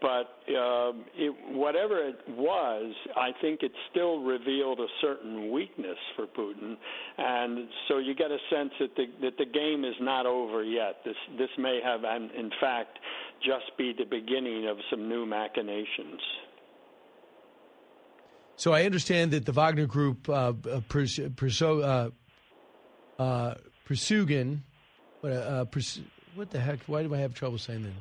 But 0.00 0.32
uh, 0.48 0.92
it, 1.14 1.34
whatever 1.50 2.08
it 2.08 2.16
was, 2.28 2.94
I 3.16 3.32
think 3.42 3.62
it 3.62 3.72
still 3.90 4.20
revealed 4.20 4.80
a 4.80 4.86
certain 5.02 5.52
weakness 5.52 5.98
for 6.16 6.26
Putin, 6.26 6.76
and 7.18 7.68
so 7.86 7.98
you 7.98 8.14
get 8.14 8.30
a 8.30 8.38
sense 8.50 8.70
that 8.80 8.96
the 8.96 9.04
that 9.20 9.36
the 9.36 9.44
game 9.44 9.84
is 9.84 9.94
not 10.00 10.24
over 10.24 10.64
yet. 10.64 11.04
This 11.04 11.16
this 11.36 11.50
may 11.58 11.80
have, 11.84 12.04
and 12.04 12.30
in 12.30 12.50
fact, 12.62 12.98
just 13.44 13.76
be 13.76 13.92
the 13.92 14.04
beginning 14.04 14.68
of 14.68 14.78
some 14.90 15.06
new 15.06 15.26
machinations. 15.26 16.20
So 18.56 18.74
I 18.74 18.84
understand 18.84 19.30
that 19.30 19.46
the 19.46 19.52
Wagner 19.52 19.86
Group, 19.86 20.28
uh, 20.28 20.52
uh, 20.70 22.10
uh, 23.18 23.54
Persugin, 23.86 24.62
what, 25.20 25.32
uh, 25.32 25.64
Pers- 25.66 26.00
what 26.34 26.50
the 26.50 26.60
heck? 26.60 26.80
Why 26.86 27.02
do 27.02 27.14
I 27.14 27.18
have 27.18 27.34
trouble 27.34 27.58
saying 27.58 27.82
that? 27.82 27.92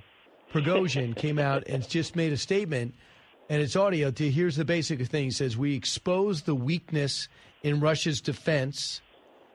Prigozhin 0.53 1.15
came 1.15 1.37
out 1.37 1.63
and 1.67 1.87
just 1.87 2.15
made 2.15 2.33
a 2.33 2.37
statement, 2.37 2.95
and 3.49 3.61
it's 3.61 3.75
audio. 3.75 4.11
To 4.11 4.31
here's 4.31 4.55
the 4.55 4.65
basic 4.65 5.05
thing: 5.07 5.25
he 5.25 5.31
says 5.31 5.57
we 5.57 5.75
exposed 5.75 6.45
the 6.45 6.55
weakness 6.55 7.27
in 7.63 7.79
Russia's 7.79 8.21
defense, 8.21 9.01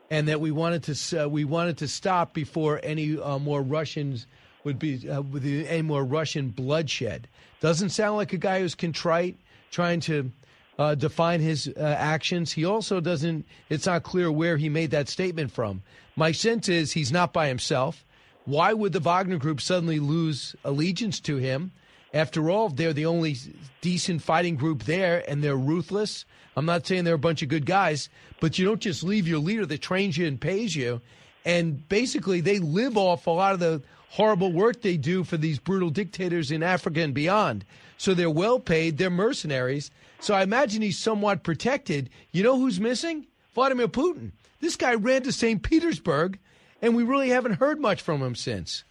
and 0.09 0.27
that 0.27 0.39
we 0.39 0.51
wanted 0.51 0.83
to 0.83 1.25
uh, 1.25 1.27
we 1.27 1.43
wanted 1.43 1.77
to 1.79 1.87
stop 1.87 2.33
before 2.33 2.79
any 2.83 3.19
uh, 3.19 3.39
more 3.39 3.61
Russians 3.61 4.27
would 4.63 4.79
be 4.79 5.09
uh, 5.09 5.21
with 5.21 5.45
any 5.45 5.81
more 5.81 6.03
Russian 6.03 6.49
bloodshed. 6.49 7.27
Doesn't 7.59 7.89
sound 7.89 8.17
like 8.17 8.33
a 8.33 8.37
guy 8.37 8.59
who's 8.59 8.75
contrite, 8.75 9.37
trying 9.71 9.99
to 10.01 10.31
uh, 10.77 10.95
define 10.95 11.39
his 11.39 11.67
uh, 11.67 11.81
actions. 11.81 12.51
He 12.51 12.65
also 12.65 12.99
doesn't. 12.99 13.45
It's 13.69 13.85
not 13.85 14.03
clear 14.03 14.31
where 14.31 14.57
he 14.57 14.69
made 14.69 14.91
that 14.91 15.09
statement 15.09 15.51
from. 15.51 15.83
My 16.15 16.31
sense 16.31 16.69
is 16.69 16.91
he's 16.91 17.11
not 17.11 17.33
by 17.33 17.47
himself. 17.47 18.05
Why 18.45 18.73
would 18.73 18.93
the 18.93 18.99
Wagner 18.99 19.37
Group 19.37 19.59
suddenly 19.59 19.99
lose 19.99 20.55
allegiance 20.63 21.19
to 21.21 21.37
him? 21.37 21.71
After 22.13 22.49
all, 22.49 22.69
they're 22.69 22.93
the 22.93 23.07
only 23.07 23.35
decent 23.81 24.21
fighting 24.21 24.55
group 24.55 24.83
there, 24.83 25.29
and 25.29 25.43
they're 25.43 25.57
ruthless. 25.57 26.23
I'm 26.55 26.65
not 26.65 26.87
saying 26.87 27.03
they're 27.03 27.15
a 27.15 27.19
bunch 27.19 27.41
of 27.41 27.49
good 27.49 27.65
guys, 27.65 28.07
but 28.39 28.57
you 28.57 28.65
don't 28.65 28.79
just 28.79 29.03
leave 29.03 29.27
your 29.27 29.39
leader 29.39 29.65
that 29.65 29.81
trains 29.81 30.17
you 30.17 30.25
and 30.25 30.39
pays 30.39 30.75
you. 30.75 31.01
And 31.43 31.87
basically, 31.89 32.41
they 32.41 32.59
live 32.59 32.97
off 32.97 33.27
a 33.27 33.31
lot 33.31 33.53
of 33.53 33.59
the 33.59 33.81
horrible 34.15 34.51
work 34.53 34.81
they 34.81 34.95
do 34.95 35.25
for 35.25 35.35
these 35.35 35.59
brutal 35.59 35.89
dictators 35.89 36.49
in 36.49 36.63
Africa 36.63 37.01
and 37.01 37.13
beyond. 37.13 37.65
So 37.97 38.13
they're 38.13 38.29
well 38.29 38.61
paid, 38.61 38.97
they're 38.97 39.09
mercenaries. 39.09 39.91
So 40.21 40.33
I 40.33 40.43
imagine 40.43 40.81
he's 40.81 40.97
somewhat 40.97 41.43
protected. 41.43 42.09
You 42.31 42.41
know 42.41 42.57
who's 42.57 42.79
missing? 42.79 43.27
Vladimir 43.53 43.89
Putin. 43.89 44.31
This 44.61 44.77
guy 44.77 44.95
ran 44.95 45.23
to 45.23 45.33
St. 45.33 45.61
Petersburg, 45.61 46.39
and 46.81 46.95
we 46.95 47.03
really 47.03 47.29
haven't 47.29 47.55
heard 47.55 47.79
much 47.81 48.01
from 48.01 48.21
him 48.21 48.35
since. 48.35 48.85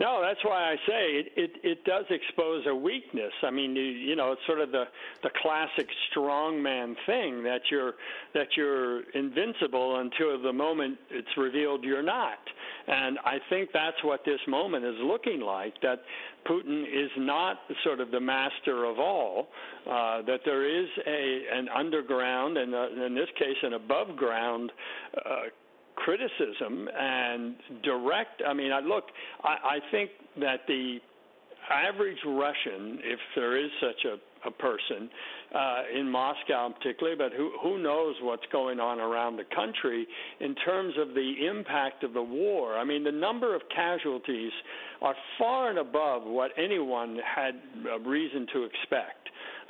No, 0.00 0.22
that's 0.26 0.42
why 0.42 0.72
I 0.72 0.76
say 0.88 1.02
it, 1.12 1.26
it, 1.36 1.50
it 1.62 1.84
does 1.84 2.06
expose 2.08 2.64
a 2.66 2.74
weakness. 2.74 3.32
I 3.42 3.50
mean, 3.50 3.76
you, 3.76 3.82
you 3.82 4.16
know, 4.16 4.32
it's 4.32 4.40
sort 4.46 4.60
of 4.62 4.72
the 4.72 4.84
the 5.22 5.28
classic 5.42 5.86
strongman 6.10 6.94
thing 7.04 7.42
that 7.42 7.60
you're 7.70 7.92
that 8.32 8.46
you're 8.56 9.02
invincible 9.10 10.00
until 10.00 10.40
the 10.42 10.54
moment 10.54 10.96
it's 11.10 11.28
revealed 11.36 11.84
you're 11.84 12.02
not. 12.02 12.38
And 12.88 13.18
I 13.26 13.36
think 13.50 13.68
that's 13.74 14.02
what 14.02 14.24
this 14.24 14.40
moment 14.48 14.86
is 14.86 14.94
looking 15.02 15.40
like. 15.40 15.74
That 15.82 16.00
Putin 16.48 16.84
is 16.84 17.10
not 17.18 17.58
sort 17.84 18.00
of 18.00 18.10
the 18.10 18.20
master 18.20 18.86
of 18.86 18.98
all. 18.98 19.48
Uh, 19.86 20.22
that 20.22 20.40
there 20.46 20.64
is 20.66 20.88
a 21.06 21.42
an 21.52 21.68
underground 21.68 22.56
and 22.56 22.74
uh, 22.74 23.04
in 23.06 23.14
this 23.14 23.28
case 23.38 23.56
an 23.62 23.74
above 23.74 24.16
ground. 24.16 24.72
Uh, 25.14 25.50
criticism 25.96 26.88
and 26.98 27.56
direct. 27.82 28.42
I 28.46 28.54
mean, 28.54 28.72
I 28.72 28.80
look. 28.80 29.04
I, 29.42 29.48
I 29.48 29.78
think 29.90 30.10
that 30.40 30.60
the 30.66 30.98
average 31.70 32.18
Russian, 32.26 32.98
if 33.02 33.18
there 33.36 33.56
is 33.56 33.70
such 33.80 34.04
a 34.04 34.16
a 34.46 34.50
person 34.50 35.10
uh, 35.54 35.82
in 35.94 36.08
Moscow 36.08 36.66
in 36.66 36.72
particular, 36.74 37.16
but 37.16 37.32
who 37.32 37.50
who 37.62 37.78
knows 37.82 38.14
what's 38.22 38.46
going 38.52 38.80
on 38.80 39.00
around 39.00 39.36
the 39.36 39.44
country 39.54 40.06
in 40.40 40.54
terms 40.54 40.94
of 40.98 41.14
the 41.14 41.46
impact 41.46 42.04
of 42.04 42.12
the 42.12 42.22
war. 42.22 42.76
I 42.76 42.84
mean, 42.84 43.04
the 43.04 43.12
number 43.12 43.54
of 43.54 43.62
casualties 43.74 44.52
are 45.02 45.14
far 45.38 45.70
and 45.70 45.78
above 45.78 46.22
what 46.24 46.52
anyone 46.56 47.18
had 47.24 47.54
reason 48.04 48.46
to 48.52 48.64
expect. 48.64 49.20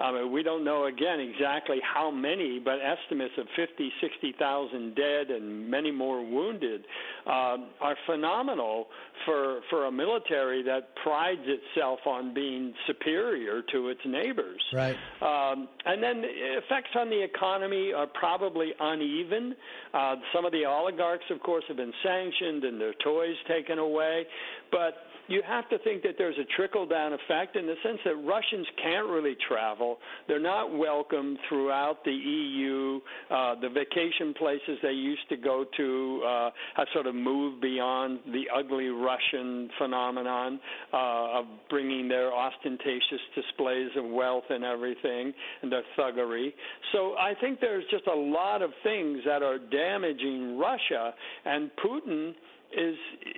I 0.01 0.13
mean, 0.13 0.33
we 0.33 0.43
don't 0.43 0.65
know 0.65 0.87
again 0.87 1.21
exactly 1.21 1.79
how 1.83 2.11
many, 2.11 2.59
but 2.59 2.79
estimates 2.81 3.35
of 3.39 3.47
50, 3.55 3.93
60,000 4.01 4.95
dead 4.95 5.31
and 5.31 5.69
many 5.69 5.91
more 5.91 6.25
wounded 6.25 6.87
uh, 7.27 7.57
are 7.81 7.97
phenomenal 8.07 8.87
for 9.27 9.61
for 9.69 9.87
a 9.87 9.93
military 9.93 10.63
that 10.63 10.95
prides 11.03 11.43
itself 11.45 12.01
on 12.07 12.33
being 12.33 12.73
superior 12.87 13.63
to 13.73 13.89
its 13.89 14.01
neighbors. 14.07 14.63
Right. 14.73 14.97
Um, 15.21 15.69
and 15.85 16.03
then 16.03 16.21
the 16.21 16.29
effects 16.29 16.91
on 16.95 17.09
the 17.09 17.23
economy 17.23 17.93
are 17.93 18.07
probably 18.07 18.73
uneven. 18.79 19.55
Uh, 19.95 20.17
some 20.35 20.45
of 20.45 20.53
the 20.53 20.65
oligarchs, 20.67 21.25
of 21.31 21.41
course, 21.41 21.65
have 21.69 21.79
been 21.79 21.93
sanctioned 22.03 22.65
and 22.65 22.81
their 22.81 22.95
toys 23.03 23.37
taken 23.49 23.79
away, 23.79 24.25
but 24.71 24.95
you 25.31 25.43
have 25.47 25.69
to 25.69 25.79
think 25.79 26.03
that 26.03 26.17
there's 26.19 26.37
a 26.39 26.45
trickle 26.57 26.87
down 26.87 27.13
effect 27.13 27.55
in 27.55 27.65
the 27.65 27.77
sense 27.85 27.99
that 28.05 28.17
Russians 28.17 28.67
can't 28.83 29.07
really 29.09 29.37
travel. 29.47 29.99
They're 30.27 30.41
not 30.41 30.77
welcome 30.77 31.39
throughout 31.49 32.05
the 32.05 32.11
EU. 32.11 33.01
Uh, 33.31 33.55
the 33.61 33.69
vacation 33.69 34.35
places 34.35 34.79
they 34.83 34.91
used 34.91 35.29
to 35.29 35.37
go 35.37 35.65
to 35.77 36.23
uh, 36.27 36.51
have 36.75 36.89
sort 36.93 37.07
of 37.07 37.15
moved 37.15 37.61
beyond 37.61 38.19
the 38.27 38.45
ugly 38.55 38.89
Russian 38.89 39.71
phenomenon 39.79 40.59
uh, 40.93 41.39
of 41.39 41.45
bringing 41.69 42.09
their 42.09 42.33
ostentatious 42.33 43.21
displays 43.37 43.91
of 43.97 44.11
wealth 44.11 44.45
and 44.51 44.65
everything 44.65 45.33
and 45.63 45.71
their 45.71 45.85
thuggery. 45.97 46.53
So 46.91 47.15
I 47.15 47.35
think 47.41 47.61
there's 47.61 47.85
just 47.89 48.09
a 48.09 48.15
lot 48.15 48.63
of 48.63 48.71
things 48.83 49.19
that 49.27 49.45
are 49.45 49.59
damaging 49.59 50.59
Russia, 50.59 51.15
and 51.45 51.71
Putin 51.85 52.35
is 52.73 52.95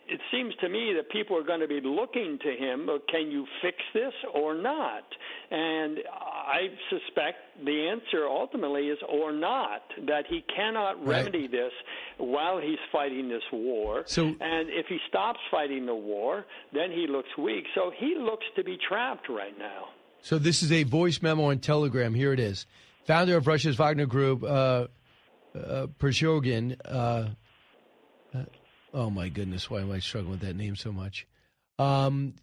it 0.08 0.20
seems 0.30 0.54
to 0.60 0.68
me 0.68 0.92
that 0.96 1.10
people 1.10 1.36
are 1.36 1.42
going 1.42 1.60
to 1.60 1.68
be 1.68 1.80
looking 1.82 2.38
to 2.42 2.50
him 2.50 2.88
can 3.08 3.30
you 3.30 3.46
fix 3.62 3.76
this 3.94 4.12
or 4.34 4.54
not 4.54 5.04
and 5.50 5.98
i 6.12 6.68
suspect 6.90 7.38
the 7.64 7.88
answer 7.88 8.26
ultimately 8.26 8.88
is 8.88 8.98
or 9.08 9.32
not 9.32 9.82
that 10.06 10.24
he 10.28 10.42
cannot 10.54 10.98
Right. 11.04 11.24
remedy 11.24 11.46
this 11.46 11.72
while 12.18 12.58
he's 12.58 12.78
fighting 12.90 13.28
this 13.28 13.42
war 13.52 14.02
So- 14.06 14.26
and 14.26 14.68
if 14.70 14.86
he 14.88 14.98
stops 15.08 15.40
fighting 15.50 15.86
the 15.86 15.94
war 15.94 16.44
then 16.72 16.90
he 16.90 17.06
looks 17.06 17.30
weak 17.38 17.64
so 17.74 17.90
he 17.96 18.14
looks 18.18 18.44
to 18.56 18.64
be 18.64 18.76
trapped 18.88 19.28
right 19.28 19.58
now 19.58 19.88
So 20.20 20.38
this 20.38 20.62
is 20.62 20.70
a 20.70 20.84
voice 20.84 21.20
memo 21.20 21.50
on 21.50 21.58
Telegram. 21.58 22.14
Here 22.14 22.32
it 22.32 22.38
is. 22.38 22.66
Founder 23.06 23.36
of 23.36 23.48
Russia's 23.48 23.74
Wagner 23.76 24.06
Group, 24.06 24.44
uh, 24.44 24.46
uh. 24.46 24.86
Uh, 25.54 25.86
uh, 26.84 27.28
oh 28.92 29.10
my 29.10 29.28
goodness, 29.28 29.70
why 29.70 29.80
am 29.80 29.90
I 29.90 29.98
struggling 29.98 30.32
with 30.32 30.40
that 30.40 30.56
name 30.56 30.76
so 30.76 30.92
much? 30.92 31.26
Um, 31.78 32.34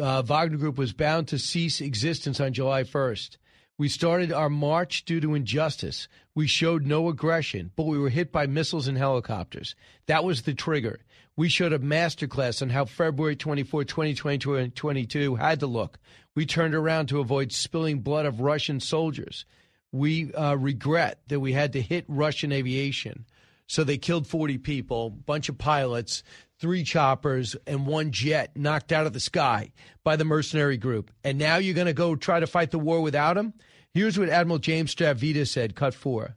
uh, 0.00 0.22
Wagner 0.22 0.58
Group 0.58 0.78
was 0.78 0.92
bound 0.92 1.28
to 1.28 1.38
cease 1.38 1.80
existence 1.80 2.40
on 2.40 2.52
July 2.52 2.84
1st. 2.84 3.38
We 3.78 3.88
started 3.88 4.32
our 4.32 4.50
march 4.50 5.04
due 5.04 5.20
to 5.20 5.34
injustice. 5.34 6.08
We 6.34 6.48
showed 6.48 6.84
no 6.84 7.08
aggression, 7.08 7.70
but 7.76 7.86
we 7.86 7.96
were 7.98 8.08
hit 8.08 8.32
by 8.32 8.46
missiles 8.46 8.88
and 8.88 8.98
helicopters. 8.98 9.76
That 10.06 10.24
was 10.24 10.42
the 10.42 10.54
trigger. 10.54 11.00
We 11.36 11.48
showed 11.48 11.72
a 11.72 11.78
masterclass 11.78 12.60
on 12.60 12.70
how 12.70 12.84
February 12.86 13.36
24, 13.36 13.84
2022 13.84 15.36
had 15.36 15.60
to 15.60 15.66
look. 15.68 16.00
We 16.34 16.44
turned 16.44 16.74
around 16.74 17.06
to 17.06 17.20
avoid 17.20 17.52
spilling 17.52 18.00
blood 18.00 18.26
of 18.26 18.40
Russian 18.40 18.80
soldiers. 18.80 19.44
We 19.92 20.34
uh, 20.34 20.56
regret 20.56 21.20
that 21.28 21.38
we 21.38 21.52
had 21.52 21.72
to 21.74 21.80
hit 21.80 22.04
Russian 22.08 22.50
aviation. 22.50 23.26
So 23.68 23.84
they 23.84 23.98
killed 23.98 24.26
40 24.26 24.58
people, 24.58 25.10
bunch 25.10 25.48
of 25.48 25.58
pilots, 25.58 26.22
three 26.58 26.82
choppers, 26.82 27.54
and 27.66 27.86
one 27.86 28.10
jet 28.10 28.56
knocked 28.56 28.90
out 28.90 29.06
of 29.06 29.12
the 29.12 29.20
sky 29.20 29.72
by 30.02 30.16
the 30.16 30.24
mercenary 30.24 30.78
group. 30.78 31.10
And 31.22 31.38
now 31.38 31.58
you're 31.58 31.74
going 31.74 31.86
to 31.86 31.92
go 31.92 32.16
try 32.16 32.40
to 32.40 32.46
fight 32.46 32.70
the 32.70 32.78
war 32.78 33.00
without 33.00 33.34
them? 33.34 33.54
Here's 33.94 34.18
what 34.18 34.28
Admiral 34.28 34.58
James 34.58 34.94
Stavridis 34.94 35.48
said, 35.48 35.76
cut 35.76 35.94
four. 35.94 36.36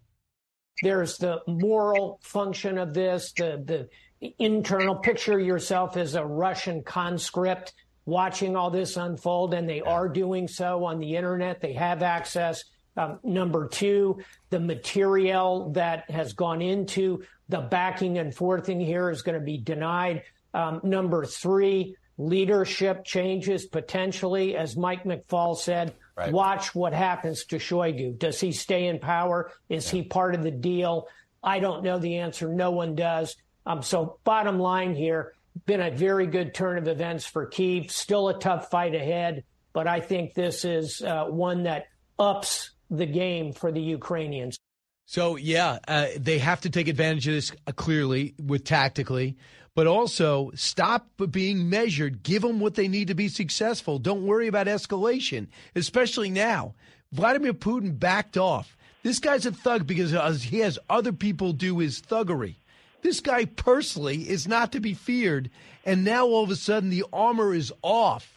There's 0.83 1.17
the 1.17 1.41
moral 1.47 2.19
function 2.21 2.77
of 2.77 2.93
this, 2.93 3.33
the 3.33 3.63
the 3.65 3.89
internal 4.37 4.95
picture 4.95 5.39
yourself 5.39 5.97
as 5.97 6.15
a 6.15 6.25
Russian 6.25 6.83
conscript 6.83 7.73
watching 8.05 8.55
all 8.55 8.69
this 8.69 8.97
unfold, 8.97 9.53
and 9.53 9.67
they 9.69 9.81
are 9.81 10.07
doing 10.09 10.47
so 10.47 10.85
on 10.85 10.99
the 10.99 11.15
internet. 11.15 11.61
They 11.61 11.73
have 11.73 12.03
access. 12.03 12.63
Um, 12.97 13.19
number 13.23 13.67
two, 13.67 14.19
the 14.49 14.59
material 14.59 15.71
that 15.71 16.09
has 16.11 16.33
gone 16.33 16.61
into 16.61 17.23
the 17.49 17.61
backing 17.61 18.17
and 18.17 18.35
forthing 18.35 18.79
here 18.79 19.09
is 19.09 19.21
going 19.21 19.39
to 19.39 19.45
be 19.45 19.57
denied. 19.57 20.23
Um, 20.53 20.81
number 20.83 21.25
three, 21.25 21.95
leadership 22.17 23.05
changes 23.05 23.65
potentially, 23.65 24.55
as 24.55 24.75
Mike 24.75 25.03
McFaul 25.03 25.57
said. 25.57 25.93
Right. 26.15 26.31
Watch 26.31 26.75
what 26.75 26.93
happens 26.93 27.45
to 27.45 27.57
Shoigu. 27.57 28.17
Does 28.17 28.39
he 28.39 28.51
stay 28.51 28.87
in 28.87 28.99
power? 28.99 29.51
Is 29.69 29.89
he 29.89 30.03
part 30.03 30.35
of 30.35 30.43
the 30.43 30.51
deal? 30.51 31.07
I 31.43 31.59
don't 31.59 31.83
know 31.83 31.97
the 31.97 32.17
answer. 32.17 32.49
No 32.49 32.71
one 32.71 32.95
does. 32.95 33.35
Um, 33.65 33.81
so, 33.81 34.17
bottom 34.23 34.59
line 34.59 34.95
here, 34.95 35.33
been 35.65 35.81
a 35.81 35.91
very 35.91 36.27
good 36.27 36.53
turn 36.53 36.77
of 36.77 36.87
events 36.87 37.25
for 37.25 37.45
Kiev. 37.45 37.91
Still 37.91 38.29
a 38.29 38.39
tough 38.39 38.69
fight 38.69 38.95
ahead, 38.95 39.43
but 39.73 39.87
I 39.87 39.99
think 39.99 40.33
this 40.33 40.65
is 40.65 41.01
uh, 41.01 41.25
one 41.25 41.63
that 41.63 41.87
ups 42.17 42.70
the 42.91 43.05
game 43.05 43.53
for 43.53 43.71
the 43.71 43.81
Ukrainians. 43.81 44.59
So 45.05 45.37
yeah, 45.37 45.79
uh, 45.87 46.07
they 46.17 46.37
have 46.37 46.61
to 46.61 46.69
take 46.69 46.87
advantage 46.87 47.27
of 47.27 47.33
this 47.33 47.51
uh, 47.65 47.71
clearly 47.71 48.35
with 48.41 48.63
tactically, 48.65 49.35
but 49.73 49.87
also 49.87 50.51
stop 50.53 51.07
being 51.31 51.69
measured. 51.69 52.21
Give 52.21 52.41
them 52.41 52.59
what 52.59 52.75
they 52.75 52.87
need 52.87 53.07
to 53.07 53.15
be 53.15 53.29
successful. 53.29 53.97
Don't 53.97 54.25
worry 54.25 54.47
about 54.47 54.67
escalation, 54.67 55.47
especially 55.75 56.29
now. 56.29 56.75
Vladimir 57.11 57.53
Putin 57.53 57.97
backed 57.97 58.37
off. 58.37 58.77
This 59.03 59.19
guy's 59.19 59.45
a 59.45 59.51
thug 59.51 59.87
because 59.87 60.13
uh, 60.13 60.31
he 60.33 60.59
has 60.59 60.77
other 60.89 61.11
people 61.11 61.53
do 61.53 61.79
his 61.79 62.01
thuggery. 62.01 62.55
This 63.01 63.19
guy 63.19 63.45
personally 63.45 64.29
is 64.29 64.47
not 64.47 64.71
to 64.73 64.79
be 64.79 64.93
feared, 64.93 65.49
and 65.85 66.03
now 66.03 66.27
all 66.27 66.43
of 66.43 66.51
a 66.51 66.55
sudden 66.55 66.89
the 66.89 67.05
armor 67.11 67.53
is 67.53 67.73
off. 67.81 68.30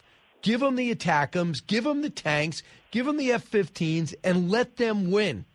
Give 0.45 0.59
them 0.59 0.75
the 0.75 0.93
ATACMs, 0.93 1.65
give 1.65 1.85
them 1.85 2.03
the 2.03 2.09
tanks, 2.11 2.61
give 2.91 3.07
them 3.07 3.17
the 3.17 3.31
F-15s, 3.31 4.13
and 4.23 4.51
let 4.51 4.77
them 4.77 5.09
win. 5.09 5.45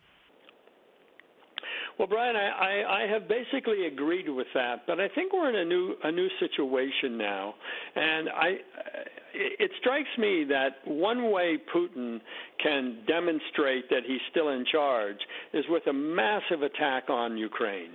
Well, 1.97 2.09
Brian, 2.09 2.35
I, 2.35 2.49
I, 2.49 3.03
I 3.03 3.07
have 3.07 3.29
basically 3.29 3.87
agreed 3.87 4.27
with 4.27 4.47
that, 4.53 4.85
but 4.87 4.99
I 4.99 5.07
think 5.07 5.31
we're 5.31 5.47
in 5.47 5.55
a 5.55 5.63
new 5.63 5.95
a 6.03 6.11
new 6.11 6.27
situation 6.41 7.17
now, 7.17 7.53
and 7.95 8.27
I 8.27 8.57
it 9.33 9.71
strikes 9.79 10.09
me 10.17 10.43
that 10.49 10.85
one 10.85 11.31
way 11.31 11.57
Putin 11.73 12.19
can 12.61 12.97
demonstrate 13.07 13.89
that 13.91 14.01
he's 14.05 14.19
still 14.29 14.49
in 14.49 14.65
charge 14.69 15.19
is 15.53 15.63
with 15.69 15.87
a 15.87 15.93
massive 15.93 16.63
attack 16.63 17.09
on 17.09 17.37
Ukraine. 17.37 17.91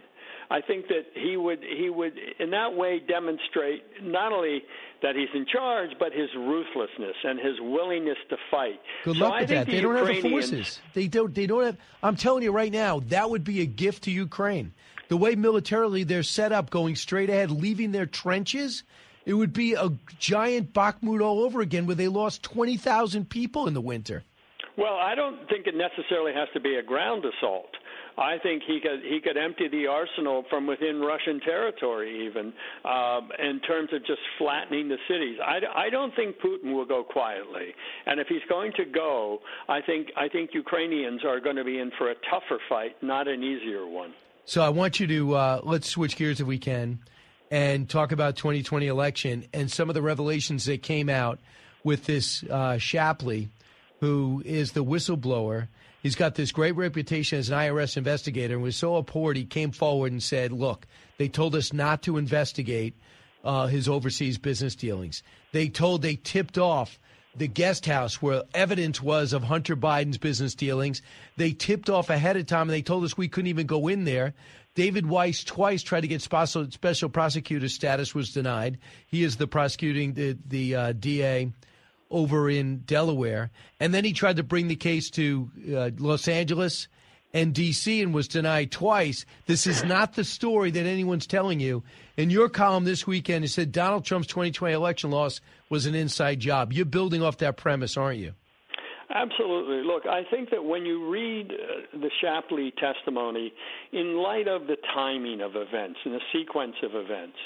I 0.51 0.61
think 0.61 0.87
that 0.89 1.07
he 1.15 1.37
would 1.37 1.61
he 1.63 1.91
would 1.91 2.13
in 2.39 2.51
that 2.51 2.75
way 2.75 3.01
demonstrate 3.07 3.83
not 4.03 4.33
only 4.33 4.63
that 5.03 5.17
he's 5.17 5.29
in 5.35 5.47
charge, 5.47 5.91
but 5.99 6.13
his 6.13 6.29
ruthlessness 6.37 7.17
and 7.25 7.39
his 7.39 7.61
willingness 7.61 8.17
to 8.31 8.37
fight. 8.51 8.81
Good 9.05 9.17
so 9.17 9.25
luck 9.25 9.33
I 9.35 9.41
with 9.41 9.51
that. 9.51 9.67
the 9.67 9.73
They 9.73 9.81
don't 9.81 9.97
have 9.97 10.07
the 10.07 10.21
forces. 10.21 10.81
They 10.95 11.09
don't. 11.09 11.35
They 11.35 11.47
don't 11.47 11.65
have. 11.65 11.77
I'm 12.03 12.17
telling 12.17 12.43
you 12.43 12.53
right 12.53 12.73
now, 12.73 13.01
that 13.09 13.29
would 13.29 13.45
be 13.45 13.61
a 13.61 13.67
gift 13.67 14.05
to 14.05 14.11
Ukraine. 14.11 14.73
The 15.09 15.17
way 15.17 15.35
militarily 15.35 16.05
they're 16.05 16.23
set 16.23 16.53
up, 16.53 16.71
going 16.71 16.97
straight 16.97 17.31
ahead, 17.31 17.51
leaving 17.51 17.93
their 17.93 18.07
trenches, 18.07 18.83
it 19.25 19.35
would 19.35 19.53
be 19.53 19.75
a 19.75 19.91
giant 20.19 20.73
Bakhmut 20.73 21.23
all 21.23 21.41
over 21.41 21.61
again, 21.61 21.87
where 21.87 21.97
they 21.97 22.09
lost 22.09 22.43
twenty 22.43 22.77
thousand 22.77 23.29
people 23.29 23.67
in 23.67 23.75
the 23.75 23.81
winter. 23.81 24.23
Well, 24.79 24.97
I 24.97 25.15
don't 25.15 25.49
think 25.49 25.67
it 25.67 25.75
necessarily 25.75 26.33
has 26.35 26.49
to 26.53 26.61
be 26.61 26.77
a 26.77 26.83
ground 26.83 27.25
assault. 27.25 27.71
I 28.19 28.39
think 28.43 28.63
he 28.67 28.81
could 28.81 29.03
he 29.03 29.21
could 29.21 29.37
empty 29.37 29.69
the 29.69 29.87
arsenal 29.87 30.45
from 30.49 30.67
within 30.67 31.01
Russian 31.01 31.41
territory, 31.41 32.27
even 32.27 32.53
um, 32.85 33.31
in 33.39 33.61
terms 33.61 33.91
of 33.93 34.01
just 34.07 34.21
flattening 34.39 34.89
the 34.89 34.97
cities. 35.09 35.39
I, 35.45 35.87
I 35.87 35.91
don't 35.91 36.15
think 36.17 36.37
Putin 36.39 36.75
will 36.75 36.87
go 36.87 37.05
quietly, 37.05 37.75
and 38.07 38.19
if 38.19 38.27
he's 38.29 38.43
going 38.49 38.73
to 38.77 38.85
go, 38.85 39.41
I 39.69 39.81
think 39.83 40.09
I 40.17 40.29
think 40.29 40.51
Ukrainians 40.55 41.25
are 41.25 41.41
going 41.41 41.57
to 41.57 41.65
be 41.65 41.79
in 41.79 41.91
for 41.99 42.11
a 42.11 42.15
tougher 42.31 42.59
fight, 42.69 42.97
not 43.03 43.29
an 43.29 43.43
easier 43.43 43.87
one. 43.87 44.15
So 44.47 44.63
I 44.63 44.71
want 44.71 45.01
you 45.01 45.07
to 45.09 45.35
uh, 45.35 45.61
let's 45.65 45.89
switch 45.89 46.17
gears 46.17 46.41
if 46.41 46.47
we 46.47 46.59
can, 46.59 47.01
and 47.51 47.89
talk 47.89 48.13
about 48.13 48.37
2020 48.37 48.87
election 48.87 49.47
and 49.53 49.71
some 49.71 49.91
of 49.91 49.95
the 49.95 50.03
revelations 50.03 50.65
that 50.67 50.83
came 50.83 51.09
out 51.09 51.39
with 51.85 52.07
this 52.07 52.43
uh, 52.45 52.79
Shapley, 52.79 53.51
who 54.01 54.43
is 54.45 54.73
the 54.73 54.85
whistleblower. 54.85 55.69
He's 56.07 56.15
got 56.15 56.37
this 56.37 56.53
great 56.53 56.77
reputation 56.77 57.41
as 57.41 57.51
an 57.51 57.59
IRS 57.59 57.97
investigator 57.97 58.55
and 58.55 58.63
was 58.63 58.77
so 58.77 58.95
abhorred 58.95 59.37
he 59.37 59.45
came 59.45 59.73
forward 59.73 60.13
and 60.13 60.23
said, 60.23 60.53
"Look, 60.53 60.87
they 61.19 61.27
told 61.27 61.57
us 61.57 61.73
not 61.73 62.03
to 62.03 62.17
investigate 62.17 62.95
uh, 63.43 63.67
his 63.67 63.89
overseas 63.89 64.39
business 64.39 64.77
dealings. 64.77 65.25
They 65.51 65.69
told 65.69 66.03
they 66.03 66.15
tipped 66.15 66.59
off." 66.59 67.01
the 67.35 67.49
guest 67.49 67.85
house 67.85 68.23
where 68.23 68.45
evidence 68.55 69.03
was 69.03 69.35
of 69.35 69.43
Hunter 69.43 69.77
Biden's 69.77 70.17
business 70.17 70.55
dealings. 70.55 71.03
They 71.37 71.53
tipped 71.53 71.91
off 71.91 72.09
ahead 72.09 72.39
of 72.39 72.47
time 72.47 72.63
and 72.63 72.71
they 72.71 72.81
told 72.81 73.05
us 73.05 73.19
we 73.19 73.29
couldn't 73.29 73.49
even 73.49 73.67
go 73.67 73.89
in 73.89 74.05
there. 74.05 74.33
David 74.75 75.05
Weiss 75.05 75.45
twice 75.45 75.83
tried 75.83 76.01
to 76.01 76.09
get 76.09 76.23
special, 76.23 76.71
special 76.71 77.11
prosecutor 77.11 77.69
status, 77.69 78.15
was 78.15 78.33
denied. 78.33 78.79
He 79.07 79.23
is 79.23 79.37
the 79.37 79.47
prosecuting 79.47 80.15
the, 80.15 80.39
the 80.47 80.75
uh, 80.75 80.93
DA 80.93 81.53
over 82.11 82.49
in 82.49 82.79
Delaware. 82.79 83.51
And 83.81 83.93
then 83.93 84.05
he 84.05 84.13
tried 84.13 84.37
to 84.37 84.43
bring 84.43 84.69
the 84.69 84.77
case 84.77 85.11
to 85.11 85.51
uh, 85.75 85.91
Los 85.99 86.29
Angeles 86.29 86.89
and 87.33 87.53
D.C. 87.53 88.01
and 88.01 88.15
was 88.15 88.29
denied 88.29 88.71
twice. 88.71 89.27
This 89.47 89.67
is 89.67 89.85
not 89.85 90.15
the 90.15 90.25
story 90.25 90.71
that 90.71 90.87
anyone's 90.87 91.27
telling 91.27 91.61
you. 91.61 91.83
In 92.17 92.31
your 92.31 92.49
column 92.49 92.85
this 92.85 93.07
weekend, 93.07 93.45
it 93.45 93.49
said 93.49 93.73
Donald 93.73 94.05
Trump's 94.05 94.29
2020 94.29 94.73
election 94.73 95.11
loss 95.11 95.41
was 95.69 95.87
an 95.87 95.95
inside 95.95 96.41
job. 96.41 96.73
You're 96.73 96.87
building 96.87 97.23
off 97.23 97.39
that 97.39 97.57
premise, 97.57 97.97
aren't 97.97 98.21
you? 98.21 98.33
Absolutely. 99.11 99.83
Look, 99.83 100.07
I 100.07 100.23
think 100.31 100.51
that 100.51 100.65
when 100.65 100.85
you 100.85 101.11
read 101.11 101.51
uh, 101.51 101.99
the 101.99 102.11
Shapley 102.21 102.73
testimony, 102.79 103.53
in 103.93 104.17
light 104.17 104.49
of 104.49 104.67
the 104.67 104.77
timing 104.95 105.41
of 105.41 105.57
events 105.57 106.01
and 106.05 106.15
the 106.15 106.21
sequence 106.33 106.75
of 106.83 106.95
events, 106.95 107.37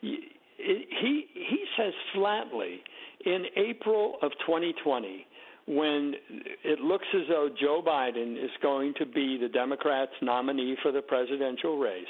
he 0.00 0.20
he 0.58 1.64
says 1.76 1.92
flatly 2.14 2.82
in 3.24 3.44
April 3.56 4.16
of 4.22 4.32
2020 4.46 5.26
when 5.68 6.14
it 6.62 6.78
looks 6.78 7.06
as 7.12 7.22
though 7.28 7.48
Joe 7.60 7.82
Biden 7.84 8.36
is 8.42 8.50
going 8.62 8.94
to 8.98 9.06
be 9.06 9.36
the 9.36 9.48
Democrats' 9.48 10.12
nominee 10.22 10.76
for 10.82 10.92
the 10.92 11.02
presidential 11.02 11.78
race 11.78 12.04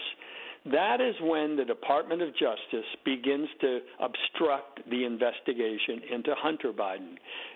that 0.73 1.01
is 1.01 1.15
when 1.21 1.57
the 1.57 1.65
Department 1.65 2.23
of 2.23 2.31
Justice 2.33 2.87
begins 3.05 3.49
to 3.61 3.81
obstruct 4.01 4.81
the 4.91 5.05
investigation 5.05 6.01
into 6.13 6.35
Hunter 6.37 6.73
Biden. 6.73 7.15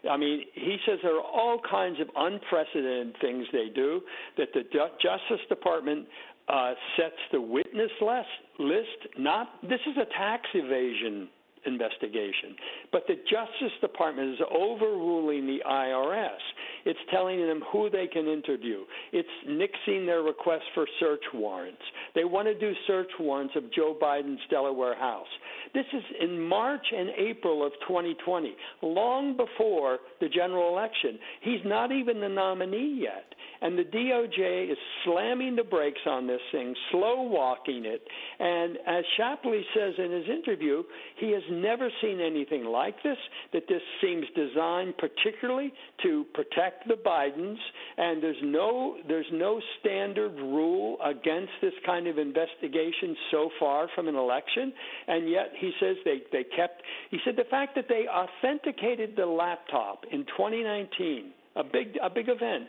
I 0.08 0.16
mean, 0.16 0.44
he 0.54 0.76
says 0.86 0.98
there 1.02 1.16
are 1.16 1.20
all 1.20 1.60
kinds 1.68 1.98
of 2.00 2.08
unprecedented 2.14 3.16
things 3.20 3.46
they 3.52 3.68
do, 3.74 4.02
that 4.38 4.48
the 4.54 4.62
Justice 5.02 5.44
Department 5.48 6.06
uh, 6.48 6.74
sets 6.96 7.16
the 7.32 7.40
witness 7.40 7.90
list, 8.00 9.18
not, 9.18 9.60
this 9.62 9.80
is 9.86 9.96
a 9.96 10.06
tax 10.16 10.46
evasion 10.54 11.28
investigation. 11.66 12.56
But 12.92 13.04
the 13.06 13.16
Justice 13.30 13.76
Department 13.80 14.34
is 14.34 14.40
overruling 14.50 15.46
the 15.46 15.58
IRS. 15.66 16.38
It's 16.84 16.98
telling 17.10 17.46
them 17.46 17.62
who 17.72 17.90
they 17.90 18.06
can 18.06 18.26
interview. 18.26 18.80
It's 19.12 19.28
nixing 19.48 20.06
their 20.06 20.22
request 20.22 20.64
for 20.74 20.86
search 20.98 21.22
warrants. 21.34 21.82
They 22.14 22.24
want 22.24 22.48
to 22.48 22.58
do 22.58 22.72
search 22.86 23.10
warrants 23.18 23.54
of 23.56 23.72
Joe 23.72 23.96
Biden's 24.00 24.40
Delaware 24.50 24.96
house. 24.96 25.28
This 25.74 25.86
is 25.92 26.02
in 26.20 26.40
March 26.40 26.86
and 26.96 27.10
April 27.16 27.64
of 27.64 27.72
2020, 27.86 28.54
long 28.82 29.36
before 29.36 29.98
the 30.20 30.28
general 30.28 30.72
election. 30.72 31.18
He's 31.42 31.60
not 31.64 31.92
even 31.92 32.20
the 32.20 32.28
nominee 32.28 33.00
yet. 33.02 33.34
And 33.62 33.78
the 33.78 33.84
DOJ 33.84 34.72
is 34.72 34.78
slamming 35.04 35.56
the 35.56 35.64
brakes 35.64 36.00
on 36.06 36.26
this 36.26 36.40
thing, 36.50 36.74
slow 36.90 37.22
walking 37.22 37.84
it. 37.84 38.02
And 38.38 38.78
as 38.86 39.04
Shapley 39.16 39.64
says 39.74 39.94
in 39.98 40.10
his 40.10 40.24
interview, 40.28 40.82
he 41.16 41.30
has 41.32 41.42
never 41.50 41.90
seen 42.00 42.20
anything 42.20 42.64
like 42.64 43.02
this, 43.02 43.18
that 43.52 43.64
this 43.68 43.82
seems 44.00 44.24
designed 44.34 44.94
particularly 44.96 45.72
to 46.02 46.24
protect 46.32 46.88
the 46.88 46.94
Bidens, 46.94 47.58
and 47.98 48.22
there's 48.22 48.42
no 48.42 48.96
there's 49.08 49.30
no 49.32 49.60
standard 49.80 50.34
rule 50.36 50.96
against 51.04 51.52
this 51.60 51.74
kind 51.84 52.06
of 52.06 52.18
investigation 52.18 53.16
so 53.30 53.50
far 53.58 53.88
from 53.94 54.08
an 54.08 54.14
election. 54.14 54.72
And 55.06 55.28
yet 55.28 55.52
he 55.58 55.72
says 55.80 55.96
they, 56.04 56.22
they 56.32 56.44
kept 56.56 56.82
he 57.10 57.18
said 57.24 57.36
the 57.36 57.48
fact 57.50 57.74
that 57.74 57.86
they 57.88 58.06
authenticated 58.08 59.16
the 59.16 59.26
laptop 59.26 60.04
in 60.10 60.24
2019 60.36 61.32
a 61.56 61.64
big 61.64 61.98
a 62.02 62.08
big 62.08 62.28
event 62.28 62.68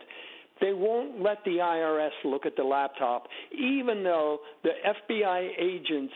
they 0.62 0.74
won't 0.74 1.22
let 1.22 1.44
the 1.44 1.58
IRS 1.58 2.12
look 2.24 2.46
at 2.46 2.56
the 2.56 2.64
laptop, 2.64 3.28
even 3.52 4.04
though 4.04 4.40
the 4.64 4.72
FBI 4.86 5.50
agents 5.60 6.14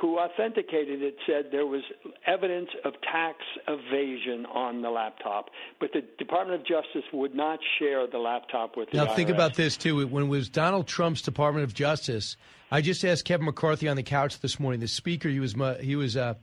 who 0.00 0.18
authenticated 0.18 1.02
it 1.02 1.16
said 1.26 1.46
there 1.50 1.66
was 1.66 1.82
evidence 2.26 2.68
of 2.84 2.92
tax 3.00 3.38
evasion 3.66 4.44
on 4.46 4.82
the 4.82 4.90
laptop. 4.90 5.48
But 5.80 5.90
the 5.94 6.02
Department 6.18 6.60
of 6.60 6.66
Justice 6.66 7.04
would 7.12 7.34
not 7.34 7.58
share 7.78 8.06
the 8.06 8.18
laptop 8.18 8.76
with 8.76 8.90
the 8.90 8.98
now, 8.98 9.06
IRS. 9.06 9.16
think 9.16 9.30
about 9.30 9.54
this, 9.54 9.76
too. 9.76 10.06
When 10.06 10.24
it 10.24 10.28
was 10.28 10.50
Donald 10.50 10.86
Trump's 10.86 11.22
Department 11.22 11.64
of 11.64 11.72
Justice, 11.72 12.36
I 12.70 12.82
just 12.82 13.04
asked 13.04 13.24
Kevin 13.24 13.46
McCarthy 13.46 13.88
on 13.88 13.96
the 13.96 14.02
couch 14.02 14.40
this 14.40 14.60
morning, 14.60 14.80
the 14.80 14.88
speaker, 14.88 15.30
he 15.30 15.40
was, 15.40 15.54
he 15.80 15.96
was 15.96 16.16
a 16.16 16.36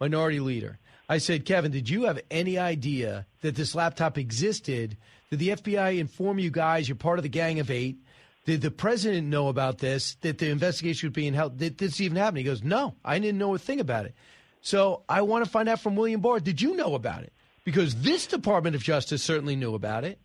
minority 0.00 0.38
leader. 0.38 0.78
I 1.10 1.18
said, 1.18 1.44
Kevin, 1.44 1.72
did 1.72 1.90
you 1.90 2.04
have 2.04 2.20
any 2.30 2.56
idea 2.56 3.26
that 3.40 3.56
this 3.56 3.74
laptop 3.74 4.16
existed 4.16 4.96
did 5.30 5.38
the 5.38 5.48
FBI 5.50 5.98
inform 5.98 6.38
you 6.38 6.50
guys 6.50 6.88
you're 6.88 6.96
part 6.96 7.18
of 7.18 7.22
the 7.22 7.28
Gang 7.28 7.60
of 7.60 7.70
Eight? 7.70 7.98
Did 8.46 8.62
the 8.62 8.70
president 8.70 9.28
know 9.28 9.48
about 9.48 9.78
this? 9.78 10.16
That 10.22 10.38
the 10.38 10.50
investigation 10.50 11.08
was 11.08 11.14
being 11.14 11.34
held? 11.34 11.58
Did 11.58 11.78
this 11.78 12.00
even 12.00 12.16
happen? 12.16 12.36
He 12.36 12.42
goes, 12.42 12.64
No, 12.64 12.96
I 13.04 13.18
didn't 13.18 13.38
know 13.38 13.54
a 13.54 13.58
thing 13.58 13.80
about 13.80 14.06
it. 14.06 14.14
So 14.60 15.04
I 15.08 15.22
want 15.22 15.44
to 15.44 15.50
find 15.50 15.68
out 15.68 15.80
from 15.80 15.94
William 15.94 16.20
Barr. 16.20 16.40
Did 16.40 16.60
you 16.60 16.76
know 16.76 16.94
about 16.94 17.22
it? 17.22 17.32
Because 17.64 17.96
this 17.96 18.26
Department 18.26 18.74
of 18.74 18.82
Justice 18.82 19.22
certainly 19.22 19.56
knew 19.56 19.74
about 19.74 20.04
it. 20.04 20.18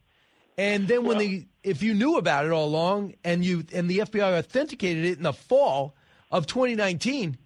And 0.57 0.87
then 0.87 1.03
when 1.03 1.17
well, 1.17 1.27
the 1.27 1.47
if 1.63 1.83
you 1.83 1.93
knew 1.93 2.17
about 2.17 2.45
it 2.45 2.51
all 2.51 2.65
along 2.65 3.15
and 3.23 3.43
you 3.45 3.63
and 3.73 3.89
the 3.89 3.99
FBI 3.99 4.39
authenticated 4.39 5.05
it 5.05 5.17
in 5.17 5.23
the 5.23 5.33
fall 5.33 5.95
of 6.31 6.47
2019, 6.47 7.37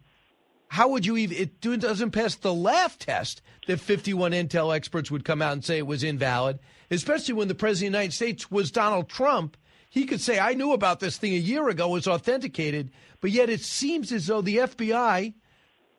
how 0.70 0.88
would 0.90 1.06
you 1.06 1.18
even 1.18 1.38
it 1.38 1.62
doesn't 1.62 2.12
pass 2.12 2.36
the 2.36 2.54
laugh 2.54 2.98
test 2.98 3.42
that 3.68 3.80
51 3.80 4.32
intel 4.32 4.76
experts 4.76 5.12
would 5.12 5.26
come 5.26 5.42
out 5.42 5.54
and 5.54 5.66
say 5.66 5.78
it 5.78 5.88
was 5.88 6.04
invalid 6.04 6.60
especially 6.92 7.34
when 7.34 7.48
the 7.48 7.56
president 7.56 7.90
of 7.90 7.92
the 7.94 7.98
United 7.98 8.14
States 8.16 8.52
was 8.52 8.72
Donald 8.72 9.10
Trump. 9.10 9.58
He 9.90 10.06
could 10.06 10.22
say, 10.22 10.40
I 10.40 10.54
knew 10.54 10.74
about 10.74 11.00
this 11.00 11.18
thing 11.18 11.34
a 11.34 11.38
year 11.38 11.70
ago, 11.70 11.90
was 11.90 12.08
authenticated, 12.08 12.92
but 13.22 13.32
yet 13.32 13.50
it 13.50 13.62
seems 13.62 14.12
as 14.12 14.28
though 14.28 14.42
the 14.42 14.58
FBI, 14.58 15.34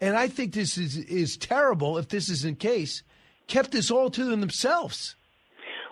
and 0.00 0.16
I 0.16 0.28
think 0.28 0.52
this 0.52 0.78
is, 0.78 0.96
is 0.96 1.36
terrible 1.36 1.98
if 1.98 2.08
this 2.08 2.28
is 2.28 2.44
in 2.44 2.56
case, 2.56 3.02
kept 3.46 3.72
this 3.72 3.90
all 3.90 4.10
to 4.10 4.24
themselves. 4.24 5.16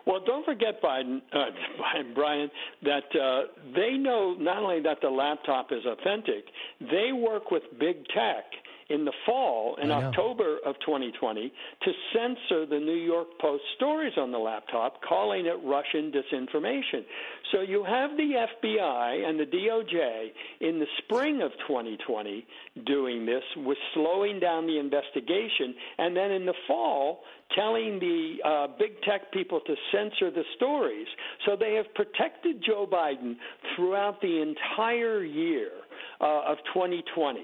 Well, 0.06 0.20
don't 0.24 0.44
forget, 0.44 0.80
Biden, 0.80 1.20
uh, 1.32 1.46
Brian, 2.14 2.50
that 2.82 3.14
uh, 3.14 3.48
they 3.74 3.98
know 3.98 4.34
not 4.38 4.62
only 4.62 4.80
that 4.82 5.00
the 5.02 5.10
laptop 5.10 5.70
is 5.70 5.84
authentic, 5.84 6.46
they 6.80 7.12
work 7.12 7.50
with 7.50 7.64
big 7.78 8.06
tech 8.09 8.44
in 8.89 9.05
the 9.05 9.12
fall, 9.27 9.77
in 9.82 9.90
October 9.90 10.59
of 10.65 10.74
2020, 10.81 11.52
to 11.82 11.93
censor 12.15 12.65
the 12.65 12.78
New 12.78 12.97
York 12.97 13.28
Post 13.40 13.62
stories 13.77 14.15
on 14.16 14.32
the 14.32 14.39
laptop, 14.39 15.02
calling 15.02 15.47
it 15.47 15.56
Russian 15.62 16.10
disinformation. 16.10 17.05
So 17.52 17.60
you 17.60 17.85
have 17.85 18.16
the 18.16 18.47
FBI 18.65 19.28
and 19.28 19.39
the 19.39 19.44
DOJ 19.44 20.28
in 20.60 20.78
the 20.78 20.86
spring 20.98 21.43
of 21.43 21.52
2020 21.66 22.47
doing 22.86 23.27
this, 23.27 23.43
with 23.56 23.78
slowing 23.93 24.40
down 24.40 24.66
the 24.66 24.78
investigation, 24.78 25.74
and 25.98 26.16
then 26.16 26.31
in 26.31 26.47
the 26.47 26.55
fall, 26.66 27.20
telling 27.55 27.98
the 27.98 28.36
uh, 28.44 28.66
big 28.78 29.01
tech 29.02 29.32
people 29.32 29.60
to 29.66 29.74
censor 29.93 30.31
the 30.31 30.44
stories. 30.56 31.06
So 31.47 31.56
they 31.56 31.74
have 31.74 31.93
protected 31.94 32.62
Joe 32.65 32.86
Biden 32.90 33.36
throughout 33.74 34.20
the 34.20 34.43
entire 34.43 35.24
year 35.24 35.70
uh, 36.20 36.42
of 36.46 36.58
2020 36.74 37.40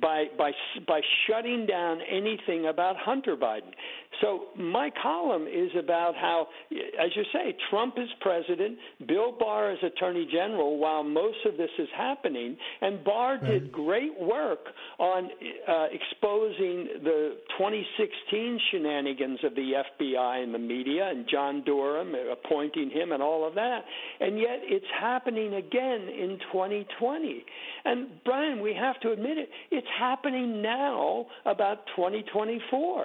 by 0.00 0.26
by 0.36 0.52
by 0.86 1.00
shutting 1.26 1.66
down 1.66 2.00
anything 2.10 2.66
about 2.66 2.96
Hunter 2.96 3.36
Biden. 3.36 3.72
So 4.20 4.42
my 4.56 4.90
column 5.02 5.46
is 5.46 5.70
about 5.78 6.14
how, 6.14 6.48
as 6.70 7.10
you 7.16 7.22
say, 7.32 7.56
Trump 7.70 7.94
is 7.96 8.08
president, 8.20 8.76
Bill 9.06 9.32
Barr 9.38 9.72
is 9.72 9.78
attorney 9.82 10.28
general 10.30 10.78
while 10.78 11.02
most 11.02 11.38
of 11.46 11.56
this 11.56 11.70
is 11.78 11.88
happening, 11.96 12.56
and 12.82 13.02
Barr 13.02 13.34
right. 13.34 13.44
did 13.44 13.72
great 13.72 14.18
work 14.20 14.66
on 14.98 15.30
uh, 15.66 15.86
exposing 15.90 16.88
the 17.02 17.36
2016 17.56 18.60
shenanigans 18.70 19.38
of 19.44 19.54
the 19.54 19.82
FBI 20.02 20.42
and 20.42 20.52
the 20.52 20.58
media, 20.58 21.08
and 21.08 21.26
John 21.30 21.62
Durham 21.64 22.14
appointing 22.30 22.90
him, 22.90 23.12
and 23.12 23.22
all 23.22 23.46
of 23.46 23.54
that. 23.54 23.84
And 24.20 24.38
yet 24.38 24.60
it's 24.62 24.84
happening 25.00 25.54
again 25.54 26.08
in 26.08 26.38
2020. 26.52 27.44
And 27.84 28.08
Brian, 28.24 28.60
we 28.60 28.74
have 28.74 29.00
to 29.00 29.12
admit 29.12 29.38
it, 29.38 29.48
it's 29.70 29.86
happening 29.98 30.60
now 30.60 31.26
about 31.46 31.86
2024. 31.96 33.04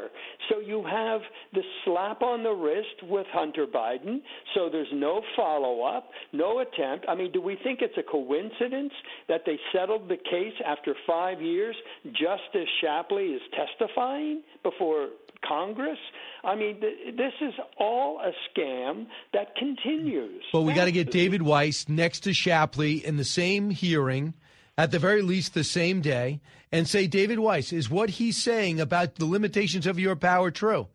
So 0.50 0.60
you 0.60 0.84
have 0.84 1.05
the 1.53 1.61
slap 1.84 2.22
on 2.22 2.44
the 2.44 2.52
wrist 2.52 3.03
with 3.03 3.27
Hunter 3.32 3.65
Biden, 3.65 4.22
so 4.53 4.69
there's 4.72 4.91
no 4.94 5.22
follow 5.36 5.84
up, 5.84 6.10
no 6.34 6.60
attempt. 6.60 7.06
I 7.07 7.15
mean, 7.15 7.32
do 7.32 7.41
we 7.41 7.57
think 7.64 7.80
it's 7.82 7.98
a 7.98 8.03
coincidence 8.03 8.94
that 9.27 9.41
they 9.45 9.57
settled 9.73 10.10
the 10.10 10.18
case 10.18 10.53
after 10.65 10.94
five 11.07 11.41
years 11.41 11.76
just 12.11 12.56
as 12.56 12.68
Shapley 12.82 13.26
is 13.26 13.41
testifying 13.56 14.41
before 14.64 15.10
Congress? 15.48 15.99
I 16.44 16.56
mean, 16.56 16.80
th- 16.80 17.15
this 17.15 17.34
is 17.41 17.53
all 17.80 18.19
a 18.19 18.32
scam 18.49 19.07
that 19.34 19.56
continues. 19.56 20.44
But 20.52 20.61
we 20.61 20.73
got 20.73 20.86
to 20.86 20.91
get 20.91 21.11
David 21.11 21.41
Weiss 21.41 21.90
next 21.90 22.22
to 22.22 22.34
Shapley 22.34 23.06
in 23.06 23.18
the 23.18 23.23
same 23.23 23.69
hearing 23.69 24.34
at 24.77 24.91
the 24.91 24.99
very 24.99 25.22
least 25.22 25.53
the 25.53 25.64
same 25.64 26.02
day 26.02 26.41
and 26.72 26.88
say, 26.88 27.07
David 27.07 27.40
Weiss, 27.40 27.72
is 27.72 27.90
what 27.90 28.11
he's 28.11 28.38
saying 28.38 28.80
about 28.80 29.15
the 29.15 29.26
limitations 29.26 29.88
of 29.88 29.99
your 29.99 30.15
power 30.15 30.52
true? 30.52 30.88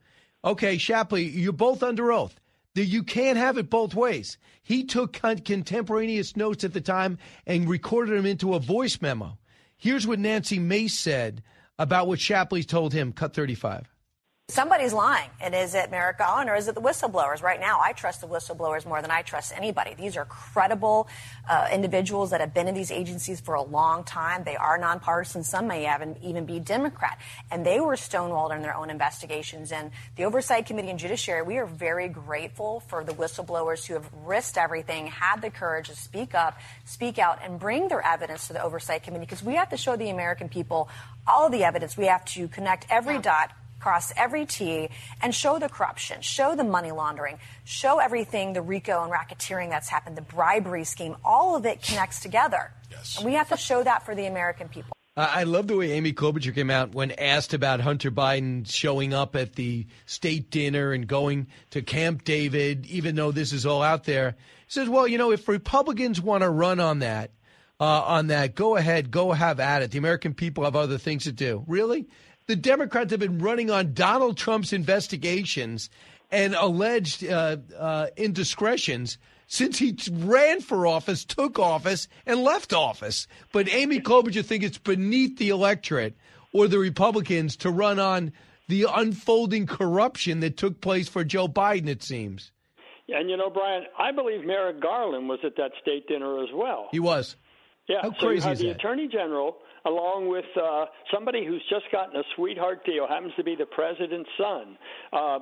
Okay, 0.44 0.78
Shapley, 0.78 1.24
you're 1.24 1.52
both 1.52 1.82
under 1.82 2.12
oath. 2.12 2.40
You 2.74 3.02
can't 3.02 3.36
have 3.36 3.58
it 3.58 3.68
both 3.68 3.94
ways. 3.94 4.38
He 4.62 4.84
took 4.84 5.12
contemporaneous 5.12 6.36
notes 6.36 6.64
at 6.64 6.72
the 6.72 6.80
time 6.80 7.18
and 7.46 7.68
recorded 7.68 8.16
them 8.16 8.26
into 8.26 8.54
a 8.54 8.60
voice 8.60 9.02
memo. 9.02 9.38
Here's 9.76 10.06
what 10.06 10.18
Nancy 10.18 10.58
Mace 10.58 10.98
said 10.98 11.42
about 11.78 12.06
what 12.06 12.20
Shapley 12.20 12.62
told 12.62 12.92
him. 12.92 13.12
Cut 13.12 13.34
35. 13.34 13.88
Somebody's 14.50 14.92
lying. 14.92 15.30
And 15.40 15.54
is 15.54 15.74
it 15.74 15.90
Merrick 15.90 16.18
Garland 16.18 16.50
or 16.50 16.56
is 16.56 16.68
it 16.68 16.74
the 16.74 16.80
whistleblowers? 16.80 17.42
Right 17.42 17.60
now, 17.60 17.80
I 17.80 17.92
trust 17.92 18.20
the 18.20 18.26
whistleblowers 18.26 18.84
more 18.84 19.00
than 19.00 19.10
I 19.10 19.22
trust 19.22 19.52
anybody. 19.56 19.94
These 19.94 20.16
are 20.16 20.24
credible 20.24 21.08
uh, 21.48 21.68
individuals 21.72 22.30
that 22.30 22.40
have 22.40 22.52
been 22.52 22.66
in 22.66 22.74
these 22.74 22.90
agencies 22.90 23.40
for 23.40 23.54
a 23.54 23.62
long 23.62 24.04
time. 24.04 24.44
They 24.44 24.56
are 24.56 24.76
nonpartisan. 24.76 25.44
Some 25.44 25.68
may 25.68 25.92
even, 25.94 26.16
even 26.22 26.46
be 26.46 26.58
Democrat. 26.58 27.18
And 27.50 27.64
they 27.64 27.80
were 27.80 27.94
stonewalled 27.94 28.54
in 28.54 28.62
their 28.62 28.74
own 28.74 28.90
investigations. 28.90 29.72
And 29.72 29.92
the 30.16 30.24
Oversight 30.24 30.66
Committee 30.66 30.90
and 30.90 30.98
Judiciary, 30.98 31.42
we 31.42 31.58
are 31.58 31.66
very 31.66 32.08
grateful 32.08 32.80
for 32.80 33.04
the 33.04 33.12
whistleblowers 33.12 33.86
who 33.86 33.94
have 33.94 34.10
risked 34.24 34.58
everything, 34.58 35.06
had 35.06 35.42
the 35.42 35.50
courage 35.50 35.88
to 35.88 35.96
speak 35.96 36.34
up, 36.34 36.58
speak 36.84 37.18
out, 37.18 37.38
and 37.42 37.58
bring 37.58 37.88
their 37.88 38.04
evidence 38.04 38.48
to 38.48 38.52
the 38.52 38.62
Oversight 38.62 39.04
Committee 39.04 39.26
because 39.26 39.42
we 39.42 39.54
have 39.54 39.70
to 39.70 39.76
show 39.76 39.96
the 39.96 40.10
American 40.10 40.48
people 40.48 40.88
all 41.26 41.46
of 41.46 41.52
the 41.52 41.64
evidence. 41.64 41.96
We 41.96 42.06
have 42.06 42.24
to 42.26 42.48
connect 42.48 42.86
every 42.90 43.18
dot 43.18 43.52
cross 43.80 44.12
every 44.16 44.46
T 44.46 44.88
and 45.22 45.34
show 45.34 45.58
the 45.58 45.68
corruption, 45.68 46.20
show 46.20 46.54
the 46.54 46.64
money 46.64 46.92
laundering, 46.92 47.38
show 47.64 47.98
everything, 47.98 48.52
the 48.52 48.62
RICO 48.62 49.02
and 49.02 49.12
racketeering 49.12 49.70
that's 49.70 49.88
happened, 49.88 50.16
the 50.16 50.22
bribery 50.22 50.84
scheme, 50.84 51.16
all 51.24 51.56
of 51.56 51.66
it 51.66 51.82
connects 51.82 52.20
together. 52.20 52.72
Yes. 52.90 53.16
And 53.16 53.26
we 53.26 53.34
have 53.34 53.48
to 53.48 53.56
show 53.56 53.82
that 53.82 54.04
for 54.04 54.14
the 54.14 54.26
American 54.26 54.68
people. 54.68 54.92
I 55.16 55.42
love 55.42 55.66
the 55.66 55.76
way 55.76 55.92
Amy 55.92 56.12
Klobuchar 56.12 56.54
came 56.54 56.70
out 56.70 56.94
when 56.94 57.10
asked 57.10 57.52
about 57.52 57.80
Hunter 57.80 58.10
Biden 58.10 58.70
showing 58.70 59.12
up 59.12 59.34
at 59.34 59.54
the 59.54 59.86
state 60.06 60.50
dinner 60.50 60.92
and 60.92 61.06
going 61.06 61.48
to 61.70 61.82
Camp 61.82 62.24
David, 62.24 62.86
even 62.86 63.16
though 63.16 63.32
this 63.32 63.52
is 63.52 63.66
all 63.66 63.82
out 63.82 64.04
there. 64.04 64.36
He 64.66 64.72
says, 64.72 64.88
"Well, 64.88 65.08
you 65.08 65.18
know, 65.18 65.32
if 65.32 65.48
Republicans 65.48 66.20
want 66.20 66.42
to 66.42 66.48
run 66.48 66.78
on 66.78 67.00
that, 67.00 67.32
uh, 67.80 68.02
on 68.02 68.28
that, 68.28 68.54
go 68.54 68.76
ahead, 68.76 69.10
go 69.10 69.32
have 69.32 69.58
at 69.58 69.82
it. 69.82 69.90
The 69.90 69.98
American 69.98 70.32
people 70.32 70.64
have 70.64 70.76
other 70.76 70.96
things 70.96 71.24
to 71.24 71.32
do." 71.32 71.64
Really? 71.66 72.06
The 72.50 72.56
Democrats 72.56 73.12
have 73.12 73.20
been 73.20 73.38
running 73.38 73.70
on 73.70 73.94
Donald 73.94 74.36
Trump's 74.36 74.72
investigations 74.72 75.88
and 76.32 76.56
alleged 76.56 77.24
uh, 77.24 77.58
uh, 77.78 78.08
indiscretions 78.16 79.18
since 79.46 79.78
he 79.78 79.96
ran 80.10 80.60
for 80.60 80.84
office, 80.84 81.24
took 81.24 81.60
office, 81.60 82.08
and 82.26 82.42
left 82.42 82.72
office. 82.72 83.28
But 83.52 83.72
Amy 83.72 84.00
Klobuchar 84.00 84.44
thinks 84.44 84.66
it's 84.66 84.78
beneath 84.78 85.38
the 85.38 85.50
electorate 85.50 86.16
or 86.52 86.66
the 86.66 86.80
Republicans 86.80 87.54
to 87.58 87.70
run 87.70 88.00
on 88.00 88.32
the 88.66 88.86
unfolding 88.92 89.66
corruption 89.66 90.40
that 90.40 90.56
took 90.56 90.80
place 90.80 91.08
for 91.08 91.22
Joe 91.22 91.46
Biden, 91.46 91.86
it 91.86 92.02
seems. 92.02 92.50
And 93.08 93.30
you 93.30 93.36
know, 93.36 93.50
Brian, 93.50 93.84
I 93.96 94.10
believe 94.10 94.44
Merrick 94.44 94.80
Garland 94.80 95.28
was 95.28 95.38
at 95.44 95.56
that 95.56 95.70
state 95.80 96.08
dinner 96.08 96.42
as 96.42 96.48
well. 96.52 96.88
He 96.90 96.98
was. 96.98 97.36
Yeah. 97.88 97.98
How 98.02 98.12
so 98.12 98.26
crazy 98.26 98.34
you 98.34 98.40
have 98.42 98.52
is 98.52 98.58
the 98.58 98.66
that? 98.68 98.76
Attorney 98.76 99.08
General 99.08 99.56
along 99.84 100.28
with 100.28 100.44
uh, 100.60 100.86
somebody 101.12 101.44
who's 101.46 101.62
just 101.70 101.84
gotten 101.92 102.16
a 102.16 102.22
sweetheart 102.36 102.84
deal, 102.84 103.06
happens 103.08 103.32
to 103.36 103.44
be 103.44 103.54
the 103.54 103.66
president's 103.66 104.30
son. 104.38 104.78
Uh, 105.12 105.38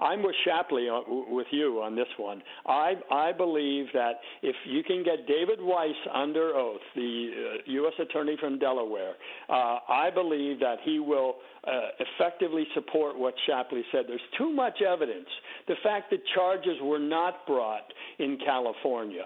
I'm 0.00 0.22
with 0.22 0.34
Shapley 0.44 0.88
on, 0.88 1.34
with 1.34 1.46
you 1.50 1.82
on 1.82 1.96
this 1.96 2.08
one. 2.18 2.42
I 2.66 2.94
I 3.10 3.32
believe 3.32 3.86
that 3.94 4.20
if 4.42 4.54
you 4.66 4.82
can 4.84 5.02
get 5.02 5.26
David 5.26 5.58
Weiss 5.60 5.94
under 6.14 6.54
oath, 6.54 6.80
the 6.94 7.30
uh, 7.32 7.62
U.S. 7.66 7.94
attorney 7.98 8.36
from 8.38 8.58
Delaware, 8.58 9.14
uh, 9.48 9.78
I 9.88 10.10
believe 10.12 10.60
that 10.60 10.76
he 10.84 10.98
will 10.98 11.36
uh, 11.66 11.70
effectively 11.98 12.66
support 12.74 13.18
what 13.18 13.34
Shapley 13.46 13.82
said. 13.90 14.04
There's 14.06 14.20
too 14.36 14.52
much 14.52 14.80
evidence. 14.82 15.28
The 15.66 15.74
fact 15.82 16.10
that 16.10 16.20
charges 16.34 16.76
were 16.82 17.00
not 17.00 17.46
brought 17.46 17.92
in 18.18 18.38
California, 18.44 19.24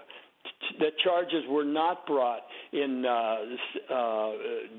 that 0.79 0.97
charges 1.03 1.43
were 1.49 1.63
not 1.63 2.05
brought 2.05 2.41
in 2.71 3.05
uh, 3.05 3.93
uh, 3.93 4.31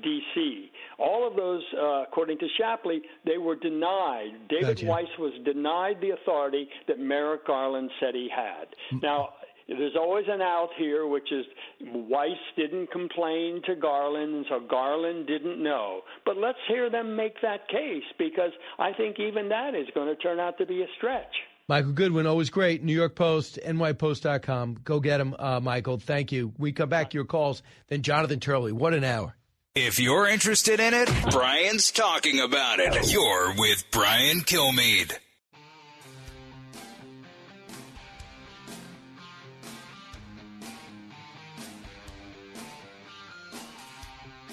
D.C. 0.03 0.71
All 0.99 1.27
of 1.27 1.35
those, 1.35 1.61
uh, 1.77 2.03
according 2.03 2.37
to 2.39 2.47
Shapley, 2.57 3.01
they 3.25 3.37
were 3.37 3.55
denied. 3.55 4.31
David 4.49 4.77
Gotcha. 4.77 4.85
Weiss 4.85 5.07
was 5.19 5.33
denied 5.43 5.97
the 6.01 6.11
authority 6.11 6.67
that 6.87 6.99
Merrick 6.99 7.47
Garland 7.47 7.89
said 7.99 8.13
he 8.13 8.29
had. 8.33 8.67
Mm. 8.93 9.03
Now, 9.03 9.29
there's 9.67 9.95
always 9.95 10.25
an 10.29 10.41
out 10.41 10.69
here, 10.77 11.07
which 11.07 11.31
is 11.31 11.45
Weiss 11.81 12.37
didn't 12.55 12.91
complain 12.91 13.61
to 13.65 13.75
Garland, 13.75 14.35
and 14.35 14.45
so 14.47 14.59
Garland 14.59 15.25
didn't 15.25 15.61
know. 15.61 16.01
But 16.23 16.37
let's 16.37 16.59
hear 16.67 16.89
them 16.89 17.15
make 17.15 17.41
that 17.41 17.67
case 17.69 18.03
because 18.19 18.51
I 18.77 18.93
think 18.93 19.19
even 19.19 19.49
that 19.49 19.73
is 19.73 19.87
going 19.95 20.07
to 20.07 20.21
turn 20.21 20.39
out 20.39 20.57
to 20.59 20.67
be 20.67 20.83
a 20.83 20.87
stretch. 20.97 21.33
Michael 21.67 21.93
Goodwin, 21.93 22.27
always 22.27 22.51
great. 22.51 22.83
New 22.83 22.93
York 22.93 23.15
Post, 23.15 23.59
NYPost.com. 23.65 24.77
Go 24.83 24.99
get 24.99 25.19
him, 25.19 25.35
uh, 25.37 25.59
Michael. 25.59 25.97
Thank 25.97 26.31
you. 26.31 26.53
We 26.57 26.71
come 26.71 26.89
back 26.89 27.09
to 27.09 27.15
your 27.15 27.25
calls. 27.25 27.63
Then 27.87 28.03
Jonathan 28.03 28.39
Turley. 28.39 28.71
What 28.71 28.93
an 28.93 29.03
hour. 29.03 29.35
If 29.73 29.99
you're 29.99 30.27
interested 30.27 30.79
in 30.79 30.93
it, 30.93 31.09
Brian's 31.31 31.91
talking 31.91 32.39
about 32.39 32.79
it. 32.79 33.11
You're 33.11 33.55
with 33.57 33.83
Brian 33.91 34.41
Kilmeade. 34.41 35.11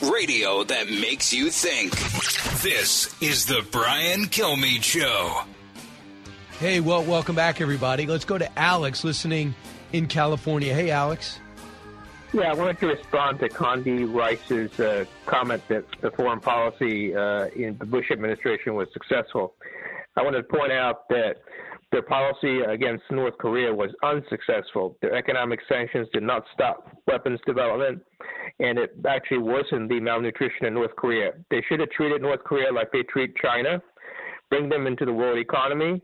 Radio 0.03 0.65
that 0.65 0.91
makes 0.91 1.33
you 1.33 1.51
think. 1.51 1.93
This 2.63 3.15
is 3.23 3.47
the 3.47 3.65
Brian 3.71 4.23
Kilmeade 4.23 4.83
Show. 4.83 5.43
Hey, 6.63 6.79
well, 6.79 7.03
welcome 7.03 7.35
back, 7.35 7.61
everybody. 7.61 8.07
Let's 8.07 8.25
go 8.25 8.39
to 8.39 8.49
Alex 8.57 9.03
listening 9.03 9.53
in 9.93 10.07
California. 10.07 10.73
Hey, 10.73 10.93
Alex. 10.93 11.41
Yeah, 12.33 12.53
I 12.53 12.55
wanted 12.55 12.79
to 12.79 12.87
respond 12.87 13.41
to 13.41 13.49
Condi 13.49 14.07
Rice's 14.07 14.79
uh, 14.79 15.05
comment 15.27 15.61
that 15.67 15.85
the 16.03 16.13
foreign 16.13 16.39
policy 16.39 17.17
uh, 17.17 17.47
in 17.47 17.77
the 17.79 17.85
Bush 17.85 18.13
administration 18.13 18.77
was 18.77 18.87
successful. 18.93 19.55
I 20.15 20.23
wanted 20.23 20.43
to 20.43 20.57
point 20.57 20.71
out 20.71 21.09
that 21.09 21.39
their 21.91 22.03
policy 22.03 22.61
against 22.61 23.03
North 23.11 23.37
Korea 23.39 23.75
was 23.75 23.91
unsuccessful. 24.05 24.97
Their 25.03 25.17
economic 25.17 25.59
sanctions 25.69 26.07
did 26.13 26.23
not 26.23 26.45
stop 26.55 26.97
weapons 27.09 27.41
development, 27.45 28.03
and 28.61 28.79
it 28.79 28.95
actually 29.05 29.39
worsened 29.39 29.91
the 29.91 29.99
malnutrition 29.99 30.67
in 30.67 30.75
North 30.75 30.95
Korea. 30.95 31.33
They 31.51 31.65
should 31.69 31.81
have 31.81 31.91
treated 31.91 32.23
North 32.23 32.45
Korea 32.45 32.73
like 32.73 32.93
they 32.93 33.03
treat 33.03 33.35
China, 33.35 33.83
bring 34.49 34.69
them 34.69 34.87
into 34.87 35.05
the 35.05 35.13
world 35.13 35.39
economy. 35.39 36.01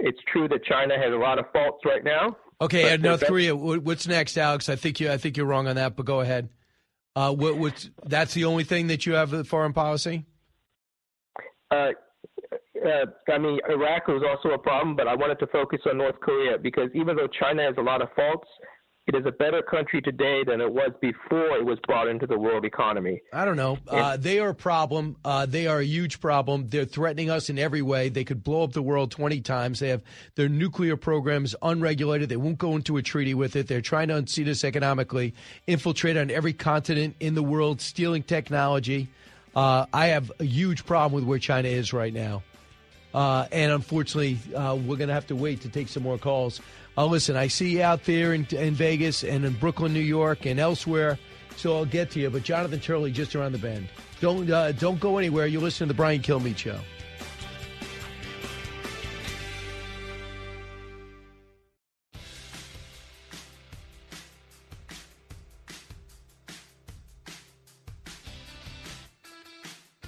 It's 0.00 0.18
true 0.32 0.48
that 0.48 0.64
China 0.64 0.96
has 0.96 1.12
a 1.12 1.16
lot 1.16 1.38
of 1.38 1.46
faults 1.52 1.84
right 1.84 2.02
now. 2.02 2.36
Okay, 2.60 2.92
and 2.92 3.02
North 3.02 3.24
Korea. 3.24 3.56
What's 3.56 4.06
next, 4.06 4.36
Alex? 4.36 4.68
I 4.68 4.76
think 4.76 5.00
you. 5.00 5.10
I 5.10 5.16
think 5.16 5.36
you're 5.36 5.46
wrong 5.46 5.66
on 5.66 5.76
that, 5.76 5.96
but 5.96 6.04
go 6.04 6.20
ahead. 6.20 6.50
Uh, 7.16 7.32
what, 7.32 7.56
what's 7.56 7.90
that's 8.04 8.34
the 8.34 8.44
only 8.44 8.64
thing 8.64 8.88
that 8.88 9.06
you 9.06 9.14
have 9.14 9.32
with 9.32 9.46
foreign 9.46 9.72
policy? 9.72 10.26
Uh, 11.70 11.88
uh, 12.84 13.06
I 13.32 13.38
mean, 13.38 13.60
Iraq 13.68 14.08
was 14.08 14.22
also 14.26 14.54
a 14.54 14.58
problem, 14.58 14.96
but 14.96 15.08
I 15.08 15.14
wanted 15.14 15.38
to 15.40 15.46
focus 15.48 15.80
on 15.86 15.98
North 15.98 16.18
Korea 16.20 16.58
because 16.58 16.90
even 16.94 17.16
though 17.16 17.28
China 17.28 17.62
has 17.62 17.74
a 17.78 17.82
lot 17.82 18.02
of 18.02 18.08
faults, 18.14 18.48
it 19.10 19.18
is 19.18 19.26
a 19.26 19.32
better 19.32 19.60
country 19.60 20.00
today 20.00 20.44
than 20.46 20.60
it 20.60 20.72
was 20.72 20.92
before 21.00 21.56
it 21.56 21.64
was 21.64 21.80
brought 21.80 22.06
into 22.06 22.28
the 22.28 22.38
world 22.38 22.64
economy. 22.64 23.20
I 23.32 23.44
don't 23.44 23.56
know. 23.56 23.76
Uh, 23.88 24.16
they 24.16 24.38
are 24.38 24.50
a 24.50 24.54
problem. 24.54 25.16
Uh, 25.24 25.46
they 25.46 25.66
are 25.66 25.80
a 25.80 25.84
huge 25.84 26.20
problem. 26.20 26.68
They're 26.68 26.84
threatening 26.84 27.28
us 27.28 27.50
in 27.50 27.58
every 27.58 27.82
way. 27.82 28.08
They 28.08 28.22
could 28.22 28.44
blow 28.44 28.62
up 28.62 28.72
the 28.72 28.82
world 28.82 29.10
20 29.10 29.40
times. 29.40 29.80
They 29.80 29.88
have 29.88 30.04
their 30.36 30.48
nuclear 30.48 30.96
programs 30.96 31.56
unregulated. 31.60 32.28
They 32.28 32.36
won't 32.36 32.58
go 32.58 32.76
into 32.76 32.98
a 32.98 33.02
treaty 33.02 33.34
with 33.34 33.56
it. 33.56 33.66
They're 33.66 33.80
trying 33.80 34.08
to 34.08 34.16
unseat 34.16 34.46
us 34.46 34.62
economically, 34.62 35.34
infiltrate 35.66 36.16
on 36.16 36.30
every 36.30 36.52
continent 36.52 37.16
in 37.18 37.34
the 37.34 37.42
world, 37.42 37.80
stealing 37.80 38.22
technology. 38.22 39.08
Uh, 39.56 39.86
I 39.92 40.06
have 40.08 40.30
a 40.38 40.44
huge 40.44 40.86
problem 40.86 41.20
with 41.20 41.24
where 41.28 41.40
China 41.40 41.68
is 41.68 41.92
right 41.92 42.14
now. 42.14 42.44
Uh, 43.12 43.46
and 43.50 43.72
unfortunately, 43.72 44.38
uh, 44.54 44.76
we're 44.76 44.96
going 44.96 45.08
to 45.08 45.14
have 45.14 45.26
to 45.26 45.34
wait 45.34 45.62
to 45.62 45.68
take 45.68 45.88
some 45.88 46.04
more 46.04 46.16
calls. 46.16 46.60
Uh, 46.96 47.06
listen, 47.06 47.36
I 47.36 47.46
see 47.46 47.70
you 47.70 47.82
out 47.82 48.04
there 48.04 48.34
in, 48.34 48.46
in 48.50 48.74
Vegas 48.74 49.24
and 49.24 49.44
in 49.44 49.52
Brooklyn, 49.54 49.92
New 49.92 50.00
York, 50.00 50.44
and 50.46 50.58
elsewhere, 50.58 51.18
so 51.56 51.76
I'll 51.76 51.84
get 51.84 52.10
to 52.12 52.20
you. 52.20 52.30
But 52.30 52.42
Jonathan 52.42 52.80
Turley 52.80 53.10
just 53.10 53.34
around 53.34 53.52
the 53.52 53.58
bend. 53.58 53.88
Don't 54.20 54.50
uh, 54.50 54.72
don't 54.72 55.00
go 55.00 55.18
anywhere. 55.18 55.46
You 55.46 55.60
listen 55.60 55.86
to 55.86 55.92
the 55.92 55.96
Brian 55.96 56.20
Kilmeade 56.20 56.58
Show. 56.58 56.78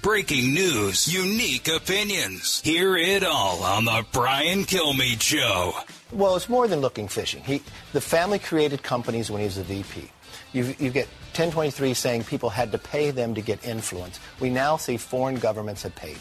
Breaking 0.03 0.53
news, 0.53 1.07
unique 1.07 1.69
opinions. 1.69 2.59
Hear 2.59 2.97
it 2.97 3.23
all 3.23 3.63
on 3.63 3.85
the 3.85 4.05
Brian 4.11 4.65
Kilmeade 4.65 5.21
Show. 5.21 5.71
Well, 6.11 6.35
it's 6.35 6.49
more 6.49 6.67
than 6.67 6.81
looking 6.81 7.07
fishing. 7.07 7.41
He, 7.41 7.61
the 7.93 8.01
family 8.01 8.37
created 8.37 8.83
companies 8.83 9.31
when 9.31 9.39
he 9.39 9.45
was 9.45 9.57
a 9.57 9.63
VP. 9.63 10.11
You, 10.51 10.75
you 10.77 10.89
get 10.89 11.07
1023 11.37 11.93
saying 11.93 12.25
people 12.25 12.49
had 12.49 12.73
to 12.73 12.77
pay 12.77 13.11
them 13.11 13.33
to 13.35 13.41
get 13.41 13.65
influence. 13.65 14.19
We 14.41 14.49
now 14.49 14.75
see 14.75 14.97
foreign 14.97 15.35
governments 15.35 15.83
have 15.83 15.95
paid. 15.95 16.17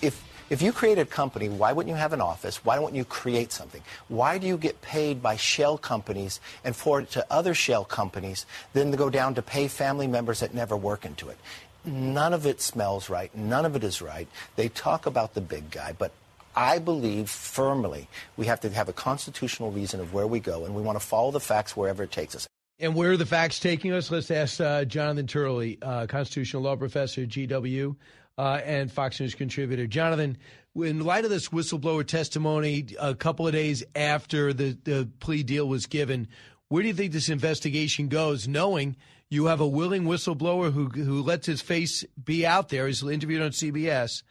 If 0.00 0.22
if 0.52 0.60
you 0.60 0.70
create 0.70 0.98
a 0.98 1.06
company, 1.06 1.48
why 1.48 1.72
wouldn't 1.72 1.88
you 1.88 1.98
have 1.98 2.12
an 2.12 2.20
office? 2.20 2.62
Why 2.62 2.78
wouldn't 2.78 2.94
you 2.94 3.06
create 3.06 3.52
something? 3.52 3.80
Why 4.08 4.36
do 4.36 4.46
you 4.46 4.58
get 4.58 4.82
paid 4.82 5.22
by 5.22 5.36
shell 5.36 5.78
companies 5.78 6.40
and 6.62 6.76
forward 6.76 7.08
to 7.12 7.24
other 7.30 7.54
shell 7.54 7.86
companies, 7.86 8.44
then 8.74 8.90
to 8.90 8.98
go 8.98 9.08
down 9.08 9.34
to 9.36 9.40
pay 9.40 9.66
family 9.66 10.06
members 10.06 10.40
that 10.40 10.52
never 10.52 10.76
work 10.76 11.06
into 11.06 11.30
it? 11.30 11.38
None 11.84 12.32
of 12.32 12.46
it 12.46 12.60
smells 12.60 13.10
right. 13.10 13.34
None 13.34 13.64
of 13.64 13.76
it 13.76 13.84
is 13.84 14.02
right. 14.02 14.28
They 14.56 14.68
talk 14.68 15.06
about 15.06 15.34
the 15.34 15.40
big 15.40 15.70
guy, 15.70 15.94
but 15.96 16.12
I 16.54 16.78
believe 16.78 17.30
firmly 17.30 18.08
we 18.36 18.46
have 18.46 18.60
to 18.60 18.70
have 18.70 18.88
a 18.88 18.92
constitutional 18.92 19.70
reason 19.70 20.00
of 20.00 20.12
where 20.12 20.26
we 20.26 20.40
go, 20.40 20.64
and 20.64 20.74
we 20.74 20.82
want 20.82 21.00
to 21.00 21.06
follow 21.06 21.30
the 21.30 21.40
facts 21.40 21.76
wherever 21.76 22.02
it 22.02 22.12
takes 22.12 22.34
us. 22.34 22.46
And 22.78 22.94
where 22.94 23.12
are 23.12 23.16
the 23.16 23.26
facts 23.26 23.60
taking 23.60 23.92
us? 23.92 24.10
Let's 24.10 24.30
ask 24.30 24.60
uh, 24.60 24.84
Jonathan 24.84 25.26
Turley, 25.26 25.78
uh, 25.80 26.06
constitutional 26.06 26.64
law 26.64 26.76
professor 26.76 27.22
at 27.22 27.28
GW 27.28 27.94
uh, 28.38 28.60
and 28.64 28.90
Fox 28.90 29.20
News 29.20 29.34
contributor. 29.34 29.86
Jonathan, 29.86 30.36
in 30.74 31.00
light 31.00 31.24
of 31.24 31.30
this 31.30 31.48
whistleblower 31.50 32.06
testimony 32.06 32.86
a 32.98 33.14
couple 33.14 33.46
of 33.46 33.52
days 33.52 33.84
after 33.94 34.52
the, 34.52 34.76
the 34.84 35.08
plea 35.20 35.42
deal 35.42 35.68
was 35.68 35.86
given, 35.86 36.28
where 36.68 36.82
do 36.82 36.88
you 36.88 36.94
think 36.94 37.12
this 37.12 37.28
investigation 37.28 38.08
goes, 38.08 38.48
knowing 38.48 38.96
you 39.32 39.46
have 39.46 39.60
a 39.60 39.66
willing 39.66 40.04
whistleblower 40.04 40.72
who, 40.72 40.88
who 40.88 41.22
lets 41.22 41.46
his 41.46 41.62
face 41.62 42.04
be 42.22 42.44
out 42.44 42.68
there? 42.68 42.86
He's 42.86 43.02
interviewed 43.02 43.40
on 43.40 43.50
CBS. 43.50 44.22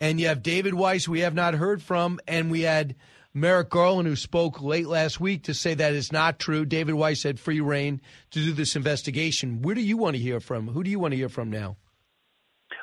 And 0.00 0.20
you 0.20 0.28
have 0.28 0.42
David 0.42 0.74
Weiss, 0.74 1.08
we 1.08 1.20
have 1.20 1.34
not 1.34 1.54
heard 1.54 1.82
from, 1.82 2.20
and 2.28 2.50
we 2.50 2.60
had 2.60 2.94
Merrick 3.32 3.68
Garland, 3.68 4.06
who 4.06 4.14
spoke 4.14 4.62
late 4.62 4.86
last 4.86 5.18
week 5.18 5.44
to 5.44 5.54
say 5.54 5.74
that 5.74 5.92
is 5.92 6.12
not 6.12 6.38
true. 6.38 6.64
David 6.64 6.94
Weiss 6.94 7.24
had 7.24 7.40
free 7.40 7.60
reign 7.60 8.00
to 8.30 8.38
do 8.38 8.52
this 8.52 8.76
investigation. 8.76 9.60
Where 9.62 9.74
do 9.74 9.80
you 9.80 9.96
want 9.96 10.14
to 10.14 10.22
hear 10.22 10.38
from? 10.38 10.68
Who 10.68 10.84
do 10.84 10.90
you 10.90 11.00
want 11.00 11.12
to 11.12 11.16
hear 11.16 11.28
from 11.28 11.50
now? 11.50 11.76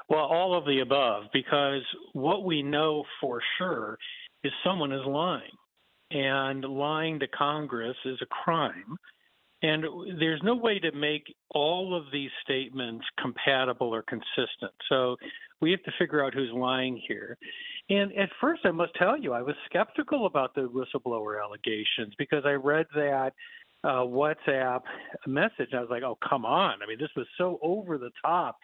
Well, 0.10 0.26
all 0.26 0.58
of 0.58 0.66
the 0.66 0.82
above, 0.82 1.24
because 1.32 1.84
what 2.12 2.44
we 2.44 2.64
know 2.64 3.06
for 3.22 3.42
sure 3.58 3.98
is 4.44 4.52
someone 4.62 4.92
is 4.92 5.06
lying. 5.06 5.56
And 6.10 6.66
lying 6.66 7.20
to 7.22 7.28
Congress 7.28 7.96
is 8.04 8.20
a 8.22 8.26
crime. 8.26 8.98
And 9.64 9.86
there's 10.20 10.42
no 10.44 10.56
way 10.56 10.80
to 10.80 10.92
make 10.92 11.24
all 11.52 11.96
of 11.96 12.06
these 12.12 12.32
statements 12.44 13.06
compatible 13.22 13.94
or 13.94 14.04
consistent. 14.04 14.74
So 14.90 15.18
we 15.62 15.72
have 15.72 15.84
to 15.84 15.92
figure 16.00 16.26
out 16.26 16.34
who's 16.34 16.52
lying 16.52 17.00
here. 17.08 17.38
And 17.90 18.12
at 18.18 18.30
first, 18.40 18.62
I 18.66 18.72
must 18.72 18.96
tell 18.96 19.18
you, 19.18 19.34
I 19.34 19.42
was 19.42 19.56
skeptical 19.66 20.26
about 20.26 20.56
the 20.56 20.62
whistleblower 20.62 21.44
allegations 21.44 22.14
because 22.18 22.44
I 22.46 22.54
read 22.54 22.88
that 22.96 23.34
uh, 23.84 24.06
WhatsApp 24.06 24.82
message. 25.28 25.70
I 25.74 25.82
was 25.82 25.90
like, 25.92 26.04
oh, 26.04 26.18
come 26.28 26.46
on. 26.46 26.82
I 26.82 26.88
mean, 26.88 26.98
this 27.00 27.10
was 27.16 27.28
so 27.38 27.60
over 27.62 27.98
the 27.98 28.12
top 28.24 28.58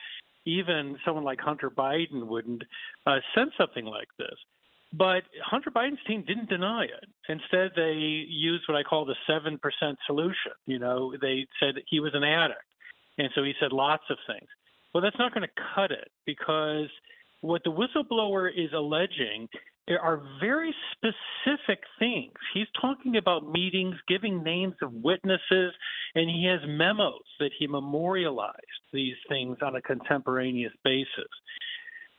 even 0.47 0.97
someone 1.05 1.25
like 1.25 1.39
Hunter 1.41 1.69
Biden 1.69 2.25
wouldn't 2.25 2.63
uh, 3.05 3.17
send 3.35 3.51
something 3.57 3.85
like 3.85 4.07
this. 4.17 4.35
But 4.93 5.23
Hunter 5.43 5.69
Biden's 5.69 6.03
team 6.07 6.23
didn't 6.25 6.49
deny 6.49 6.85
it. 6.85 7.05
Instead, 7.27 7.71
they 7.75 7.93
used 7.93 8.63
what 8.67 8.77
I 8.77 8.83
call 8.83 9.05
the 9.05 9.15
7% 9.29 9.59
solution. 10.05 10.51
You 10.65 10.79
know, 10.79 11.13
they 11.19 11.45
said 11.59 11.75
he 11.87 11.99
was 11.99 12.13
an 12.13 12.23
addict. 12.23 12.61
And 13.17 13.29
so 13.35 13.43
he 13.43 13.53
said 13.59 13.73
lots 13.73 14.03
of 14.09 14.17
things. 14.27 14.47
Well, 14.93 15.03
that's 15.03 15.17
not 15.19 15.33
going 15.33 15.47
to 15.47 15.63
cut 15.75 15.91
it 15.91 16.09
because 16.25 16.87
what 17.41 17.63
the 17.63 17.71
whistleblower 17.71 18.49
is 18.49 18.71
alleging 18.73 19.49
are 20.01 20.21
very 20.39 20.73
specific 20.91 21.79
things. 21.97 22.33
He's 22.53 22.67
talking 22.79 23.15
about 23.17 23.49
meetings, 23.49 23.95
giving 24.07 24.43
names 24.43 24.75
of 24.81 24.91
witnesses, 24.93 25.73
and 26.15 26.29
he 26.29 26.45
has 26.45 26.59
memos 26.67 27.21
that 27.39 27.51
he 27.57 27.67
memorialized 27.67 28.55
these 28.91 29.15
things 29.29 29.57
on 29.61 29.75
a 29.75 29.81
contemporaneous 29.81 30.73
basis. 30.83 31.07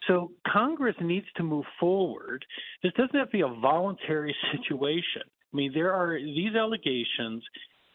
So 0.09 0.33
Congress 0.51 0.97
needs 1.01 1.27
to 1.37 1.43
move 1.43 1.67
forward. 1.79 2.45
This 2.83 2.93
doesn't 2.95 3.15
have 3.15 3.29
to 3.29 3.33
be 3.33 3.43
a 3.43 3.61
voluntary 3.61 4.35
situation. 4.53 5.23
I 5.27 5.57
mean, 5.57 5.73
there 5.75 5.93
are 5.93 6.19
these 6.19 6.57
allegations, 6.57 7.45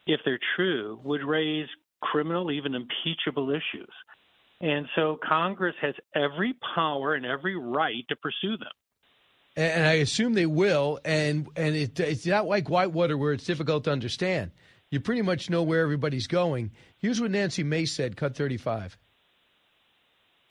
if 0.07 0.21
they're 0.23 0.39
true, 0.55 0.99
would 1.03 1.23
raise 1.23 1.67
criminal, 2.01 2.51
even 2.51 2.75
impeachable 2.75 3.49
issues. 3.49 3.91
And 4.61 4.85
so 4.95 5.19
Congress 5.27 5.75
has 5.81 5.95
every 6.15 6.55
power 6.75 7.15
and 7.15 7.25
every 7.25 7.57
right 7.57 8.05
to 8.09 8.15
pursue 8.15 8.57
them 8.57 8.71
and 9.55 9.85
I 9.85 9.93
assume 9.93 10.33
they 10.33 10.45
will. 10.45 10.99
And 11.05 11.47
and 11.55 11.75
it, 11.75 11.99
it's 11.99 12.25
not 12.25 12.47
like 12.47 12.69
Whitewater 12.69 13.17
where 13.17 13.33
it's 13.33 13.45
difficult 13.45 13.85
to 13.85 13.91
understand. 13.91 14.51
You 14.89 14.99
pretty 14.99 15.21
much 15.21 15.49
know 15.49 15.63
where 15.63 15.81
everybody's 15.81 16.27
going. 16.27 16.71
Here's 16.97 17.19
what 17.19 17.31
Nancy 17.31 17.63
Mace 17.63 17.91
said. 17.91 18.15
Cut 18.15 18.35
thirty 18.35 18.57
five 18.57 18.97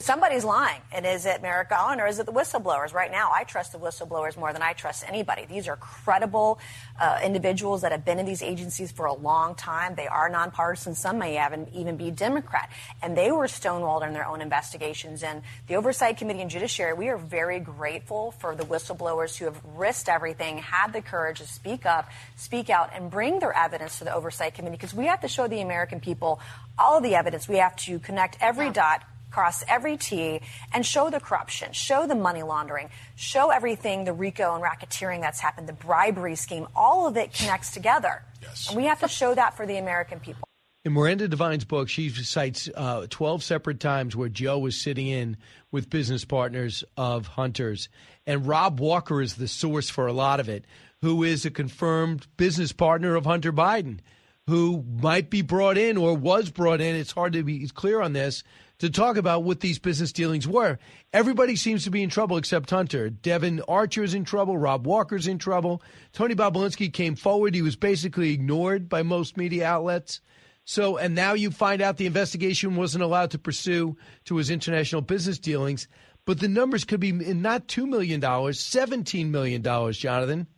somebody's 0.03 0.45
lying. 0.45 0.81
And 0.93 1.07
is 1.07 1.27
it 1.27 1.43
Merrick 1.43 1.70
Garland 1.70 2.01
or 2.01 2.07
is 2.07 2.19
it 2.19 2.27
the 2.27 2.33
whistleblowers? 2.33 2.93
Right 2.93 3.11
now, 3.11 3.31
I 3.35 3.45
trust 3.45 3.73
the 3.73 3.79
whistleblowers 3.79 4.37
more 4.37 4.53
than 4.53 4.62
I 4.62 4.73
trust 4.73 5.05
anybody. 5.07 5.47
These 5.47 5.69
are 5.69 5.77
credible 5.77 6.59
uh, 7.01 7.20
individuals 7.23 7.83
that 7.83 7.93
have 7.93 8.05
been 8.05 8.19
in 8.19 8.27
these 8.27 8.43
agencies 8.43 8.93
for 8.93 9.07
a 9.07 9.15
long 9.15 9.55
time. 9.55 9.95
They 9.95 10.07
are 10.07 10.29
nonpartisan. 10.29 10.95
Some 10.95 11.19
may 11.19 11.43
even 11.73 11.97
be 11.97 12.11
Democrat. 12.11 12.70
And 13.03 13.16
they 13.16 13.31
were 13.31 13.47
stonewalled 13.47 14.07
in 14.07 14.12
their 14.12 14.27
own 14.27 14.41
investigations. 14.41 15.23
And 15.23 15.43
the 15.66 15.77
Oversight 15.77 16.16
Committee 16.16 16.41
and 16.41 16.51
Judiciary, 16.51 16.95
we 16.95 17.09
are 17.09 17.19
very 17.19 17.61
grateful 17.61 18.33
for 18.33 18.55
the 18.55 18.65
whistleblowers 18.65 19.37
who 19.37 19.47
have 19.47 19.61
risked 19.77 20.09
everything, 20.09 20.59
had 20.59 20.93
the 20.93 21.03
courage 21.03 21.39
to 21.39 21.47
speak 21.47 21.87
up, 21.87 22.09
speak 22.37 22.70
out, 22.70 22.91
and 22.95 23.11
bring 23.11 23.39
their 23.39 23.53
evidence 23.57 23.99
to 23.99 24.05
the 24.05 24.15
Oversight 24.15 24.55
Committee 24.55 24.77
because 24.77 24.95
we 24.95 25.07
have 25.07 25.20
to 25.20 25.29
show 25.29 25.49
the 25.49 25.61
American 25.61 26.01
people 26.01 26.41
all 26.79 26.99
of 26.99 27.03
the 27.03 27.15
evidence. 27.15 27.49
We 27.49 27.57
have 27.57 27.77
to 27.77 27.99
connect 27.99 28.37
every 28.41 28.70
dot 28.70 29.03
cross 29.32 29.64
every 29.66 29.96
T 29.96 30.40
and 30.72 30.84
show 30.84 31.10
the 31.10 31.20
corruption, 31.20 31.72
show 31.72 32.06
the 32.06 32.14
money 32.14 32.42
laundering, 32.42 32.90
show 33.16 33.50
everything, 33.50 34.04
the 34.04 34.12
RICO 34.12 34.54
and 34.54 34.62
racketeering 34.62 35.20
that's 35.20 35.40
happened, 35.40 35.68
the 35.68 35.72
bribery 35.72 36.36
scheme, 36.36 36.68
all 36.76 37.06
of 37.09 37.16
it 37.16 37.32
connects 37.32 37.72
together. 37.72 38.22
Yes. 38.42 38.68
And 38.68 38.76
we 38.76 38.84
have 38.84 39.00
to 39.00 39.09
show 39.09 39.34
that 39.34 39.56
for 39.56 39.66
the 39.66 39.78
American 39.78 40.20
people. 40.20 40.46
In 40.84 40.94
Miranda 40.94 41.28
Devine's 41.28 41.64
book, 41.64 41.88
she 41.88 42.09
cites 42.09 42.68
uh, 42.74 43.06
12 43.09 43.44
separate 43.44 43.78
times 43.78 44.16
where 44.16 44.28
Joe 44.28 44.59
was 44.59 44.80
sitting 44.80 45.06
in 45.06 45.36
with 45.70 45.88
business 45.88 46.24
partners 46.24 46.82
of 46.96 47.28
Hunter's. 47.28 47.88
And 48.26 48.46
Rob 48.46 48.80
Walker 48.80 49.22
is 49.22 49.34
the 49.34 49.46
source 49.46 49.88
for 49.88 50.09
a 50.09 50.12
lot 50.12 50.40
of 50.40 50.48
it, 50.48 50.64
who 51.00 51.22
is 51.22 51.44
a 51.44 51.50
confirmed 51.50 52.26
business 52.36 52.72
partner 52.72 53.14
of 53.14 53.26
Hunter 53.26 53.52
Biden, 53.52 54.00
who 54.48 54.84
might 55.00 55.30
be 55.30 55.40
brought 55.40 55.78
in 55.78 55.96
or 55.96 56.16
was 56.16 56.50
brought 56.50 56.80
in. 56.80 56.96
It's 56.96 57.12
hard 57.12 57.32
to 57.34 57.44
be 57.44 57.68
clear 57.68 58.00
on 58.00 58.12
this 58.12 58.42
to 58.82 58.90
talk 58.90 59.16
about 59.16 59.44
what 59.44 59.60
these 59.60 59.78
business 59.78 60.10
dealings 60.10 60.48
were. 60.48 60.76
Everybody 61.12 61.54
seems 61.54 61.84
to 61.84 61.90
be 61.92 62.02
in 62.02 62.10
trouble 62.10 62.36
except 62.36 62.68
Hunter. 62.68 63.10
Devon 63.10 63.60
Archer's 63.68 64.12
in 64.12 64.24
trouble. 64.24 64.59
Rob 64.59 64.88
Walker's 64.88 65.28
in 65.28 65.38
trouble. 65.38 65.80
Tony 66.12 66.34
Bobulinski 66.34 66.92
came 66.92 67.14
forward. 67.14 67.54
He 67.54 67.62
was 67.62 67.76
basically 67.76 68.32
ignored 68.32 68.88
by 68.88 69.04
most 69.04 69.36
media 69.36 69.66
outlets. 69.66 70.20
So, 70.64 70.96
and 70.96 71.14
now 71.14 71.34
you 71.34 71.52
find 71.52 71.80
out 71.80 71.96
the 71.96 72.06
investigation 72.06 72.74
wasn't 72.74 73.04
allowed 73.04 73.30
to 73.30 73.38
pursue 73.38 73.96
to 74.24 74.36
his 74.36 74.50
international 74.50 75.00
business 75.00 75.38
dealings. 75.38 75.86
But 76.24 76.40
the 76.40 76.48
numbers 76.48 76.82
could 76.82 76.98
be 76.98 77.12
not 77.12 77.68
$2 77.68 77.86
million, 77.86 78.20
$17 78.20 79.30
million, 79.30 79.62
Jonathan. 79.92 80.48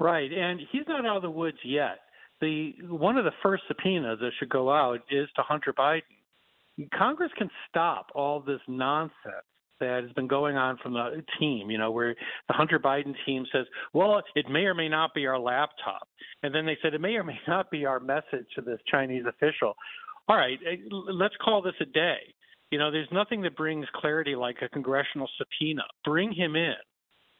Right. 0.00 0.32
And 0.32 0.58
he's 0.72 0.82
not 0.88 1.06
out 1.06 1.18
of 1.18 1.22
the 1.22 1.30
woods 1.30 1.58
yet. 1.64 2.00
The 2.40 2.72
one 2.88 3.16
of 3.16 3.24
the 3.24 3.30
first 3.40 3.62
subpoenas 3.68 4.18
that 4.18 4.32
should 4.38 4.50
go 4.50 4.70
out 4.70 4.98
is 5.12 5.28
to 5.36 5.42
Hunter 5.42 5.72
Biden 5.72 6.02
Congress 6.96 7.30
can 7.36 7.50
stop 7.68 8.08
all 8.14 8.40
this 8.40 8.60
nonsense 8.68 9.46
that 9.80 10.02
has 10.02 10.12
been 10.12 10.26
going 10.26 10.56
on 10.56 10.78
from 10.82 10.94
the 10.94 11.22
team, 11.38 11.70
you 11.70 11.78
know, 11.78 11.90
where 11.90 12.14
the 12.48 12.54
Hunter 12.54 12.78
Biden 12.78 13.14
team 13.26 13.44
says, 13.52 13.66
well, 13.92 14.22
it 14.34 14.48
may 14.48 14.60
or 14.60 14.74
may 14.74 14.88
not 14.88 15.14
be 15.14 15.26
our 15.26 15.38
laptop. 15.38 16.08
And 16.42 16.54
then 16.54 16.66
they 16.66 16.78
said 16.82 16.94
it 16.94 17.00
may 17.00 17.14
or 17.16 17.24
may 17.24 17.38
not 17.46 17.70
be 17.70 17.84
our 17.84 18.00
message 18.00 18.46
to 18.54 18.62
this 18.62 18.80
Chinese 18.90 19.24
official. 19.26 19.74
All 20.28 20.36
right, 20.36 20.58
eh, 20.66 20.76
let's 20.90 21.36
call 21.42 21.62
this 21.62 21.74
a 21.80 21.84
day. 21.84 22.18
You 22.70 22.78
know, 22.78 22.90
there's 22.90 23.08
nothing 23.12 23.42
that 23.42 23.56
brings 23.56 23.86
clarity 23.94 24.34
like 24.34 24.56
a 24.62 24.68
congressional 24.68 25.28
subpoena. 25.38 25.82
Bring 26.04 26.32
him 26.32 26.56
in. 26.56 26.74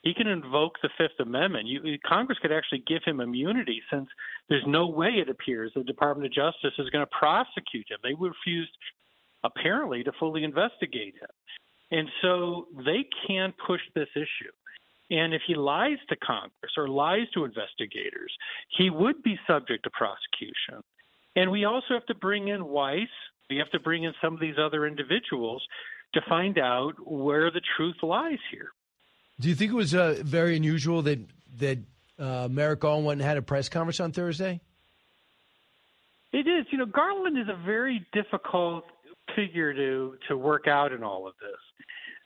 He 0.02 0.14
can 0.14 0.28
invoke 0.28 0.74
the 0.82 0.90
Fifth 0.96 1.18
Amendment. 1.18 1.66
You, 1.66 1.98
Congress 2.06 2.38
could 2.40 2.52
actually 2.52 2.84
give 2.86 3.02
him 3.04 3.18
immunity 3.18 3.82
since 3.90 4.06
there's 4.48 4.62
no 4.64 4.86
way 4.86 5.08
it 5.08 5.28
appears 5.28 5.72
the 5.74 5.82
Department 5.82 6.26
of 6.26 6.32
Justice 6.32 6.78
is 6.78 6.90
going 6.90 7.04
to 7.04 7.18
prosecute 7.18 7.90
him. 7.90 7.98
They 8.04 8.14
refused 8.14 8.70
apparently 9.46 10.02
to 10.04 10.12
fully 10.18 10.44
investigate 10.44 11.14
him. 11.14 11.34
And 11.90 12.08
so 12.20 12.66
they 12.84 13.06
can 13.26 13.54
push 13.66 13.80
this 13.94 14.08
issue. 14.14 14.52
And 15.08 15.32
if 15.32 15.42
he 15.46 15.54
lies 15.54 15.98
to 16.08 16.16
Congress 16.16 16.72
or 16.76 16.88
lies 16.88 17.28
to 17.34 17.44
investigators, 17.44 18.32
he 18.76 18.90
would 18.90 19.22
be 19.22 19.38
subject 19.46 19.84
to 19.84 19.90
prosecution. 19.90 20.82
And 21.36 21.50
we 21.50 21.64
also 21.64 21.94
have 21.94 22.06
to 22.06 22.14
bring 22.14 22.48
in 22.48 22.66
Weiss. 22.66 23.08
We 23.48 23.58
have 23.58 23.70
to 23.70 23.78
bring 23.78 24.02
in 24.02 24.14
some 24.20 24.34
of 24.34 24.40
these 24.40 24.56
other 24.58 24.86
individuals 24.86 25.62
to 26.14 26.20
find 26.28 26.58
out 26.58 26.94
where 27.06 27.50
the 27.50 27.60
truth 27.76 27.96
lies 28.02 28.38
here. 28.50 28.70
Do 29.38 29.48
you 29.48 29.54
think 29.54 29.70
it 29.70 29.76
was 29.76 29.94
uh, 29.94 30.16
very 30.24 30.56
unusual 30.56 31.02
that 31.02 31.20
that 31.58 31.78
uh, 32.18 32.48
Merrick 32.50 32.80
Garland 32.80 33.20
had 33.20 33.36
a 33.36 33.42
press 33.42 33.68
conference 33.68 34.00
on 34.00 34.12
Thursday? 34.12 34.60
It 36.32 36.46
is. 36.46 36.66
You 36.70 36.78
know, 36.78 36.86
Garland 36.86 37.38
is 37.38 37.48
a 37.48 37.56
very 37.64 38.06
difficult 38.12 38.84
figure 39.36 39.72
to 39.72 40.16
to 40.28 40.36
work 40.36 40.66
out 40.66 40.92
in 40.92 41.04
all 41.04 41.28
of 41.28 41.34
this. 41.40 41.60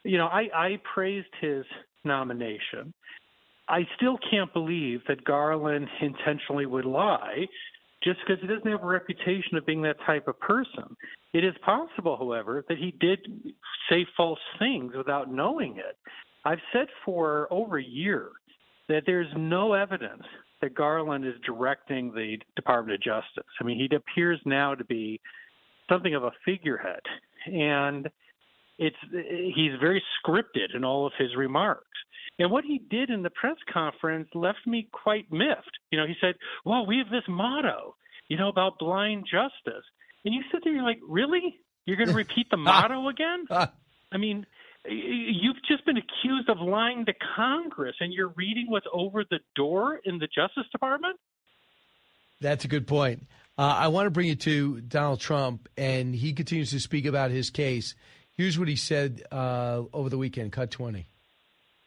You 0.05 0.17
know, 0.17 0.27
I, 0.27 0.49
I 0.55 0.81
praised 0.95 1.29
his 1.41 1.65
nomination. 2.05 2.95
I 3.69 3.87
still 3.97 4.19
can't 4.31 4.53
believe 4.53 5.01
that 5.09 5.25
Garland 5.25 5.89
intentionally 6.01 6.67
would 6.67 6.87
lie 6.87 7.47
just 8.03 8.19
because 8.27 8.41
he 8.41 8.49
doesn't 8.49 8.71
have 8.71 8.83
a 8.83 8.87
reputation 8.87 9.57
of 9.57 9.67
being 9.67 9.83
that 9.83 9.97
type 10.07 10.27
of 10.27 10.41
person. 10.41 10.97
It 11.35 11.45
is 11.45 11.55
possible, 11.65 12.17
however, 12.17 12.65
that 12.69 12.79
he 12.79 12.95
did 12.99 13.21
say 13.89 14.07
false 14.17 14.39
things 14.59 14.95
without 14.97 15.31
knowing 15.31 15.77
it. 15.77 15.97
I've 16.45 16.59
said 16.73 16.87
for 17.05 17.47
over 17.51 17.79
a 17.79 17.85
year 17.85 18.31
that 18.89 19.03
there's 19.07 19.29
no 19.37 19.75
evidence 19.75 20.25
that 20.63 20.75
Garland 20.75 21.27
is 21.27 21.35
directing 21.45 22.13
the 22.13 22.39
Department 22.57 22.95
of 22.95 23.03
Justice. 23.03 23.51
I 23.61 23.65
mean, 23.65 23.79
he 23.79 23.95
appears 23.95 24.41
now 24.45 24.75
to 24.75 24.85
be 24.85 25.21
something 25.91 26.15
of 26.15 26.25
a 26.25 26.33
figurehead, 26.45 27.01
and 27.47 28.09
it's 28.79 28.97
he's 29.11 29.73
very 29.81 30.03
scripted 30.19 30.75
in 30.75 30.85
all 30.85 31.07
of 31.07 31.13
his 31.19 31.37
remarks. 31.37 31.85
And 32.39 32.51
what 32.51 32.65
he 32.65 32.81
did 32.91 33.11
in 33.11 33.23
the 33.23 33.31
press 33.31 33.57
conference 33.71 34.29
left 34.35 34.67
me 34.67 34.89
quite 34.91 35.31
miffed. 35.31 35.79
You 35.91 35.99
know, 35.99 36.07
he 36.07 36.15
said, 36.21 36.37
"Well, 36.65 36.87
we 36.87 36.99
have 36.99 37.11
this 37.11 37.29
motto, 37.29 37.97
you 38.29 38.39
know, 38.39 38.49
about 38.49 38.79
blind 38.79 39.27
justice," 39.31 39.85
and 40.25 40.33
you 40.35 40.43
sit 40.51 40.63
there, 40.65 40.73
you're 40.73 40.83
like, 40.83 41.01
"Really? 41.07 41.61
You're 41.85 41.99
going 41.99 42.09
to 42.15 42.15
repeat 42.15 42.47
the 42.51 42.57
motto 42.57 43.05
ah. 43.05 43.09
again?" 43.09 43.47
Ah. 43.51 43.73
I 44.13 44.17
mean, 44.17 44.47
you've 44.89 45.63
just 45.69 45.85
been 45.85 45.99
accused 45.99 46.49
of 46.49 46.59
lying 46.59 47.05
to 47.07 47.13
Congress, 47.37 47.97
and 48.01 48.13
you're 48.13 48.33
reading 48.37 48.67
what's 48.69 48.87
over 48.93 49.25
the 49.29 49.41
door 49.55 50.01
in 50.05 50.19
the 50.19 50.27
Justice 50.27 50.71
Department. 50.73 51.19
That's 52.41 52.65
a 52.65 52.69
good 52.69 52.87
point. 52.87 53.27
Uh, 53.61 53.77
I 53.77 53.89
want 53.89 54.07
to 54.07 54.11
bring 54.11 54.27
you 54.27 54.37
to 54.37 54.81
Donald 54.81 55.21
Trump, 55.21 55.69
and 55.77 56.15
he 56.15 56.33
continues 56.33 56.71
to 56.71 56.81
speak 56.81 57.05
about 57.05 57.31
his 57.31 57.51
case. 57.51 57.95
Here's 58.35 58.59
what 58.59 58.69
he 58.69 58.77
said 58.77 59.23
uh, 59.31 59.83
over 59.93 60.09
the 60.09 60.17
weekend. 60.17 60.53
Cut 60.53 60.71
20. 60.71 61.07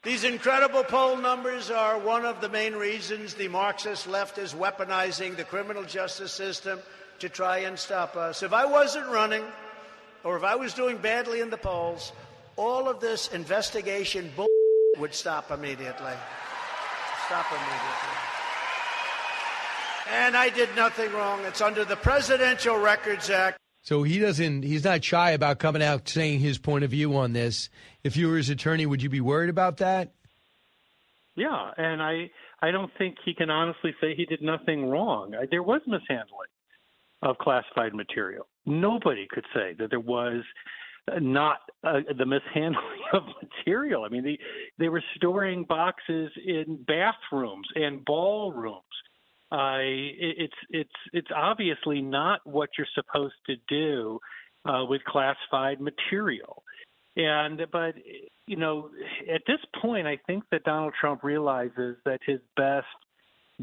These 0.03 0.23
incredible 0.23 0.83
poll 0.83 1.17
numbers 1.17 1.71
are 1.71 1.97
one 1.97 2.25
of 2.25 2.41
the 2.41 2.49
main 2.49 2.75
reasons 2.75 3.33
the 3.33 3.47
Marxist 3.47 4.05
left 4.05 4.37
is 4.37 4.53
weaponizing 4.53 5.35
the 5.35 5.45
criminal 5.45 5.83
justice 5.83 6.31
system 6.31 6.79
to 7.17 7.27
try 7.27 7.59
and 7.59 7.79
stop 7.79 8.15
us. 8.15 8.43
If 8.43 8.53
I 8.53 8.65
wasn't 8.65 9.07
running, 9.07 9.43
or 10.23 10.37
if 10.37 10.43
I 10.43 10.53
was 10.53 10.75
doing 10.75 10.97
badly 10.97 11.41
in 11.41 11.49
the 11.49 11.57
polls, 11.57 12.11
all 12.55 12.87
of 12.87 12.99
this 12.99 13.33
investigation 13.33 14.31
bull 14.35 14.45
would 14.99 15.15
stop 15.15 15.49
immediately. 15.49 16.13
Stop 17.25 17.47
immediately. 17.51 18.22
And 20.09 20.35
I 20.35 20.49
did 20.49 20.69
nothing 20.75 21.11
wrong. 21.13 21.43
It's 21.45 21.61
under 21.61 21.85
the 21.85 21.95
Presidential 21.95 22.77
Records 22.77 23.29
Act. 23.29 23.57
So 23.81 24.03
he 24.03 24.19
doesn't. 24.19 24.63
He's 24.63 24.85
not 24.85 25.03
shy 25.03 25.31
about 25.31 25.59
coming 25.59 25.83
out 25.83 26.07
saying 26.07 26.39
his 26.39 26.57
point 26.57 26.83
of 26.85 26.91
view 26.91 27.17
on 27.17 27.33
this. 27.33 27.69
If 28.03 28.15
you 28.15 28.29
were 28.29 28.37
his 28.37 28.49
attorney, 28.49 28.85
would 28.85 29.03
you 29.03 29.09
be 29.09 29.21
worried 29.21 29.49
about 29.49 29.77
that? 29.77 30.13
Yeah, 31.35 31.71
and 31.77 32.01
I 32.01 32.29
I 32.61 32.71
don't 32.71 32.91
think 32.97 33.17
he 33.25 33.33
can 33.33 33.49
honestly 33.49 33.93
say 33.99 34.15
he 34.15 34.25
did 34.25 34.41
nothing 34.41 34.89
wrong. 34.89 35.35
I, 35.35 35.47
there 35.49 35.63
was 35.63 35.81
mishandling 35.85 36.49
of 37.21 37.37
classified 37.39 37.93
material. 37.93 38.47
Nobody 38.65 39.27
could 39.29 39.45
say 39.53 39.75
that 39.79 39.89
there 39.89 39.99
was 39.99 40.43
not 41.19 41.57
uh, 41.83 41.99
the 42.17 42.25
mishandling 42.25 43.01
of 43.13 43.23
material. 43.41 44.05
I 44.05 44.09
mean, 44.09 44.23
they 44.23 44.39
they 44.79 44.89
were 44.89 45.03
storing 45.15 45.65
boxes 45.65 46.31
in 46.45 46.85
bathrooms 46.87 47.67
and 47.75 48.05
ballrooms. 48.05 48.83
Uh, 49.53 49.77
it, 49.81 50.35
it's 50.39 50.53
it's 50.71 50.89
it's 51.13 51.27
obviously 51.35 52.01
not 52.01 52.39
what 52.43 52.69
you're 52.77 52.87
supposed 52.95 53.35
to 53.45 53.55
do 53.69 54.19
uh, 54.65 54.83
with 54.83 55.03
classified 55.03 55.79
material. 55.79 56.63
And 57.15 57.61
but 57.71 57.93
you 58.47 58.55
know, 58.57 58.89
at 59.31 59.43
this 59.45 59.59
point, 59.79 60.07
I 60.07 60.17
think 60.25 60.43
that 60.51 60.63
Donald 60.63 60.93
Trump 60.99 61.23
realizes 61.23 61.97
that 62.05 62.19
his 62.25 62.39
best 62.57 62.87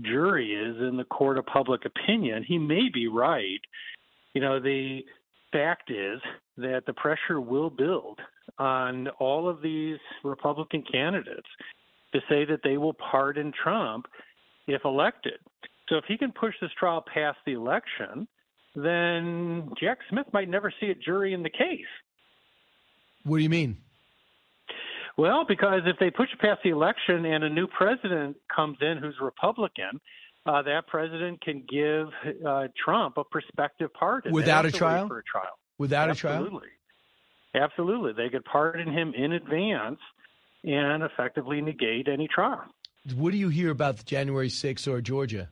jury 0.00 0.52
is 0.52 0.76
in 0.76 0.96
the 0.96 1.04
court 1.04 1.38
of 1.38 1.46
public 1.46 1.82
opinion. 1.84 2.44
He 2.46 2.58
may 2.58 2.88
be 2.92 3.08
right. 3.08 3.60
You 4.32 4.40
know, 4.40 4.60
the 4.60 5.00
fact 5.52 5.90
is 5.90 6.20
that 6.58 6.84
the 6.86 6.92
pressure 6.92 7.40
will 7.40 7.70
build 7.70 8.20
on 8.58 9.08
all 9.18 9.48
of 9.48 9.60
these 9.60 9.98
Republican 10.22 10.84
candidates 10.90 11.48
to 12.12 12.20
say 12.28 12.44
that 12.44 12.60
they 12.62 12.76
will 12.76 12.94
pardon 12.94 13.52
Trump 13.62 14.06
if 14.68 14.84
elected. 14.84 15.38
So 15.90 15.96
if 15.96 16.04
he 16.06 16.16
can 16.16 16.32
push 16.32 16.54
this 16.60 16.70
trial 16.78 17.04
past 17.12 17.38
the 17.44 17.52
election, 17.52 18.26
then 18.74 19.70
Jack 19.78 19.98
Smith 20.08 20.26
might 20.32 20.48
never 20.48 20.72
see 20.80 20.86
a 20.86 20.94
jury 20.94 21.34
in 21.34 21.42
the 21.42 21.50
case. 21.50 21.90
What 23.24 23.38
do 23.38 23.42
you 23.42 23.50
mean? 23.50 23.76
Well, 25.18 25.44
because 25.46 25.80
if 25.84 25.96
they 25.98 26.10
push 26.10 26.28
it 26.32 26.40
past 26.40 26.60
the 26.64 26.70
election 26.70 27.26
and 27.26 27.44
a 27.44 27.50
new 27.50 27.66
president 27.66 28.36
comes 28.54 28.78
in 28.80 28.98
who's 28.98 29.16
Republican, 29.20 30.00
uh, 30.46 30.62
that 30.62 30.86
president 30.86 31.42
can 31.42 31.64
give 31.68 32.06
uh, 32.46 32.68
Trump 32.82 33.18
a 33.18 33.24
prospective 33.24 33.92
pardon 33.92 34.32
without 34.32 34.64
a 34.64 34.72
trial. 34.72 35.08
For 35.08 35.18
a 35.18 35.24
trial, 35.24 35.58
without 35.76 36.08
Absolutely. 36.08 36.68
a 37.54 37.58
trial. 37.58 37.64
Absolutely, 37.70 38.12
they 38.12 38.30
could 38.30 38.44
pardon 38.44 38.90
him 38.90 39.12
in 39.14 39.32
advance 39.32 39.98
and 40.62 41.02
effectively 41.02 41.60
negate 41.60 42.06
any 42.08 42.28
trial. 42.28 42.62
What 43.16 43.32
do 43.32 43.38
you 43.38 43.48
hear 43.48 43.70
about 43.70 43.96
the 43.98 44.04
January 44.04 44.48
6th 44.48 44.86
or 44.86 45.00
Georgia? 45.00 45.50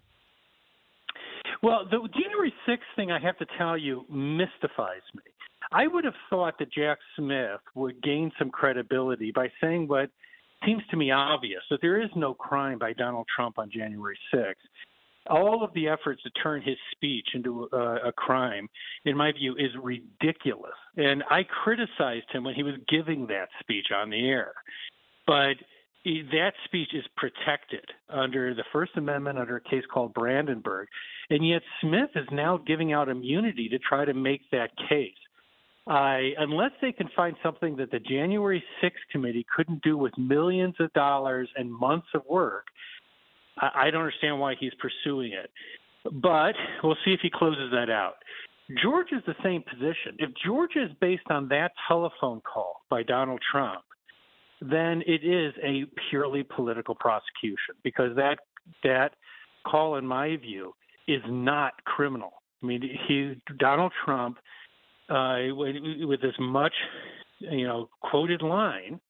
Well, 1.63 1.85
the 1.91 2.09
January 2.15 2.53
6th 2.69 2.79
thing, 2.95 3.11
I 3.11 3.19
have 3.19 3.37
to 3.39 3.47
tell 3.57 3.77
you, 3.77 4.05
mystifies 4.09 5.03
me. 5.15 5.23
I 5.73 5.87
would 5.87 6.05
have 6.05 6.15
thought 6.31 6.59
that 6.59 6.73
Jack 6.73 6.99
Smith 7.17 7.61
would 7.75 8.03
gain 8.03 8.31
some 8.39 8.51
credibility 8.51 9.33
by 9.33 9.51
saying 9.61 9.89
what 9.89 10.11
seems 10.65 10.83
to 10.91 10.97
me 10.97 11.11
obvious 11.11 11.63
that 11.71 11.81
there 11.83 12.01
is 12.01 12.11
no 12.17 12.33
crime 12.35 12.79
by 12.79 12.93
Donald 12.93 13.27
Trump 13.35 13.59
on 13.59 13.71
January 13.71 14.19
6th. 14.33 14.55
All 15.29 15.63
of 15.63 15.75
the 15.75 15.89
efforts 15.89 16.23
to 16.23 16.31
turn 16.31 16.63
his 16.63 16.77
speech 16.93 17.27
into 17.35 17.69
a, 17.73 18.09
a 18.09 18.13
crime, 18.13 18.69
in 19.05 19.15
my 19.17 19.31
view, 19.33 19.55
is 19.57 19.71
ridiculous. 19.83 20.73
And 20.97 21.23
I 21.29 21.43
criticized 21.43 22.31
him 22.33 22.45
when 22.45 22.55
he 22.55 22.63
was 22.63 22.77
giving 22.89 23.27
that 23.27 23.49
speech 23.61 23.89
on 23.95 24.09
the 24.09 24.27
air. 24.27 24.53
But 25.27 25.57
that 26.05 26.53
speech 26.65 26.91
is 26.95 27.05
protected 27.17 27.85
under 28.09 28.55
the 28.55 28.65
First 28.73 28.93
Amendment 28.97 29.39
under 29.39 29.57
a 29.57 29.61
case 29.61 29.85
called 29.93 30.15
Brandenburg. 30.15 30.89
And 31.31 31.47
yet 31.47 31.63
Smith 31.81 32.11
is 32.15 32.27
now 32.33 32.59
giving 32.67 32.93
out 32.93 33.09
immunity 33.09 33.69
to 33.69 33.79
try 33.79 34.05
to 34.05 34.15
make 34.15 34.43
that 34.51 34.71
case. 34.89 35.13
I, 35.87 36.33
unless 36.39 36.73
they 36.83 36.93
can 36.93 37.09
find 37.17 37.35
something 37.43 37.77
that 37.77 37.91
the 37.91 37.99
January 37.99 38.63
6th 38.83 38.93
committee 39.11 39.47
couldn't 39.55 39.83
do 39.83 39.97
with 39.97 40.17
millions 40.19 40.75
of 40.81 40.93
dollars 40.93 41.49
and 41.57 41.73
months 41.73 42.09
of 42.15 42.23
work, 42.29 42.67
I, 43.59 43.71
I 43.75 43.91
don't 43.91 44.03
understand 44.03 44.39
why 44.39 44.55
he's 44.59 44.73
pursuing 44.75 45.33
it. 45.33 45.51
But 46.05 46.55
we'll 46.83 46.97
see 47.05 47.13
if 47.13 47.21
he 47.23 47.31
closes 47.31 47.71
that 47.73 47.91
out. 47.91 48.15
George 48.83 49.09
is 49.13 49.23
the 49.27 49.35
same 49.43 49.63
position. 49.63 50.17
If 50.19 50.31
Georgia 50.45 50.85
is 50.85 50.91
based 51.01 51.31
on 51.31 51.49
that 51.49 51.73
telephone 51.89 52.43
call 52.43 52.83
by 52.91 53.03
Donald 53.03 53.41
Trump, 53.51 53.81
then 54.61 55.03
it 55.07 55.25
is 55.25 55.55
a 55.63 55.85
purely 56.11 56.43
political 56.43 56.95
prosecution 56.95 57.75
because 57.83 58.15
that 58.17 58.39
that 58.83 59.15
call, 59.67 59.97
in 59.97 60.07
my 60.07 60.37
view, 60.37 60.75
is 61.07 61.23
not 61.27 61.73
criminal. 61.85 62.43
I 62.63 62.67
mean, 62.67 62.83
he 63.07 63.35
Donald 63.59 63.93
Trump 64.05 64.39
uh, 65.09 65.39
with 65.51 66.21
this 66.21 66.35
much, 66.39 66.75
you 67.39 67.67
know, 67.67 67.89
quoted 68.01 68.43
line 68.43 69.01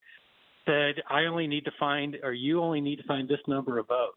said, 0.66 0.96
"I 1.08 1.24
only 1.24 1.46
need 1.46 1.64
to 1.64 1.72
find, 1.78 2.16
or 2.22 2.32
you 2.32 2.60
only 2.60 2.80
need 2.80 2.96
to 2.96 3.04
find 3.04 3.28
this 3.28 3.40
number 3.46 3.78
of 3.78 3.88
votes." 3.88 4.16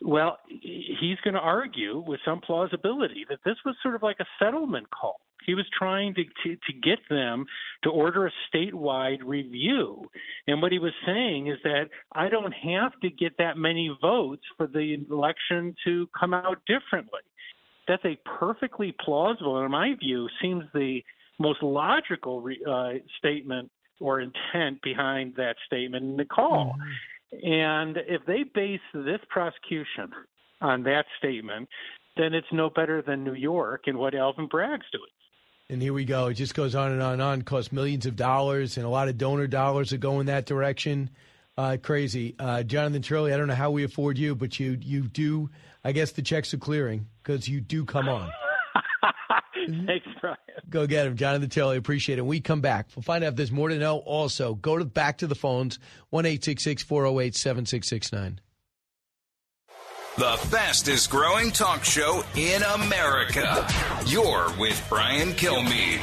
Well, 0.00 0.38
he's 0.48 1.18
going 1.22 1.34
to 1.34 1.40
argue 1.40 2.02
with 2.04 2.18
some 2.24 2.40
plausibility 2.40 3.24
that 3.28 3.38
this 3.44 3.54
was 3.64 3.76
sort 3.82 3.94
of 3.94 4.02
like 4.02 4.16
a 4.18 4.26
settlement 4.40 4.88
call. 4.90 5.20
He 5.46 5.54
was 5.54 5.66
trying 5.76 6.14
to, 6.14 6.24
to, 6.24 6.56
to 6.56 6.72
get 6.82 6.98
them 7.10 7.46
to 7.84 7.90
order 7.90 8.26
a 8.26 8.32
statewide 8.52 9.20
review. 9.24 10.04
And 10.46 10.62
what 10.62 10.72
he 10.72 10.78
was 10.78 10.92
saying 11.04 11.48
is 11.48 11.58
that 11.64 11.90
I 12.12 12.28
don't 12.28 12.52
have 12.52 12.92
to 13.00 13.10
get 13.10 13.38
that 13.38 13.56
many 13.56 13.96
votes 14.00 14.42
for 14.56 14.66
the 14.66 14.96
election 15.10 15.74
to 15.84 16.08
come 16.18 16.34
out 16.34 16.58
differently 16.66 17.20
that's 17.88 18.04
a 18.04 18.18
perfectly 18.38 18.94
plausible, 19.04 19.62
in 19.64 19.70
my 19.70 19.94
view, 19.98 20.28
seems 20.40 20.64
the 20.72 21.00
most 21.38 21.62
logical 21.62 22.40
re, 22.40 22.60
uh, 22.68 22.92
statement 23.18 23.70
or 24.00 24.20
intent 24.20 24.80
behind 24.82 25.34
that 25.36 25.56
statement 25.66 26.04
in 26.04 26.16
the 26.16 26.24
call. 26.24 26.74
Mm-hmm. 27.32 27.52
And 27.52 27.96
if 28.08 28.24
they 28.26 28.44
base 28.54 28.80
this 28.92 29.20
prosecution 29.28 30.10
on 30.60 30.82
that 30.84 31.06
statement, 31.18 31.68
then 32.16 32.34
it's 32.34 32.46
no 32.52 32.68
better 32.68 33.02
than 33.02 33.24
New 33.24 33.34
York 33.34 33.82
and 33.86 33.96
what 33.98 34.14
Alvin 34.14 34.48
Bragg's 34.48 34.86
doing. 34.92 35.04
And 35.70 35.80
here 35.80 35.92
we 35.92 36.04
go. 36.04 36.26
It 36.26 36.34
just 36.34 36.54
goes 36.54 36.74
on 36.74 36.92
and 36.92 37.02
on 37.02 37.14
and 37.14 37.22
on. 37.22 37.42
Costs 37.42 37.72
millions 37.72 38.04
of 38.06 38.16
dollars, 38.16 38.76
and 38.76 38.84
a 38.84 38.88
lot 38.88 39.08
of 39.08 39.16
donor 39.16 39.46
dollars 39.46 39.90
that 39.90 39.98
go 39.98 40.20
in 40.20 40.26
that 40.26 40.44
direction. 40.44 41.10
Uh, 41.56 41.76
crazy. 41.82 42.34
Uh, 42.38 42.62
Jonathan 42.62 43.02
Turley, 43.02 43.32
I 43.32 43.36
don't 43.36 43.46
know 43.46 43.54
how 43.54 43.70
we 43.70 43.84
afford 43.84 44.18
you, 44.18 44.34
but 44.34 44.58
you 44.58 44.78
you 44.80 45.02
do. 45.02 45.50
I 45.84 45.92
guess 45.92 46.12
the 46.12 46.22
checks 46.22 46.52
are 46.54 46.58
clearing 46.58 47.06
because 47.22 47.48
you 47.48 47.60
do 47.60 47.84
come 47.84 48.08
on. 48.08 48.30
Thanks, 49.86 50.06
Brian. 50.20 50.36
Go 50.68 50.86
get 50.86 51.06
him, 51.06 51.16
Jonathan 51.16 51.48
Turley. 51.48 51.76
Appreciate 51.76 52.18
it. 52.18 52.22
When 52.22 52.28
we 52.28 52.40
come 52.40 52.60
back, 52.60 52.88
we'll 52.96 53.02
find 53.02 53.22
out 53.22 53.28
if 53.28 53.36
there's 53.36 53.52
more 53.52 53.68
to 53.68 53.78
know. 53.78 53.98
Also, 53.98 54.54
go 54.54 54.78
to 54.78 54.84
back 54.84 55.18
to 55.18 55.26
the 55.26 55.34
phones 55.34 55.78
one 56.10 56.26
eight 56.26 56.44
six 56.44 56.62
six 56.62 56.82
four 56.82 57.02
zero 57.02 57.20
eight 57.20 57.36
seven 57.36 57.66
six 57.66 57.88
six 57.88 58.12
nine. 58.12 58.40
The 60.18 60.36
fastest 60.50 61.10
growing 61.10 61.50
talk 61.50 61.84
show 61.84 62.22
in 62.36 62.62
America. 62.62 63.66
You're 64.06 64.52
with 64.58 64.84
Brian 64.88 65.30
Kilmeade. 65.30 66.00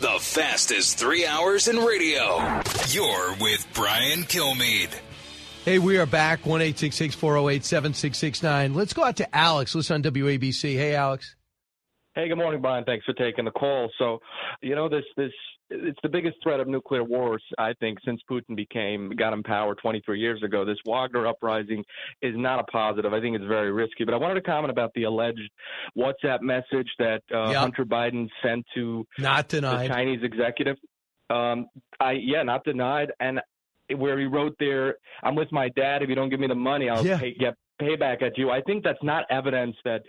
The 0.00 0.18
fastest 0.20 0.98
three 0.98 1.26
hours 1.26 1.66
in 1.66 1.78
radio. 1.78 2.60
You're 2.90 3.34
with 3.40 3.66
Brian 3.74 4.24
Kilmeade. 4.24 4.94
Hey, 5.64 5.78
we 5.78 5.96
are 5.96 6.04
back. 6.06 6.44
One 6.44 6.60
eight 6.60 6.78
six 6.78 6.94
six 6.96 7.14
four 7.14 7.32
zero 7.32 7.48
eight 7.48 7.64
seven 7.64 7.94
six 7.94 8.18
six 8.18 8.42
nine. 8.42 8.74
Let's 8.74 8.92
go 8.92 9.02
out 9.02 9.16
to 9.16 9.34
Alex. 9.36 9.74
Listen 9.74 9.94
on 9.94 10.02
WABC. 10.02 10.74
Hey, 10.76 10.94
Alex. 10.94 11.36
Hey, 12.14 12.28
good 12.28 12.36
morning, 12.36 12.60
Brian. 12.60 12.84
Thanks 12.84 13.04
for 13.06 13.14
taking 13.14 13.44
the 13.46 13.50
call. 13.50 13.90
So, 13.98 14.18
you 14.60 14.74
know, 14.74 14.88
this 14.90 15.04
this 15.16 15.32
it's 15.70 15.98
the 16.02 16.10
biggest 16.10 16.36
threat 16.42 16.60
of 16.60 16.68
nuclear 16.68 17.02
wars, 17.02 17.42
I 17.58 17.72
think, 17.80 17.98
since 18.04 18.20
Putin 18.30 18.54
became 18.54 19.10
got 19.16 19.32
in 19.32 19.42
power 19.42 19.74
23 19.74 20.20
years 20.20 20.42
ago. 20.42 20.66
This 20.66 20.76
Wagner 20.86 21.26
uprising 21.26 21.82
is 22.20 22.34
not 22.36 22.60
a 22.60 22.64
positive. 22.64 23.14
I 23.14 23.20
think 23.20 23.34
it's 23.34 23.46
very 23.46 23.72
risky. 23.72 24.04
But 24.04 24.12
I 24.12 24.18
wanted 24.18 24.34
to 24.34 24.42
comment 24.42 24.70
about 24.70 24.90
the 24.94 25.04
alleged 25.04 25.40
WhatsApp 25.96 26.42
message 26.42 26.88
that 26.98 27.22
uh, 27.34 27.48
Yep. 27.48 27.56
Hunter 27.56 27.84
Biden 27.86 28.28
sent 28.42 28.66
to 28.74 29.06
Not 29.18 29.48
the 29.48 29.62
denied. 29.62 29.88
Chinese 29.88 30.20
executive. 30.22 30.76
Um, 31.30 31.68
I 31.98 32.12
yeah, 32.22 32.42
not 32.42 32.64
denied, 32.64 33.12
and 33.18 33.40
where 33.96 34.18
he 34.18 34.26
wrote 34.26 34.54
there, 34.58 34.96
"I'm 35.22 35.34
with 35.34 35.50
my 35.52 35.68
dad. 35.70 36.02
If 36.02 36.08
you 36.08 36.14
don't 36.14 36.28
give 36.28 36.40
me 36.40 36.46
the 36.46 36.54
money, 36.54 36.88
I'll 36.88 37.04
Yeah. 37.04 37.18
pay, 37.18 37.34
get 37.34 37.54
payback 37.80 38.22
at 38.22 38.36
you." 38.38 38.50
I 38.50 38.60
think 38.62 38.84
that's 38.84 39.02
not 39.02 39.24
evidence 39.30 39.76
that 39.84 40.02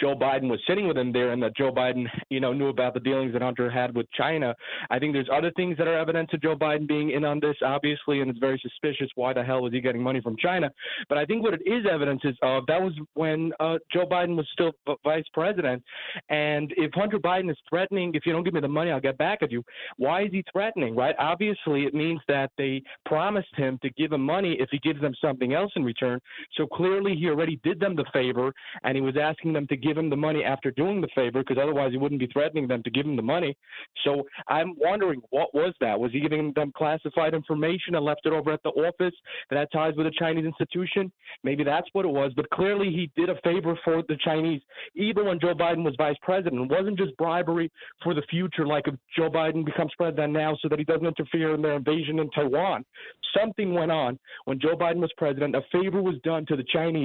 Joe 0.00 0.14
Biden 0.14 0.48
was 0.50 0.60
sitting 0.66 0.86
with 0.86 0.96
him 0.96 1.12
there, 1.12 1.32
and 1.32 1.42
that 1.42 1.56
Joe 1.56 1.72
Biden, 1.72 2.06
you 2.30 2.40
know, 2.40 2.52
knew 2.52 2.68
about 2.68 2.94
the 2.94 3.00
dealings 3.00 3.32
that 3.32 3.42
Hunter 3.42 3.70
had 3.70 3.94
with 3.94 4.06
China. 4.12 4.54
I 4.90 4.98
think 4.98 5.12
there's 5.12 5.28
other 5.32 5.50
things 5.56 5.76
that 5.78 5.88
are 5.88 5.98
evidence 5.98 6.30
of 6.32 6.42
Joe 6.42 6.56
Biden 6.56 6.86
being 6.86 7.10
in 7.10 7.24
on 7.24 7.40
this, 7.40 7.56
obviously, 7.64 8.20
and 8.20 8.30
it's 8.30 8.38
very 8.38 8.60
suspicious. 8.62 9.08
Why 9.14 9.32
the 9.32 9.44
hell 9.44 9.62
was 9.62 9.72
he 9.72 9.80
getting 9.80 10.02
money 10.02 10.20
from 10.20 10.36
China? 10.36 10.70
But 11.08 11.18
I 11.18 11.24
think 11.24 11.42
what 11.42 11.54
it 11.54 11.62
is 11.66 11.86
evidence 11.90 12.22
is 12.24 12.36
of 12.42 12.66
that 12.66 12.80
was 12.80 12.92
when 13.14 13.52
uh, 13.60 13.78
Joe 13.92 14.06
Biden 14.06 14.36
was 14.36 14.46
still 14.52 14.72
vice 15.04 15.24
president, 15.32 15.82
and 16.28 16.72
if 16.76 16.90
Hunter 16.94 17.18
Biden 17.18 17.50
is 17.50 17.56
threatening, 17.68 18.12
if 18.14 18.26
you 18.26 18.32
don't 18.32 18.44
give 18.44 18.54
me 18.54 18.60
the 18.60 18.68
money, 18.68 18.90
I'll 18.90 19.00
get 19.00 19.18
back 19.18 19.42
at 19.42 19.50
you. 19.50 19.62
Why 19.96 20.22
is 20.22 20.30
he 20.32 20.44
threatening? 20.52 20.94
Right? 20.96 21.14
Obviously, 21.18 21.84
it 21.84 21.94
means 21.94 22.20
that 22.28 22.50
they 22.58 22.82
promised 23.04 23.54
him 23.56 23.78
to 23.82 23.90
give 23.90 24.12
him 24.12 24.22
money 24.22 24.56
if 24.58 24.68
he 24.70 24.78
gives 24.78 25.00
them 25.00 25.14
something 25.20 25.52
else 25.52 25.72
in 25.76 25.84
return. 25.84 26.20
So 26.56 26.66
clearly, 26.66 27.07
he 27.16 27.28
already 27.28 27.60
did 27.62 27.80
them 27.80 27.96
the 27.96 28.04
favor, 28.12 28.52
and 28.82 28.96
he 28.96 29.00
was 29.00 29.16
asking 29.16 29.52
them 29.52 29.66
to 29.68 29.76
give 29.76 29.96
him 29.96 30.10
the 30.10 30.16
money 30.16 30.44
after 30.44 30.70
doing 30.70 31.00
the 31.00 31.08
favor, 31.14 31.40
because 31.40 31.58
otherwise 31.60 31.92
he 31.92 31.98
wouldn't 31.98 32.20
be 32.20 32.26
threatening 32.28 32.66
them 32.66 32.82
to 32.82 32.90
give 32.90 33.06
him 33.06 33.16
the 33.16 33.22
money. 33.22 33.56
So 34.04 34.26
I'm 34.48 34.74
wondering, 34.78 35.20
what 35.30 35.54
was 35.54 35.74
that? 35.80 35.98
Was 35.98 36.12
he 36.12 36.20
giving 36.20 36.52
them 36.54 36.72
classified 36.76 37.34
information 37.34 37.94
and 37.94 38.04
left 38.04 38.22
it 38.24 38.32
over 38.32 38.52
at 38.52 38.62
the 38.62 38.70
office 38.70 39.14
that 39.50 39.58
had 39.58 39.68
ties 39.72 39.94
with 39.96 40.06
a 40.06 40.12
Chinese 40.18 40.44
institution? 40.44 41.12
Maybe 41.44 41.64
that's 41.64 41.88
what 41.92 42.04
it 42.04 42.08
was. 42.08 42.32
But 42.34 42.50
clearly, 42.50 42.90
he 42.90 43.10
did 43.16 43.30
a 43.30 43.40
favor 43.42 43.78
for 43.84 44.02
the 44.08 44.16
Chinese, 44.24 44.62
even 44.94 45.26
when 45.26 45.40
Joe 45.40 45.54
Biden 45.54 45.84
was 45.84 45.94
vice 45.96 46.16
president. 46.22 46.62
It 46.62 46.70
wasn't 46.70 46.98
just 46.98 47.16
bribery 47.16 47.70
for 48.02 48.14
the 48.14 48.22
future, 48.30 48.66
like 48.66 48.86
if 48.86 48.94
Joe 49.16 49.30
Biden 49.30 49.64
becomes 49.64 49.92
president 49.96 50.32
now, 50.32 50.56
so 50.60 50.68
that 50.68 50.78
he 50.78 50.84
doesn't 50.84 51.06
interfere 51.06 51.54
in 51.54 51.62
their 51.62 51.74
invasion 51.74 52.18
in 52.18 52.30
Taiwan. 52.30 52.84
Something 53.36 53.74
went 53.74 53.90
on 53.90 54.18
when 54.44 54.60
Joe 54.60 54.76
Biden 54.76 55.00
was 55.00 55.12
president. 55.16 55.54
A 55.54 55.62
favor 55.72 56.02
was 56.02 56.16
done 56.24 56.46
to 56.46 56.56
the 56.56 56.64
Chinese 56.72 56.97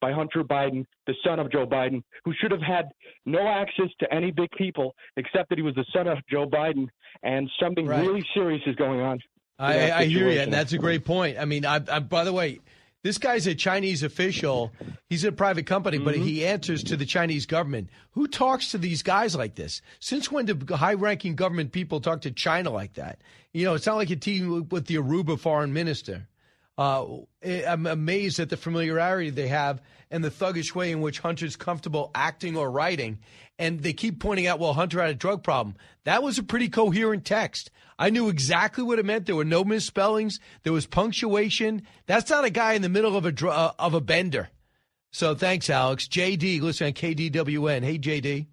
by 0.00 0.12
Hunter 0.12 0.42
Biden, 0.44 0.84
the 1.06 1.14
son 1.24 1.38
of 1.38 1.50
Joe 1.50 1.66
Biden, 1.66 2.02
who 2.24 2.32
should 2.40 2.50
have 2.50 2.62
had 2.62 2.86
no 3.26 3.46
access 3.46 3.90
to 4.00 4.12
any 4.12 4.30
big 4.30 4.50
people 4.56 4.94
except 5.16 5.48
that 5.50 5.58
he 5.58 5.62
was 5.62 5.74
the 5.74 5.86
son 5.94 6.06
of 6.08 6.18
Joe 6.30 6.46
Biden. 6.46 6.86
And 7.22 7.50
something 7.62 7.86
Right. 7.86 8.06
really 8.06 8.24
serious 8.34 8.62
is 8.66 8.76
going 8.76 9.00
on. 9.00 9.18
I, 9.58 9.90
I 9.92 10.04
hear 10.06 10.30
you, 10.30 10.40
and 10.40 10.52
that's 10.52 10.72
a 10.72 10.78
great 10.78 11.04
point. 11.04 11.38
I 11.38 11.44
mean, 11.44 11.66
I, 11.66 11.80
I, 11.96 11.98
by 12.00 12.24
the 12.24 12.32
way, 12.32 12.60
this 13.02 13.18
guy's 13.18 13.46
a 13.46 13.54
Chinese 13.54 14.02
official. 14.02 14.72
He's 15.08 15.24
a 15.24 15.32
private 15.32 15.66
company, 15.66 15.98
but 15.98 16.14
Mm-hmm. 16.14 16.24
he 16.24 16.46
answers 16.46 16.82
to 16.84 16.96
the 16.96 17.04
Chinese 17.04 17.44
government. 17.46 17.90
Who 18.12 18.26
talks 18.26 18.70
to 18.70 18.78
these 18.78 19.02
guys 19.02 19.34
like 19.36 19.56
this? 19.56 19.82
Since 19.98 20.30
when 20.32 20.46
do 20.46 20.74
high-ranking 20.74 21.34
government 21.34 21.72
people 21.72 22.00
talk 22.00 22.22
to 22.22 22.30
China 22.30 22.70
like 22.70 22.94
that? 22.94 23.18
You 23.52 23.64
know, 23.66 23.74
it's 23.74 23.86
not 23.86 23.96
like 23.96 24.10
a 24.10 24.16
team 24.16 24.68
with 24.70 24.86
the 24.86 24.96
Aruba 24.96 25.38
foreign 25.38 25.72
minister. 25.72 26.28
Uh, 26.80 27.18
I'm 27.44 27.84
amazed 27.84 28.40
at 28.40 28.48
the 28.48 28.56
familiarity 28.56 29.28
they 29.28 29.48
have 29.48 29.82
and 30.10 30.24
the 30.24 30.30
thuggish 30.30 30.74
way 30.74 30.90
in 30.90 31.02
which 31.02 31.18
Hunter's 31.18 31.54
comfortable 31.54 32.10
acting 32.14 32.56
or 32.56 32.70
writing. 32.70 33.18
And 33.58 33.80
they 33.80 33.92
keep 33.92 34.18
pointing 34.18 34.46
out, 34.46 34.58
well, 34.58 34.72
Hunter 34.72 34.98
had 34.98 35.10
a 35.10 35.14
drug 35.14 35.42
problem. 35.42 35.76
That 36.04 36.22
was 36.22 36.38
a 36.38 36.42
pretty 36.42 36.70
coherent 36.70 37.26
text. 37.26 37.70
I 37.98 38.08
knew 38.08 38.30
exactly 38.30 38.82
what 38.82 38.98
it 38.98 39.04
meant. 39.04 39.26
There 39.26 39.36
were 39.36 39.44
no 39.44 39.62
misspellings. 39.62 40.40
There 40.62 40.72
was 40.72 40.86
punctuation. 40.86 41.82
That's 42.06 42.30
not 42.30 42.46
a 42.46 42.50
guy 42.50 42.72
in 42.72 42.80
the 42.80 42.88
middle 42.88 43.14
of 43.14 43.26
a 43.26 43.32
dr- 43.32 43.52
uh, 43.52 43.72
of 43.78 43.92
a 43.92 44.00
bender. 44.00 44.48
So 45.12 45.34
thanks, 45.34 45.68
Alex. 45.68 46.08
JD, 46.08 46.62
listen 46.62 46.86
on 46.86 46.92
KDWN. 46.94 47.84
Hey, 47.84 47.98
JD. 47.98 48.46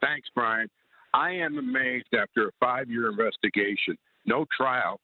Thanks, 0.00 0.28
Brian. 0.36 0.68
I 1.12 1.32
am 1.32 1.58
amazed 1.58 2.14
after 2.14 2.46
a 2.46 2.52
five 2.60 2.88
year 2.88 3.10
investigation, 3.10 3.98
no 4.24 4.46
trial, 4.56 5.00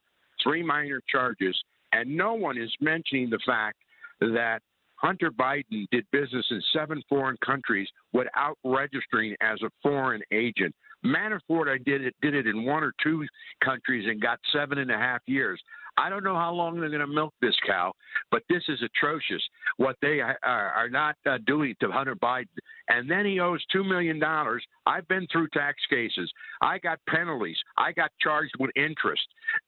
three 0.47 0.63
minor 0.63 1.01
charges, 1.11 1.57
and 1.93 2.17
no 2.17 2.35
one 2.35 2.57
is 2.57 2.73
mentioning 2.81 3.31
the 3.31 3.41
fact 3.45 3.79
that 4.21 4.61
Hunter 4.97 5.31
Biden 5.31 5.87
did 5.91 6.07
business 6.11 6.47
in 6.51 6.63
seven 6.73 7.03
foreign 7.09 7.37
countries 7.45 7.89
without 8.13 8.57
registering 8.65 9.35
as 9.41 9.61
a 9.63 9.71
foreign 9.83 10.23
agent. 10.33 10.75
Manafort, 11.05 11.69
I 11.69 11.79
did 11.85 12.03
it 12.03 12.15
did 12.23 12.35
it 12.35 12.47
in 12.47 12.65
one 12.65 12.83
or 12.83 12.93
two 13.03 13.27
countries 13.63 14.07
and 14.09 14.21
got 14.21 14.39
seven 14.53 14.79
and 14.79 14.91
a 14.91 14.97
half 14.97 15.21
years. 15.27 15.61
I 15.97 16.11
don't 16.11 16.25
know 16.25 16.35
how 16.35 16.53
long 16.53 16.79
they're 16.79 16.91
going 16.91 17.01
to 17.01 17.07
milk 17.07 17.33
this 17.41 17.55
cow, 17.67 17.93
but 18.31 18.43
this 18.49 18.63
is 18.69 18.83
atrocious. 18.83 19.43
What 19.77 19.97
they 20.03 20.21
are, 20.21 20.39
are 20.43 20.89
not 20.91 21.17
uh, 21.27 21.39
doing 21.47 21.75
to 21.81 21.91
Hunter 21.91 22.15
Biden, 22.15 22.47
and 22.89 23.11
then 23.11 23.25
he 23.25 23.41
owes 23.41 23.65
two 23.73 23.83
million 23.83 24.19
dollars. 24.19 24.65
I've 24.87 25.09
been 25.09 25.27
through 25.33 25.49
tax 25.49 25.79
cases. 25.89 26.31
I 26.61 26.79
got 26.79 26.99
penalties. 27.09 27.57
I 27.77 27.93
got 27.93 28.11
charged 28.21 28.53
with 28.59 28.71
interest. 28.77 29.23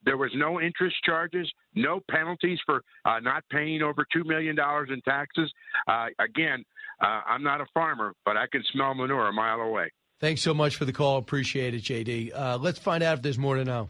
There 0.05 0.17
was 0.17 0.31
no 0.35 0.61
interest 0.61 0.95
charges, 1.03 1.51
no 1.75 1.99
penalties 2.09 2.59
for 2.65 2.83
uh, 3.05 3.19
not 3.19 3.43
paying 3.51 3.81
over 3.81 4.05
two 4.13 4.23
million 4.23 4.55
dollars 4.55 4.89
in 4.91 5.01
taxes. 5.01 5.51
Uh, 5.87 6.07
again, 6.19 6.63
uh, 7.01 7.21
I'm 7.27 7.43
not 7.43 7.61
a 7.61 7.65
farmer, 7.73 8.13
but 8.25 8.37
I 8.37 8.45
can 8.51 8.63
smell 8.71 8.93
manure 8.93 9.27
a 9.27 9.33
mile 9.33 9.61
away. 9.61 9.91
Thanks 10.19 10.41
so 10.41 10.53
much 10.53 10.75
for 10.75 10.85
the 10.85 10.91
call. 10.91 11.17
Appreciate 11.17 11.73
it, 11.73 11.81
JD. 11.81 12.31
Uh, 12.35 12.57
let's 12.59 12.77
find 12.77 13.01
out 13.03 13.17
if 13.17 13.21
there's 13.21 13.37
more 13.37 13.55
to 13.55 13.63
know. 13.63 13.89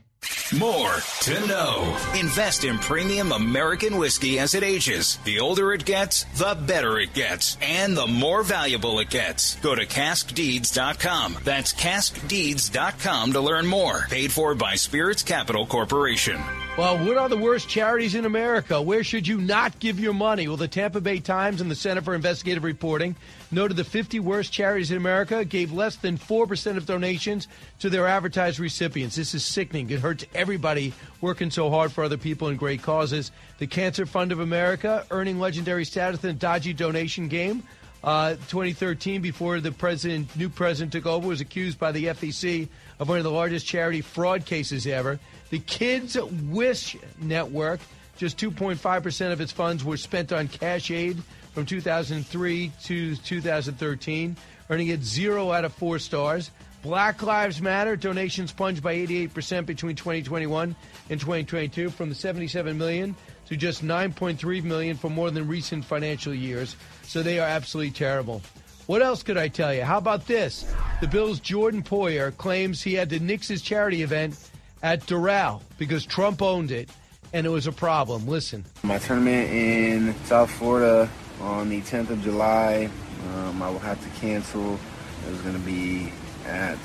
More 0.58 0.96
to 1.22 1.48
know. 1.48 1.96
Invest 2.20 2.64
in 2.64 2.80
premium 2.80 3.32
American 3.32 3.98
whiskey 3.98 4.40
as 4.40 4.56
it 4.56 4.64
ages. 4.64 5.20
The 5.24 5.40
older 5.40 5.74
it 5.74 5.86
gets, 5.86 6.24
the 6.36 6.56
better 6.56 6.98
it 6.98 7.14
gets, 7.14 7.56
and 7.62 7.96
the 7.96 8.08
more 8.08 8.42
valuable 8.42 9.00
it 9.00 9.12
gets. 9.12 9.56
Go 9.58 9.76
to 9.76 9.86
caskdeeds.com. 9.86 11.38
That's 11.44 11.74
caskdeeds.com 11.74 13.34
to 13.34 13.42
learn 13.42 13.68
more. 13.68 14.08
Paid 14.10 14.32
for 14.32 14.56
by 14.56 14.74
Spirits 14.76 15.22
Capital 15.22 15.68
Corporation. 15.68 16.42
Well, 16.80 16.97
what 16.97 17.18
are 17.18 17.27
the 17.27 17.35
worst 17.35 17.68
charities 17.68 18.15
in 18.15 18.23
America? 18.23 18.81
Where 18.81 19.03
should 19.03 19.27
you 19.27 19.38
not 19.41 19.80
give 19.80 19.99
your 19.99 20.14
money? 20.14 20.47
Well, 20.47 20.56
the 20.56 20.69
Tampa 20.69 21.01
Bay 21.01 21.19
Times 21.19 21.60
and 21.60 21.69
the 21.69 21.76
Center 21.76 22.01
for 22.01 22.15
Investigative 22.15 22.64
Reporting 22.64 23.18
noted 23.51 23.76
the 23.76 23.84
50 23.84 24.22
worst 24.22 24.53
charities 24.53 24.89
in 24.89 24.95
America 24.95 25.43
gave 25.43 25.73
less 25.73 25.97
than 25.97 26.18
4% 26.18 26.77
of 26.77 26.85
donations 26.85 27.49
to 27.80 27.89
their 27.89 28.07
advertised 28.07 28.60
recipients. 28.60 29.18
This 29.18 29.35
is 29.35 29.43
sickening. 29.43 29.89
It 29.89 29.99
hurts 29.99 30.23
everybody 30.34 30.93
working 31.19 31.51
so 31.51 31.69
hard 31.69 31.91
for 31.91 32.06
other 32.06 32.15
people 32.15 32.47
and 32.47 32.57
great 32.57 32.81
causes. 32.81 33.34
The 33.57 33.68
Cancer 33.68 34.06
Fund 34.06 34.31
of 34.31 34.39
America 34.39 35.06
earning 35.11 35.38
legendary 35.38 35.84
status 35.84 36.23
in 36.23 36.30
a 36.30 36.34
dodgy 36.34 36.72
donation 36.72 37.27
game. 37.27 37.61
Uh, 38.01 38.35
2013, 38.47 39.22
before 39.22 39.60
the 39.60 39.73
president, 39.73 40.34
new 40.38 40.47
president 40.47 40.93
took 40.93 41.06
over, 41.06 41.27
was 41.27 41.41
accused 41.41 41.77
by 41.77 41.91
the 41.91 42.06
FEC 42.06 42.69
of 43.00 43.10
one 43.10 43.18
of 43.18 43.24
the 43.24 43.32
largest 43.32 43.66
charity 43.66 44.02
fraud 44.02 44.46
cases 44.46 44.86
ever. 44.86 45.20
The 45.50 45.60
Kids 45.60 46.18
Wish 46.50 46.98
Network, 47.20 47.80
just 48.18 48.38
2.5% 48.38 49.32
of 49.32 49.42
its 49.42 49.52
funds 49.52 49.84
were 49.84 49.98
spent 49.98 50.32
on 50.32 50.48
cash 50.48 50.92
aid 50.92 51.18
from 51.54 51.66
2003 51.66 52.72
to 52.84 53.16
2013, 53.16 54.38
earning 54.70 54.88
it 54.88 55.04
zero 55.04 55.52
out 55.52 55.66
of 55.66 55.74
four 55.74 55.98
stars. 56.00 56.52
Black 56.82 57.22
Lives 57.22 57.62
Matter 57.62 57.98
donations 57.98 58.54
plunged 58.54 58.82
by 58.82 58.96
88% 58.96 59.66
between 59.66 59.96
2021 59.98 60.76
and 61.10 61.20
2022 61.20 61.90
from 61.90 62.08
the 62.08 62.16
77 62.16 62.78
million 62.78 63.16
to 63.48 63.58
just 63.58 63.84
9.3 63.84 64.64
million 64.64 64.96
for 64.96 65.10
more 65.10 65.30
than 65.32 65.48
recent 65.48 65.84
financial 65.84 66.34
years. 66.34 66.78
So 67.04 67.22
they 67.22 67.40
are 67.40 67.48
absolutely 67.48 67.92
terrible. 67.92 68.42
What 68.90 69.03
else 69.03 69.22
could 69.22 69.38
I 69.38 69.49
tell 69.49 69.72
you? 69.72 69.84
How 69.84 69.99
about 69.99 70.26
this? 70.26 70.66
The 70.99 71.06
Bills' 71.07 71.40
Jordan 71.40 71.84
Poyer 71.84 72.36
claims 72.36 72.82
he 72.82 72.95
had 72.95 73.11
to 73.11 73.20
nix 73.20 73.48
his 73.48 73.61
charity 73.61 74.02
event 74.02 74.36
at 74.82 75.02
Doral 75.06 75.61
because 75.78 76.07
Trump 76.07 76.41
owned 76.41 76.72
it. 76.72 76.90
and 77.32 77.45
it 77.45 77.49
was 77.49 77.68
a 77.68 77.72
problem. 77.72 78.28
Listen. 78.28 78.66
My 78.82 78.98
tournament 78.98 79.52
in 79.52 80.16
South 80.26 80.49
Florida 80.49 81.07
on 81.40 81.70
the 81.70 81.82
10th 81.82 82.10
of 82.10 82.24
July, 82.24 82.90
um, 83.36 83.61
I 83.61 83.70
will 83.70 83.78
have 83.78 84.03
to 84.03 84.20
cancel. 84.20 84.80
It 85.28 85.32
was 85.34 85.41
going 85.41 85.53
to 85.53 85.61
be 85.61 86.11
at 86.48 86.80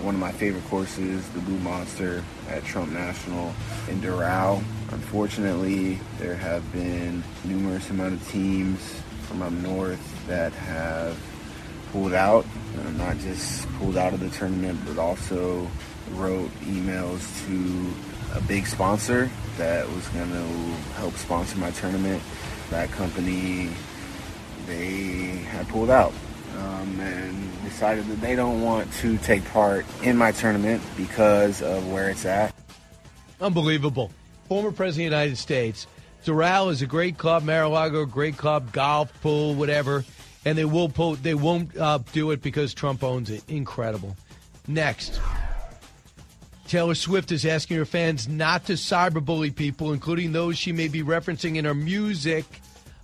one 0.00 0.14
of 0.14 0.20
my 0.22 0.32
favorite 0.32 0.64
courses, 0.70 1.28
the 1.28 1.40
Blue 1.40 1.58
Monster 1.58 2.24
at 2.48 2.64
Trump 2.64 2.92
National 2.92 3.52
in 3.90 4.00
Doral. 4.00 4.64
Unfortunately, 4.90 5.98
there 6.18 6.34
have 6.34 6.72
been 6.72 7.22
numerous 7.44 7.90
amount 7.90 8.14
of 8.14 8.26
teams 8.30 9.02
from 9.28 9.42
up 9.42 9.52
north 9.52 10.26
that 10.26 10.54
have 10.54 11.14
pulled 11.92 12.14
out, 12.14 12.44
uh, 12.78 12.90
not 12.92 13.18
just 13.18 13.68
pulled 13.74 13.96
out 13.96 14.12
of 14.14 14.20
the 14.20 14.30
tournament, 14.30 14.80
but 14.86 14.98
also 14.98 15.68
wrote 16.12 16.50
emails 16.62 17.22
to 17.46 18.36
a 18.36 18.40
big 18.42 18.66
sponsor 18.66 19.30
that 19.58 19.86
was 19.88 20.08
going 20.08 20.30
to 20.30 20.46
help 20.94 21.14
sponsor 21.14 21.58
my 21.58 21.70
tournament. 21.72 22.22
That 22.70 22.90
company, 22.90 23.68
they 24.66 25.44
had 25.50 25.68
pulled 25.68 25.90
out 25.90 26.14
um, 26.58 26.98
and 27.00 27.64
decided 27.64 28.06
that 28.06 28.20
they 28.20 28.34
don't 28.34 28.62
want 28.62 28.90
to 28.94 29.18
take 29.18 29.44
part 29.50 29.84
in 30.02 30.16
my 30.16 30.32
tournament 30.32 30.82
because 30.96 31.60
of 31.62 31.90
where 31.92 32.08
it's 32.08 32.24
at. 32.24 32.54
Unbelievable. 33.40 34.10
Former 34.48 34.72
President 34.72 35.08
of 35.08 35.10
the 35.10 35.16
United 35.16 35.36
States. 35.36 35.86
Doral 36.24 36.70
is 36.70 36.82
a 36.82 36.86
great 36.86 37.18
club, 37.18 37.42
Mar-a-Lago, 37.42 38.06
great 38.06 38.36
club, 38.36 38.72
golf, 38.72 39.12
pool, 39.20 39.54
whatever. 39.54 40.04
And 40.44 40.58
they 40.58 40.64
will 40.64 40.88
pull, 40.88 41.14
they 41.14 41.34
won't 41.34 41.76
uh, 41.76 41.98
do 42.12 42.30
it 42.32 42.42
because 42.42 42.74
Trump 42.74 43.04
owns 43.04 43.30
it. 43.30 43.48
Incredible. 43.48 44.16
Next. 44.66 45.20
Taylor 46.66 46.94
Swift 46.94 47.32
is 47.32 47.44
asking 47.44 47.76
her 47.76 47.84
fans 47.84 48.28
not 48.28 48.66
to 48.66 48.72
cyberbully 48.74 49.54
people, 49.54 49.92
including 49.92 50.32
those 50.32 50.56
she 50.56 50.72
may 50.72 50.88
be 50.88 51.02
referencing 51.02 51.56
in 51.56 51.64
her 51.64 51.74
music. 51.74 52.44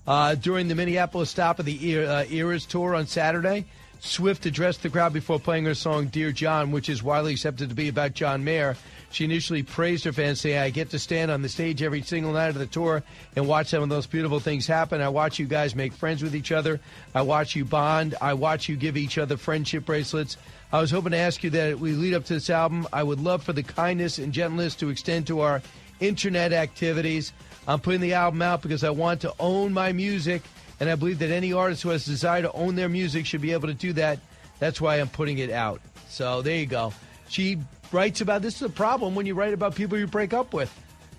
Uh, 0.06 0.35
during 0.35 0.69
the 0.69 0.74
Minneapolis 0.74 1.28
stop 1.28 1.59
of 1.59 1.66
the 1.66 1.98
uh, 1.98 2.24
Eras 2.31 2.65
tour 2.65 2.94
on 2.94 3.06
Saturday, 3.06 3.66
Swift 4.01 4.47
addressed 4.47 4.82
the 4.82 4.89
crowd 4.89 5.12
before 5.12 5.39
playing 5.39 5.66
her 5.66 5.74
song 5.74 6.06
Dear 6.06 6.32
John, 6.32 6.70
which 6.70 6.89
is 6.89 7.02
widely 7.02 7.32
accepted 7.32 7.69
to 7.69 7.74
be 7.74 7.89
about 7.89 8.15
John 8.15 8.43
Mayer. 8.43 8.77
She 9.11 9.25
initially 9.25 9.63
praised 9.63 10.05
her 10.05 10.13
fans, 10.13 10.41
saying, 10.41 10.59
I 10.59 10.71
get 10.71 10.91
to 10.91 10.99
stand 10.99 11.31
on 11.31 11.43
the 11.43 11.49
stage 11.49 11.83
every 11.83 12.03
single 12.03 12.33
night 12.33 12.51
of 12.51 12.59
the 12.59 12.67
tour 12.67 13.03
and 13.37 13.49
watch 13.49 13.69
some 13.69 13.83
of 13.83 13.89
those 13.89 14.07
beautiful 14.07 14.39
things 14.39 14.67
happen. 14.67 15.01
I 15.01 15.09
watch 15.09 15.39
you 15.39 15.47
guys 15.47 15.75
make 15.75 15.95
friends 15.95 16.23
with 16.23 16.37
each 16.37 16.53
other. 16.53 16.79
I 17.15 17.23
watch 17.23 17.57
you 17.57 17.65
bond. 17.65 18.15
I 18.21 18.35
watch 18.35 18.69
you 18.69 18.77
give 18.77 18.97
each 18.97 19.17
other 19.17 19.37
friendship 19.37 19.87
bracelets. 19.87 20.37
I 20.71 20.81
was 20.81 20.91
hoping 20.91 21.13
to 21.13 21.19
ask 21.19 21.43
you 21.43 21.51
that 21.51 21.79
we 21.79 21.93
lead 21.93 22.13
up 22.13 22.27
to 22.27 22.35
this 22.35 22.51
album. 22.51 22.87
I 22.93 23.03
would 23.03 23.21
love 23.21 23.43
for 23.43 23.55
the 23.55 23.63
kindness 23.63 24.19
and 24.19 24.33
gentleness 24.33 24.75
to 24.77 24.91
extend 24.91 25.27
to 25.29 25.41
our 25.41 25.63
internet 26.01 26.53
activities. 26.53 27.33
I'm 27.67 27.81
putting 27.81 28.03
the 28.03 28.15
album 28.15 28.43
out 28.43 28.61
because 28.61 28.85
I 28.85 28.91
want 28.91 29.23
to 29.23 29.33
own 29.41 29.73
my 29.73 29.93
music, 29.93 30.43
and 30.81 30.91
I 30.91 30.95
believe 30.95 31.19
that 31.21 31.31
any 31.31 31.55
artist 31.55 31.83
who 31.83 31.89
has 31.89 32.05
desire 32.05 32.43
to 32.43 32.53
own 32.53 32.75
their 32.75 32.89
music 32.89 33.25
should 33.25 33.41
be 33.41 33.53
able 33.53 33.69
to 33.69 33.75
do 33.75 33.95
that. 33.95 34.19
That's 34.59 34.81
why 34.81 34.97
I'm 34.97 35.09
putting 35.09 35.39
it 35.39 35.51
out. 35.51 35.81
So 36.09 36.43
there 36.43 36.57
you 36.57 36.67
go. 36.67 36.93
She 37.29 37.59
writes 37.93 38.20
about 38.20 38.43
this 38.43 38.56
is 38.56 38.62
a 38.62 38.69
problem 38.69 39.15
when 39.15 39.27
you 39.27 39.35
write 39.35 39.55
about 39.55 39.74
people 39.74 39.98
you 39.98 40.06
break 40.06 40.32
up 40.32 40.52
with. 40.52 40.73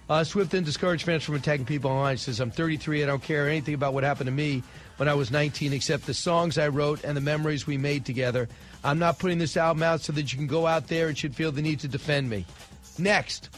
Uh, 0.09 0.23
Swift 0.23 0.51
then 0.51 0.63
discouraged 0.63 1.05
fans 1.05 1.23
from 1.23 1.35
attacking 1.35 1.65
people 1.65 1.91
online. 1.91 2.17
Says, 2.17 2.39
I'm 2.39 2.49
33. 2.49 3.03
I 3.03 3.05
don't 3.05 3.21
care 3.21 3.47
anything 3.47 3.75
about 3.75 3.93
what 3.93 4.03
happened 4.03 4.25
to 4.25 4.31
me 4.31 4.63
when 4.97 5.07
I 5.07 5.13
was 5.13 5.29
19 5.29 5.71
except 5.71 6.07
the 6.07 6.13
songs 6.15 6.57
I 6.57 6.67
wrote 6.67 7.03
and 7.03 7.15
the 7.15 7.21
memories 7.21 7.67
we 7.67 7.77
made 7.77 8.05
together. 8.05 8.49
I'm 8.83 8.97
not 8.97 9.19
putting 9.19 9.37
this 9.37 9.55
album 9.55 9.83
out 9.83 10.01
so 10.01 10.11
that 10.13 10.31
you 10.33 10.37
can 10.37 10.47
go 10.47 10.65
out 10.65 10.87
there 10.87 11.09
and 11.09 11.17
should 11.17 11.35
feel 11.35 11.51
the 11.51 11.61
need 11.61 11.79
to 11.81 11.87
defend 11.87 12.29
me. 12.29 12.45
Next, 12.97 13.49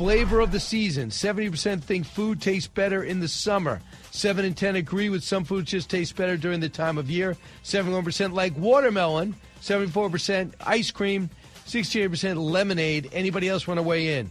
Flavor 0.00 0.40
of 0.40 0.50
the 0.50 0.60
season. 0.60 1.10
70% 1.10 1.82
think 1.82 2.06
food 2.06 2.40
tastes 2.40 2.66
better 2.66 3.02
in 3.02 3.20
the 3.20 3.28
summer. 3.28 3.82
7 4.12 4.46
and 4.46 4.56
10 4.56 4.76
agree 4.76 5.10
with 5.10 5.22
some 5.22 5.44
foods 5.44 5.70
just 5.70 5.90
taste 5.90 6.16
better 6.16 6.38
during 6.38 6.60
the 6.60 6.70
time 6.70 6.96
of 6.96 7.10
year. 7.10 7.36
71% 7.64 8.32
like 8.32 8.56
watermelon. 8.56 9.34
74% 9.60 10.54
ice 10.64 10.90
cream. 10.90 11.28
68% 11.70 12.36
lemonade. 12.36 13.10
Anybody 13.12 13.48
else 13.48 13.66
want 13.66 13.78
to 13.78 13.82
weigh 13.82 14.18
in? 14.18 14.30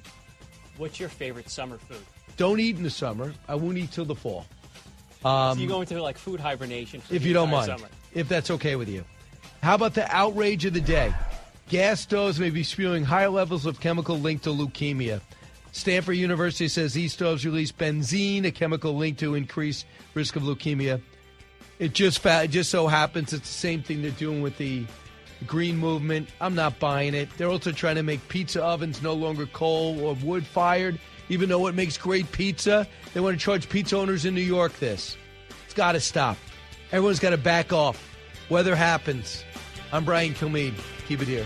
What's 0.78 1.00
your 1.00 1.10
favorite 1.10 1.50
summer 1.50 1.78
food? 1.78 2.04
Don't 2.38 2.60
eat 2.60 2.78
in 2.78 2.84
the 2.84 2.90
summer. 2.90 3.34
I 3.48 3.56
won't 3.56 3.78
eat 3.78 3.92
till 3.92 4.06
the 4.06 4.16
fall. 4.16 4.46
Um, 5.26 5.56
so 5.58 5.62
you 5.62 5.68
go 5.68 5.82
into 5.82 6.02
like 6.02 6.18
food 6.18 6.40
hibernation 6.40 7.02
if 7.10 7.26
you 7.26 7.34
don't 7.34 7.50
mind, 7.50 7.66
summer. 7.66 7.90
if 8.14 8.30
that's 8.30 8.50
okay 8.52 8.78
with 8.78 8.88
you. 8.88 9.04
How 9.62 9.76
about 9.76 9.94
the 9.94 10.10
outrage 10.16 10.64
of 10.64 10.74
the 10.74 10.82
day? 10.82 11.14
Gas 11.68 12.00
stoves 12.00 12.40
may 12.40 12.50
be 12.50 12.64
spewing 12.64 13.04
high 13.04 13.28
levels 13.28 13.66
of 13.66 13.80
chemical 13.82 14.18
linked 14.18 14.46
to 14.46 14.52
leukemia. 14.52 15.22
Stanford 15.72 16.16
University 16.16 16.68
says 16.68 16.94
these 16.94 17.14
stoves 17.14 17.46
release 17.46 17.72
benzene, 17.72 18.46
a 18.46 18.52
chemical 18.52 18.96
linked 18.96 19.20
to 19.20 19.36
increased 19.36 19.86
risk 20.14 20.36
of 20.36 20.44
leukemia. 20.44 21.02
It 21.78 21.94
just 21.94 22.20
fa- 22.20 22.44
it 22.44 22.52
just 22.52 22.72
so 22.72 22.88
happens 22.88 23.34
it's 23.34 23.48
the 23.48 23.54
same 23.54 23.84
thing 23.84 24.02
they're 24.02 24.12
doing 24.12 24.42
with 24.42 24.58
the 24.58 24.86
green 25.46 25.78
movement. 25.78 26.30
I'm 26.42 26.56
not 26.56 26.80
buying 26.80 27.14
it. 27.14 27.30
They're 27.38 27.50
also 27.50 27.72
trying 27.72 27.96
to 27.96 28.04
make 28.04 28.28
pizza 28.28 28.64
ovens 28.64 29.02
no 29.02 29.14
longer 29.14 29.46
coal 29.48 30.00
or 30.02 30.16
wood 30.16 30.46
fired, 30.46 31.00
even 31.30 31.50
though 31.50 31.68
it 31.68 31.76
makes 31.76 31.98
great 31.98 32.32
pizza. 32.32 32.88
They 33.14 33.20
want 33.20 33.40
to 33.40 33.44
charge 33.44 33.70
pizza 33.70 33.98
owners 33.98 34.26
in 34.26 34.36
New 34.36 34.42
York 34.42 34.74
this. 34.80 35.18
It's 35.66 35.74
got 35.74 35.94
to 35.94 36.00
stop. 36.00 36.38
Everyone's 36.92 37.20
got 37.20 37.32
to 37.32 37.38
back 37.38 37.72
off. 37.72 38.04
Weather 38.50 38.76
happens. 38.76 39.44
I'm 39.92 40.06
Brian 40.06 40.34
Kilmeade. 40.34 40.74
Keep 41.08 41.22
it 41.22 41.28
here. 41.28 41.46